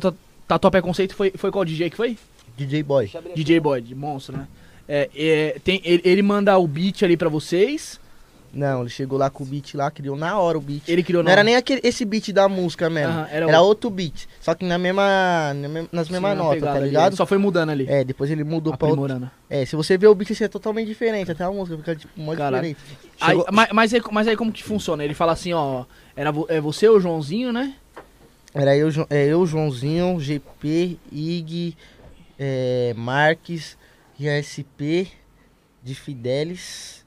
[0.50, 2.18] Tatuapé Conceito foi, foi qual DJ que foi?
[2.58, 3.10] DJ Boy.
[3.36, 4.48] DJ Boy, de monstro, né?
[4.88, 8.00] É, é, tem, ele, ele manda o beat ali pra vocês,
[8.52, 10.82] Não, ele chegou lá com o beat lá, criou na hora o beat.
[10.90, 13.14] ele criou Não era nem aquele, esse beat da música mesmo.
[13.14, 13.68] Aham, era era outro.
[13.68, 14.26] outro beat.
[14.42, 17.16] Só que na mesma, na me- nas mesmas notas, pegada tá ali, ligado?
[17.16, 17.86] Só foi mudando ali.
[17.88, 19.04] É, depois ele mudou pra outro.
[19.04, 19.32] aprimorando.
[19.48, 21.30] É, se você ver o beat, esse é totalmente diferente.
[21.32, 22.56] Até a música fica, tipo, mó Caralho.
[22.76, 22.80] diferente.
[23.22, 25.04] Aí, Chegou- mas, mas, aí, mas aí como que funciona?
[25.06, 25.86] Ele fala assim, ó,
[26.16, 27.76] era vo- é você, o Joãozinho, né?
[28.54, 31.78] Era eu, é, eu Joãozinho, GP, Ig,
[32.38, 33.78] é, Marques,
[34.20, 35.12] ISP,
[35.84, 37.06] de Fidelis.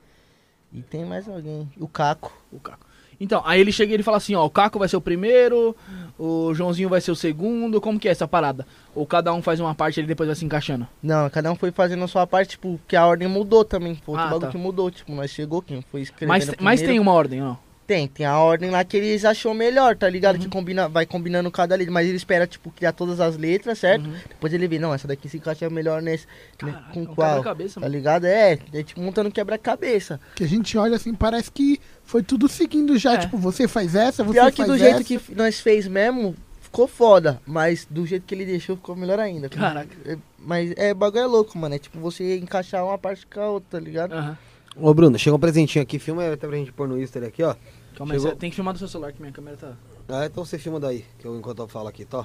[0.72, 1.70] E tem mais alguém.
[1.78, 2.32] O Caco.
[2.50, 2.86] O Caco.
[3.20, 5.76] Então, aí ele chega e ele fala assim, ó, o Caco vai ser o primeiro,
[6.18, 8.66] o Joãozinho vai ser o segundo, como que é essa parada?
[8.96, 10.88] Ou cada um faz uma parte e ele depois vai se encaixando?
[11.00, 13.94] Não, cada um foi fazendo a sua parte, tipo, que a ordem mudou também.
[13.94, 14.50] Foi outro Ah, bagulho tá.
[14.50, 17.54] que mudou, tipo, nós chegou, quem foi escrevendo Mas, mas tem primeiro- uma ordem, ó.
[17.92, 20.36] Tem, tem a ordem lá que eles achou melhor, tá ligado?
[20.36, 20.40] Uhum.
[20.40, 24.06] Que combina, vai combinando cada letra, mas ele espera, tipo, criar todas as letras, certo?
[24.06, 24.14] Uhum.
[24.30, 26.26] Depois ele vê, não, essa daqui se encaixa melhor nesse,
[26.62, 28.24] né, Caraca, com é um qual, quebra-cabeça, tá ligado?
[28.24, 30.18] É, é tipo montando quebra-cabeça.
[30.34, 33.12] Que a gente olha assim, parece que foi tudo seguindo já.
[33.12, 33.18] É.
[33.18, 34.84] Tipo, você faz essa, você Pior faz que do essa.
[34.84, 39.18] jeito que nós fez mesmo, ficou foda, mas do jeito que ele deixou, ficou melhor
[39.18, 39.50] ainda.
[39.50, 39.94] Caraca.
[40.06, 43.50] É, mas é, bagulho é louco, mano, é tipo você encaixar uma parte com a
[43.50, 44.14] outra, tá ligado?
[44.14, 44.38] Aham.
[44.74, 45.98] Ô, Bruno, chegou um presentinho aqui.
[45.98, 47.54] Filma aí até pra gente pôr no Easter aqui, ó.
[47.96, 48.32] Calma aí, Chegou.
[48.32, 49.72] você tem que filmar do seu celular que minha câmera tá...
[50.08, 52.24] Ah, então você filma daí, que eu, enquanto eu falo aqui, tá?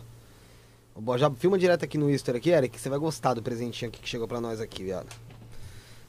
[1.00, 3.90] Bom, Já filma direto aqui no Easter aqui, Eric, que você vai gostar do presentinho
[3.90, 5.08] aqui que chegou pra nós aqui, viado.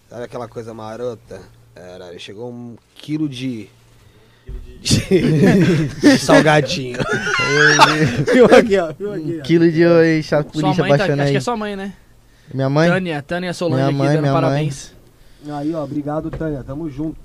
[0.09, 1.41] Sabe aquela coisa marota?
[1.75, 3.69] Caralho, chegou um quilo de...
[4.81, 6.99] de salgadinho.
[8.33, 8.95] filma aqui, ó.
[8.95, 10.99] Filma aqui, Um quilo de oi, chapulista mãe tá...
[10.99, 11.33] baixando Acho aí.
[11.33, 11.93] que é sua mãe, né?
[12.55, 12.89] Minha mãe?
[12.89, 14.95] Tânia, Tânia Solange Minha aqui mãe, dando minha parabéns.
[15.47, 15.55] ó.
[15.55, 17.19] Aí, ó, obrigado, Tânia, tamo junto.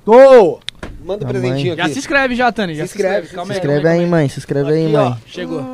[1.04, 1.94] Manda o A presentinho Já aqui.
[1.94, 2.76] se inscreve já, Tânia.
[2.76, 3.16] Já Se se inscreve.
[3.26, 5.06] inscreve, Calma Se aí, inscreve aí, mãe, se inscreve aí, Aqui, mãe.
[5.06, 5.66] ó, chegou.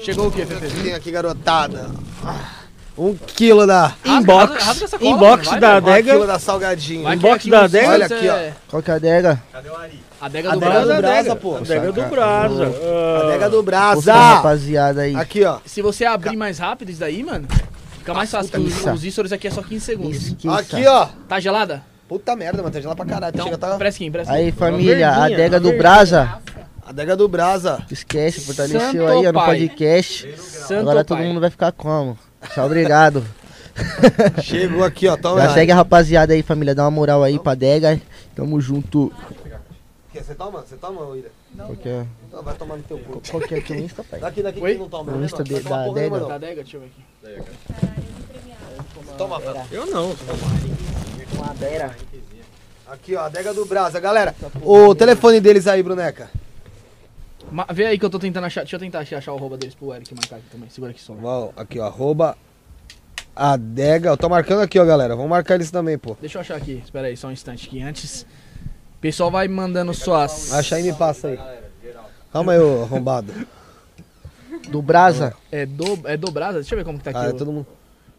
[0.00, 0.82] Chegou o quê, O que Fefe?
[0.82, 1.86] tem aqui, garotada?
[2.24, 2.50] Ah,
[2.98, 3.86] Um quilo da...
[3.86, 4.52] Rasga- Inbox.
[4.52, 6.00] rasga- rasga essa cola, Inbox vai, da vai.
[6.00, 6.26] Um quilo adega.
[6.28, 6.38] da
[7.12, 7.88] que Inbox aqui da adega.
[7.92, 8.34] Olha aqui, ó.
[8.36, 9.42] é Qual que é a adega?
[9.54, 9.58] A
[10.26, 10.94] adega do Adega Brasa.
[10.94, 11.56] do Brasa, pô.
[11.56, 12.08] Adega do Saca.
[12.10, 12.72] Brasa.
[13.24, 14.14] Adega do Brasa.
[14.14, 15.14] rapaziada aí.
[15.16, 15.58] Aqui, ó.
[15.66, 17.46] Se você abrir mais rápido isso daí, mano,
[17.98, 18.60] fica mais fácil.
[18.62, 20.34] Os, os aqui é só 15 segundos.
[20.58, 21.08] Aqui, ó.
[21.28, 21.82] Tá gelada?
[22.08, 22.72] Puta merda, mano.
[22.72, 23.32] Tá gelado pra caralho.
[23.34, 23.78] Então, Chega, tá...
[24.28, 25.72] Aí, família, a verdinha, adega a do.
[25.72, 26.38] Brasa.
[26.86, 27.84] Adega do Brasa.
[27.90, 29.58] Esquece, fortaleceu Santo aí ó, no pai.
[29.58, 30.36] podcast.
[30.38, 31.26] Santo Agora todo pai.
[31.26, 32.16] mundo vai ficar como?
[32.54, 33.24] Tchau, obrigado.
[34.40, 35.16] Chegou aqui, ó.
[35.16, 35.54] Toma Já aí.
[35.54, 36.74] segue a rapaziada aí, família.
[36.76, 38.00] Dá uma moral aí pra adega.
[38.36, 39.12] Tamo junto.
[40.12, 40.60] Quer- Você toma?
[40.62, 41.30] Você toma, Ira?
[41.56, 43.20] Qual que é, Então vai tomar no teu cu.
[43.30, 44.20] qual que é aqui o Insta, pai?
[44.20, 44.74] Daqui, daqui Oi?
[44.74, 45.10] que não toma.
[45.12, 45.44] No né, Insta não?
[45.44, 46.20] de- da nenhuma, adega.
[46.20, 46.28] não.
[46.28, 47.42] Da adega, deixa eu ver aqui.
[49.18, 49.40] Toma.
[49.72, 50.14] Eu não.
[51.36, 51.54] Uma.
[52.88, 53.98] Aqui, ó, adega do Brasa.
[54.00, 56.30] Galera, o telefone deles aí, Bruneca.
[57.50, 58.60] Ma- Vê aí que eu tô tentando achar.
[58.62, 60.68] Deixa eu tentar achar o arroba deles pro Eric marcar aqui também.
[60.70, 61.12] Segura aqui só.
[61.14, 62.36] Uau, Aqui, ó, arroba
[63.34, 64.10] adega.
[64.10, 65.14] Eu tô marcando aqui, ó, galera.
[65.16, 66.16] Vamos marcar eles também, pô.
[66.20, 66.80] Deixa eu achar aqui.
[66.84, 68.22] Espera aí, só um instante que antes.
[68.22, 70.52] O pessoal vai mandando suas.
[70.52, 71.38] Acha aí e me passa aí.
[72.32, 73.32] Calma aí, ô arrombado.
[74.68, 75.34] Do Brasa.
[75.52, 76.58] É do, é do Brasa?
[76.58, 77.18] Deixa eu ver como que tá aqui.
[77.20, 77.66] Ah, é o- todo mundo.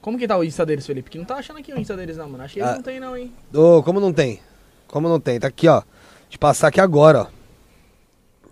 [0.07, 1.09] Como que tá o Insta deles, Felipe?
[1.09, 2.41] Que não tá achando aqui o Insta deles, não, mano.
[2.41, 2.75] Acho que eles Ah.
[2.75, 3.29] não tem, não, hein?
[3.53, 4.39] Ô, como não tem?
[4.87, 5.37] Como não tem?
[5.37, 5.83] Tá aqui, ó.
[6.29, 7.27] Te passar aqui agora, ó.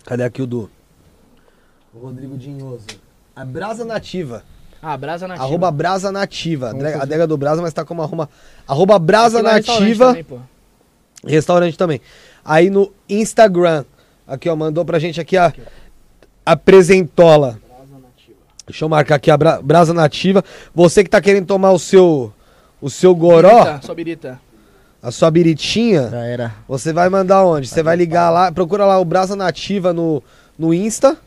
[0.03, 0.69] Cadê aqui o do?
[1.93, 2.85] O Rodrigo Dinhoso.
[3.33, 4.43] A Brasa Nativa.
[4.81, 5.45] Ah, Brasa Nativa.
[5.47, 6.67] Arroba Brasa Nativa.
[6.71, 7.13] Vamos Adega, fazer.
[7.13, 8.29] adega do Brasa, mas tá como arroba.
[8.67, 10.05] Arroba Brasa é restaurante Nativa.
[10.07, 10.39] também, pô.
[11.25, 12.01] Restaurante também.
[12.43, 13.85] Aí no Instagram.
[14.27, 14.57] Aqui, ó.
[14.57, 15.53] Mandou pra gente aqui a.
[16.45, 17.61] A Presentola.
[18.67, 20.43] Deixa eu marcar aqui a Bra- Brasa Nativa.
[20.73, 22.33] Você que tá querendo tomar o seu.
[22.81, 24.39] O seu goró, Birita, só birita.
[25.01, 26.09] a sua biritinha.
[26.09, 26.53] Já era.
[26.67, 27.67] Você vai mandar onde?
[27.67, 30.21] Você vai ligar lá, procura lá o Brasa Nativa no,
[30.59, 31.17] no Insta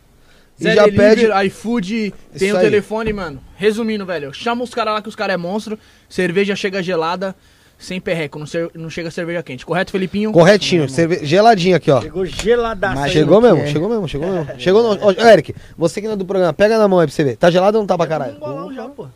[0.61, 1.47] e Zé já Delivery, pede.
[1.47, 2.65] iFood, tem Isso o aí.
[2.65, 3.41] telefone, mano.
[3.57, 5.79] Resumindo, velho, chama os caras lá que os caras é monstro,
[6.09, 7.35] cerveja chega gelada,
[7.79, 9.65] sem perreco, não, cer- não chega cerveja quente.
[9.65, 10.33] Correto, Felipinho?
[10.33, 11.25] Corretinho, cerve...
[11.25, 12.01] geladinho aqui, ó.
[12.03, 13.13] Chegou geladaço Mas.
[13.13, 13.67] Chegou mesmo, é.
[13.69, 14.61] chegou mesmo, chegou mesmo.
[14.61, 15.07] Chegou no.
[15.07, 17.37] Ó, Eric, você que não é do programa, pega na mão aí pra você ver.
[17.37, 18.35] Tá gelado ou não tá pra caralho?
[18.37, 19.07] Um bolão já, pô.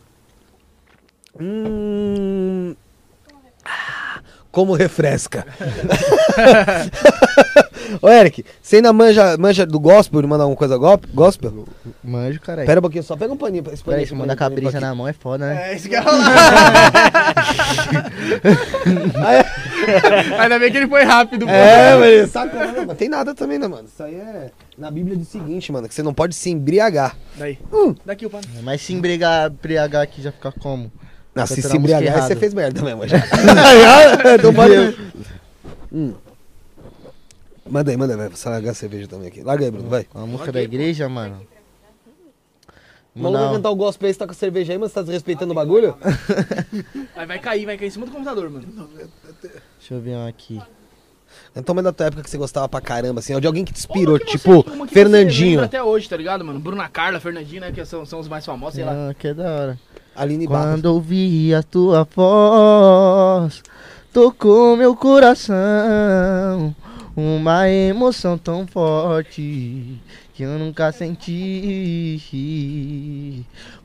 [1.39, 2.75] Hum.
[3.65, 4.21] Ah,
[4.51, 5.45] Como refresca.
[8.01, 11.65] Ô, Eric, você ainda manja, manja do gospel, de mandar alguma coisa go- gospel?
[12.03, 12.65] Manjo, caralho.
[12.65, 13.63] Pera um pouquinho só, pega um paninho.
[13.71, 15.13] Esse Pera paninho aí, esse se mandar paninho, com a brisa paninho na mão é
[15.13, 15.71] foda, né?
[15.71, 17.23] É, isso que eu ia falar.
[20.39, 21.51] Ainda bem que ele foi rápido, pô.
[21.51, 22.95] É, mas saca, né, mano?
[22.95, 23.87] Tem nada também, né, mano?
[23.91, 24.49] Isso aí é.
[24.77, 27.15] Na Bíblia diz o seguinte, mano, que você não pode se embriagar.
[27.37, 27.57] Daí.
[27.71, 27.93] Hum.
[28.05, 28.43] Daqui o pano.
[28.63, 30.91] Mas se embriagar, embriagar aqui já fica como?
[31.35, 33.17] Não, se se embriagar, aí você fez merda mesmo já.
[34.37, 34.95] então pode.
[35.91, 36.13] Hum.
[37.69, 38.29] Manda aí, manda aí, vai.
[38.29, 39.41] Você largar a cerveja também aqui.
[39.41, 40.05] Larga aí, Bruno, vai.
[40.13, 41.41] A música da igreja, mano.
[43.15, 43.55] O maluco vai Não.
[43.57, 45.55] cantar o gospel aí, você tá com a cerveja aí, mas você tá desrespeitando o
[45.55, 45.95] bagulho?
[47.15, 48.65] Aí vai cair, vai cair em cima do computador, mano.
[49.79, 50.59] Deixa eu ver um aqui.
[51.55, 53.71] Então, mas da tua época que você gostava pra caramba, assim, ó, de alguém que
[53.71, 56.59] te inspirou, Uma que tipo, você- uma que você Fernandinho, até hoje, tá ligado, mano?
[56.59, 57.71] Bruna Carla, Fernandinho, né?
[57.71, 58.91] Que são, são os mais famosos, sei lá.
[59.09, 59.79] Ah, que da hora.
[60.15, 60.71] Aline Barros.
[60.75, 63.61] Quando ouvi a tua voz,
[64.11, 66.75] tocou meu coração.
[67.15, 69.99] Uma emoção tão forte
[70.33, 72.23] que eu nunca senti.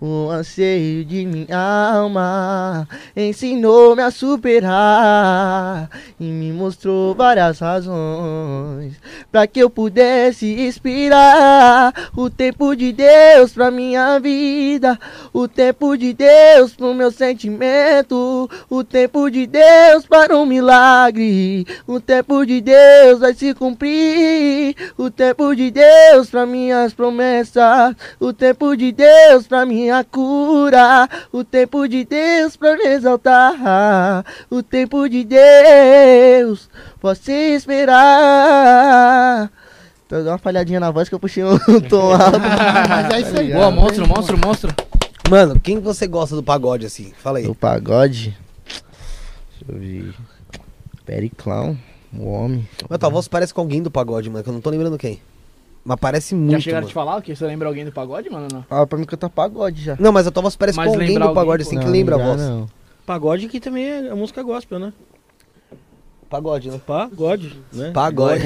[0.01, 8.95] O anseio de minha alma ensinou-me a superar e me mostrou várias razões
[9.31, 14.99] para que eu pudesse inspirar o tempo de Deus pra minha vida,
[15.35, 22.01] o tempo de Deus pro meu sentimento, o tempo de Deus para um milagre, o
[22.01, 28.77] tempo de Deus vai se cumprir, o tempo de Deus para minhas promessas, o tempo
[28.77, 35.25] de Deus para minha cura, o tempo de Deus para me exaltar, o tempo de
[35.25, 36.71] Deus
[37.01, 37.91] posso esperar.
[40.07, 41.59] Tô dando uma falhadinha na voz que eu puxei um
[41.91, 42.39] tom alto.
[42.39, 43.53] Mas é isso aí.
[43.53, 44.73] Boa, monstro, monstro, monstro.
[45.29, 47.13] Mano, quem você gosta do pagode, assim?
[47.19, 47.47] Fala aí.
[47.47, 48.39] Do pagode.
[48.65, 50.15] Deixa eu ver.
[51.05, 51.77] Periclão,
[52.17, 52.69] o homem.
[52.89, 55.21] Mas tua voz parece com alguém do pagode, mano, que eu não tô lembrando quem.
[55.89, 56.89] Mas parece Já muito, chegaram a mano.
[56.89, 58.47] te falar que você lembra alguém do pagode, mano?
[58.53, 58.63] Não?
[58.69, 59.97] Ah, pra mim cantar pagode já.
[59.99, 61.83] Não, mas a tua voz parece Mas com alguém do pagode, alguém, assim, pô.
[61.83, 62.41] que lembra a já voz.
[62.43, 62.69] Não.
[63.07, 64.93] Pagode que também é a música gospel, né?
[66.29, 66.79] Pagode, né?
[66.87, 67.91] Pagode, né?
[67.93, 68.43] Pagode.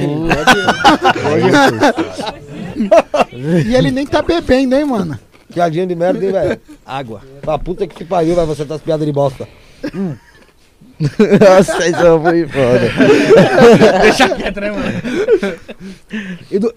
[3.67, 5.19] E ele nem tá bebendo, hein, mano?
[5.53, 6.61] Piadinha de merda, hein, velho?
[6.87, 7.23] Água.
[7.41, 9.49] Pra puta que te pariu, vai você tá as piadas de bosta.
[11.01, 14.01] Nossa, isso foi foda.
[14.01, 14.85] Deixa quieto, né, mano?
[16.49, 16.73] E do,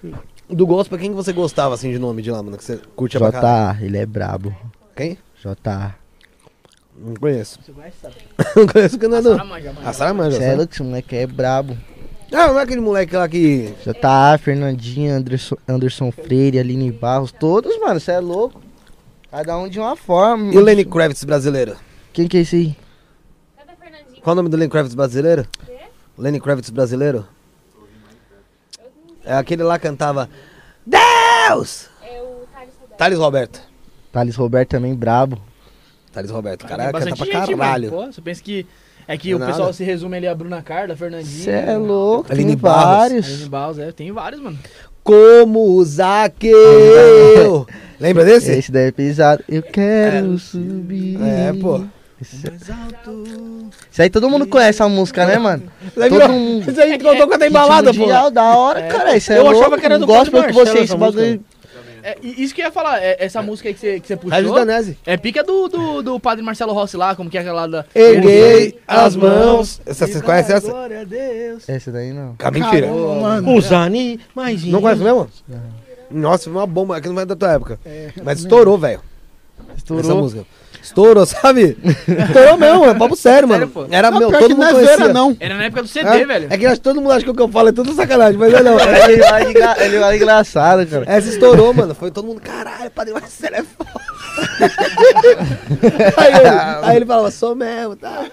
[0.49, 2.57] do gospel, quem que você gostava, assim, de nome de lá, mano?
[2.57, 3.77] Que você curte caralho?
[3.77, 4.55] JA, ele é brabo.
[4.95, 5.17] Quem?
[5.41, 5.95] JA.
[6.97, 7.59] Não conheço.
[7.63, 8.15] Você conhece, sabe?
[8.55, 9.19] Não conheço que não é.
[9.19, 11.77] A é louco, esse moleque é brabo.
[12.31, 13.73] Ah, não é aquele moleque lá que...
[13.85, 18.61] JA, Fernandinho, Anderson, Anderson Freire, Aline Barros, todos, mano, você é louco.
[19.29, 20.53] Cada um de uma forma.
[20.53, 21.75] E o Lenny Kravitz brasileiro?
[22.13, 22.77] Quem que é esse aí?
[23.57, 24.21] Cadê o Fernandinho?
[24.21, 25.45] Qual o nome do Lenny Kravitz brasileiro?
[25.65, 25.77] Quê?
[26.17, 27.27] Lenny Kravitz brasileiro?
[29.25, 30.29] É aquele lá que cantava
[30.85, 31.87] Deus!
[32.03, 32.97] É o Thales Roberto.
[32.97, 33.61] Thales Roberto.
[34.11, 35.41] Thales Roberto também brabo.
[36.13, 36.65] Thales Roberto.
[36.65, 37.91] Caralho, canta pra gente, caralho.
[37.91, 38.05] mano.
[38.05, 38.65] Pô, você pensa que.
[39.07, 39.73] É que Não o é pessoal nada.
[39.73, 41.43] se resume ali a Bruna Carla, Fernandinho.
[41.43, 42.85] Você é louco, Aline tem Barros.
[42.97, 43.27] vários.
[43.27, 44.57] Aline Baus, é, tem vários, mano.
[45.03, 47.67] Como o Zaqueu.
[47.99, 48.51] Lembra desse?
[48.51, 49.43] Esse daí é pesado.
[49.47, 51.19] Eu quero subir.
[51.21, 51.83] É, pô.
[52.21, 53.69] Isso, Mais alto.
[53.91, 55.63] isso aí todo mundo conhece a música, né, mano?
[55.85, 56.71] Isso aí Todo virou- mundo.
[56.71, 57.99] Isso aí contou quando é embalada, pô.
[57.99, 59.17] Mundial, da hora, cara.
[59.17, 59.59] Isso é Eu louco.
[59.59, 61.43] achava que era do Gosto que você, esse essa bagulho.
[62.01, 64.37] É, isso que eu ia falar, é, essa música aí que você, que você puxou.
[64.37, 64.97] Regis Danese.
[65.07, 67.83] É pica do, do, do padre Marcelo Rossi lá, como que é aquela da.
[67.95, 69.81] Erguei as mãos.
[69.85, 70.69] Essa, vocês conhecem essa?
[70.69, 71.67] Glória a Deus.
[71.67, 72.35] Essa daí não.
[72.39, 72.87] Ah, mentira.
[72.87, 73.55] Caramba, mano.
[73.57, 74.63] Os animais.
[74.65, 75.27] Não conhece mesmo?
[76.11, 77.79] Nossa, foi uma bomba, aqui não é da tua época.
[77.83, 79.01] É, Mas estourou, velho.
[79.69, 80.17] Essa Estourou.
[80.21, 80.45] música.
[80.85, 81.77] Estourou, sabe?
[82.07, 83.65] Estourou mesmo, é papo sério, mano.
[83.67, 83.87] Sério, pô.
[83.89, 85.07] Era Não, meu, todo que mundo não é conhecia.
[85.13, 85.37] não.
[85.39, 86.47] Era na época do CD, É, velho.
[86.51, 88.61] É que todo mundo acha que o que eu falo é tudo sacanagem, mas é
[88.61, 88.77] não.
[88.79, 91.03] Ele vai engra- ele vai engraçado, cara.
[91.07, 91.95] Essa estourou, mano.
[91.95, 94.05] Foi todo mundo, caralho, Padre Marcelo é foda.
[96.17, 96.49] aí, ele,
[96.83, 98.25] aí ele falava, sou mesmo, tá?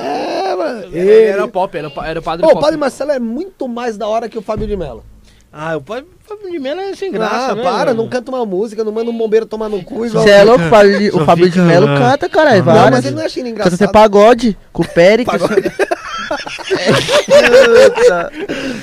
[0.00, 0.84] É, mano.
[0.92, 1.22] Ele Ele...
[1.30, 2.62] era pop, era, o era o padre Pô, o pop.
[2.62, 5.04] Padre Marcelo é muito mais da hora que o Fábio de Mello.
[5.52, 7.62] Ah, o pai Fábio de Mello é sem graça, ah, né?
[7.62, 8.02] para, mano?
[8.02, 10.22] não canta uma música, não manda um bombeiro tomar no cu igual.
[10.22, 10.62] Você é louco?
[10.62, 12.56] O Fábio de- Só o Fábio de fica Melo canta, cara.
[12.56, 13.92] É Não, mas ele não acha ele Canta até engraçado.
[13.92, 15.40] pagode, com o Péricles.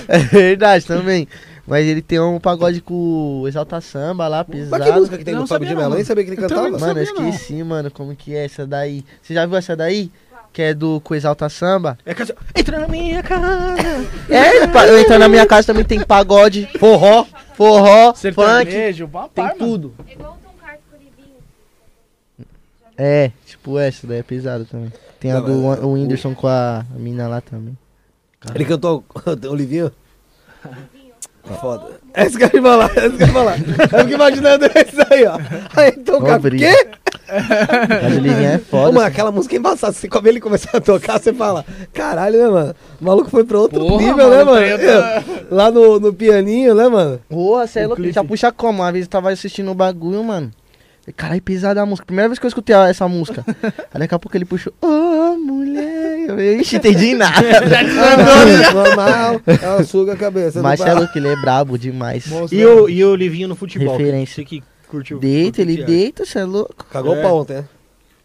[0.07, 1.27] é verdade também.
[1.67, 4.93] Mas ele tem um pagode com o Exalta Samba lá, Mas que pesado.
[4.99, 6.69] música que tem Não no Fábio de Eu nem sabia que ele cantava.
[6.69, 7.29] Mano, eu sabia, não.
[7.29, 9.03] esqueci, mano, como que é essa daí.
[9.21, 10.11] Você já viu essa daí?
[10.55, 11.97] Que é do com Exalta Samba?
[12.05, 13.77] É que assim, Entra na minha casa.
[14.29, 17.25] É, eu entro na minha casa também tem pagode, Forró.
[17.55, 18.19] forró, funk.
[18.19, 19.57] Sertanejo, papai, Tem mano.
[19.59, 19.95] tudo.
[20.07, 21.37] É igual o Tom Carter com o Livinho.
[22.97, 24.93] É, tipo essa daí é pesado também.
[25.19, 27.77] Tem a do mas- o Whindersson com a mina lá também.
[28.53, 29.03] Ele cantou
[29.49, 29.91] o Livinho?
[31.59, 31.99] Foda.
[32.13, 33.57] É isso que eu ia falar, é isso que eu ia falar.
[33.59, 35.37] Eu fico imaginando isso aí, ó.
[35.75, 36.57] Aí então, cara, Pobre.
[36.59, 36.87] quê?
[37.29, 38.91] A é Ô, foda.
[38.91, 39.93] mano, aquela música é embaçada.
[39.93, 42.75] Você come ele começar a tocar, você fala, caralho, né, mano?
[43.01, 44.61] O maluco foi pra outro Porra, nível, né, mano, mano?
[44.65, 47.19] tem outra- Lá no, no pianinho, né, mano?
[47.29, 47.97] Porra, você é louco.
[48.01, 48.13] clipe.
[48.13, 48.81] Já puxa como?
[48.81, 50.51] Uma vez eu tava assistindo o bagulho, mano.
[51.01, 52.05] Falei, Caralho, pesada a música.
[52.05, 53.43] Primeira vez que eu escutei essa música.
[53.93, 56.25] Aí daqui a pouco ele puxou, ô mulher.
[56.27, 57.35] Eu, ixi, entendi nada.
[57.37, 60.61] Ah, Normal, ela suga a cabeça.
[60.61, 62.25] Não é vai- louco, ele é brabo demais.
[62.51, 63.95] E o, e o Livinho no futebol.
[63.95, 64.35] Referência.
[64.35, 65.19] Você que curtiu.
[65.19, 66.85] Deita, ele curtiu- deita, você é louco.
[66.91, 67.21] Cagou É.
[67.21, 67.65] pau ontem, né?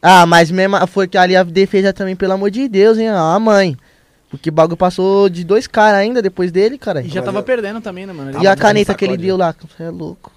[0.03, 3.09] Ah, mas mesmo foi que ali a defesa também, pelo amor de Deus, hein?
[3.09, 3.77] Ah, mãe.
[4.31, 7.03] Porque o bagulho passou de dois caras ainda depois dele, cara.
[7.03, 8.43] E já tava perdendo também, né, mano?
[8.43, 9.27] E a caneta que ele sacode.
[9.27, 10.31] deu lá, você é louco.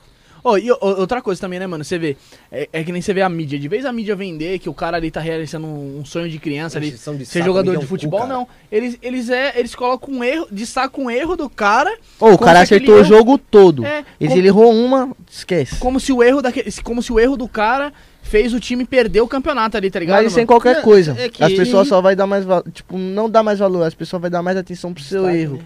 [0.43, 1.83] Ô, e o- outra coisa também, né, mano?
[1.83, 2.17] Você vê,
[2.51, 3.57] é, é que nem você vê a mídia.
[3.57, 6.37] De vez a mídia vender que o cara ali tá realizando um, um sonho de
[6.37, 8.33] criança ali, de ser jogador de Cu, futebol, cara.
[8.33, 8.47] não.
[8.71, 11.89] Eles, eles, é, eles colocam um erro, destacam um erro do cara,
[12.19, 13.85] Ô, o Como cara acertou o erro- jogo todo.
[13.85, 15.77] É, Ele, como- ele errou uma, esquece.
[15.77, 19.21] como se o erro daquele, como se o erro do cara fez o time perder
[19.21, 20.23] o campeonato ali, tá ligado?
[20.23, 20.47] Mas sem mano?
[20.47, 21.15] qualquer É, coisa.
[21.19, 22.63] é que as pessoas só vai dar mais valor.
[22.71, 23.83] Tipo, não dá mais valor.
[23.83, 25.59] As pessoas vai dar mais atenção pro seu erro.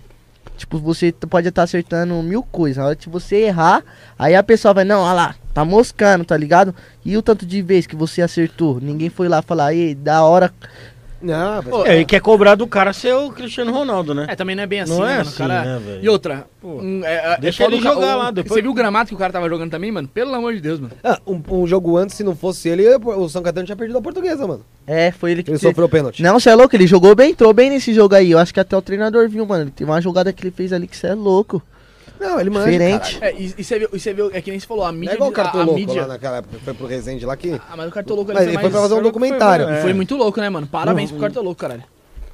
[0.56, 2.78] Tipo, você pode estar acertando mil coisas.
[2.78, 3.84] Na hora que você errar,
[4.18, 6.74] aí a pessoa vai, não, olha lá, tá moscando, tá ligado?
[7.04, 8.80] E o tanto de vez que você acertou?
[8.80, 10.54] Ninguém foi lá falar, ei, da hora.
[11.22, 11.86] Não, mas...
[11.88, 14.28] É, ele quer cobrar do cara ser o Cristiano Ronaldo, né?
[14.30, 15.30] É, também não é bem assim, Não né, é mano?
[15.30, 15.64] assim, cara...
[15.80, 16.00] né?
[16.02, 18.74] E outra, Pô, um, é, é, deixa ele jogar o- lá, depois- Você viu o
[18.74, 20.08] gramado que o cara tava jogando também, mano?
[20.08, 20.94] Pelo amor de Deus, mano.
[21.04, 24.02] Ah, um, um jogo antes, se não fosse ele, o São Caetano tinha perdido a
[24.02, 24.64] portuguesa, mano.
[24.86, 25.50] É, foi ele que.
[25.52, 25.70] Ele fez.
[25.70, 26.22] sofreu o pênalti.
[26.22, 28.32] Não, você é louco, ele jogou bem, entrou bem nesse jogo aí.
[28.32, 29.72] Eu acho que até o treinador viu, mano.
[29.72, 31.62] Tem uma jogada que ele fez ali que você é louco.
[32.20, 33.18] Não, ele manja, Diferente.
[33.22, 35.00] É, e, e você viu, e você viu, é que nem você falou, a Não
[35.00, 35.12] mídia...
[35.14, 36.02] é igual o a, a mídia...
[36.02, 37.52] lá naquela época, foi pro Resende lá que...
[37.70, 38.74] Ah, mas o Cartoloco ali Mas foi ele foi mais...
[38.74, 39.66] pra fazer um documentário.
[39.68, 40.68] foi- Foi muito louco, né, mano?
[40.68, 41.84] Parabéns pro Cartoloco, caralho.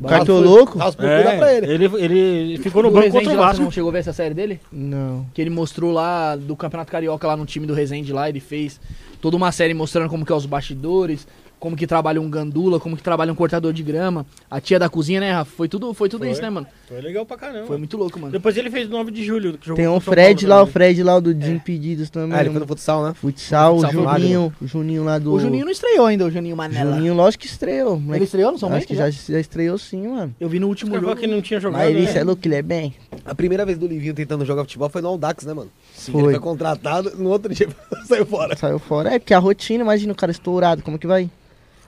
[0.08, 0.78] Cartoloco?
[0.78, 1.08] Dá pra
[1.52, 1.86] É, ele.
[1.86, 3.64] ele, ele ficou no banco contra o lá, Você Vasco.
[3.64, 4.60] não chegou a ver essa série dele?
[4.72, 5.26] Não.
[5.34, 8.80] Que ele mostrou lá do Campeonato Carioca lá no time do Resende lá, ele fez
[9.22, 11.28] toda uma série mostrando como que é os bastidores,
[11.60, 14.90] como que trabalha um gandula, como que trabalha um cortador de grama, a tia da
[14.90, 15.52] cozinha, né, Rafa?
[15.56, 16.32] Foi tudo, foi tudo Foi.
[16.32, 16.68] isso, né, mano?
[16.94, 17.66] Foi legal pra caramba.
[17.66, 18.32] Foi muito louco, mano.
[18.32, 19.58] Depois ele fez 9 de julho.
[19.58, 20.68] que jogou Tem o Fred lá, o.
[20.68, 22.38] Fred lá do Desimpedidos também.
[22.38, 23.16] Ah, ele foi no futsal, né?
[23.16, 25.34] Futsal, o Juninho, o Juninho lá do.
[25.34, 26.94] O Juninho não estreou ainda, o Juninho Manela.
[26.94, 28.00] Juninho, lógico que estreou.
[28.14, 29.10] Ele estreou no São Acho que já?
[29.10, 30.36] já, estreou sim, mano.
[30.40, 31.16] Eu vi no último Ele jogo.
[31.16, 31.82] que não tinha jogado.
[31.82, 32.12] Mas ele, né?
[32.12, 32.94] cê é louco, ele é bem.
[33.26, 35.72] A primeira vez do Livinho tentando jogar futebol foi no Aldax, né, mano?
[35.96, 36.12] Sim.
[36.12, 36.22] Foi.
[36.22, 37.68] Ele foi contratado, no outro dia
[38.06, 38.56] saiu fora.
[38.56, 39.16] Saiu fora.
[39.16, 41.28] É porque a rotina, imagina o cara estourado, como que vai?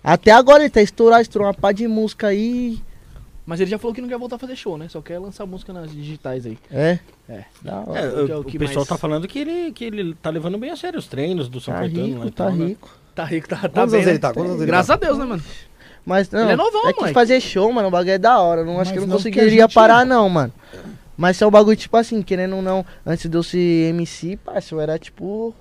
[0.04, 2.80] Até agora ele tá estourado, estourou uma pá de música aí.
[3.46, 4.88] Mas ele já falou que não quer voltar a fazer show, né?
[4.90, 6.58] Só quer lançar música nas digitais aí.
[6.72, 6.98] É.
[7.30, 7.46] É.
[7.62, 8.00] Da hora.
[8.00, 10.58] É, Que é o o, pessoal mais- tá falando que ele, que ele tá levando
[10.58, 12.02] bem a sério os treinos do São Tá Caetano.
[12.02, 12.66] lá rico, e tá tal, né?
[12.66, 12.90] rico.
[13.14, 14.10] Tá rico, tá, tá bem, né?
[14.12, 14.34] ele tá?
[14.34, 14.94] Quantos Graças tá?
[14.96, 15.44] a Deus, né, mano?
[16.06, 17.14] Mas não, Ele é novão, é que moleque.
[17.14, 18.64] fazer show, mano, o bagulho é da hora.
[18.64, 20.52] Não, acho que eu não não conseguiria gente- parar, não, mano.
[21.18, 24.38] Mas se é um bagulho, tipo assim, querendo ou não, antes de eu ser MC,
[24.38, 25.54] parça, eu era tipo.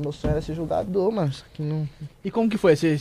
[0.00, 1.32] Meu sonho era ser jogador, mano.
[1.32, 1.88] Só que não.
[2.24, 2.74] E como que foi?
[2.74, 2.98] Você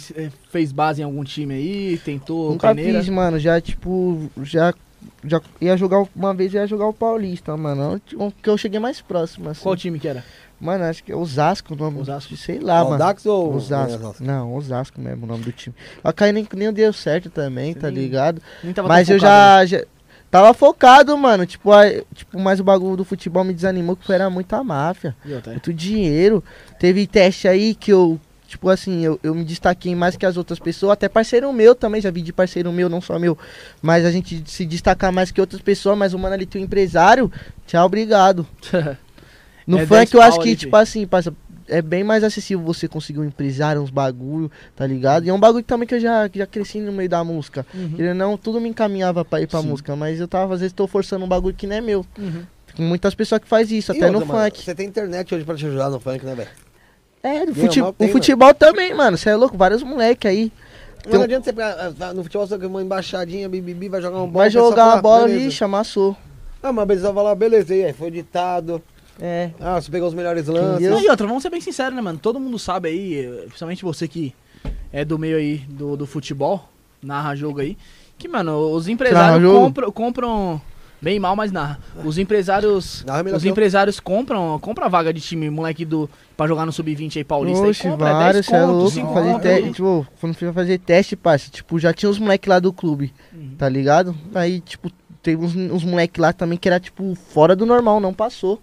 [0.50, 1.98] fez base em algum time aí?
[2.04, 3.00] Tentou Nunca peneira?
[3.00, 3.40] fiz, mano.
[3.40, 4.74] Já, tipo, já.
[5.24, 6.06] Já ia jogar.
[6.14, 8.02] Uma vez ia jogar o Paulista, mano.
[8.16, 9.64] O que eu cheguei mais próximo, assim.
[9.64, 10.24] Qual time que era?
[10.60, 12.00] Mano, acho que é Osasco o nome.
[12.02, 12.36] Osasco.
[12.36, 12.94] Sei lá, mano.
[12.94, 13.56] Audax ou...
[13.56, 14.16] Osasco.
[14.20, 15.74] Não, Osasco mesmo, o nome do time.
[16.04, 18.42] A Caio nem, nem deu certo também, tá ligado?
[18.62, 19.86] Nem tava Mas eu já, já
[20.30, 21.46] tava focado, mano.
[21.46, 25.16] Tipo, a, tipo, mas o bagulho do futebol me desanimou que era muita máfia,
[25.52, 26.44] muito dinheiro.
[26.80, 30.60] Teve teste aí que eu, tipo assim, eu, eu me destaquei mais que as outras
[30.60, 33.38] pessoas, até parceiro meu também, já vi de parceiro meu, não só meu.
[33.82, 36.66] Mas a gente se destacar mais que outras pessoas, mas o mano ali tem um
[36.66, 37.32] empresário,
[37.66, 38.48] tchau, obrigado.
[39.70, 41.32] No É 10 funk eu acho que, tipo assim, parça,
[41.70, 45.26] é bem mais acessível você conseguir um empresário, uns bagulho, tá ligado?
[45.26, 47.66] E é um bagulho também que eu já, já cresci no meio da música.
[47.74, 47.96] Uhum.
[47.98, 49.68] Ele não, tudo me encaminhava pra ir pra Sim.
[49.68, 52.06] música, mas eu tava, às vezes, tô forçando um bagulho que não é meu.
[52.18, 52.44] Uhum.
[52.76, 54.64] Tem muitas pessoas que faz isso, E até no outra, mano, funk.
[54.64, 56.50] Você tem internet hoje pra te ajudar no funk, né, velho?
[57.22, 59.18] É, no fute- mal, tem, o futebol também, mano.
[59.18, 59.58] Você é louco?
[59.58, 60.52] Vários moleque aí.
[61.06, 64.02] Mas um- não adianta você pegar, ah, no futebol, você tem uma embaixadinha, bibibi, vai
[64.02, 64.44] jogar um bola.
[64.44, 66.16] Vai o jogar uma bola ali, chamaçou.
[66.62, 68.82] Ah, mas beleza, vai lá, beleza, e aí, foi ditado.
[69.22, 69.52] É.
[69.60, 70.90] Ah, você pegou os melhores lances.
[70.90, 72.20] Não, e outra, vamos ser bem sinceros, né, mano?
[72.20, 74.34] Todo mundo sabe aí, eh, principalmente você que
[74.92, 76.70] é do meio aí do, do futebol,
[77.02, 77.78] narra jogo aí,
[78.18, 80.62] que, mano, os empresários compram, compram
[81.02, 81.80] bem mal, mas narra.
[82.04, 83.04] Os empresários.
[83.06, 86.10] Narra Os empresários compram, compram a vaga de time, moleque do.
[86.36, 87.66] Pra jogar no Sub-20 aí, Paulista.
[87.68, 88.92] Oxe, aí compra, vários, 10 você é conto, louco.
[88.92, 89.42] 5 Fazer conto.
[89.42, 89.72] te...
[89.74, 93.56] tipo, quando fui fazer teste, parça, tipo, já tinha os moleques lá do clube, Uhum.
[93.58, 94.16] tá ligado?
[94.34, 94.90] Aí, tipo,
[95.22, 98.62] teve uns, uns moleques lá também que era, tipo, fora do normal, não passou.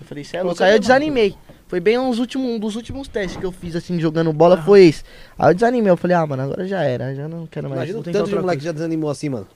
[0.00, 0.56] Eu falei, cê é louco.
[0.58, 1.34] você Aí eu viu, desanimei.
[1.68, 4.84] Foi bem uns últimos, um dos últimos testes que eu fiz, assim, jogando bola, foi
[4.86, 5.02] esse.
[5.38, 7.78] Aí eu desanimei, eu falei, ah, mano, agora já era, já não quero mais.
[7.90, 9.46] Imagina o tanto de moleque que já desanimou assim, mano.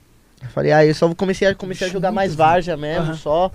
[0.43, 3.15] Eu falei, ah, eu só comecei a, comecei a jogar mais Varja mesmo, Aham.
[3.15, 3.51] só.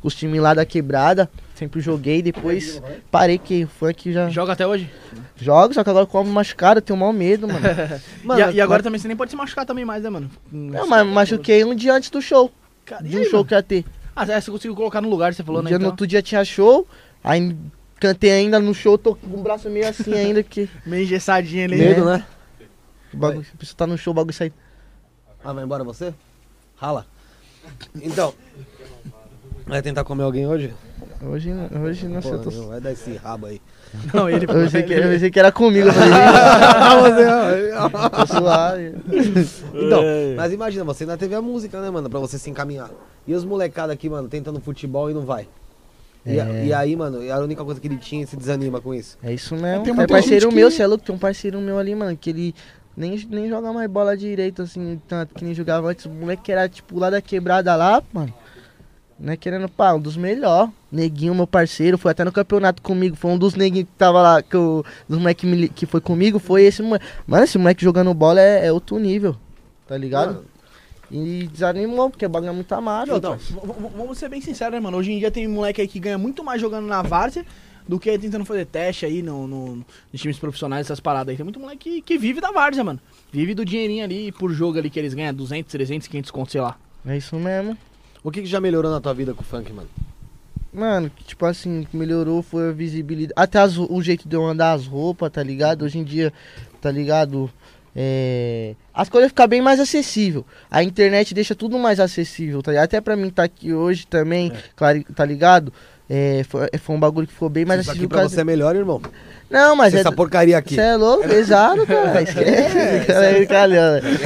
[0.00, 1.28] Com os times lá da quebrada.
[1.54, 4.28] Sempre joguei, depois parei que o funk já.
[4.28, 4.90] Joga até hoje?
[5.36, 7.60] Jogo, só que agora como machucado, eu tenho mau medo, mano.
[8.22, 10.10] Mano, e, a- e agora mas- também você nem pode se machucar também mais, né,
[10.10, 10.30] mano?
[10.52, 12.52] Não, mas machuquei um dia antes do show.
[12.84, 13.46] Cara, De um aí, show mano?
[13.46, 13.84] que ia ter.
[14.16, 15.68] Ah, você conseguiu colocar no lugar, você falou, Um né?
[15.68, 16.88] dia, no Então, outro dia tinha show,
[17.22, 17.54] aí
[18.00, 20.68] cantei ainda no show, tô com o braço meio assim ainda, que.
[20.86, 21.76] meio engessadinho ali.
[21.76, 22.16] Medo, né?
[22.18, 22.26] né?
[23.12, 24.50] O bagulho, a pessoa tá no show, o bagulho sai.
[25.44, 26.14] Ah, vai embora você?
[26.76, 27.06] Rala.
[28.00, 28.32] Então.
[29.66, 30.72] Vai tentar comer alguém hoje?
[31.22, 31.50] Hoje,
[31.82, 32.56] hoje não sei, eu Pô, tô.
[32.56, 33.60] não vai dar esse rabo aí.
[34.12, 35.88] Não, ele Eu pensei, que, eu pensei que era comigo,
[38.14, 38.94] tô suave.
[39.74, 40.02] Então,
[40.36, 42.08] mas imagina, você ainda teve a música, né, mano?
[42.10, 42.90] Pra você se encaminhar.
[43.26, 45.48] E os molecados aqui, mano, tentando futebol e não vai.
[46.24, 46.66] E, É.
[46.66, 49.16] e aí, mano, e a única coisa que ele tinha e se desanima com isso.
[49.22, 49.84] É isso mesmo.
[49.84, 51.04] Tem é muita parceiro meu, que- você é louco?
[51.04, 52.54] Tem um parceiro meu ali, mano, que ele
[52.96, 56.04] nem, nem joga mais bola direito, assim, tanto que nem jogava antes.
[56.06, 58.32] O moleque que era, tipo, lá da quebrada lá, mano.
[59.18, 60.70] Né, querendo, pá, um dos melhores.
[60.92, 63.16] Neguinho, meu parceiro, foi até no campeonato comigo.
[63.16, 66.64] Foi um dos neguinhos que tava lá, que eu, dos moleques que, foi comigo, foi
[66.64, 67.06] esse moleque.
[67.26, 69.34] Mano, esse moleque jogando bola é, é outro nível,
[69.86, 70.34] tá ligado?
[70.34, 70.44] Mano.
[71.10, 73.16] E desanimou, porque o bagulho é muito amável.
[73.16, 73.38] Então,
[73.96, 74.98] vamos ser bem sinceros, né, mano?
[74.98, 77.46] Hoje em dia tem moleque aí que ganha muito mais jogando na várzea
[77.86, 81.36] do que tentando fazer teste aí no, no, nos times profissionais, essas paradas aí.
[81.36, 83.00] Tem muito moleque que, que vive da várzea, mano.
[83.32, 86.60] Vive do dinheirinho ali por jogo ali que eles ganham, 200, 300, 500 conto, sei
[86.60, 86.76] lá.
[87.06, 87.78] É isso mesmo.
[88.26, 89.88] O que, que já melhorou na tua vida com o funk, mano?
[90.74, 93.32] Mano, tipo assim, o que melhorou foi a visibilidade.
[93.36, 95.84] Até as- o jeito de eu andar as roupas, tá ligado?
[95.84, 96.32] Hoje em dia,
[96.80, 97.48] tá ligado?
[97.94, 100.44] É, As coisas ficam bem mais acessível.
[100.70, 102.84] A internet deixa tudo mais acessível, tá ligado?
[102.84, 105.72] Até pra mim tá aqui hoje também, claro, tá ligado?
[106.08, 108.76] É, foi, foi um bagulho que ficou bem mais Isso aqui pra você é melhor,
[108.76, 109.02] irmão.
[109.50, 110.00] Não, mas é.
[110.00, 110.74] Essa porcaria aqui.
[110.74, 112.22] Você é louco, pesado, cara.
[112.22, 112.78] Esquece.
[112.78, 114.06] esse cara aí, calhando.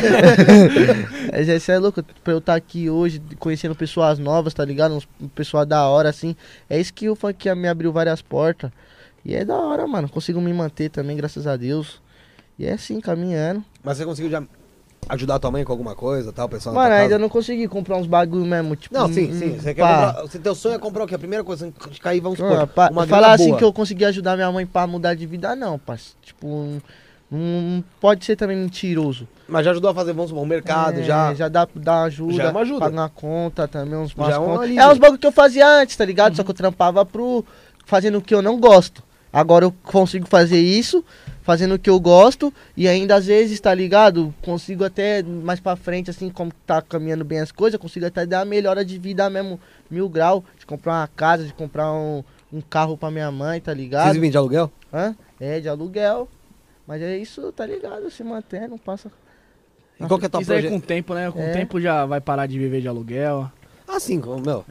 [1.32, 4.98] Mas Você é louco, pra eu estar aqui hoje, conhecendo pessoas novas, tá ligado?
[5.20, 6.34] Um pessoal da hora, assim.
[6.68, 8.70] É isso que o funk me abriu várias portas.
[9.24, 10.08] E é da hora, mano.
[10.08, 12.00] Consigo me manter também, graças a Deus.
[12.58, 13.64] E é assim, caminhando.
[13.82, 14.42] Mas você conseguiu já
[15.08, 16.74] ajudar tua mãe com alguma coisa, tal, pessoal?
[16.74, 18.94] Mano, ainda não consegui comprar uns bagulho mesmo, tipo.
[18.94, 19.58] Não, sim, um- sim.
[19.58, 20.06] Você quer pá.
[20.06, 20.22] comprar.
[20.22, 21.14] Você, teu sonho é comprar o quê?
[21.14, 22.66] A primeira coisa, de cair, vamos Ah, supor.
[22.68, 23.58] pá, uma falar assim boa.
[23.58, 26.16] que eu consegui ajudar minha mãe pra mudar de vida, não, parceiro.
[26.22, 26.80] Tipo, um-
[27.32, 29.26] um- pode ser também mentiroso.
[29.48, 31.34] Mas já ajudou a fazer, vamos supor, um mercado, É, já.
[31.34, 32.34] Já dá, dá ajuda.
[32.34, 32.80] Já é uma ajuda.
[32.80, 34.76] Pagar conta também, uns Já é.
[34.76, 36.36] É uns bagulho que eu fazia antes, tá ligado?
[36.36, 37.44] Só que eu trampava pro.
[37.86, 39.02] fazendo o que eu não gosto.
[39.32, 41.04] Agora eu consigo fazer isso,
[41.42, 44.34] fazendo o que eu gosto, e ainda às vezes, tá ligado?
[44.42, 48.40] Consigo até mais pra frente, assim, como tá caminhando bem as coisas, consigo até dar
[48.40, 49.58] uma melhora de vida mesmo,
[49.90, 52.22] mil grau, de comprar uma casa, de comprar um,
[52.52, 54.04] um carro pra minha mãe, tá ligado?
[54.04, 54.70] Vocês vivem de aluguel?
[54.92, 55.16] Hã?
[55.40, 56.28] É, de aluguel.
[56.86, 58.10] Mas é isso, tá ligado?
[58.10, 59.10] Se mantém, não passa.
[59.98, 60.70] E qual que é a tua Isso aí projeto?
[60.72, 61.30] com o tempo, né?
[61.30, 61.50] Com É.
[61.50, 63.50] o tempo já vai parar de viver de aluguel.
[63.86, 64.64] Ah, sim, como, meu.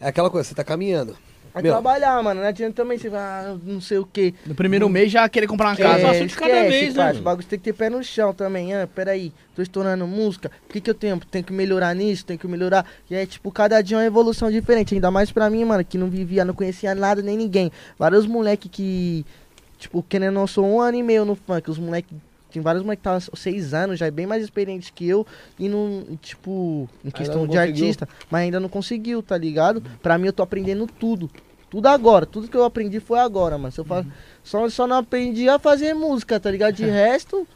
[0.00, 1.16] É aquela coisa, você tá caminhando.
[1.52, 1.72] Vai Meu.
[1.72, 2.40] trabalhar, mano.
[2.40, 4.34] Não adianta também você vai, ah, não sei o quê.
[4.46, 6.06] No primeiro mês já querer comprar uma casa.
[6.06, 7.12] passo de cada vez, né?
[7.12, 8.74] O bagulho tem que ter pé no chão também.
[8.74, 10.50] Ah, peraí, tô estourando música.
[10.68, 11.18] O que que eu tenho?
[11.30, 12.84] Tenho que melhorar nisso, tenho que melhorar.
[13.10, 14.94] E é tipo, cada dia é uma evolução diferente.
[14.94, 17.70] Ainda mais pra mim, mano, que não vivia, não conhecia nada nem ninguém.
[17.98, 19.24] Vários moleque que,
[19.78, 21.70] tipo, querendo ou não, sou um ano e meio no funk.
[21.70, 22.14] Os moleque.
[22.50, 25.26] Tem vários moleques que tá seis anos, já é bem mais experientes que eu.
[25.58, 27.60] E não, tipo, em questão de conseguiu.
[27.60, 29.82] artista, mas ainda não conseguiu, tá ligado?
[30.02, 31.30] Pra mim eu tô aprendendo tudo.
[31.70, 33.70] Tudo agora, tudo que eu aprendi foi agora, mano.
[33.70, 34.08] Se eu faço,
[34.42, 36.74] só, só não aprendi a fazer música, tá ligado?
[36.76, 37.46] De resto,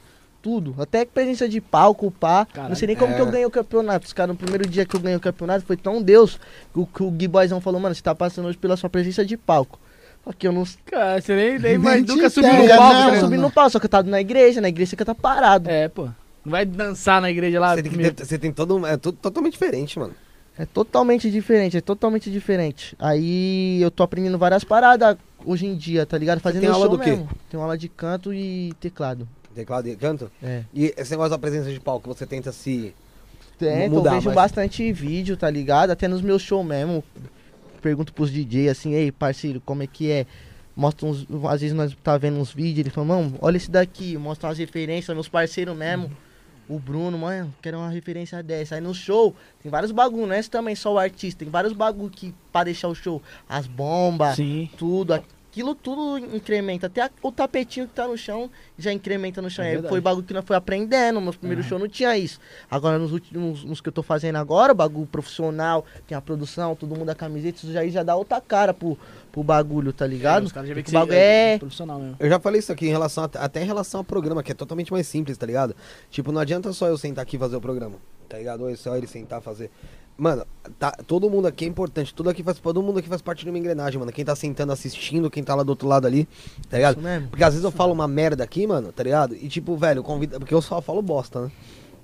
[0.42, 0.74] tudo.
[0.78, 2.44] Até presença de palco, pá.
[2.44, 2.68] Caralho.
[2.70, 3.16] não sei nem como É.
[3.16, 4.04] que eu ganhei o campeonato.
[4.06, 6.38] Os caras, no primeiro dia que eu ganhei o campeonato, foi tão Deus
[6.74, 9.24] que o, que o Gui Boyzão falou, mano, você tá passando hoje pela sua presença
[9.24, 9.78] de palco.
[10.38, 12.94] Que eu não Cara, você nem, nem, Nem nunca subiu no palco.
[12.94, 13.20] né, né?
[13.20, 15.68] subi no palco, só que eu tava na igreja, na igreja você canta parado.
[15.68, 16.04] É, pô.
[16.44, 17.74] Não vai dançar na igreja lá.
[17.74, 18.86] Você tem, que ter- você tem todo um.
[18.86, 20.14] É tudo totalmente diferente, mano.
[20.58, 22.94] É totalmente diferente, é totalmente diferente.
[22.98, 26.40] Aí eu tô aprendendo várias paradas hoje em dia, tá ligado?
[26.40, 27.10] Fazendo tem aula show do quê?
[27.10, 27.28] mesmo.
[27.50, 29.26] Tem aula de canto e teclado.
[29.54, 30.30] Teclado e canto.
[30.42, 30.62] É.
[30.74, 32.94] E esse negócio da presença de palco, você tenta se.
[33.58, 35.90] Tento, mudar, eu vejo mas- bastante vídeo, tá ligado?
[35.90, 37.02] Até nos meus shows mesmo.
[37.82, 40.26] Pergunto pros DJ assim, ei, parceiro, como é que é?
[40.74, 41.26] Mostra uns.
[41.50, 44.58] Às vezes nós tá vendo uns vídeos, ele fala, mano, olha esse daqui, mostra umas
[44.58, 46.10] referências, meus parceiros mesmo.
[46.68, 48.76] O Bruno, mano, quero uma referência dessa.
[48.76, 52.08] Aí no show, tem vários bagulho, não é também só o artista, tem vários bagulho
[52.08, 53.20] que pra deixar o show.
[53.48, 54.70] As bombas, Sim.
[54.78, 55.12] tudo,
[55.52, 56.86] aquilo tudo incrementa.
[56.86, 59.62] Até a- o tapetinho que tá no chão já incrementa no chão.
[59.64, 61.20] É foi bagulho que nós foi aprendendo.
[61.20, 61.68] Nos primeiros Aham.
[61.68, 62.40] shows não tinha isso.
[62.70, 66.96] Agora nos últimos nos que eu tô fazendo agora, bagulho profissional, tem a produção, todo
[66.96, 68.98] mundo a camiseta, isso já, aí já dá outra cara pro,
[69.30, 70.44] pro bagulho, tá ligado?
[70.44, 71.58] Os caras já vê que o bagulho você é.
[71.58, 72.16] profissional mesmo.
[72.18, 74.54] Eu já falei isso aqui em relação a- até em relação ao programa, que é
[74.54, 75.76] totalmente mais simples, tá ligado?
[76.10, 77.96] Tipo, não adianta só eu sentar aqui e fazer o programa,
[78.28, 78.64] tá ligado?
[78.64, 79.70] Ou só ele sentar e fazer.
[80.16, 80.46] Mano,
[80.78, 83.50] tá, todo mundo aqui é importante, tudo aqui faz, todo mundo aqui faz parte de
[83.50, 84.12] uma engrenagem, mano.
[84.12, 86.28] Quem tá sentando assistindo, quem tá lá do outro lado ali,
[86.68, 87.00] tá ligado?
[87.28, 89.34] Porque às vezes eu falo uma merda aqui, mano, tá ligado?
[89.34, 91.50] E tipo, velho, convida, porque eu só falo bosta, né?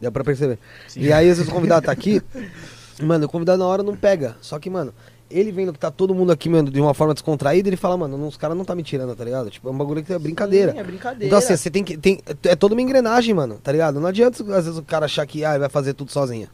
[0.01, 0.59] Deu pra perceber.
[0.97, 2.23] E aí, às vezes o convidado tá aqui,
[3.03, 4.37] mano, o convidado na hora não pega.
[4.41, 4.95] Só que, mano,
[5.31, 8.27] ele vendo que tá todo mundo aqui, mano, de uma forma descontraída, ele fala, mano,
[8.27, 9.51] os caras não tá me tirando, tá ligado?
[9.51, 10.73] Tipo, é um bagulho que é brincadeira.
[10.73, 11.27] Sim, é brincadeira.
[11.27, 11.97] Então assim, você tem que.
[11.97, 14.01] Tem, é toda uma engrenagem, mano, tá ligado?
[14.01, 16.49] Não adianta às vezes o cara achar que ah, vai fazer tudo sozinho.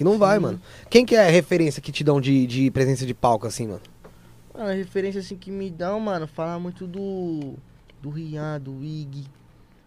[0.00, 0.58] Que não vai, mano.
[0.88, 3.82] Quem que é a referência que te dão de, de presença de palco, assim, mano?
[4.54, 7.52] Mano, a referência assim que me dão, mano, fala muito do.
[8.00, 9.26] Do Rian, do Ig.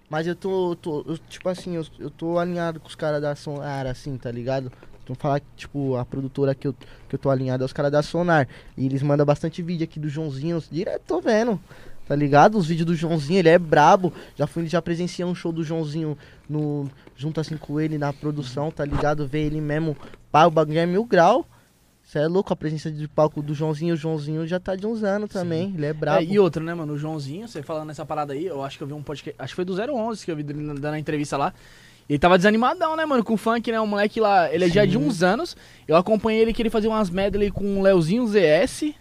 [0.07, 0.75] Mas eu tô.
[0.75, 4.29] tô eu, tipo assim, eu, eu tô alinhado com os caras da Sonar, assim, tá
[4.29, 4.71] ligado?
[5.03, 6.73] Então falar que, tipo, a produtora que eu,
[7.09, 8.47] que eu tô alinhado é os caras da Sonar.
[8.77, 10.61] E eles mandam bastante vídeo aqui do Joãozinho.
[10.69, 11.59] Direto tô vendo.
[12.07, 12.57] Tá ligado?
[12.57, 14.11] Os vídeos do Joãozinho, ele é brabo.
[14.35, 16.17] Já fui, já presenciei um show do Joãozinho
[16.49, 19.25] no, junto assim com ele na produção, tá ligado?
[19.25, 19.95] Ver ele mesmo.
[20.31, 21.45] Pá, o bagulho é mil grau.
[22.03, 23.93] Você é louco, a presença de palco do Joãozinho.
[23.93, 25.73] O Joãozinho já tá de uns anos também.
[25.75, 26.19] Ele é brabo.
[26.19, 26.93] É, e outra, né, mano?
[26.93, 29.41] O Joãozinho, você falando nessa parada aí, eu acho que eu vi um podcast.
[29.41, 31.53] Acho que foi do 011 que eu vi dando a entrevista lá.
[32.09, 33.23] Ele tava desanimadão, né, mano?
[33.23, 33.79] Com o funk, né?
[33.79, 35.55] O moleque lá, ele é já de uns anos.
[35.87, 38.93] Eu acompanhei ele que ele fazia umas medley com o Leozinho ZS.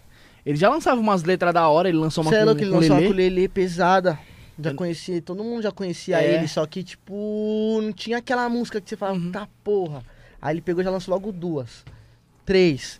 [0.45, 2.89] Ele já lançava umas letras da hora, ele lançou uma é com, ele com lançou
[2.91, 3.07] uma Lelê.
[3.07, 4.19] ukulele pesada.
[4.59, 6.35] Já Eu- conhecia, todo mundo já conhecia É.
[6.35, 9.31] ele, só que, tipo, não tinha aquela música que você falava, Uhum.
[9.31, 10.03] tá porra.
[10.41, 11.83] Aí ele pegou e já lançou logo duas,
[12.45, 12.99] três,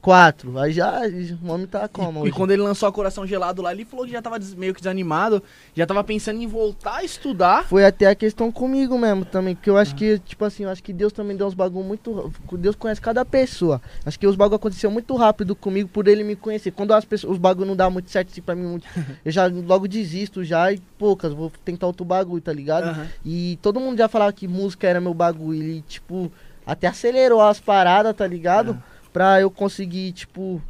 [0.00, 0.58] quatro.
[0.58, 1.00] Aí já,
[1.42, 2.20] o homem tá como?
[2.20, 2.32] E hoje?
[2.32, 4.80] quando ele lançou a Coração Gelado lá, ele falou que já tava des- meio que
[4.80, 5.42] desanimado,
[5.74, 7.64] já tava pensando em voltar a estudar.
[7.64, 9.80] Foi até a questão comigo mesmo também, porque eu Ah.
[9.80, 12.32] acho que, tipo assim, eu acho que Deus também deu uns bagulho muito.
[12.52, 13.80] Deus conhece cada pessoa.
[14.04, 16.70] Acho que os bagulho aconteceu muito rápido comigo por ele me conhecer.
[16.70, 18.86] Quando as pessoas, os bagulho não dá muito certo assim pra mim, muito,
[19.24, 22.96] eu já logo desisto já e poucas, vou tentar outro bagulho, tá ligado?
[23.24, 25.62] E todo mundo já falava que música era meu bagulho.
[25.62, 26.30] E, tipo,
[26.66, 28.82] até acelerou as paradas, tá ligado?
[29.14, 30.60] Pra eu conseguir, tipo,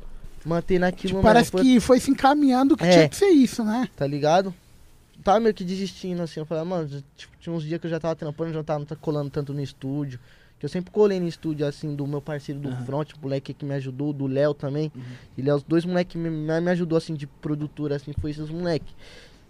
[0.44, 2.90] manter naquilo Tipo, parece Foi- que foi se encaminhando que É.
[2.90, 3.89] tinha que ser isso, né?
[3.97, 4.55] Tá ligado?
[5.24, 6.40] Tava meio que desistindo, assim.
[6.40, 8.94] Eu falei, mano, tipo, tinha uns dias que eu já tava trampando, já tava tá
[8.94, 10.20] colando tanto no estúdio.
[10.60, 13.64] Que eu sempre colei no estúdio, assim, do meu parceiro do front, o moleque que
[13.64, 14.92] me ajudou, do Léo também.
[15.39, 18.50] E Léo, os dois moleques que me, me ajudou, assim, de produtora, assim, foi esses
[18.50, 18.94] moleques.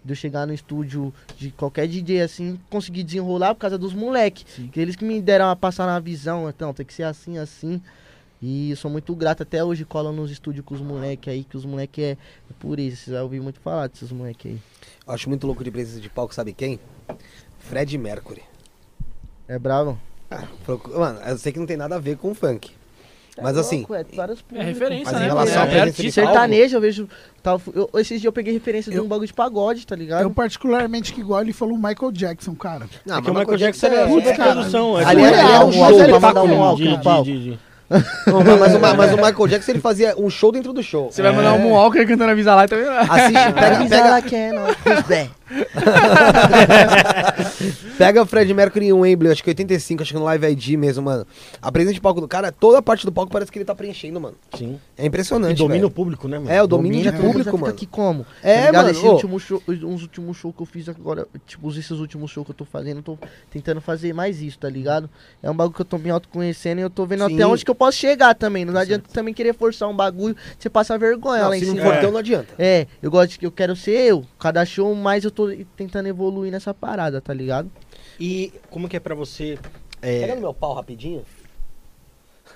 [0.05, 4.45] De eu chegar no estúdio de qualquer DJ, assim, conseguir desenrolar por causa dos moleques.
[4.71, 7.81] Que eles que me deram a passar na visão, então, tem que ser assim, assim.
[8.47, 11.57] E eu sou muito grato, até hoje colam nos estúdios com os moleques aí, que
[11.57, 12.17] os moleques é, é
[12.59, 12.97] por isso.
[13.05, 14.59] Vocês já ouviram muito falar desses moleques aí.
[15.07, 16.79] Eu acho muito louco de presença de palco, sabe quem?
[17.57, 18.43] Fred Mercury.
[19.47, 19.97] É bravo?
[20.63, 22.69] Procu- Mano, eu sei que não tem nada a ver com funk.
[23.41, 24.67] Mas É assim, louco, é, vários É públicos.
[24.67, 25.25] referência, Mas em né?
[25.25, 25.65] relação mano?
[25.65, 26.21] à é, de artista.
[26.21, 27.09] palco- Sertanejo, eu vejo.
[27.41, 30.21] Tava, eu, esses dias eu peguei referência de Eu- um bagulho de pagode, tá ligado?
[30.21, 32.87] Eu particularmente que igual ele falou o Michael Jackson, cara.
[33.05, 34.51] não, É que o mas Michael Jackson é- Putz, super cara.
[34.53, 34.99] produção.
[34.99, 37.23] É Ali é super um produção, álbum espetáculo pra mandar um álbum de- no palco.
[37.25, 37.59] de- de-
[38.25, 41.11] Não, mas, o, Ma- mas o Michael Jackson ele fazia um show dentro do show.
[41.11, 42.87] Você vai mandar um Moonwalker cantando Avisa lá também.
[42.87, 44.21] Assiste, pega, pega,
[45.51, 45.65] é
[47.97, 51.03] pega o Fred Mercury em Wembley, acho que 85, acho que no Live ID mesmo,
[51.03, 51.25] mano.
[51.61, 53.73] A presença de palco do cara, toda a parte do palco parece que ele tá
[53.75, 54.35] preenchendo, mano.
[54.57, 54.79] Sim.
[54.97, 55.87] É E impressionante, domina velho.
[55.87, 56.51] o público, né, mano?
[56.51, 57.73] É, o domínio Domina, de público, já fica mano.
[57.73, 58.25] aqui como?
[58.43, 61.91] É, Tá mano, Esse último show, uns últimos shows que eu fiz agora, tipo, esses
[61.91, 63.17] últimos shows que eu tô fazendo, eu tô
[63.51, 65.09] tentando fazer mais isso, tá ligado?
[65.41, 67.35] É um bagulho que eu tô me autoconhecendo e eu tô vendo Sim.
[67.35, 68.65] até onde que eu posso chegar também.
[68.65, 71.75] Não adianta também querer forçar um bagulho, você passar vergonha Não, lá em se não
[71.75, 71.85] cima.
[71.85, 72.53] for teu, não adianta.
[72.57, 74.25] É, eu gosto de que eu quero ser eu.
[74.39, 75.47] Cada show mais eu tô
[75.77, 77.69] tentando evoluir nessa parada, tá ligado?
[78.19, 79.59] E como que é pra você...
[80.01, 81.23] é, Pega no meu pau rapidinho.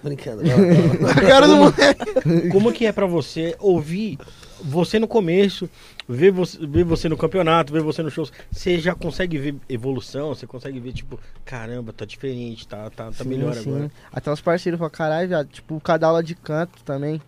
[0.03, 0.43] Brincando.
[0.43, 2.49] não, não, cara do moleque.
[2.51, 4.17] Como que é pra você ouvir
[4.61, 5.69] você no começo,
[6.07, 8.31] ver você, ver você no campeonato, ver você nos shows?
[8.51, 10.29] Você já consegue ver evolução?
[10.29, 13.91] Você consegue ver, tipo, caramba, tá diferente, tá, tá, tá melhor agora.
[14.11, 17.21] Até os parceiros falam, caralho, viado, tipo, cada aula de canto também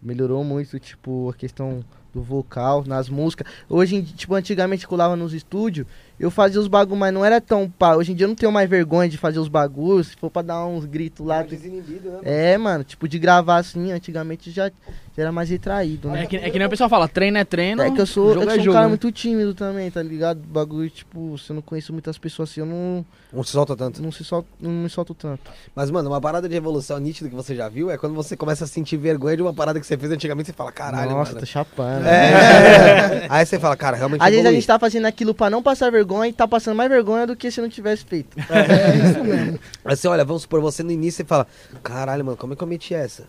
[0.00, 3.46] melhorou muito, tipo, a questão do vocal, nas músicas.
[3.68, 5.86] Hoje, em dia, tipo, antigamente colava nos estúdios,
[6.20, 7.96] eu fazia os bagulhos, mas não era tão pá.
[7.96, 10.42] Hoje em dia eu não tenho mais vergonha de fazer os bagulhos, se for pra
[10.42, 11.42] dar uns gritos lá.
[11.42, 12.18] Desinibido, né?
[12.22, 14.70] É, mano, tipo, de gravar assim, antigamente já,
[15.16, 16.22] já era mais retraído, né?
[16.22, 17.82] É que, é que nem o pessoal fala, treino é treino.
[17.82, 18.88] É que eu sou, eu jogo sou é um jogo, cara né?
[18.88, 20.38] muito tímido também, tá ligado?
[20.38, 24.00] Bagulho, tipo, se eu não conheço muitas pessoas assim, eu não, Não se solta tanto.
[24.02, 25.50] não, se solto, não me solto tanto.
[25.74, 28.64] Mas, mano, uma parada de evolução nítida que você já viu é quando você começa
[28.64, 31.40] a sentir vergonha de uma parada que você fez antigamente você fala, caralho, Nossa, mano.
[31.40, 32.06] tá chapando.
[32.06, 33.26] É.
[33.28, 35.90] Aí você fala, cara, realmente Às vezes a gente tá fazendo aquilo pra não passar
[35.90, 38.36] vergonha e tá passando mais vergonha do que se não tivesse feito.
[38.38, 39.58] É isso mesmo.
[39.84, 41.46] Você olha, vamos supor, você no início você fala,
[41.82, 43.24] caralho, mano, como é que eu meti essa?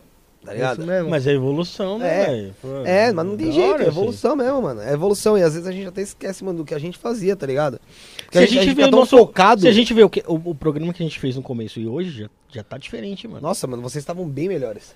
[0.46, 0.78] Tá É ligado?
[0.80, 1.10] isso mesmo.
[1.10, 2.26] Mas é evolução, né, É.
[2.26, 2.56] velho?
[2.62, 3.98] Pô, É, mas não tem da jeito, hora, é assim.
[4.00, 4.82] evolução mesmo, mano.
[4.82, 5.38] É evolução.
[5.38, 7.80] E às vezes a gente até esquece, mano, do que a gente fazia, tá ligado?
[8.26, 9.62] Porque Se a gente, vê fica o tão nosso, focado.
[9.62, 11.80] se a gente vê o, que, o, o programa que a gente fez no começo
[11.80, 13.42] e hoje, já, já tá diferente, mano.
[13.42, 14.94] Nossa, mano, vocês estavam bem melhores.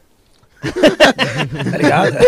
[1.71, 2.17] tá ligado?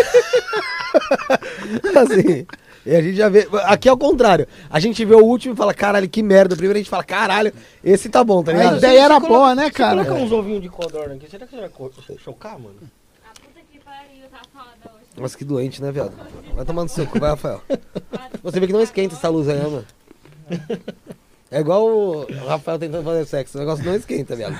[1.98, 2.46] assim.
[2.86, 3.46] E a gente já vê.
[3.64, 4.46] Aqui é o contrário.
[4.70, 6.54] A gente vê o último e fala, caralho, que merda.
[6.54, 7.52] O primeiro a gente fala, caralho,
[7.84, 8.76] esse tá bom, tá A ligado?
[8.78, 10.04] ideia era boa, né, cara?
[10.04, 12.76] coloca uns ovinhos de codorna aqui, será que você vai chocar, mano?
[13.28, 14.48] A puta que pariu, tá foda hoje.
[15.16, 16.12] Nossa, que doente, né, viado?
[16.54, 17.60] Vai tomando seu cu, vai, Rafael.
[18.42, 19.84] Você vê que não esquenta essa luz aí, né, mano?
[21.50, 23.58] É igual o Rafael tentando fazer sexo.
[23.58, 24.54] O negócio não esquenta, viado.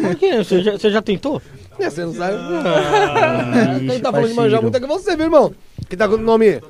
[0.00, 0.38] Por quê?
[0.38, 1.40] Você já, você já tentou?
[1.78, 2.34] É, Você não sabe?
[2.36, 5.54] Ah, Quem tá falando de manjar muito é que você, meu irmão.
[5.88, 6.60] Quem tá com o nome,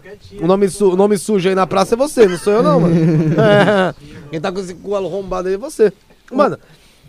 [0.41, 2.81] o nome, su, o nome sujo aí na praça é você, não sou eu não,
[2.81, 2.95] mano.
[3.41, 3.95] É.
[4.31, 5.93] Quem tá com esse cu arrombado aí é você.
[6.31, 6.59] Mano,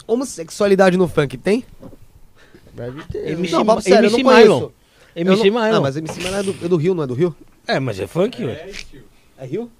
[0.07, 1.63] homossexualidade no funk tem?
[2.73, 3.31] Deve ter.
[3.31, 4.47] MC, Não, papo sério, eu MC não conheço.
[4.51, 4.69] Mylon.
[5.15, 5.77] MC não, Mylon.
[5.77, 7.35] Ah, mas MC Mylon é do, é do Rio, não é do Rio?
[7.67, 8.71] É, mas é funk, ué.
[9.37, 9.71] É Rio?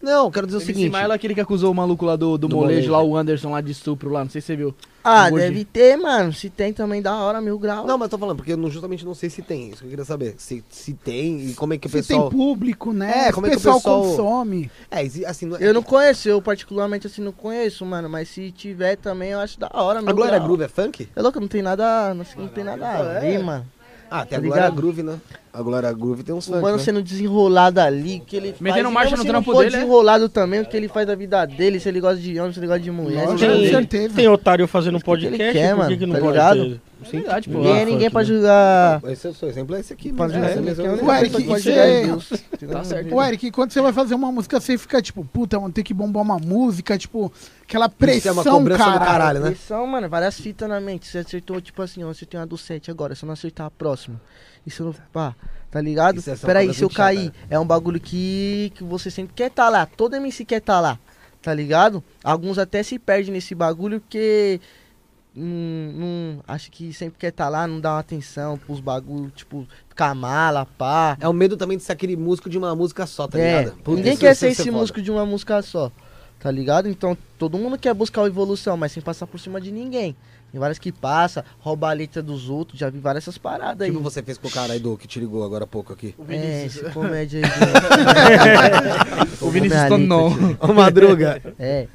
[0.00, 0.92] Não, quero dizer o MC seguinte.
[0.96, 2.92] Milo é aquele que acusou o maluco lá do, do, Do molejo, molejo.
[2.92, 4.74] lá, o Anderson lá de estupro lá, não sei se você viu.
[5.02, 5.50] Ah, gordinho.
[5.52, 6.32] deve ter, mano.
[6.32, 7.86] Se tem também, da hora, mil graus.
[7.86, 9.68] Não, mas tô falando, porque eu não- justamente não sei se tem.
[9.68, 10.34] Isso que eu queria saber.
[10.38, 12.30] Se, se tem e como é que o Se pessoal.
[12.30, 13.28] tem público, né?
[13.28, 14.70] É, como é que o pessoal, consome.
[14.90, 18.08] É, assim, não é- Eu não conheço, eu particularmente assim não conheço, mano.
[18.08, 20.46] Mas se tiver também, eu acho da hora, A mil Glória grau.
[20.48, 21.08] Groove é funk?
[21.14, 22.14] É louco, não tem nada.
[22.14, 23.66] Não, não tem nada a ver, mano.
[24.10, 24.70] Ah, tem a Tá Glória?
[24.70, 25.18] Groove, né?
[25.56, 26.62] A Glória Groove tem uns O funk.
[26.62, 26.82] mano né?
[26.82, 29.78] sendo desenrolado ali, que ele Metendo faz, marcha mesmo no se trampo dele, é?
[29.78, 32.58] desenrolado também, o que ele faz da vida dele, se ele gosta de homem, se
[32.58, 33.24] ele gosta de mulher.
[33.24, 34.14] Nossa, ele- Tem, certeza.
[34.16, 36.58] tem otário fazendo que ele podcast, quer, mano, que não tá pode ligado?
[36.70, 36.80] ter?
[37.06, 37.58] É verdade, pô.
[37.58, 38.26] Ninguém- é ninguém pra né?
[38.26, 39.02] Julgar.
[39.08, 40.12] Esse é o seu exemplo, é esse aqui.
[40.12, 40.32] Pra mano.
[40.34, 42.66] julgar É, é é o pode você- é.
[42.66, 43.14] Tá certo.
[43.14, 45.92] Ô, Eric, quando você vai fazer uma música, você fica tipo, puta, vamos ter que
[45.94, 47.30] bombar uma música, tipo,
[47.62, 49.04] aquela Isso é pressão, uma cobrança do cara.
[49.04, 49.46] caralho, né?
[49.50, 51.06] Pressão, mano, várias fitas na mente.
[51.06, 53.66] Você acertou, tipo assim, ó, você tem uma do 7 agora, se eu não acertar
[53.66, 54.18] a próxima.
[54.66, 54.94] E se eu não.
[55.12, 55.34] Pá,
[55.70, 56.18] tá ligado?
[56.18, 59.50] Isso é Peraí, se eu chata, cair, é um bagulho que, que você sempre quer
[59.50, 59.86] tá lá.
[59.86, 60.98] Todo MC quer tá lá,
[61.42, 62.02] tá ligado?
[62.22, 64.60] Alguns até se perdem nesse bagulho porque.
[65.36, 65.92] Hum,
[66.38, 70.14] não, acho que sempre quer tá lá, não dá uma atenção pros bagulhos, tipo, ficar
[70.14, 71.16] mala, pá.
[71.20, 73.76] É o medo também de ser aquele músico de uma música só, tá É, ligado?
[73.78, 74.78] Puta, ninguém quer ser esse foda.
[74.78, 75.90] músico de uma música só,
[76.38, 76.88] tá ligado?
[76.88, 80.14] Então todo mundo quer buscar a evolução, mas sem passar por cima de ninguém.
[80.54, 83.90] Tem várias que passa, rouba a letra dos outros, já vi várias essas paradas aí.
[83.90, 86.14] Tipo você fez com o cara aí do que te ligou agora há pouco aqui.
[86.28, 87.50] É, esse comédia aí.
[89.42, 90.30] O Vinícius a Tonon.
[90.60, 91.42] Ô, Madruga.
[91.58, 91.88] É,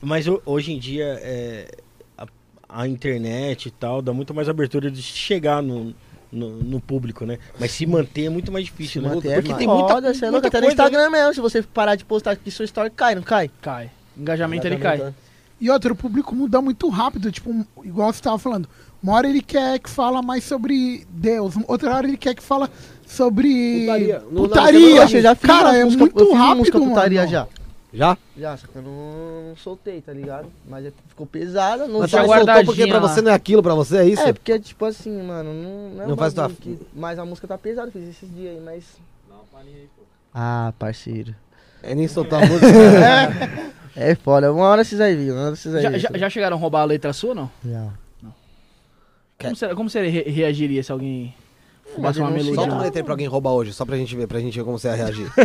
[0.00, 1.68] Mas ho- hoje em dia, é,
[2.16, 2.24] a,
[2.68, 5.92] a internet e tal, dá muito mais abertura de chegar no,
[6.30, 7.36] no, no público, né?
[7.58, 9.08] Mas se manter é muito mais difícil, né?
[9.08, 11.40] manter Porque é tem muita, foda, é louco, muita até no coisa, Instagram mesmo, se
[11.40, 13.50] você parar de postar que sua story cai, não cai?
[13.60, 13.90] Cai.
[14.16, 15.12] Engajamento ele cai.
[15.60, 18.68] E outro, o público muda muito rápido, tipo, igual você tava falando.
[19.02, 22.70] Uma hora ele quer que fala mais sobre Deus, outra hora ele quer que fala
[23.06, 24.18] sobre Putaria.
[24.30, 24.80] No- putaria.
[24.80, 26.90] não, eu já fiz Cara, uma é música, eu muito fiz uma rápido, música mano.
[26.90, 27.46] putaria já.
[27.92, 28.18] Já?
[28.36, 30.46] Já, só que eu não, soltei, tá ligado?
[30.68, 31.88] Mas é- ficou pesada.
[31.88, 33.08] Não Mas faz- soltou porque pra lá.
[33.08, 34.22] você não é aquilo, pra você é isso?
[34.22, 36.78] É, porque, tipo assim, mano, não, não é Não faz tua- que...
[36.94, 38.84] Mas a música tá pesada, fiz esses dias aí, mas...
[40.34, 41.34] Ah, parceiro.
[41.82, 42.68] É nem soltar a música.
[44.00, 46.00] É foda, uma hora vocês aí viram, uma hora vocês aí Já, viram.
[46.12, 47.50] já, já chegaram a roubar a letra sua ou não?
[47.64, 47.88] Já.
[49.40, 51.34] Como você, como você re- reagiria se alguém
[51.96, 52.54] uma eu não sei melodia?
[52.54, 52.76] Solta não.
[52.76, 54.78] uma letra aí pra alguém roubar hoje, só pra gente ver, pra gente ver como
[54.78, 55.26] você ia reagir.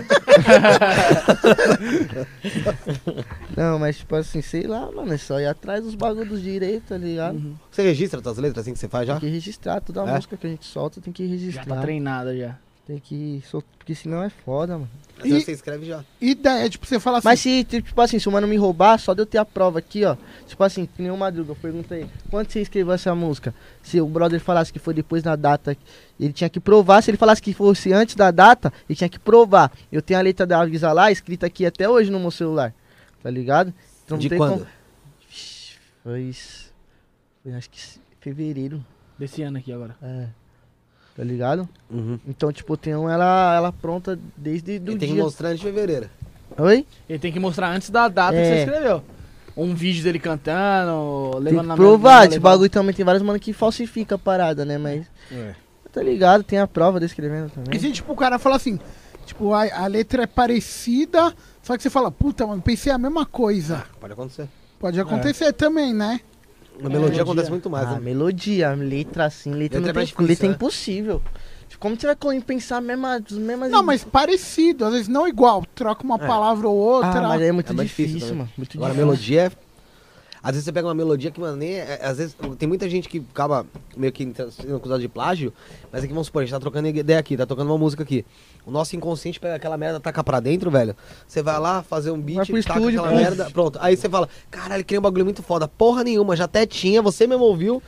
[3.56, 6.90] Não, mas tipo assim, sei lá, mano, é só ir atrás dos bagulhos dos direitos,
[6.90, 7.36] tá ligado?
[7.36, 7.56] Uhum.
[7.72, 9.14] Você registra as tuas letras assim que você faz já?
[9.14, 10.16] Tem que registrar, toda a É?
[10.16, 11.66] música que a gente solta tem que Já registrar.
[11.76, 12.56] tá treinada já.
[12.86, 14.90] Tem que soltar, porque senão é foda, mano.
[15.18, 16.04] Às E- você escreve já.
[16.20, 17.28] Ideia, tipo, você fala assim.
[17.30, 19.80] Mas se, tipo assim, se o mano me roubar, só de eu ter a prova
[19.80, 20.18] aqui, ó.
[20.46, 23.56] Tipo assim, que nem o Madruga, eu perguntei, quando você escreveu essa música?
[23.82, 25.78] Se o brother falasse que foi depois da data,
[26.20, 27.02] ele tinha que provar.
[27.02, 29.72] Se ele falasse que fosse antes da data, ele tinha que provar.
[29.90, 32.74] Eu tenho a letra da Avisa lá, escrita aqui até hoje no meu celular.
[33.22, 33.74] Tá ligado?
[34.04, 34.56] Então De quando?
[34.56, 34.68] como-
[36.04, 36.36] Foi.
[37.44, 37.80] Foi acho que
[38.20, 38.86] fevereiro.
[39.18, 39.96] Desse ano aqui agora.
[40.02, 40.28] É.
[41.16, 41.68] Tá ligado?
[41.92, 42.20] Uhum.
[42.28, 45.66] Então, tipo, eu tenho ela, ela pronta desde do Ele tem que mostrar antes de
[45.68, 46.10] fevereiro.
[46.58, 46.86] Oi?
[47.08, 48.46] Ele tem que mostrar antes da data que É.
[48.46, 49.04] você escreveu.
[49.56, 53.40] Um vídeo dele cantando, Tem levando que na provar, esse bagulho também tem vários mano
[53.40, 54.80] que falsifica a parada, né?
[54.80, 55.06] Mas.
[55.32, 55.54] É.
[55.92, 57.80] Tá ligado, tem a prova descrevendo E também.
[57.80, 58.80] se, tipo, o cara fala assim,
[59.28, 63.28] tipo, a, a letra é parecida, só que você fala, puta, mano, pensei a mesma
[63.28, 63.84] coisa.
[64.00, 64.48] Pode acontecer.
[64.80, 66.20] Pode acontecer também, né?
[66.80, 68.00] Na melodia acontece muito mais, ah, né?
[68.00, 70.56] melodia, letra assim, letra, Letra é tem, letra é né?
[70.56, 71.22] impossível.
[71.70, 75.28] Tipo, Como você vai pensar a mesma, as mesmas Não, mas parecido, às vezes não
[75.28, 75.64] igual.
[75.76, 76.28] Troca uma É.
[76.28, 77.20] palavra ou outra.
[77.20, 78.50] Ah, mas é muito É difícil, difícil mano.
[78.58, 79.06] Muito Agora, a difícil.
[79.08, 79.52] melodia é.
[80.44, 81.76] Às vezes você pega uma melodia que, mano, nem.
[81.76, 83.66] é- às vezes tem muita gente que acaba
[83.96, 85.54] meio que sendo acusado de plágio,
[85.90, 88.26] mas aqui vamos supor, a gente tá trocando ideia aqui, tá tocando uma música aqui.
[88.66, 90.96] O nosso inconsciente pega aquela merda, taca pra dentro, velho.
[91.26, 93.16] Você vai lá fazer um beat, taca estúdio, aquela pô.
[93.16, 93.80] merda, pronto.
[93.82, 95.66] Aí você fala, caralho, criei um bagulho muito foda.
[95.66, 97.82] Porra nenhuma, já até tinha, você mesmo ouviu.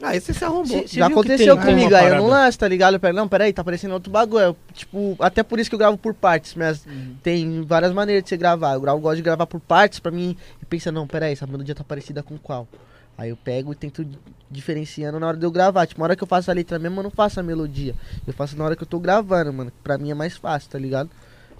[0.00, 0.64] Aí você se arrombou.
[0.66, 2.94] Você- você Já aconteceu tem- comigo, aí eu não lanço, tá ligado?
[2.94, 4.40] Eu pego, não, peraí, tá aparecendo outro bagulho.
[4.44, 7.16] Eu, tipo, até por isso que eu gravo por partes, mas Uhum.
[7.22, 8.74] tem várias maneiras de você gravar.
[8.74, 11.74] Eu gravo, gosto de gravar por partes pra mim e pensa, não, peraí, essa melodia
[11.74, 12.68] tá parecida com qual?
[13.16, 14.16] Aí eu pego e tento di-
[14.48, 15.84] diferenciando na hora de eu gravar.
[15.86, 17.92] Tipo, na hora que eu faço a letra mesmo, eu não faço a melodia.
[18.24, 19.72] Eu faço na hora que eu tô gravando, mano.
[19.82, 21.10] Pra mim é mais fácil, tá ligado?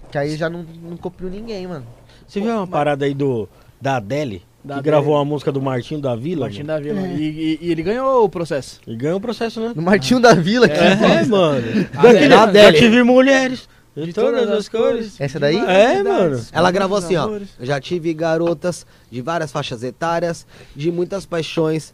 [0.09, 1.85] Que aí eu já não, não copio ninguém, mano.
[2.25, 3.49] Você viu uma parada aí do
[3.81, 4.41] da Adele?
[4.69, 6.41] Da que gravou a música do Martinho da Vila?
[6.45, 6.79] Martinho mano?
[6.79, 7.07] da Vila.
[7.07, 7.11] É.
[7.15, 8.79] E, e- e ele ganhou o processo.
[8.85, 9.73] E ganhou o processo, né?
[9.75, 11.63] No Martinho da Vila, que É, mano.
[11.97, 13.67] Adele, Já tive mulheres
[13.97, 15.19] de todas as cores.
[15.19, 15.57] Essa daí?
[15.57, 16.39] É, mano.
[16.51, 17.39] Ela gravou assim, ó.
[17.59, 21.93] Já tive garotas de várias faixas etárias, de muitas paixões.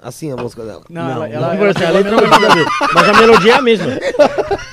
[0.00, 0.82] Assim a música dela.
[0.90, 2.48] Não, Não, ela, não, ela, não, ela assim, a pegou a letra não tem melodia.
[2.48, 2.94] nada a ver.
[2.94, 3.86] Mas a melodia é a mesma.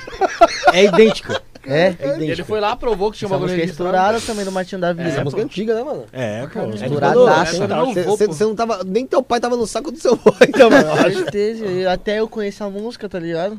[0.72, 1.42] É idêntica.
[1.66, 1.86] É.
[1.86, 2.24] É idêntica.
[2.24, 4.92] Ele foi lá, provou que tinha um bagulho música é estourada também do Martinho da
[4.92, 5.08] Vila.
[5.08, 6.04] Essa música é antiga, né, mano?
[6.12, 6.70] É, pô.
[6.70, 7.66] Estouradaça.
[8.04, 8.82] Vou, Você não tava.
[8.84, 10.88] Nem teu pai tava no saco do seu pai, então, mano.
[10.90, 13.58] Com certeza, até eu conheço a música, tá ligado?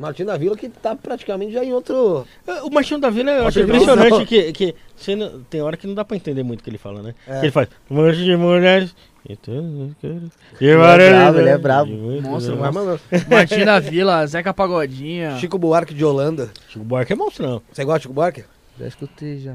[0.00, 2.24] Martinho da Vila que tá praticamente já em outro.
[2.62, 5.94] O Martinho da Vila, eu acho impressionante que, que você não- tem hora que não
[5.94, 7.14] dá pra entender muito o que ele fala, né?
[7.28, 7.40] É.
[7.40, 8.94] Que Ele faz, um monte de mulheres.
[9.28, 11.92] E todas as cores, e é brabo, ele é brabo.
[12.22, 15.36] Monstro, Mas, mano, Martinho da Vila, Zeca Pagodinha.
[15.38, 16.50] Chico Buarque de Holanda.
[16.68, 17.60] Chico Buarque é monstrão.
[17.72, 18.44] Você gosta de Chico Buarque?
[18.78, 19.54] Já escutei já.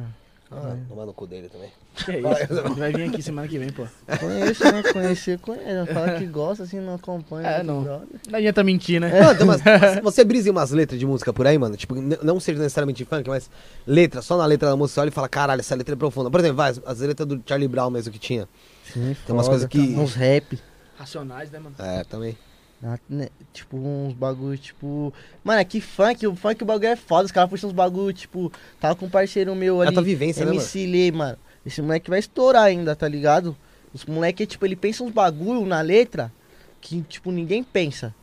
[0.51, 1.69] Ah, tomar no cu dele também.
[1.95, 2.53] Que é isso?
[2.53, 3.85] Ele vai vir aqui semana que vem, pô.
[4.19, 4.83] Conheço, né?
[4.93, 5.91] Conhecer, conheço.
[5.91, 7.47] Fala que gosta, assim, não acompanha.
[7.47, 7.81] É, não.
[7.81, 8.07] brother.
[8.29, 9.19] Não adianta mentir, né?
[9.19, 11.75] Mano, tem umas- mas você brisa em umas letras de música por aí, mano?
[11.75, 13.49] Tipo, não seja necessariamente funk, mas
[13.87, 16.29] letra, só na letra da música, você olha e fala, caralho, essa letra é profunda.
[16.29, 18.47] Por exemplo, vai, as letras do Charlie Brown mesmo que tinha.
[18.93, 19.99] Sim, Tem umas coisas que- tá?
[20.01, 20.59] Uns rap.
[20.97, 21.75] Racionais, né, mano?
[21.79, 22.37] É, também.
[22.83, 25.13] Ah, né, Tipo, uns bagulho, tipo.
[25.43, 27.25] Mano, aqui funk, o funk o bagulho é foda.
[27.25, 28.51] Os caras puxam uns bagulho, tipo.
[28.79, 29.95] Tava com um parceiro meu É a ali.
[29.95, 30.61] tua vivência, né, mano?
[30.61, 31.37] MC Lê, mano.
[31.65, 33.57] Esse moleque vai estourar ainda, tá ligado?
[33.93, 36.31] Esse moleque, tipo, ele pensa uns bagulho na letra
[36.79, 38.13] que, tipo, ninguém pensa.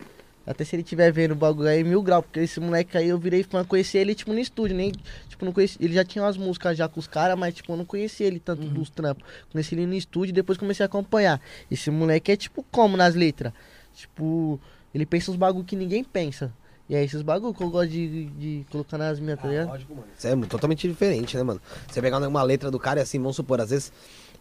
[0.47, 3.19] Até se ele estiver vendo o bagulho aí, mil grau, porque esse moleque aí eu
[3.19, 4.91] virei fã, conheci ele, tipo, no estúdio, nem,
[5.29, 7.77] tipo, não conheci, ele já tinha umas músicas já com os caras, mas, tipo, eu
[7.77, 9.25] não conhecia ele tanto dos trampos.
[9.53, 11.41] Conheci ele no estúdio e depois comecei a acompanhar.
[11.71, 13.53] Esse moleque é, tipo, como nas letras?
[13.95, 14.61] Tipo,
[14.95, 16.53] ele pensa uns bagulho que ninguém pensa.
[16.89, 19.69] E é esses bagulho que eu gosto de, de colocar nas minhas, tá ligado?
[19.69, 20.07] Lógico, mano.
[20.19, 21.61] Isso é totalmente diferente, né, mano?
[21.89, 23.93] Você pegar uma letra do cara e assim, vamos supor, às vezes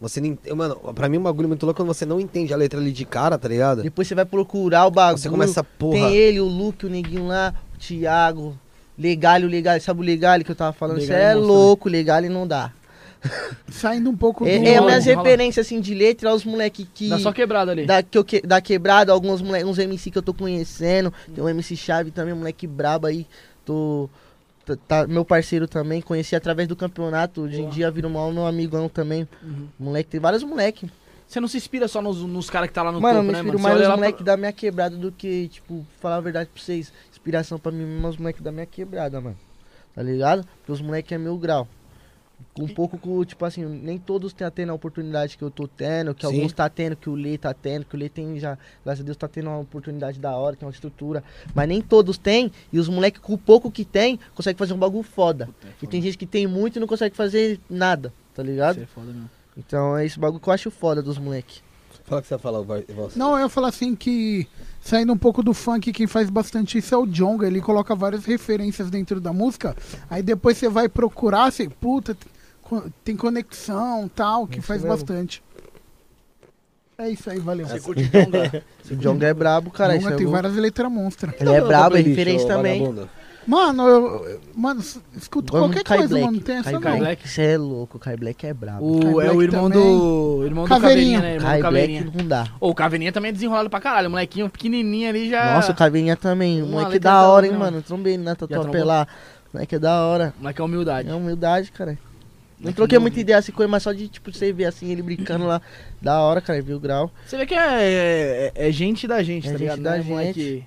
[0.02, 0.36] você não.
[0.56, 2.90] Mano, pra mim um bagulho muito louco é quando você não entende a letra ali
[2.90, 3.82] de cara, tá ligado?
[3.82, 5.22] Depois você vai procurar o bagulho.
[5.22, 5.92] Você começa, porra.
[5.92, 8.58] Tem ele, o Luke, o neguinho lá, o Thiago.
[8.98, 11.00] Legal, o legal, sabe o legal que eu tava falando?
[11.00, 12.72] Você é é monstro, louco, legal não dá.
[13.70, 14.50] Saindo um pouco do.
[14.50, 17.08] É, é as minhas referências assim de letra, é os moleque que.
[17.08, 17.86] Dá só quebrada ali.
[17.86, 21.14] Da, que eu que, da quebrada, alguns moleque, uns MC que eu tô conhecendo.
[21.32, 23.24] Tem um MC Chave também, um moleque brabo aí.
[23.64, 24.10] Tô,
[24.88, 27.42] tá- meu parceiro também, conheci através do campeonato.
[27.42, 29.28] Hoje em dia virou mal meu amigão também.
[29.42, 29.68] Uhum.
[29.78, 30.90] Moleque, tem vários moleque.
[31.26, 33.26] Você não se inspira só nos, nos caras que tá lá no Mano, eu topo,
[33.26, 33.62] me né, inspiro mano?
[33.62, 36.50] mais Você olha nos lá moleques da minha quebrada do que, tipo, falar a verdade
[36.52, 36.92] pra vocês.
[37.10, 39.36] Inspiração pra mim mesmo, os moleques da minha quebrada, mano.
[39.94, 40.44] Tá ligado?
[40.58, 41.66] Porque os moleques é mil grau.
[42.58, 46.14] Um pouco com, tipo assim, nem todos têm tendo a oportunidade que eu tô tendo,
[46.14, 46.34] que Sim.
[46.34, 49.04] alguns tá tendo, que o Lê tá tendo, que o Lê tem já, graças a
[49.04, 51.24] Deus, tá tendo uma oportunidade da hora, tem uma estrutura.
[51.54, 54.78] Mas nem todos têm, e os moleques com o pouco que tem, conseguem fazer um
[54.78, 55.48] bagulho foda.
[55.82, 58.74] E tem gente que tem muito e não consegue fazer nada, tá ligado?
[58.74, 59.30] Você é foda mesmo.
[59.56, 61.62] Então é esse bagulho que eu acho foda dos moleques.
[62.04, 63.16] Fala o que você vai falar, Voz.
[63.16, 64.46] Não, eu ia falar assim que,
[64.80, 67.46] saindo um pouco do funk, quem faz bastante isso é o Jonga.
[67.46, 69.76] Ele coloca várias referências dentro da música.
[70.10, 72.16] Aí depois você vai procurar, você, puta,
[72.72, 74.96] tem co- tem conexão tal, que Isso faz mesmo.
[74.96, 75.42] bastante.
[76.98, 77.66] É isso aí, valeu.
[77.66, 78.64] Você curte Jonga?
[78.90, 79.94] O Jonga é brabo, cara.
[79.96, 80.42] isso Jonga é tem louco.
[80.42, 81.34] várias letras monstras.
[81.40, 82.94] Ele é brabo, é referência também.
[83.44, 84.80] Mano, eu, eu- mano,
[85.16, 86.24] escuto Igual qualquer Kai coisa, Black.
[86.26, 86.36] mano.
[86.36, 86.80] Não tem essa Kai não.
[86.80, 87.04] Kai Black.
[87.22, 87.28] Black.
[87.28, 88.86] Você é louco, o Kai Black é brabo.
[88.98, 89.84] O, Kai é o Black irmão também.
[89.98, 90.42] do.
[90.44, 91.18] Irmão do Caveirinha.
[91.18, 91.34] Caveirinha, né?
[91.34, 92.12] Irmão Kai do Black Caveirinha.
[92.14, 92.46] não dá.
[92.60, 94.06] Ô, o Caveirinha também é desenrolado pra caralho.
[94.06, 95.54] O molequinho pequenininho ali já.
[95.54, 96.62] Nossa, o Caveirinha também.
[96.62, 97.58] O moleque é da hora, hein, não.
[97.58, 97.82] mano.
[97.82, 98.58] Trombei na trombou?
[98.58, 99.08] Tatuapelá.
[99.52, 100.32] O moleque é da hora.
[100.38, 101.08] O moleque é humildade.
[101.08, 101.98] É humildade, cara.
[102.62, 103.02] Não troquei novo.
[103.04, 105.60] muita ideia assim com ele, mas só de, tipo, você ver assim, ele brincando lá.
[106.00, 107.10] Da hora, cara, viu o grau.
[107.26, 109.82] Você vê que é, é, é gente da gente, É tá gente ligado?
[109.82, 110.08] da Não é gente.
[110.10, 110.64] moleque-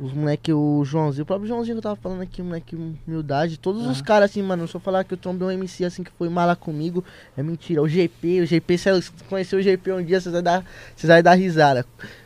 [0.00, 2.74] Os moleque, o Joãozinho, o próprio Joãozinho que eu tava falando aqui, moleque,
[3.06, 3.58] humildade.
[3.58, 4.04] Todos os Aham.
[4.04, 6.56] caras, assim, mano, se eu falar que eu trombei um MC assim que foi mala
[6.56, 7.04] comigo,
[7.36, 7.82] é mentira.
[7.82, 10.64] O GP, o GP, se você conheceu o GP um dia, vocês vão dar,
[10.96, 11.84] vocês vão dar risada.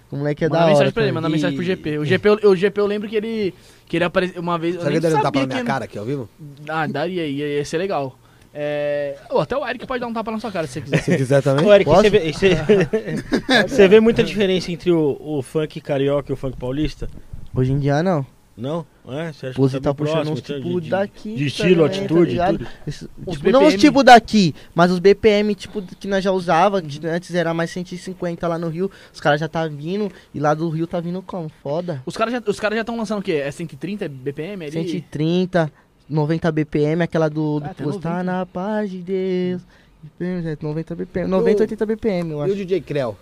[0.09, 0.71] O moleque é Manda da hora.
[0.73, 1.99] mensagem pra ele, manda E- mensagem pro GP.
[1.99, 3.53] O GP, eu- o GP eu lembro que ele.
[3.89, 4.75] Que ele apareceu uma vez.
[4.77, 6.29] Será que ele deve dar pra que minha cara aqui ao vivo?
[6.69, 8.17] Ah, daria, ia, ia ser legal.
[8.55, 9.17] É...
[9.31, 11.03] ô, até o Eric pode dar um tapa na sua cara se você quiser.
[11.03, 11.67] Se quiser também.
[11.67, 12.55] Ô, Eric, você vê, você-
[13.69, 17.09] você vê muita diferença entre o, o funk carioca e o funk paulista?
[17.55, 18.25] Hoje em dia, não.
[18.57, 18.87] Não?
[19.09, 19.33] É?
[19.33, 21.31] Você acha Pose que tá bem puxando próximo, uns então, tipo de- daqui.
[21.35, 21.87] De tá estilo, ligado?
[21.87, 22.59] atitude, ligado?
[22.59, 22.69] tudo.
[22.87, 23.81] Esse- Os tipo, não os BPM.
[23.81, 28.47] tipo daqui, mas os BPM, tipo, que nós já usava, que antes era mais 150
[28.47, 31.51] lá no Rio, os caras já tá vindo, e lá do Rio tá vindo como?
[31.65, 32.01] Foda.
[32.07, 33.33] Os caras já os caras já estão lançando o quê?
[33.45, 34.73] É 130 BPM ali?
[34.73, 35.73] 130,
[36.09, 38.23] 90 BPM, aquela do, do Ah, Pose, tá 90.
[38.25, 39.63] na paz de Deus.
[40.03, 42.55] BPM, 90 BPM, 90, 80 BPM, eu E o acho.
[42.57, 43.17] DJ Creu?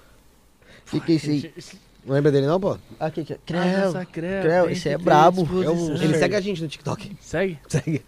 [0.87, 1.81] Que que é esse?
[2.05, 2.77] Não lembra dele não, pô?
[2.99, 3.37] Ah, que que é?
[3.37, 3.61] Ah, Creu.
[3.63, 5.43] essa creu, Creu, tem esse é brabo.
[5.45, 5.95] disposição.
[6.03, 7.17] Ele segue a gente no TikTok.
[7.21, 7.59] Segue?
[7.69, 8.03] Segue.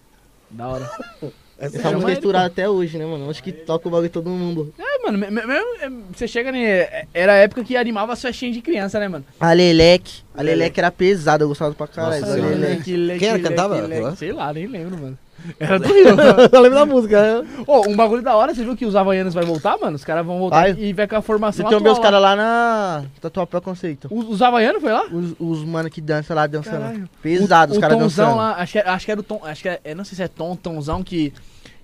[0.51, 0.91] Da hora.
[1.59, 3.31] Essa Essa Chama música é estourada até hoje, né, mano?
[3.31, 4.75] Acho que toca o bagulho todo mundo.
[4.79, 7.05] É, mano, me- me- me- é, você chega né?
[7.15, 9.25] Era a época que animava as festinhas de criança, né, mano?
[9.39, 10.23] A Leleque.
[10.35, 12.21] A Leleque era pesada, eu gostava pra caralho.
[12.21, 12.35] Nossa.
[12.35, 12.97] Leleque.
[12.97, 14.17] Leque, Quem era que cantava?
[14.17, 15.19] Sei lá, nem lembro, mano.
[15.59, 16.07] Era do Rio.
[16.53, 17.43] eu lembro da música.
[17.43, 17.49] né?
[17.67, 19.97] Ô, um bagulho da hora, você viu que os Havaianos vai voltar, mano?
[19.97, 20.73] Os caras vão voltar Vai.
[20.73, 24.09] e vai com a Você formação os atual caras lá na Tatuapé Conceito.
[24.11, 25.05] Os, os Havaianos foi lá?
[25.07, 26.81] Os, os mano que dançam lá dançando.
[26.81, 27.09] Caralho.
[27.23, 28.37] Pesado, o, os caras dançando.
[28.37, 30.23] lá, acho que, acho que era o Tom, acho que é, é, não sei se
[30.23, 31.33] é Tom, Tonzão que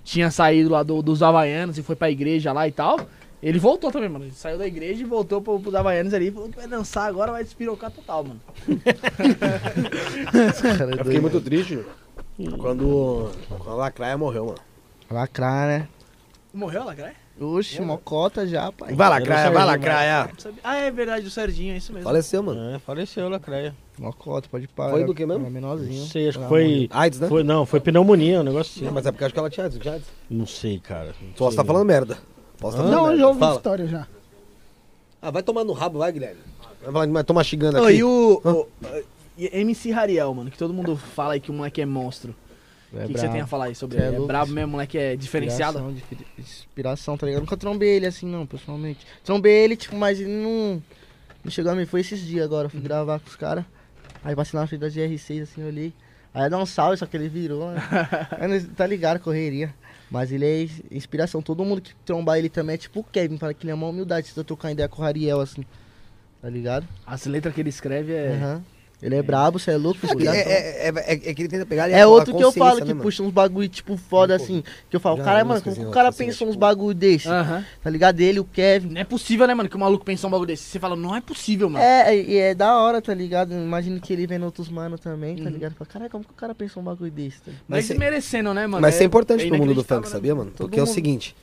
[0.03, 2.99] tinha saído lá do- dos Havaianos e foi pra igreja lá e tal.
[3.43, 4.25] Ele voltou também, mano.
[4.25, 6.29] Ele saiu da igreja e voltou pro, pros Havaianos ali.
[6.29, 8.39] Falou que vai dançar agora, vai despirocar total, mano.
[10.61, 11.79] Cara, Eu fiquei muito triste
[12.57, 14.57] quando, quando a Lacraia morreu, mano.
[15.09, 15.87] Lacrar, né?
[16.53, 17.13] Morreu lá, cara?
[17.39, 18.93] Oxe, mocota já, pai.
[18.93, 20.29] Vai Eu Lacraia, não vai Lacraia.
[20.63, 22.03] Ah, é verdade, o Serginho, é isso mesmo.
[22.05, 22.75] Faleceu, mano.
[22.75, 23.75] É, faleceu Lacraia.
[23.97, 24.91] Mocota, pode parar.
[24.91, 25.49] Foi do que mesmo?
[25.49, 25.99] Menorzinho.
[26.01, 26.87] Não sei, acho que foi.
[26.91, 27.27] AIDS, né?
[27.27, 28.85] foi não, foi pneumonia, um negócio assim.
[28.85, 29.79] Não, mas é porque acho que ela tinha AIDS.
[29.79, 30.07] tinha AIDS.
[30.29, 31.15] Não sei, cara.
[31.21, 32.17] não Posso estar falando merda.
[32.59, 33.21] Posso estar falando Não, eu merda.
[33.21, 33.55] já ouvi Fala.
[33.55, 34.07] história já.
[35.21, 36.41] Ah, vai tomar no rabo, vai, Guilherme.
[37.11, 37.97] Vai tomar xingando aqui.
[37.97, 38.67] e o, o-
[39.51, 42.35] MC Rariel, mano, que todo mundo fala aí que o moleque é monstro.
[42.93, 44.07] É o que, que você tem a falar aí sobre é ele?
[44.07, 45.79] É louco, brabo mesmo, moleque é diferenciado?
[45.79, 47.41] Inspiração, de- inspiração, tá ligado?
[47.41, 49.05] Nunca trombei ele assim, não, pessoalmente.
[49.23, 50.83] Trombei ele, tipo, mas ele não.
[51.43, 52.67] Não chegou a mim, foi esses dias agora.
[52.69, 53.63] Fui gravar com os caras.
[54.23, 55.93] Aí passei na frente da GR6, assim, eu olhei.
[56.33, 57.81] Aí dar um salve, só que ele virou, né?
[58.75, 59.73] Tá ligado, correria.
[60.09, 61.41] Mas ele é ins- inspiração.
[61.41, 63.87] Todo mundo que trombar ele também é tipo o Kevin, fala que ele é uma
[63.87, 64.27] humildade.
[64.27, 65.63] Se eu trocar ideia com o Rariel, assim.
[66.41, 66.85] Tá ligado?
[67.05, 68.33] As letras que ele escreve é.
[68.33, 68.63] Aham.
[69.01, 70.41] Ele é brabo, você é louco, É, inspiração.
[70.41, 72.71] é, é, é, é que ele tenta pegar É a- a outro que eu falo
[72.71, 73.03] consciência, que né, mano?
[73.03, 74.63] puxa uns bagulho, tipo, foda Pô, assim.
[74.89, 77.27] Que eu falo, cara, mano, como que o cara assim, pensou uns tipo- bagulho desse?
[77.27, 77.65] Aham.
[77.83, 78.19] Tá ligado?
[78.19, 78.89] Ele, o Kevin.
[78.93, 80.63] Não é possível, né, mano, que o maluco pensou um bagulho desse.
[80.65, 81.83] Você fala, não é possível, mano.
[81.83, 83.53] É, e é da hora, tá ligado?
[83.53, 85.49] Imagino que ele vendo outros mano também, tá Uhum.
[85.49, 85.73] ligado?
[85.73, 87.37] Fala, caralho, como que o cara pensou um bagulho desse?
[87.41, 87.51] Tá?
[87.51, 88.81] Mas Mas cê- desmerecendo, né, mano?
[88.81, 90.11] Mas isso é importante pro mundo do funk, né?
[90.11, 90.51] sabia, mano?
[90.55, 91.35] Porque é o seguinte,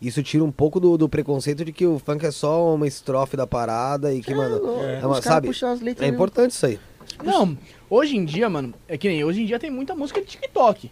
[0.00, 3.36] isso tira um pouco do, do preconceito de que o funk é só uma estrofe
[3.36, 5.00] da parada e que, mano, É.
[5.18, 5.48] é sabe?
[5.48, 6.08] É né?
[6.08, 6.80] importante isso aí.
[7.24, 7.56] Não,
[7.90, 10.90] hoje em dia, mano, é que nem hoje em dia tem muita música de TikTok.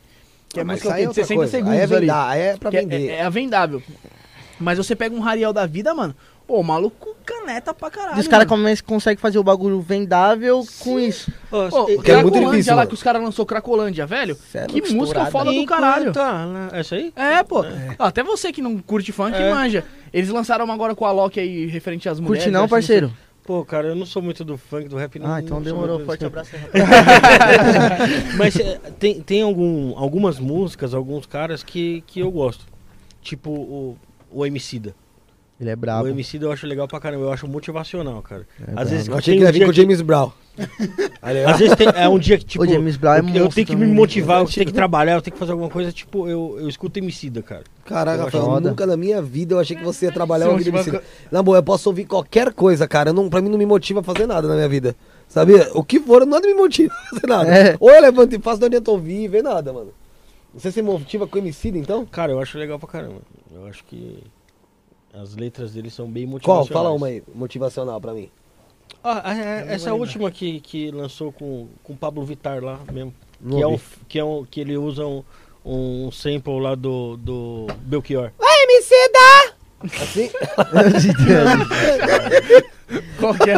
[0.48, 1.50] Que é Ah, música isso aí é de outra 60 coisa.
[1.52, 1.94] segundos Aí é, ali.
[2.00, 3.08] vendar, aí é pra que é- vender.
[3.08, 3.82] é, é a vendável.
[4.58, 6.14] Mas você pega um Rariel da vida, mano.
[6.46, 8.16] Pô, o maluco caneta pra caralho.
[8.16, 8.46] E os caras
[8.84, 11.32] conseguem fazer o bagulho vendável com isso.
[11.48, 12.88] Pô, que é muito Cracolândia difícil, lá mano.
[12.88, 14.34] que os caras lançou Cracolândia, velho.
[14.50, 16.12] Cê é que louco, música foda do caralho.
[16.12, 16.68] Tá, né?
[16.72, 17.12] Essa aí?
[17.14, 17.64] É, pô.
[17.96, 19.54] Até você que não curte funk, É.
[19.54, 19.84] manja.
[20.12, 22.42] Eles lançaram uma agora com a Loki aí, referente às mulheres.
[22.44, 23.12] Curte não, parceiro?
[23.44, 25.18] Pô, cara, eu não sou muito do funk, do rap.
[25.18, 26.04] não- Ah, então não demorou.
[26.04, 26.52] Forte abraço.
[28.36, 32.64] Mas é, tem, tem algum, algumas músicas, alguns caras que, que eu gosto.
[33.22, 33.96] Tipo o,
[34.30, 34.94] o Emicida.
[35.60, 36.08] Ele é O brabo.
[36.08, 38.46] Emicida eu acho legal pra caramba, eu acho motivacional, cara.
[38.66, 40.32] É Às vezes Eu achei que um ia vir com o que- James Brown.
[41.22, 41.50] Aí, ó.
[41.50, 43.50] Às vezes tem, é um dia que, tipo, Ô, James Brown é eu, eu monstro
[43.54, 43.92] tenho que me né?
[43.94, 46.98] motivar, eu tenho que trabalhar, eu tenho que fazer alguma coisa, tipo, eu, eu escuto
[46.98, 47.64] Emicida, cara.
[47.84, 51.00] Caraca, Eu nunca na minha vida eu achei que você ia trabalhar Sim, ouvindo MC.
[51.30, 53.12] Na boa, eu posso ouvir qualquer coisa, cara.
[53.12, 54.96] Não, pra mim não me motiva a fazer nada na minha vida.
[55.28, 55.70] Sabia?
[55.74, 57.54] O que for, nada me motiva a fazer nada.
[57.54, 57.76] É.
[57.78, 59.92] Ou eu levanto e faço, não adianta ouvir, ver nada, mano.
[60.54, 62.04] Você se motiva com MC, então?
[62.06, 63.20] Cara, eu acho legal pra caramba.
[63.54, 64.18] Eu acho que
[65.14, 66.58] as letras dele são bem Qual?
[66.58, 66.68] motivacionais.
[66.68, 68.30] Fala uma aí, motivacional pra mim.
[69.02, 73.14] Ah, é, é, essa última que, que lançou com o Pablo Vittar lá mesmo.
[73.40, 75.22] Não Que, é um, que, é um, que ele usa um,
[75.64, 78.30] um sample lá do, do Belchior.
[79.82, 80.30] Assim?
[83.18, 83.56] Qual que é,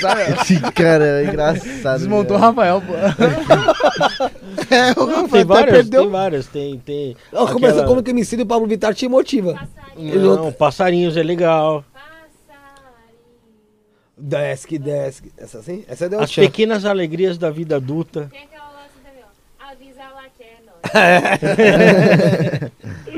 [0.00, 0.22] sabe?
[0.40, 1.98] Esse cara é engraçado.
[1.98, 2.40] Desmontou o.
[2.40, 2.92] Rafael, pô.
[4.70, 6.02] É, o Não, Rafa tem várias, perdeu.
[6.02, 6.46] tem várias.
[6.46, 9.52] Tem, tem Ó, aquela- Começa como que o MC do Pablo Vittar te motiva.
[9.52, 9.83] Passarinho.
[9.96, 11.84] Não, Passarinhos é legal.
[11.92, 12.14] Passarinho.
[14.16, 15.24] Desk, desk.
[15.36, 15.84] Essa assim?
[15.88, 16.42] Essa é da As Tchan.
[16.42, 18.28] pequenas alegrias da vida adulta.
[18.30, 19.26] Tem aquela lá também, ó.
[19.70, 20.84] Avisa lá que é nóis.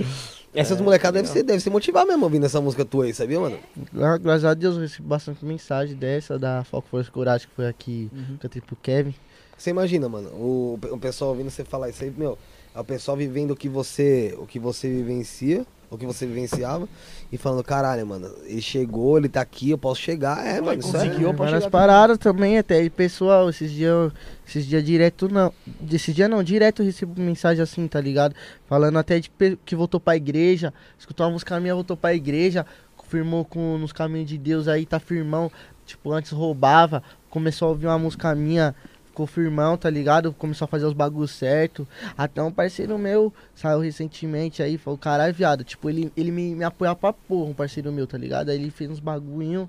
[0.55, 3.59] Essas molecadas devem ser, deve ser motivar mesmo ouvindo essa música tua aí, sabia, mano?
[3.93, 7.67] Gra- Graças a Deus eu recebi bastante mensagem dessa, da Foco Força Coragem, que foi
[7.67, 9.15] aqui, cantei pro Kevin.
[9.59, 12.39] Você imagina, mano, o, o pessoal ouvindo você falar isso aí, meu,
[12.75, 16.89] é o pessoal vivendo o que você, o que você vivencia, o que você vivenciava,
[17.31, 20.45] e falando, caralho, mano, ele chegou, ele tá aqui, eu posso chegar.
[20.45, 24.13] É, mano, isso é- conseguiu, pode várias chegar paradas também, até e pessoal, esses dias,
[24.47, 25.53] esses dias direto não,
[25.91, 28.35] esses dias não, direto eu recebo mensagem assim, tá ligado?
[28.67, 29.31] Falando até de
[29.65, 32.67] que voltou pra igreja, escutou uma música minha, voltou pra igreja,
[33.09, 35.51] firmou com nos caminhos de Deus aí, tá firmão,
[35.85, 38.75] tipo, antes roubava, começou a ouvir uma música minha,
[39.17, 40.31] ficou firmão, tá ligado?
[40.35, 41.89] Começou a fazer os bagulhos certo.
[42.19, 46.65] Até um parceiro meu saiu recentemente aí, falou, caralho, viado, tipo, ele, ele me, me
[46.65, 48.51] apoia pra porra, um parceiro meu, tá ligado?
[48.51, 49.69] Aí ele fez uns bagulhinhos,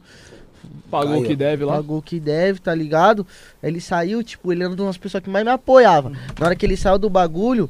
[0.92, 1.76] Pagou Aí, o que deve lá.
[1.76, 3.26] pagou o que deve, tá ligado?
[3.64, 6.10] Aí ele saiu, tipo, ele era uma das pessoas que mais me apoiava.
[6.38, 7.70] Na hora que ele saiu do bagulho,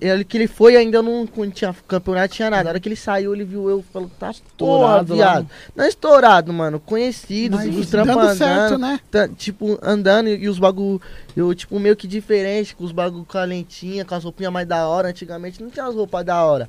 [0.00, 2.64] ele que ele foi ainda não, tinha campeonato, tinha nada.
[2.64, 5.32] Na hora que ele saiu, ele viu eu e falou, tá Estourado lá.
[5.32, 5.50] viado.
[5.74, 9.00] Não é estourado, mano, conhecido, os trampas andando, né?
[9.36, 11.00] tipo, andando e, e os bagulho,
[11.36, 15.08] eu, tipo, meio que diferente, com os bagulho calentinha, com as roupinhas mais da hora.
[15.08, 16.68] Antigamente não tinha as roupas da hora,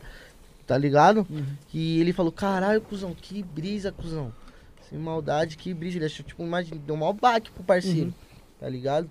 [0.66, 1.28] tá ligado?
[1.74, 4.32] E ele falou, caralho, cuzão, que brisa, cuzão.
[4.90, 5.98] Sem maldade, que brisa.
[5.98, 8.14] Ele achou, tipo, imagina, deu um maior baque pro parceiro,
[8.60, 9.10] tá ligado?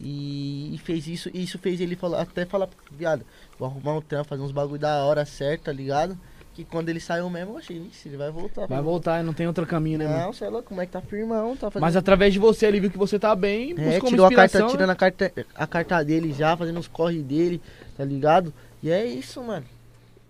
[0.00, 3.24] E, e fez isso, e isso fez ele falar, até falar, viado,
[3.58, 6.16] vou arrumar um trampo, fazer uns bagulho da hora certo, tá ligado?
[6.54, 8.66] Que quando ele saiu mesmo, eu achei, "Vixe, ele vai voltar.
[8.66, 10.18] Vai voltar, não tem outro caminho, né, mano?
[10.26, 12.80] Não, sei lá, como é que tá firmão, tá fazendo Mas através de você, ele
[12.80, 14.68] viu que você tá bem, é, tirou a carta, inspiração.
[14.70, 17.60] tirando a carta, a carta dele já, fazendo os corre dele,
[17.96, 18.52] tá ligado?
[18.82, 19.66] E é isso, mano.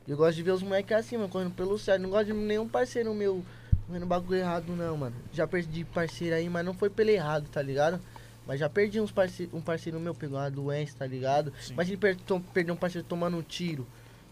[0.06, 2.00] Eu gosto de ver os moleques assim, mano, correndo pelo certo.
[2.00, 3.44] Não gosto de nenhum parceiro meu
[3.86, 5.14] correndo bagulho errado, não, mano.
[5.32, 8.00] Já perdi parceiro aí, mas não foi pelo errado, tá ligado?
[8.48, 11.52] Mas já perdi uns parce um parceiro meu, pegou uma doença, tá ligado?
[11.70, 13.86] Imagina per to- perder um parceiro tomando um tiro,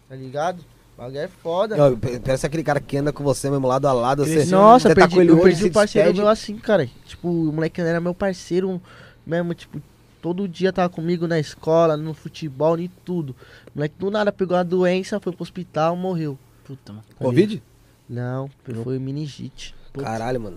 [0.08, 0.60] tá ligado?
[0.94, 1.76] O bagulho é foda.
[1.98, 4.24] P- Parece aquele cara que anda com você mesmo lado a lado.
[4.24, 6.20] Você, Nossa, você perdi, tá com ele eu perdi um parceiro despede.
[6.20, 6.88] meu assim, cara.
[7.04, 8.80] Tipo, o moleque era meu parceiro
[9.26, 9.82] mesmo, tipo,
[10.22, 13.36] todo dia tava comigo na escola, no futebol, em tudo.
[13.66, 16.38] O moleque do nada pegou uma doença, foi pro hospital, morreu.
[16.64, 17.04] Puta, mano.
[17.18, 17.62] Covid?
[18.08, 18.48] Não,
[18.82, 19.74] foi meningite.
[19.92, 20.56] Caralho, mano.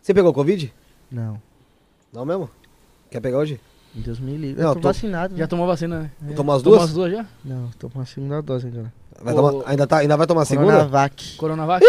[0.00, 0.72] Você pegou Covid?
[1.10, 1.42] Não,
[2.12, 2.48] Não mesmo?
[3.10, 3.60] Quer pegar hoje?
[3.94, 4.62] Deus me livre.
[4.62, 5.46] Não, Eu tô, tô- vacinado, Já né?
[5.48, 6.32] tomou vacina, né?
[6.34, 6.90] Tomou as Tomou duas?
[6.90, 7.26] as duas já?
[7.44, 8.92] Não, tô com a segunda dose agora.
[9.20, 10.72] Vai Ô, tomar- ainda, tá, ainda vai tomar a segunda?
[10.72, 11.36] Coronavac.
[11.36, 11.84] Coronavac?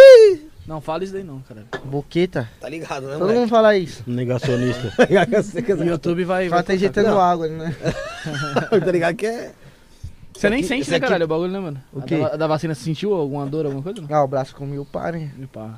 [0.67, 1.64] Não, fala isso daí não, cara.
[1.85, 2.50] Boqueta.
[2.59, 3.40] Tá ligado, né, Todo moleque?
[3.40, 4.03] mundo fala isso.
[4.08, 4.93] Negacionista.
[5.80, 6.50] O YouTube vai...
[6.50, 7.19] Vai tá injetando Não.
[7.19, 7.75] água, né?
[8.83, 9.51] tá ligado que é...
[10.33, 11.82] Você nem sente, né, aqui- caralho, o bagulho, né, mano?
[11.93, 12.17] O quê?
[12.17, 14.01] Da, a da vacina, você sentiu alguma dor, alguma coisa?
[14.01, 14.08] Não?
[14.16, 15.32] Ah, o braço comeu o pá, né?
[15.40, 15.77] E pá.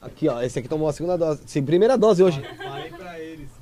[0.00, 0.40] Aqui, ó.
[0.42, 1.42] Esse aqui tomou a segunda dose.
[1.46, 2.42] Sim, primeira dose hoje.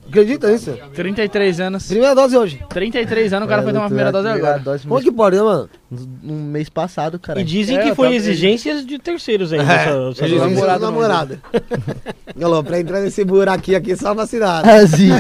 [0.09, 0.77] Acredita nisso?
[0.95, 1.87] 33 anos.
[1.87, 2.65] Primeira dose hoje.
[2.69, 4.59] 33 anos, o cara foi tomar a primeira dose agora.
[4.59, 5.69] Dose Como que pode, né, mano?
[6.23, 7.41] no mês passado, cara.
[7.41, 10.11] E dizem É, que foi exigências de terceiros ainda.
[10.13, 11.39] disse namorado namorado.
[12.39, 14.69] Falou, pra entrar nesse buraquinho aqui, só vacinado.
[14.69, 15.15] Ah, zica.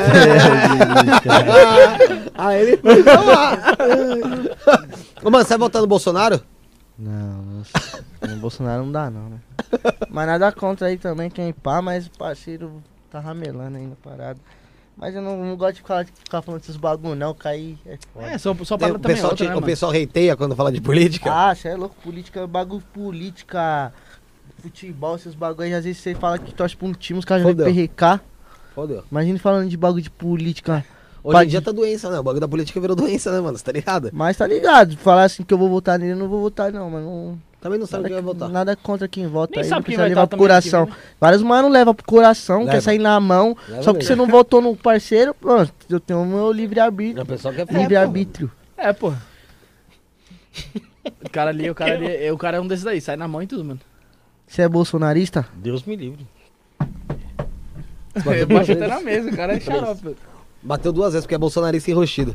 [2.34, 3.58] Aí ele foi lá.
[5.22, 6.40] Ô, mano, você vai votar no Bolsonaro?
[6.98, 8.04] Não, nossa.
[8.28, 9.38] no Bolsonaro não dá não, né?
[10.08, 14.38] Mas nada contra aí também, quem pá, mas o parceiro tá ramelando aí na parada.
[14.96, 17.98] Mas eu não, não gosto de ficar, de ficar falando desses bagulho não, cair é
[18.12, 18.26] foda.
[18.26, 19.66] É, só, só para o, também pessoal outra, te- né, o mano?
[19.66, 21.32] pessoal reiteia quando fala de política.
[21.32, 23.92] Ah, você é louco, política, bagulho política,
[24.62, 27.42] futebol, esses bagulho aí, às vezes você fala que torce pra um time, os caras
[27.42, 27.66] já vêm Fodeu.
[27.74, 28.22] perrecar.
[28.74, 29.04] Fodeu.
[29.10, 30.84] Imagina falando de bagulho de política.
[31.22, 32.18] Hoje Pode- em dia tá doença, né?
[32.18, 33.56] O bagulho da política virou doença, né, mano?
[33.58, 34.10] Você tá ligado?
[34.12, 36.90] Mas tá ligado, falar assim que eu vou votar nele, eu não vou votar não,
[36.90, 37.38] mas não...
[37.64, 38.48] Também não sabe Nada, quem vai votar.
[38.50, 40.82] nada contra quem vota Nem aí, sabe não quem precisa vai levar pro coração.
[40.82, 40.98] aqui, né?
[41.18, 42.72] Vários mano leva pro coração, Leva.
[42.72, 44.08] quer sair na mão, Leva só que mesmo.
[44.08, 47.22] você não votou no parceiro, pronto, eu tenho o meu livre-arbítrio.
[47.22, 48.52] O pessoal quer Livre-arbítrio.
[48.76, 49.14] É, pô.
[51.24, 53.26] O cara ali, o cara ali, é- o cara é um desses aí, sai na
[53.26, 53.80] mão e tudo, mano.
[54.46, 55.46] Você é bolsonarista?
[55.54, 56.26] Deus me livre.
[58.46, 60.14] Baixa até na mesa, o cara é xarope.
[60.64, 62.34] Bateu duas vezes porque é bolsonarista enroxido.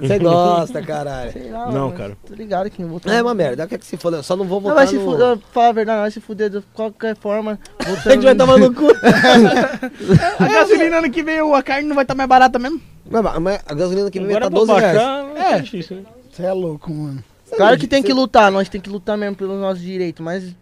[0.00, 1.30] Você gosta, caralho.
[1.32, 2.18] Sei lá, Não, cara.
[2.26, 3.12] Tô ligado quem votou.
[3.12, 4.20] É uma merda, quer que se foda.
[4.20, 5.04] Só não vou Não, votar vai se no...
[5.04, 7.56] fuder, falar a verdade, vai se fuder de qualquer forma.
[8.04, 8.88] A gente vai tomar no cu.
[10.40, 12.80] A gasolina ano que vem, a carne não vai estar mais barata mesmo?
[13.08, 14.96] Mas, mas a gasolina que vem Agora tá pra 12 reais.
[14.96, 16.02] baixar, não é difícil, né?
[16.32, 17.22] Você é louco, mano.
[17.56, 20.52] Claro que tem que lutar, nós tem que lutar mesmo pelos nossos direitos, mas.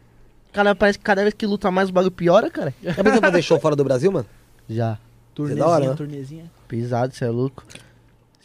[0.52, 2.74] Cara, parece que cada vez que luta mais o bagulho piora, cara.
[2.82, 4.26] Já pensou em fazer show fora do Brasil, mano?
[4.68, 4.98] Já.
[5.38, 5.94] É da hora, né?
[5.94, 6.50] turnezinha.
[6.68, 7.64] Pesado, você é louco.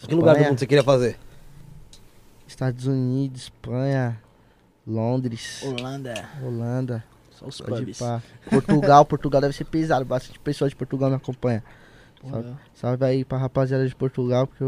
[0.07, 1.17] Que lugar do mundo você queria fazer?
[2.47, 4.19] Estados Unidos, Espanha,
[4.85, 6.29] Londres, Holanda.
[6.43, 7.03] Holanda.
[7.31, 7.99] Só os pubs.
[8.49, 10.03] Portugal, Portugal deve ser pesado.
[10.03, 11.63] Bastante pessoas de Portugal me acompanha.
[12.21, 14.63] Salve, salve aí pra rapaziada de Portugal, porque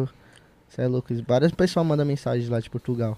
[0.69, 1.14] você é louco.
[1.27, 3.17] Várias pessoas mandam mensagem lá de Portugal.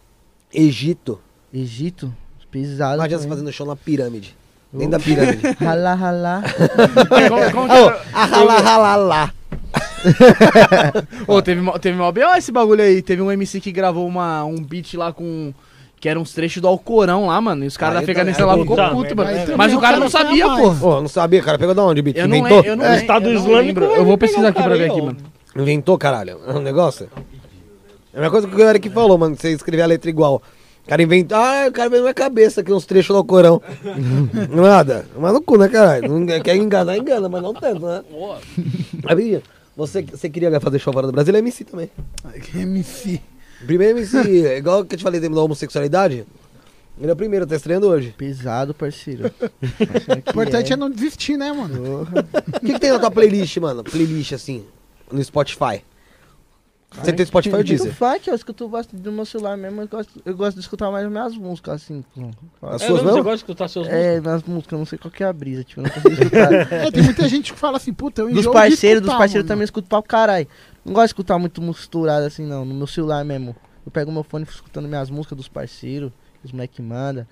[0.51, 1.21] Egito.
[1.53, 2.15] Egito,
[2.49, 2.95] pesado.
[2.95, 4.35] Imagina você fazendo show na pirâmide.
[4.73, 5.41] Dentro da pirâmide.
[5.59, 6.41] Ralá, ralá.
[6.43, 9.33] Que ah, rala, rala, lá.
[11.27, 12.35] Ô, teve, mó- teve mó B.O.
[12.35, 13.01] esse bagulho aí.
[13.01, 15.53] Teve um MC que gravou uma, um beat lá com.
[15.99, 17.63] Que eram uns trechos do Alcorão lá, mano.
[17.63, 19.57] E os caras da Afeganistão lá tá- ficou puto, merda, mano.
[19.57, 20.87] Mas o cara não sabia, pô.
[20.87, 21.57] Ô, não sabia, cara.
[21.57, 22.19] Pegou da onde, Bito?
[22.19, 22.57] Eu não, Inventou?
[22.57, 22.97] lembro, eu não É.
[22.97, 25.17] Estado eu não Islâmico Eu vou pesquisar o aqui pra ver aqui, mano.
[25.55, 26.39] Inventou, caralho.
[26.45, 27.07] É um negócio.
[28.13, 29.37] É a mesma coisa que o Eric falou, mano.
[29.37, 30.41] Você escrever a letra igual.
[30.85, 31.37] O cara inventa.
[31.37, 33.61] Ah, o cara veio na minha cabeça aqui uns trechos do Corão.
[34.51, 35.05] Nada.
[35.17, 36.09] Mas no cu, né, caralho?
[36.09, 38.03] Não quer enganar, engana, mas não tanto, né?
[39.05, 39.41] Aí,
[39.75, 41.33] você, você queria fazer show fora do Brasil?
[41.35, 41.89] É MC também.
[42.53, 43.21] MC.
[43.65, 46.25] Primeiro MC, é igual que eu te falei da homossexualidade.
[46.99, 48.13] Ele é o primeiro, tá estreando hoje.
[48.17, 49.31] Pesado, parceiro.
[50.25, 50.75] O importante é.
[50.75, 52.03] não desistir, né, mano?
[52.03, 53.83] O que, que tem na tua playlist, mano?
[53.83, 54.63] Playlist assim,
[55.11, 55.81] no Spotify.
[56.95, 57.93] Você tem Spotify ou Deezer?
[57.93, 59.81] funk, eu escuto bastante do meu celular mesmo.
[59.81, 62.03] Eu gosto, eu gosto de escutar mais minhas músicas, assim.
[62.61, 63.13] As É, suas mesmo, não?
[63.15, 65.33] Você gosta de escutar seus É, minhas músicas, eu não sei qual que é a
[65.33, 66.53] brisa, tipo, eu não consigo escutar.
[66.73, 69.17] É, tem muita gente que fala assim, puta, eu dos enjoo de parceiros, dos escutar,
[69.17, 69.47] parceiros mano.
[69.47, 70.47] também eu escuto pra caralho.
[70.85, 72.63] Não gosto de escutar muito misturado assim, não.
[72.63, 73.55] No meu celular mesmo.
[73.85, 77.27] Eu pego meu fone e fico escutando minhas músicas dos parceiros, que os moleque manda.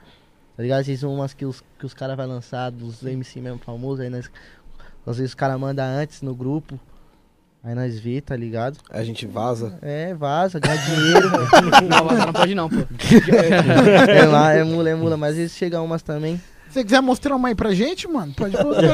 [0.58, 0.80] Tá ligado?
[0.82, 4.10] Às vezes umas que os, que os caras vão lançar, dos MC mesmo famosos, aí
[4.10, 4.30] nós.
[5.06, 6.80] Às vezes os caras mandam antes no grupo.
[7.64, 8.78] Aí nós vê, tá ligado?
[8.90, 9.78] A gente vaza.
[9.84, 11.30] É, vaza, ganha dinheiro.
[11.88, 12.76] Não, você não pode não, pô.
[14.12, 15.16] é lá, é mula, é mula.
[15.16, 16.38] Mas às vezes chega umas também.
[16.70, 18.92] Se você quiser mostrar uma aí pra gente, mano, pode mostrar.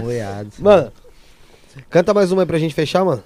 [0.00, 0.58] Boiados.
[0.58, 0.92] Mano,
[1.88, 3.22] canta mais uma aí pra gente fechar, mano.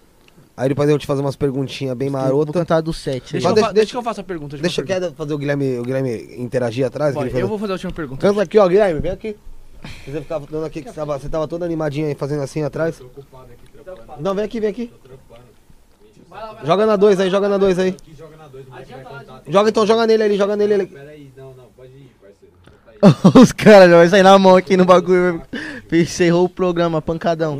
[0.56, 2.52] Aí depois eu vou te fazer umas perguntinhas bem Vou marotas.
[2.52, 3.32] cantar do 7.
[3.32, 4.56] Deixa, deixa- deixa que eu faça a pergunta.
[4.56, 7.14] Deixa eu fazer quero fazer o Guilherme, o Guilherme interagir atrás.
[7.14, 8.20] eu vou fazer a última pergunta.
[8.20, 9.36] Canta aqui, ó, Guilherme, vem aqui.
[10.04, 13.00] Você ficava dando aqui que você tava, você tava todo animadinho aí, fazendo assim atrás.
[14.18, 14.92] Não, vem aqui, vem aqui.
[16.64, 17.96] Joga na 2 aí, joga na 2 aí.
[19.46, 20.92] Joga então, joga nele ali, joga nele ali.
[23.40, 25.42] Os caras já vai sair na mão aqui no bagulho.
[25.90, 27.58] Encerrou o programa, pancadão.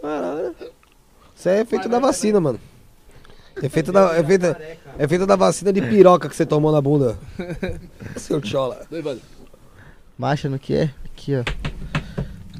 [0.00, 0.56] Caralho.
[1.36, 2.60] Isso é efeito da vacina, mano.
[3.60, 4.56] Efeito da, efeito,
[4.98, 7.18] efeito da vacina de piroca que você tomou na bunda.
[8.16, 8.86] Seu tchola.
[10.22, 10.90] Marcha no que é?
[11.04, 11.42] Aqui, ó.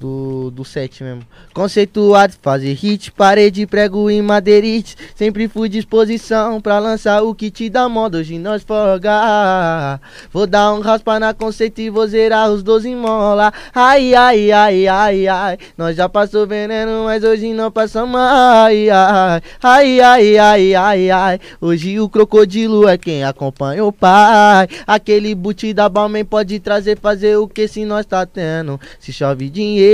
[0.02, 1.22] Do, do 7 mesmo.
[1.54, 4.96] Conceituado, fazer hit, parede, prego e madeirite.
[5.14, 8.18] Sempre fui disposição pra lançar o que te dá moda.
[8.18, 10.00] Hoje nós folga.
[10.32, 13.52] Vou dar um raspa na conceito e vou zerar os 12 mola.
[13.72, 15.58] Ai, ai, ai, ai, ai.
[15.78, 18.16] Nós já passou veneno, mas hoje não passamos.
[18.16, 21.40] Ai, ai, ai, ai, ai, ai, ai.
[21.60, 24.66] Hoje o crocodilo é quem acompanha o pai.
[24.84, 28.80] Aquele boot da Balmain pode trazer, fazer o que se nós tá tendo.
[28.98, 29.91] Se chove dinheiro,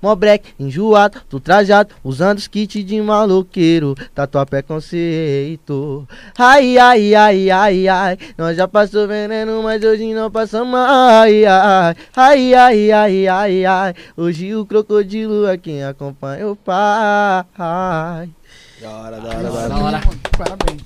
[0.00, 3.94] mó break, enjoado, tu trajado, usando os kits de maloqueiro.
[4.14, 6.06] Tatuapé conceito.
[6.38, 8.18] Ai, ai, ai, ai, ai.
[8.36, 10.74] Nós já passou veneno, mas hoje não passamos.
[10.74, 13.94] Ai, ai, ai, ai, ai, ai, ai.
[14.16, 17.44] Hoje o crocodilo é quem acompanha o pai.
[17.56, 19.84] Da hora, da hora, da Da hora.
[19.84, 20.00] hora.
[20.36, 20.82] Parabéns.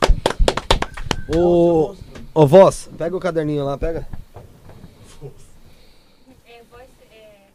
[2.34, 4.06] Ô, voz, pega o caderninho lá, pega.
[6.46, 7.48] É, voice, é...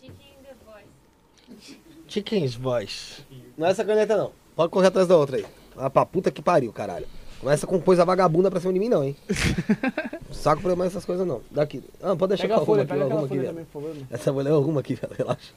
[0.00, 1.78] Chicken the voice.
[2.14, 3.22] Chicken's Voice.
[3.58, 4.30] Não é essa caneta, não.
[4.54, 5.46] Pode correr atrás da outra aí.
[5.76, 7.06] Ah, pra puta que pariu, caralho.
[7.40, 9.16] Começa com coisa vagabunda pra cima de mim, não, hein?
[10.30, 11.40] Saco pra mais essas coisas, não.
[11.50, 11.82] Daqui.
[12.00, 13.82] Ah, pode deixar Pega que a eu folha, aqui, pega arrumo aqui, folha também, por
[13.82, 13.94] favor.
[13.96, 14.06] né?
[14.10, 15.12] Essa mulher arrumo aqui, velho.
[15.16, 15.52] Relaxa.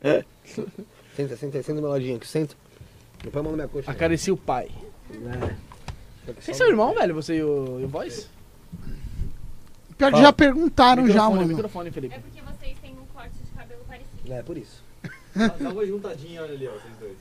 [1.16, 2.54] Senta, senta, senta do meu ladinho aqui, senta.
[3.24, 3.90] Não põe a mão na minha coxa.
[3.90, 4.68] Acaricia o pai.
[5.10, 6.32] É.
[6.40, 7.12] Vocês são irmão, velho?
[7.16, 8.28] Você e o, e o Voice?
[9.96, 11.48] Pior que já perguntaram já, Microfone, mano.
[11.48, 12.14] Microfone, Felipe.
[12.14, 14.32] É porque vocês têm um corte de cabelo parecido.
[14.32, 14.84] É, por isso.
[15.60, 17.16] Dá uma juntadinha, olha ali, ó, vocês dois.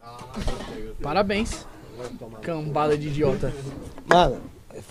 [1.02, 1.66] Parabéns.
[2.42, 3.52] Cambada de idiota.
[4.06, 4.40] Mano,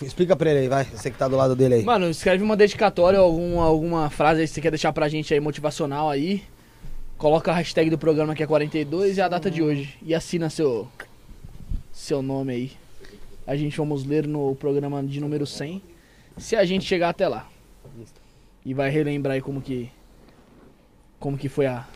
[0.00, 0.84] explica pra ele aí, vai.
[0.84, 1.84] Você que tá do lado dele aí.
[1.84, 5.40] Mano, escreve uma dedicatória, alguma, alguma frase aí que você quer deixar pra gente aí,
[5.40, 6.42] motivacional aí.
[7.18, 9.96] Coloca a hashtag do programa que é 42 e a data de hoje.
[10.02, 10.88] E assina seu,
[11.92, 12.72] seu nome aí.
[13.46, 15.82] A gente vamos ler no programa de número 100.
[16.38, 17.46] Se a gente chegar até lá.
[18.64, 19.90] E vai relembrar aí como que.
[21.20, 21.86] Como que foi a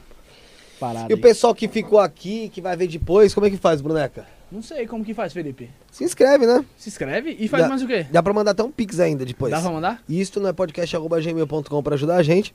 [0.79, 1.07] parada.
[1.11, 1.21] E o aí.
[1.23, 4.27] pessoal que ficou aqui, que vai ver depois, como é que faz, Bruneca?
[4.53, 5.69] Não sei como que faz, Felipe.
[5.91, 6.65] Se inscreve, né?
[6.77, 8.07] Se inscreve e faz Dá- mais o quê?
[8.13, 9.51] Dá pra mandar até um pix ainda depois.
[9.51, 10.03] Dá pra mandar?
[10.09, 12.55] Isto não é podcast.gmail.com pra ajudar a gente.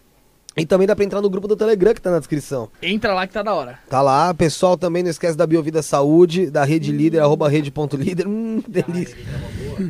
[0.57, 2.69] E também dá pra entrar no grupo do Telegram que tá na descrição.
[2.81, 3.80] Entra lá que tá da hora.
[3.89, 8.27] Tá lá, pessoal também não esquece da Biovida Saúde, da Rede Líder, arroba rede.líder.
[8.27, 9.15] Hum, delícia.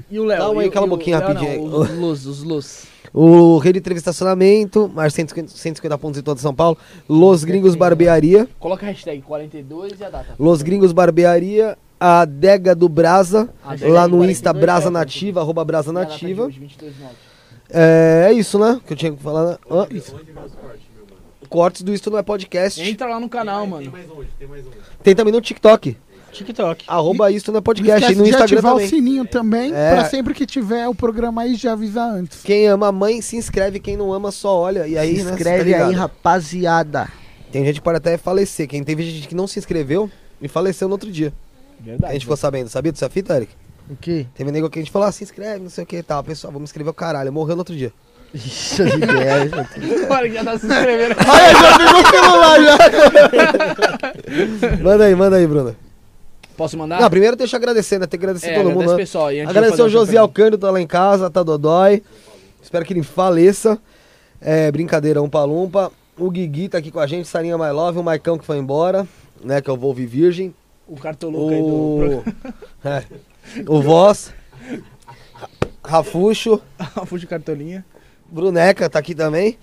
[0.09, 0.38] E o Léo?
[0.38, 1.91] Calma aí, cala pouquinho Léo rapidinho não, aí.
[1.91, 2.88] Os luz, os luz.
[3.14, 6.78] O Rede Entrevista Estacionamento, mais 150, 150 pontos em toda São Paulo.
[7.08, 8.48] Los Gringos Barbearia.
[8.60, 10.36] Coloca a hashtag 42 e a data.
[10.38, 11.78] Los Gringos Barbearia.
[12.00, 13.50] A Adega do Brasa.
[13.64, 16.46] Adega lá no 42 Insta Brasa Nativa, arroba Brasa de Nativa.
[16.46, 17.16] hoje, 22 de nove.
[17.72, 18.80] É, é isso, né?
[18.88, 19.46] Que eu tinha que falar.
[19.52, 19.58] né?
[19.70, 19.86] Hã?
[21.50, 22.82] Cortes do Isto Não É Podcast.
[22.82, 23.92] Entra lá no canal, Tem mano.
[23.92, 24.28] mais onde?
[24.38, 24.76] Tem mais onde?
[25.04, 25.98] Tem também no TikTok.
[26.32, 26.85] TikTok.
[26.88, 28.11] Arroba Isto Não É Não Podcast.
[28.11, 28.85] E no de Instagram ativar também.
[28.85, 29.91] o sininho também, É.
[29.91, 32.41] pra sempre que tiver o programa aí já avisar antes.
[32.43, 33.80] Quem ama a mãe, se inscreve.
[33.80, 34.88] Quem não ama, só olha.
[34.88, 37.08] E aí, Se né, inscreve cê tá aí, rapaziada.
[37.51, 38.67] Tem gente que pode até falecer.
[38.67, 40.09] Quem teve gente que não se inscreveu
[40.41, 41.33] e faleceu no outro dia.
[41.82, 42.14] A Verdade.
[42.14, 42.69] gente ficou sabendo.
[42.69, 43.51] Sabia dessa fita, Eric?
[43.90, 44.27] O quê?
[44.35, 46.24] Teve nego que a gente falou, ah, se inscreve, não sei o que e tal.
[46.24, 47.33] Pessoal, vamos inscrever o caralho.
[47.33, 47.91] Morreu no outro dia.
[48.32, 49.51] Ixi, as ideias.
[50.08, 51.16] Olha que já tá se inscrevendo.
[51.27, 52.77] Olha, já pegou o celular já.
[54.83, 55.75] manda aí, manda aí, Bruno.
[56.60, 57.00] Posso mandar?
[57.00, 58.06] Não, primeiro deixa eu agradecer, né?
[58.06, 58.92] Tem que agradecer é, todo mundo.
[58.92, 58.98] né?
[58.98, 59.28] pessoal.
[59.28, 62.04] Agradecer ao última José Alcântara, tá lá em casa, tá dodói.
[62.62, 63.80] Espero que ele faleça.
[64.42, 65.90] É, brincadeira, um palumpa.
[66.18, 69.08] O Guigui tá aqui com a gente, Sarinha My Love, o Maicão que foi embora,
[69.42, 69.62] né?
[69.62, 70.54] Que é o Volve Virgem.
[70.86, 72.24] O cartoluco aí do O,
[72.84, 73.04] é,
[73.66, 74.34] o Voz.
[75.42, 75.50] Ra-
[75.82, 76.62] Rafuxo.
[77.08, 77.86] Fude cartolinha.
[78.30, 79.58] Bruneca tá aqui também.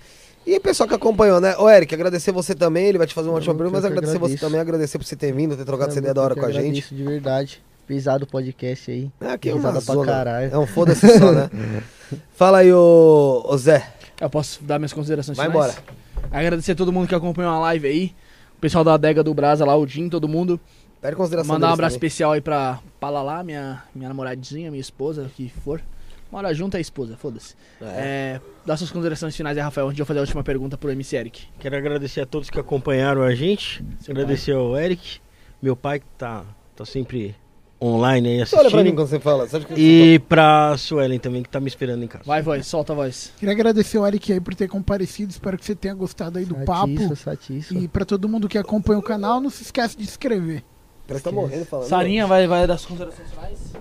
[0.47, 1.57] E o pessoal que acompanhou, né?
[1.57, 2.85] Ô, Eric, agradecer você também.
[2.85, 4.61] Ele vai te fazer uma última Eu pergunta, mas agradecer você também.
[4.61, 6.59] Agradecer por você ter vindo, ter trocado essa ideia da hora com a gente.
[6.67, 7.61] Agradeço de verdade.
[7.85, 9.11] Pesado o podcast aí.
[9.19, 10.09] É, que é uma pra zona.
[10.09, 10.53] caralho.
[10.53, 11.49] É um foda-se só, né?
[12.33, 13.91] Fala aí, ô, ô Zé.
[14.21, 15.77] Eu posso dar minhas considerações Vai finais?
[15.77, 16.29] embora.
[16.31, 18.15] Agradecer a todo mundo que acompanhou a live aí.
[18.57, 20.57] O pessoal da Adega do Brasa lá, o Jim, todo mundo.
[21.01, 22.07] Pede consideração Mandar um abraço também.
[22.07, 25.81] especial aí pra, Lala, minha, minha namoradinha, minha esposa, o que for.
[26.31, 27.55] Mora junto é esposa, foda-se.
[27.81, 28.39] É.
[28.65, 31.15] dá suas considerações finais aí, Rafael, antes de eu fazer a última pergunta pro MC
[31.15, 31.47] Eric.
[31.59, 33.83] Quero agradecer a todos que acompanharam a gente.
[33.99, 35.19] Seu agradecer ao Eric,
[35.61, 36.43] meu pai que tá,
[36.75, 37.35] tá sempre
[37.81, 38.95] online aí Você olha pra mim assistindo.
[38.95, 39.47] quando você fala.
[39.47, 42.23] Você E pra Suelen também, que tá me esperando em casa.
[42.25, 43.31] Vai, voz, solta a voz.
[43.37, 45.31] Queria agradecer o Eric aí por ter comparecido.
[45.31, 46.93] Espero que você tenha gostado aí do papo.
[46.93, 47.73] Satisfa, satisfa.
[47.75, 50.63] E pra todo mundo que acompanha o canal, não se esquece de se inscrever.
[51.07, 51.87] Parece que tá morrendo falando.
[51.87, 53.73] Sarinha vai, vai dar suas considerações finais?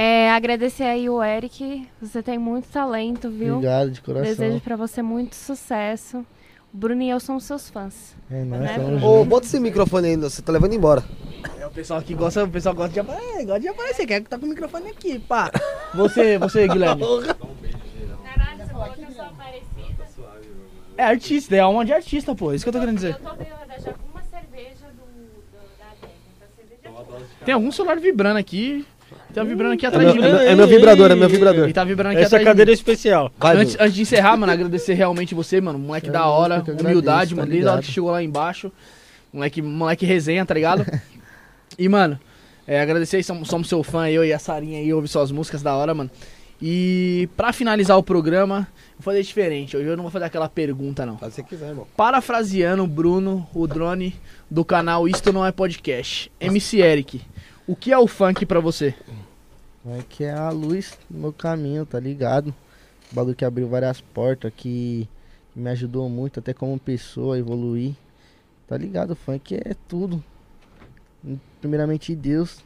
[0.00, 1.88] É, agradecer aí o Eric.
[2.00, 3.54] Você tem muito talento, viu?
[3.56, 4.28] Obrigado de coração.
[4.28, 6.18] Desejo pra você muito sucesso.
[6.72, 8.14] O Bruno e eu somos seus fãs.
[8.30, 9.04] É nóis, Né?
[9.04, 11.02] Ô, bota esse microfone aí, você tá levando embora.
[11.58, 14.28] É, o pessoal aqui gosta, o pessoal gosta de aparecer, gosta de aparecer, quer que
[14.28, 15.50] tá com o microfone aqui, pá.
[15.94, 17.02] Você, você, Guilherme.
[17.02, 17.36] Caralho,
[18.58, 19.68] você falou que eu sou parecida.
[20.96, 22.52] É artista, é alma de artista, pô.
[22.52, 23.16] Isso que eu tô querendo dizer.
[23.20, 25.42] Eu tô bêbada já com uma cerveja do, do-
[25.78, 26.12] da adega.
[26.36, 27.20] Então, cerveja boa.
[27.44, 28.86] Tem algum celular vibrando aqui.
[29.34, 30.28] Tá vibrando aqui É atrás meu, de é mim.
[30.38, 31.68] meu- é meu vibrador, é meu vibrador.
[31.68, 32.80] E tá vibrando aqui Essa atrás cadeira é de mim.
[32.80, 33.30] especial.
[33.38, 35.78] Vai, Antes, antes de encerrar, mano, agradecer realmente você, mano.
[35.78, 37.50] Moleque É, da hora, agradeço, humildade, tá mano.
[37.50, 38.72] Desde a hora que chegou lá embaixo.
[39.32, 40.84] Moleque, moleque resenha, tá ligado?
[41.78, 42.18] e, mano,
[42.66, 45.74] é, agradecer, somos, somos seu fã, eu e a Sarinha aí, ouve suas músicas da
[45.74, 46.10] hora, mano.
[46.60, 48.66] E pra finalizar o programa,
[48.98, 49.76] vou fazer diferente.
[49.76, 51.16] Hoje eu não vou fazer aquela pergunta, não.
[51.16, 51.86] Faz o que você quiser, irmão.
[51.96, 54.12] Parafraseando o Bruno, o drone
[54.50, 56.32] do canal Isto Não É Podcast.
[56.40, 57.20] MC Eric,
[57.68, 58.94] o que é o funk pra você?
[59.86, 62.52] É que é a luz no meu caminho, tá ligado?
[63.12, 65.08] O bagulho que abriu várias portas, que,
[65.58, 67.94] me ajudou muito até como pessoa a evoluir.
[68.66, 69.12] Tá ligado?
[69.12, 70.22] O funk é tudo.
[71.60, 72.64] Primeiramente Deus.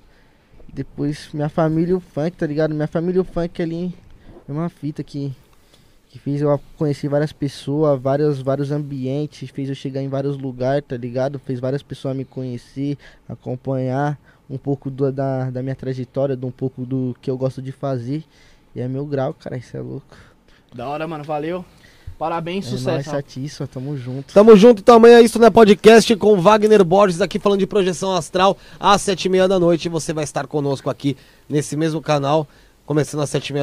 [0.72, 2.74] Depois minha família e o funk, tá ligado?
[2.74, 3.94] Minha família e o funk ali
[4.48, 5.34] é uma fita que,
[6.08, 10.84] que fez eu conhecer várias pessoas, vários, vários ambientes, fez eu chegar em vários lugares,
[10.86, 11.38] tá ligado?
[11.38, 12.96] Fez várias pessoas me conhecer,
[13.28, 14.18] acompanhar
[14.52, 17.72] um pouco do- da, da minha trajetória, de um pouco do que eu gosto de
[17.72, 18.22] fazer.
[18.76, 20.16] E é meu grau, cara, isso é louco.
[20.74, 21.24] Da hora, mano.
[21.24, 21.64] Valeu.
[22.18, 23.10] Parabéns, É nóis, sucesso.
[23.10, 24.32] satisfa, tamo junto.
[24.32, 25.50] Tamo junto, tamanho é isso, né?
[25.50, 29.88] Podcast com Wagner Borges aqui falando de projeção astral às sete e meia da noite.
[29.88, 31.16] Você vai estar conosco aqui
[31.48, 32.46] nesse mesmo canal,
[32.86, 33.60] começando às sete e meia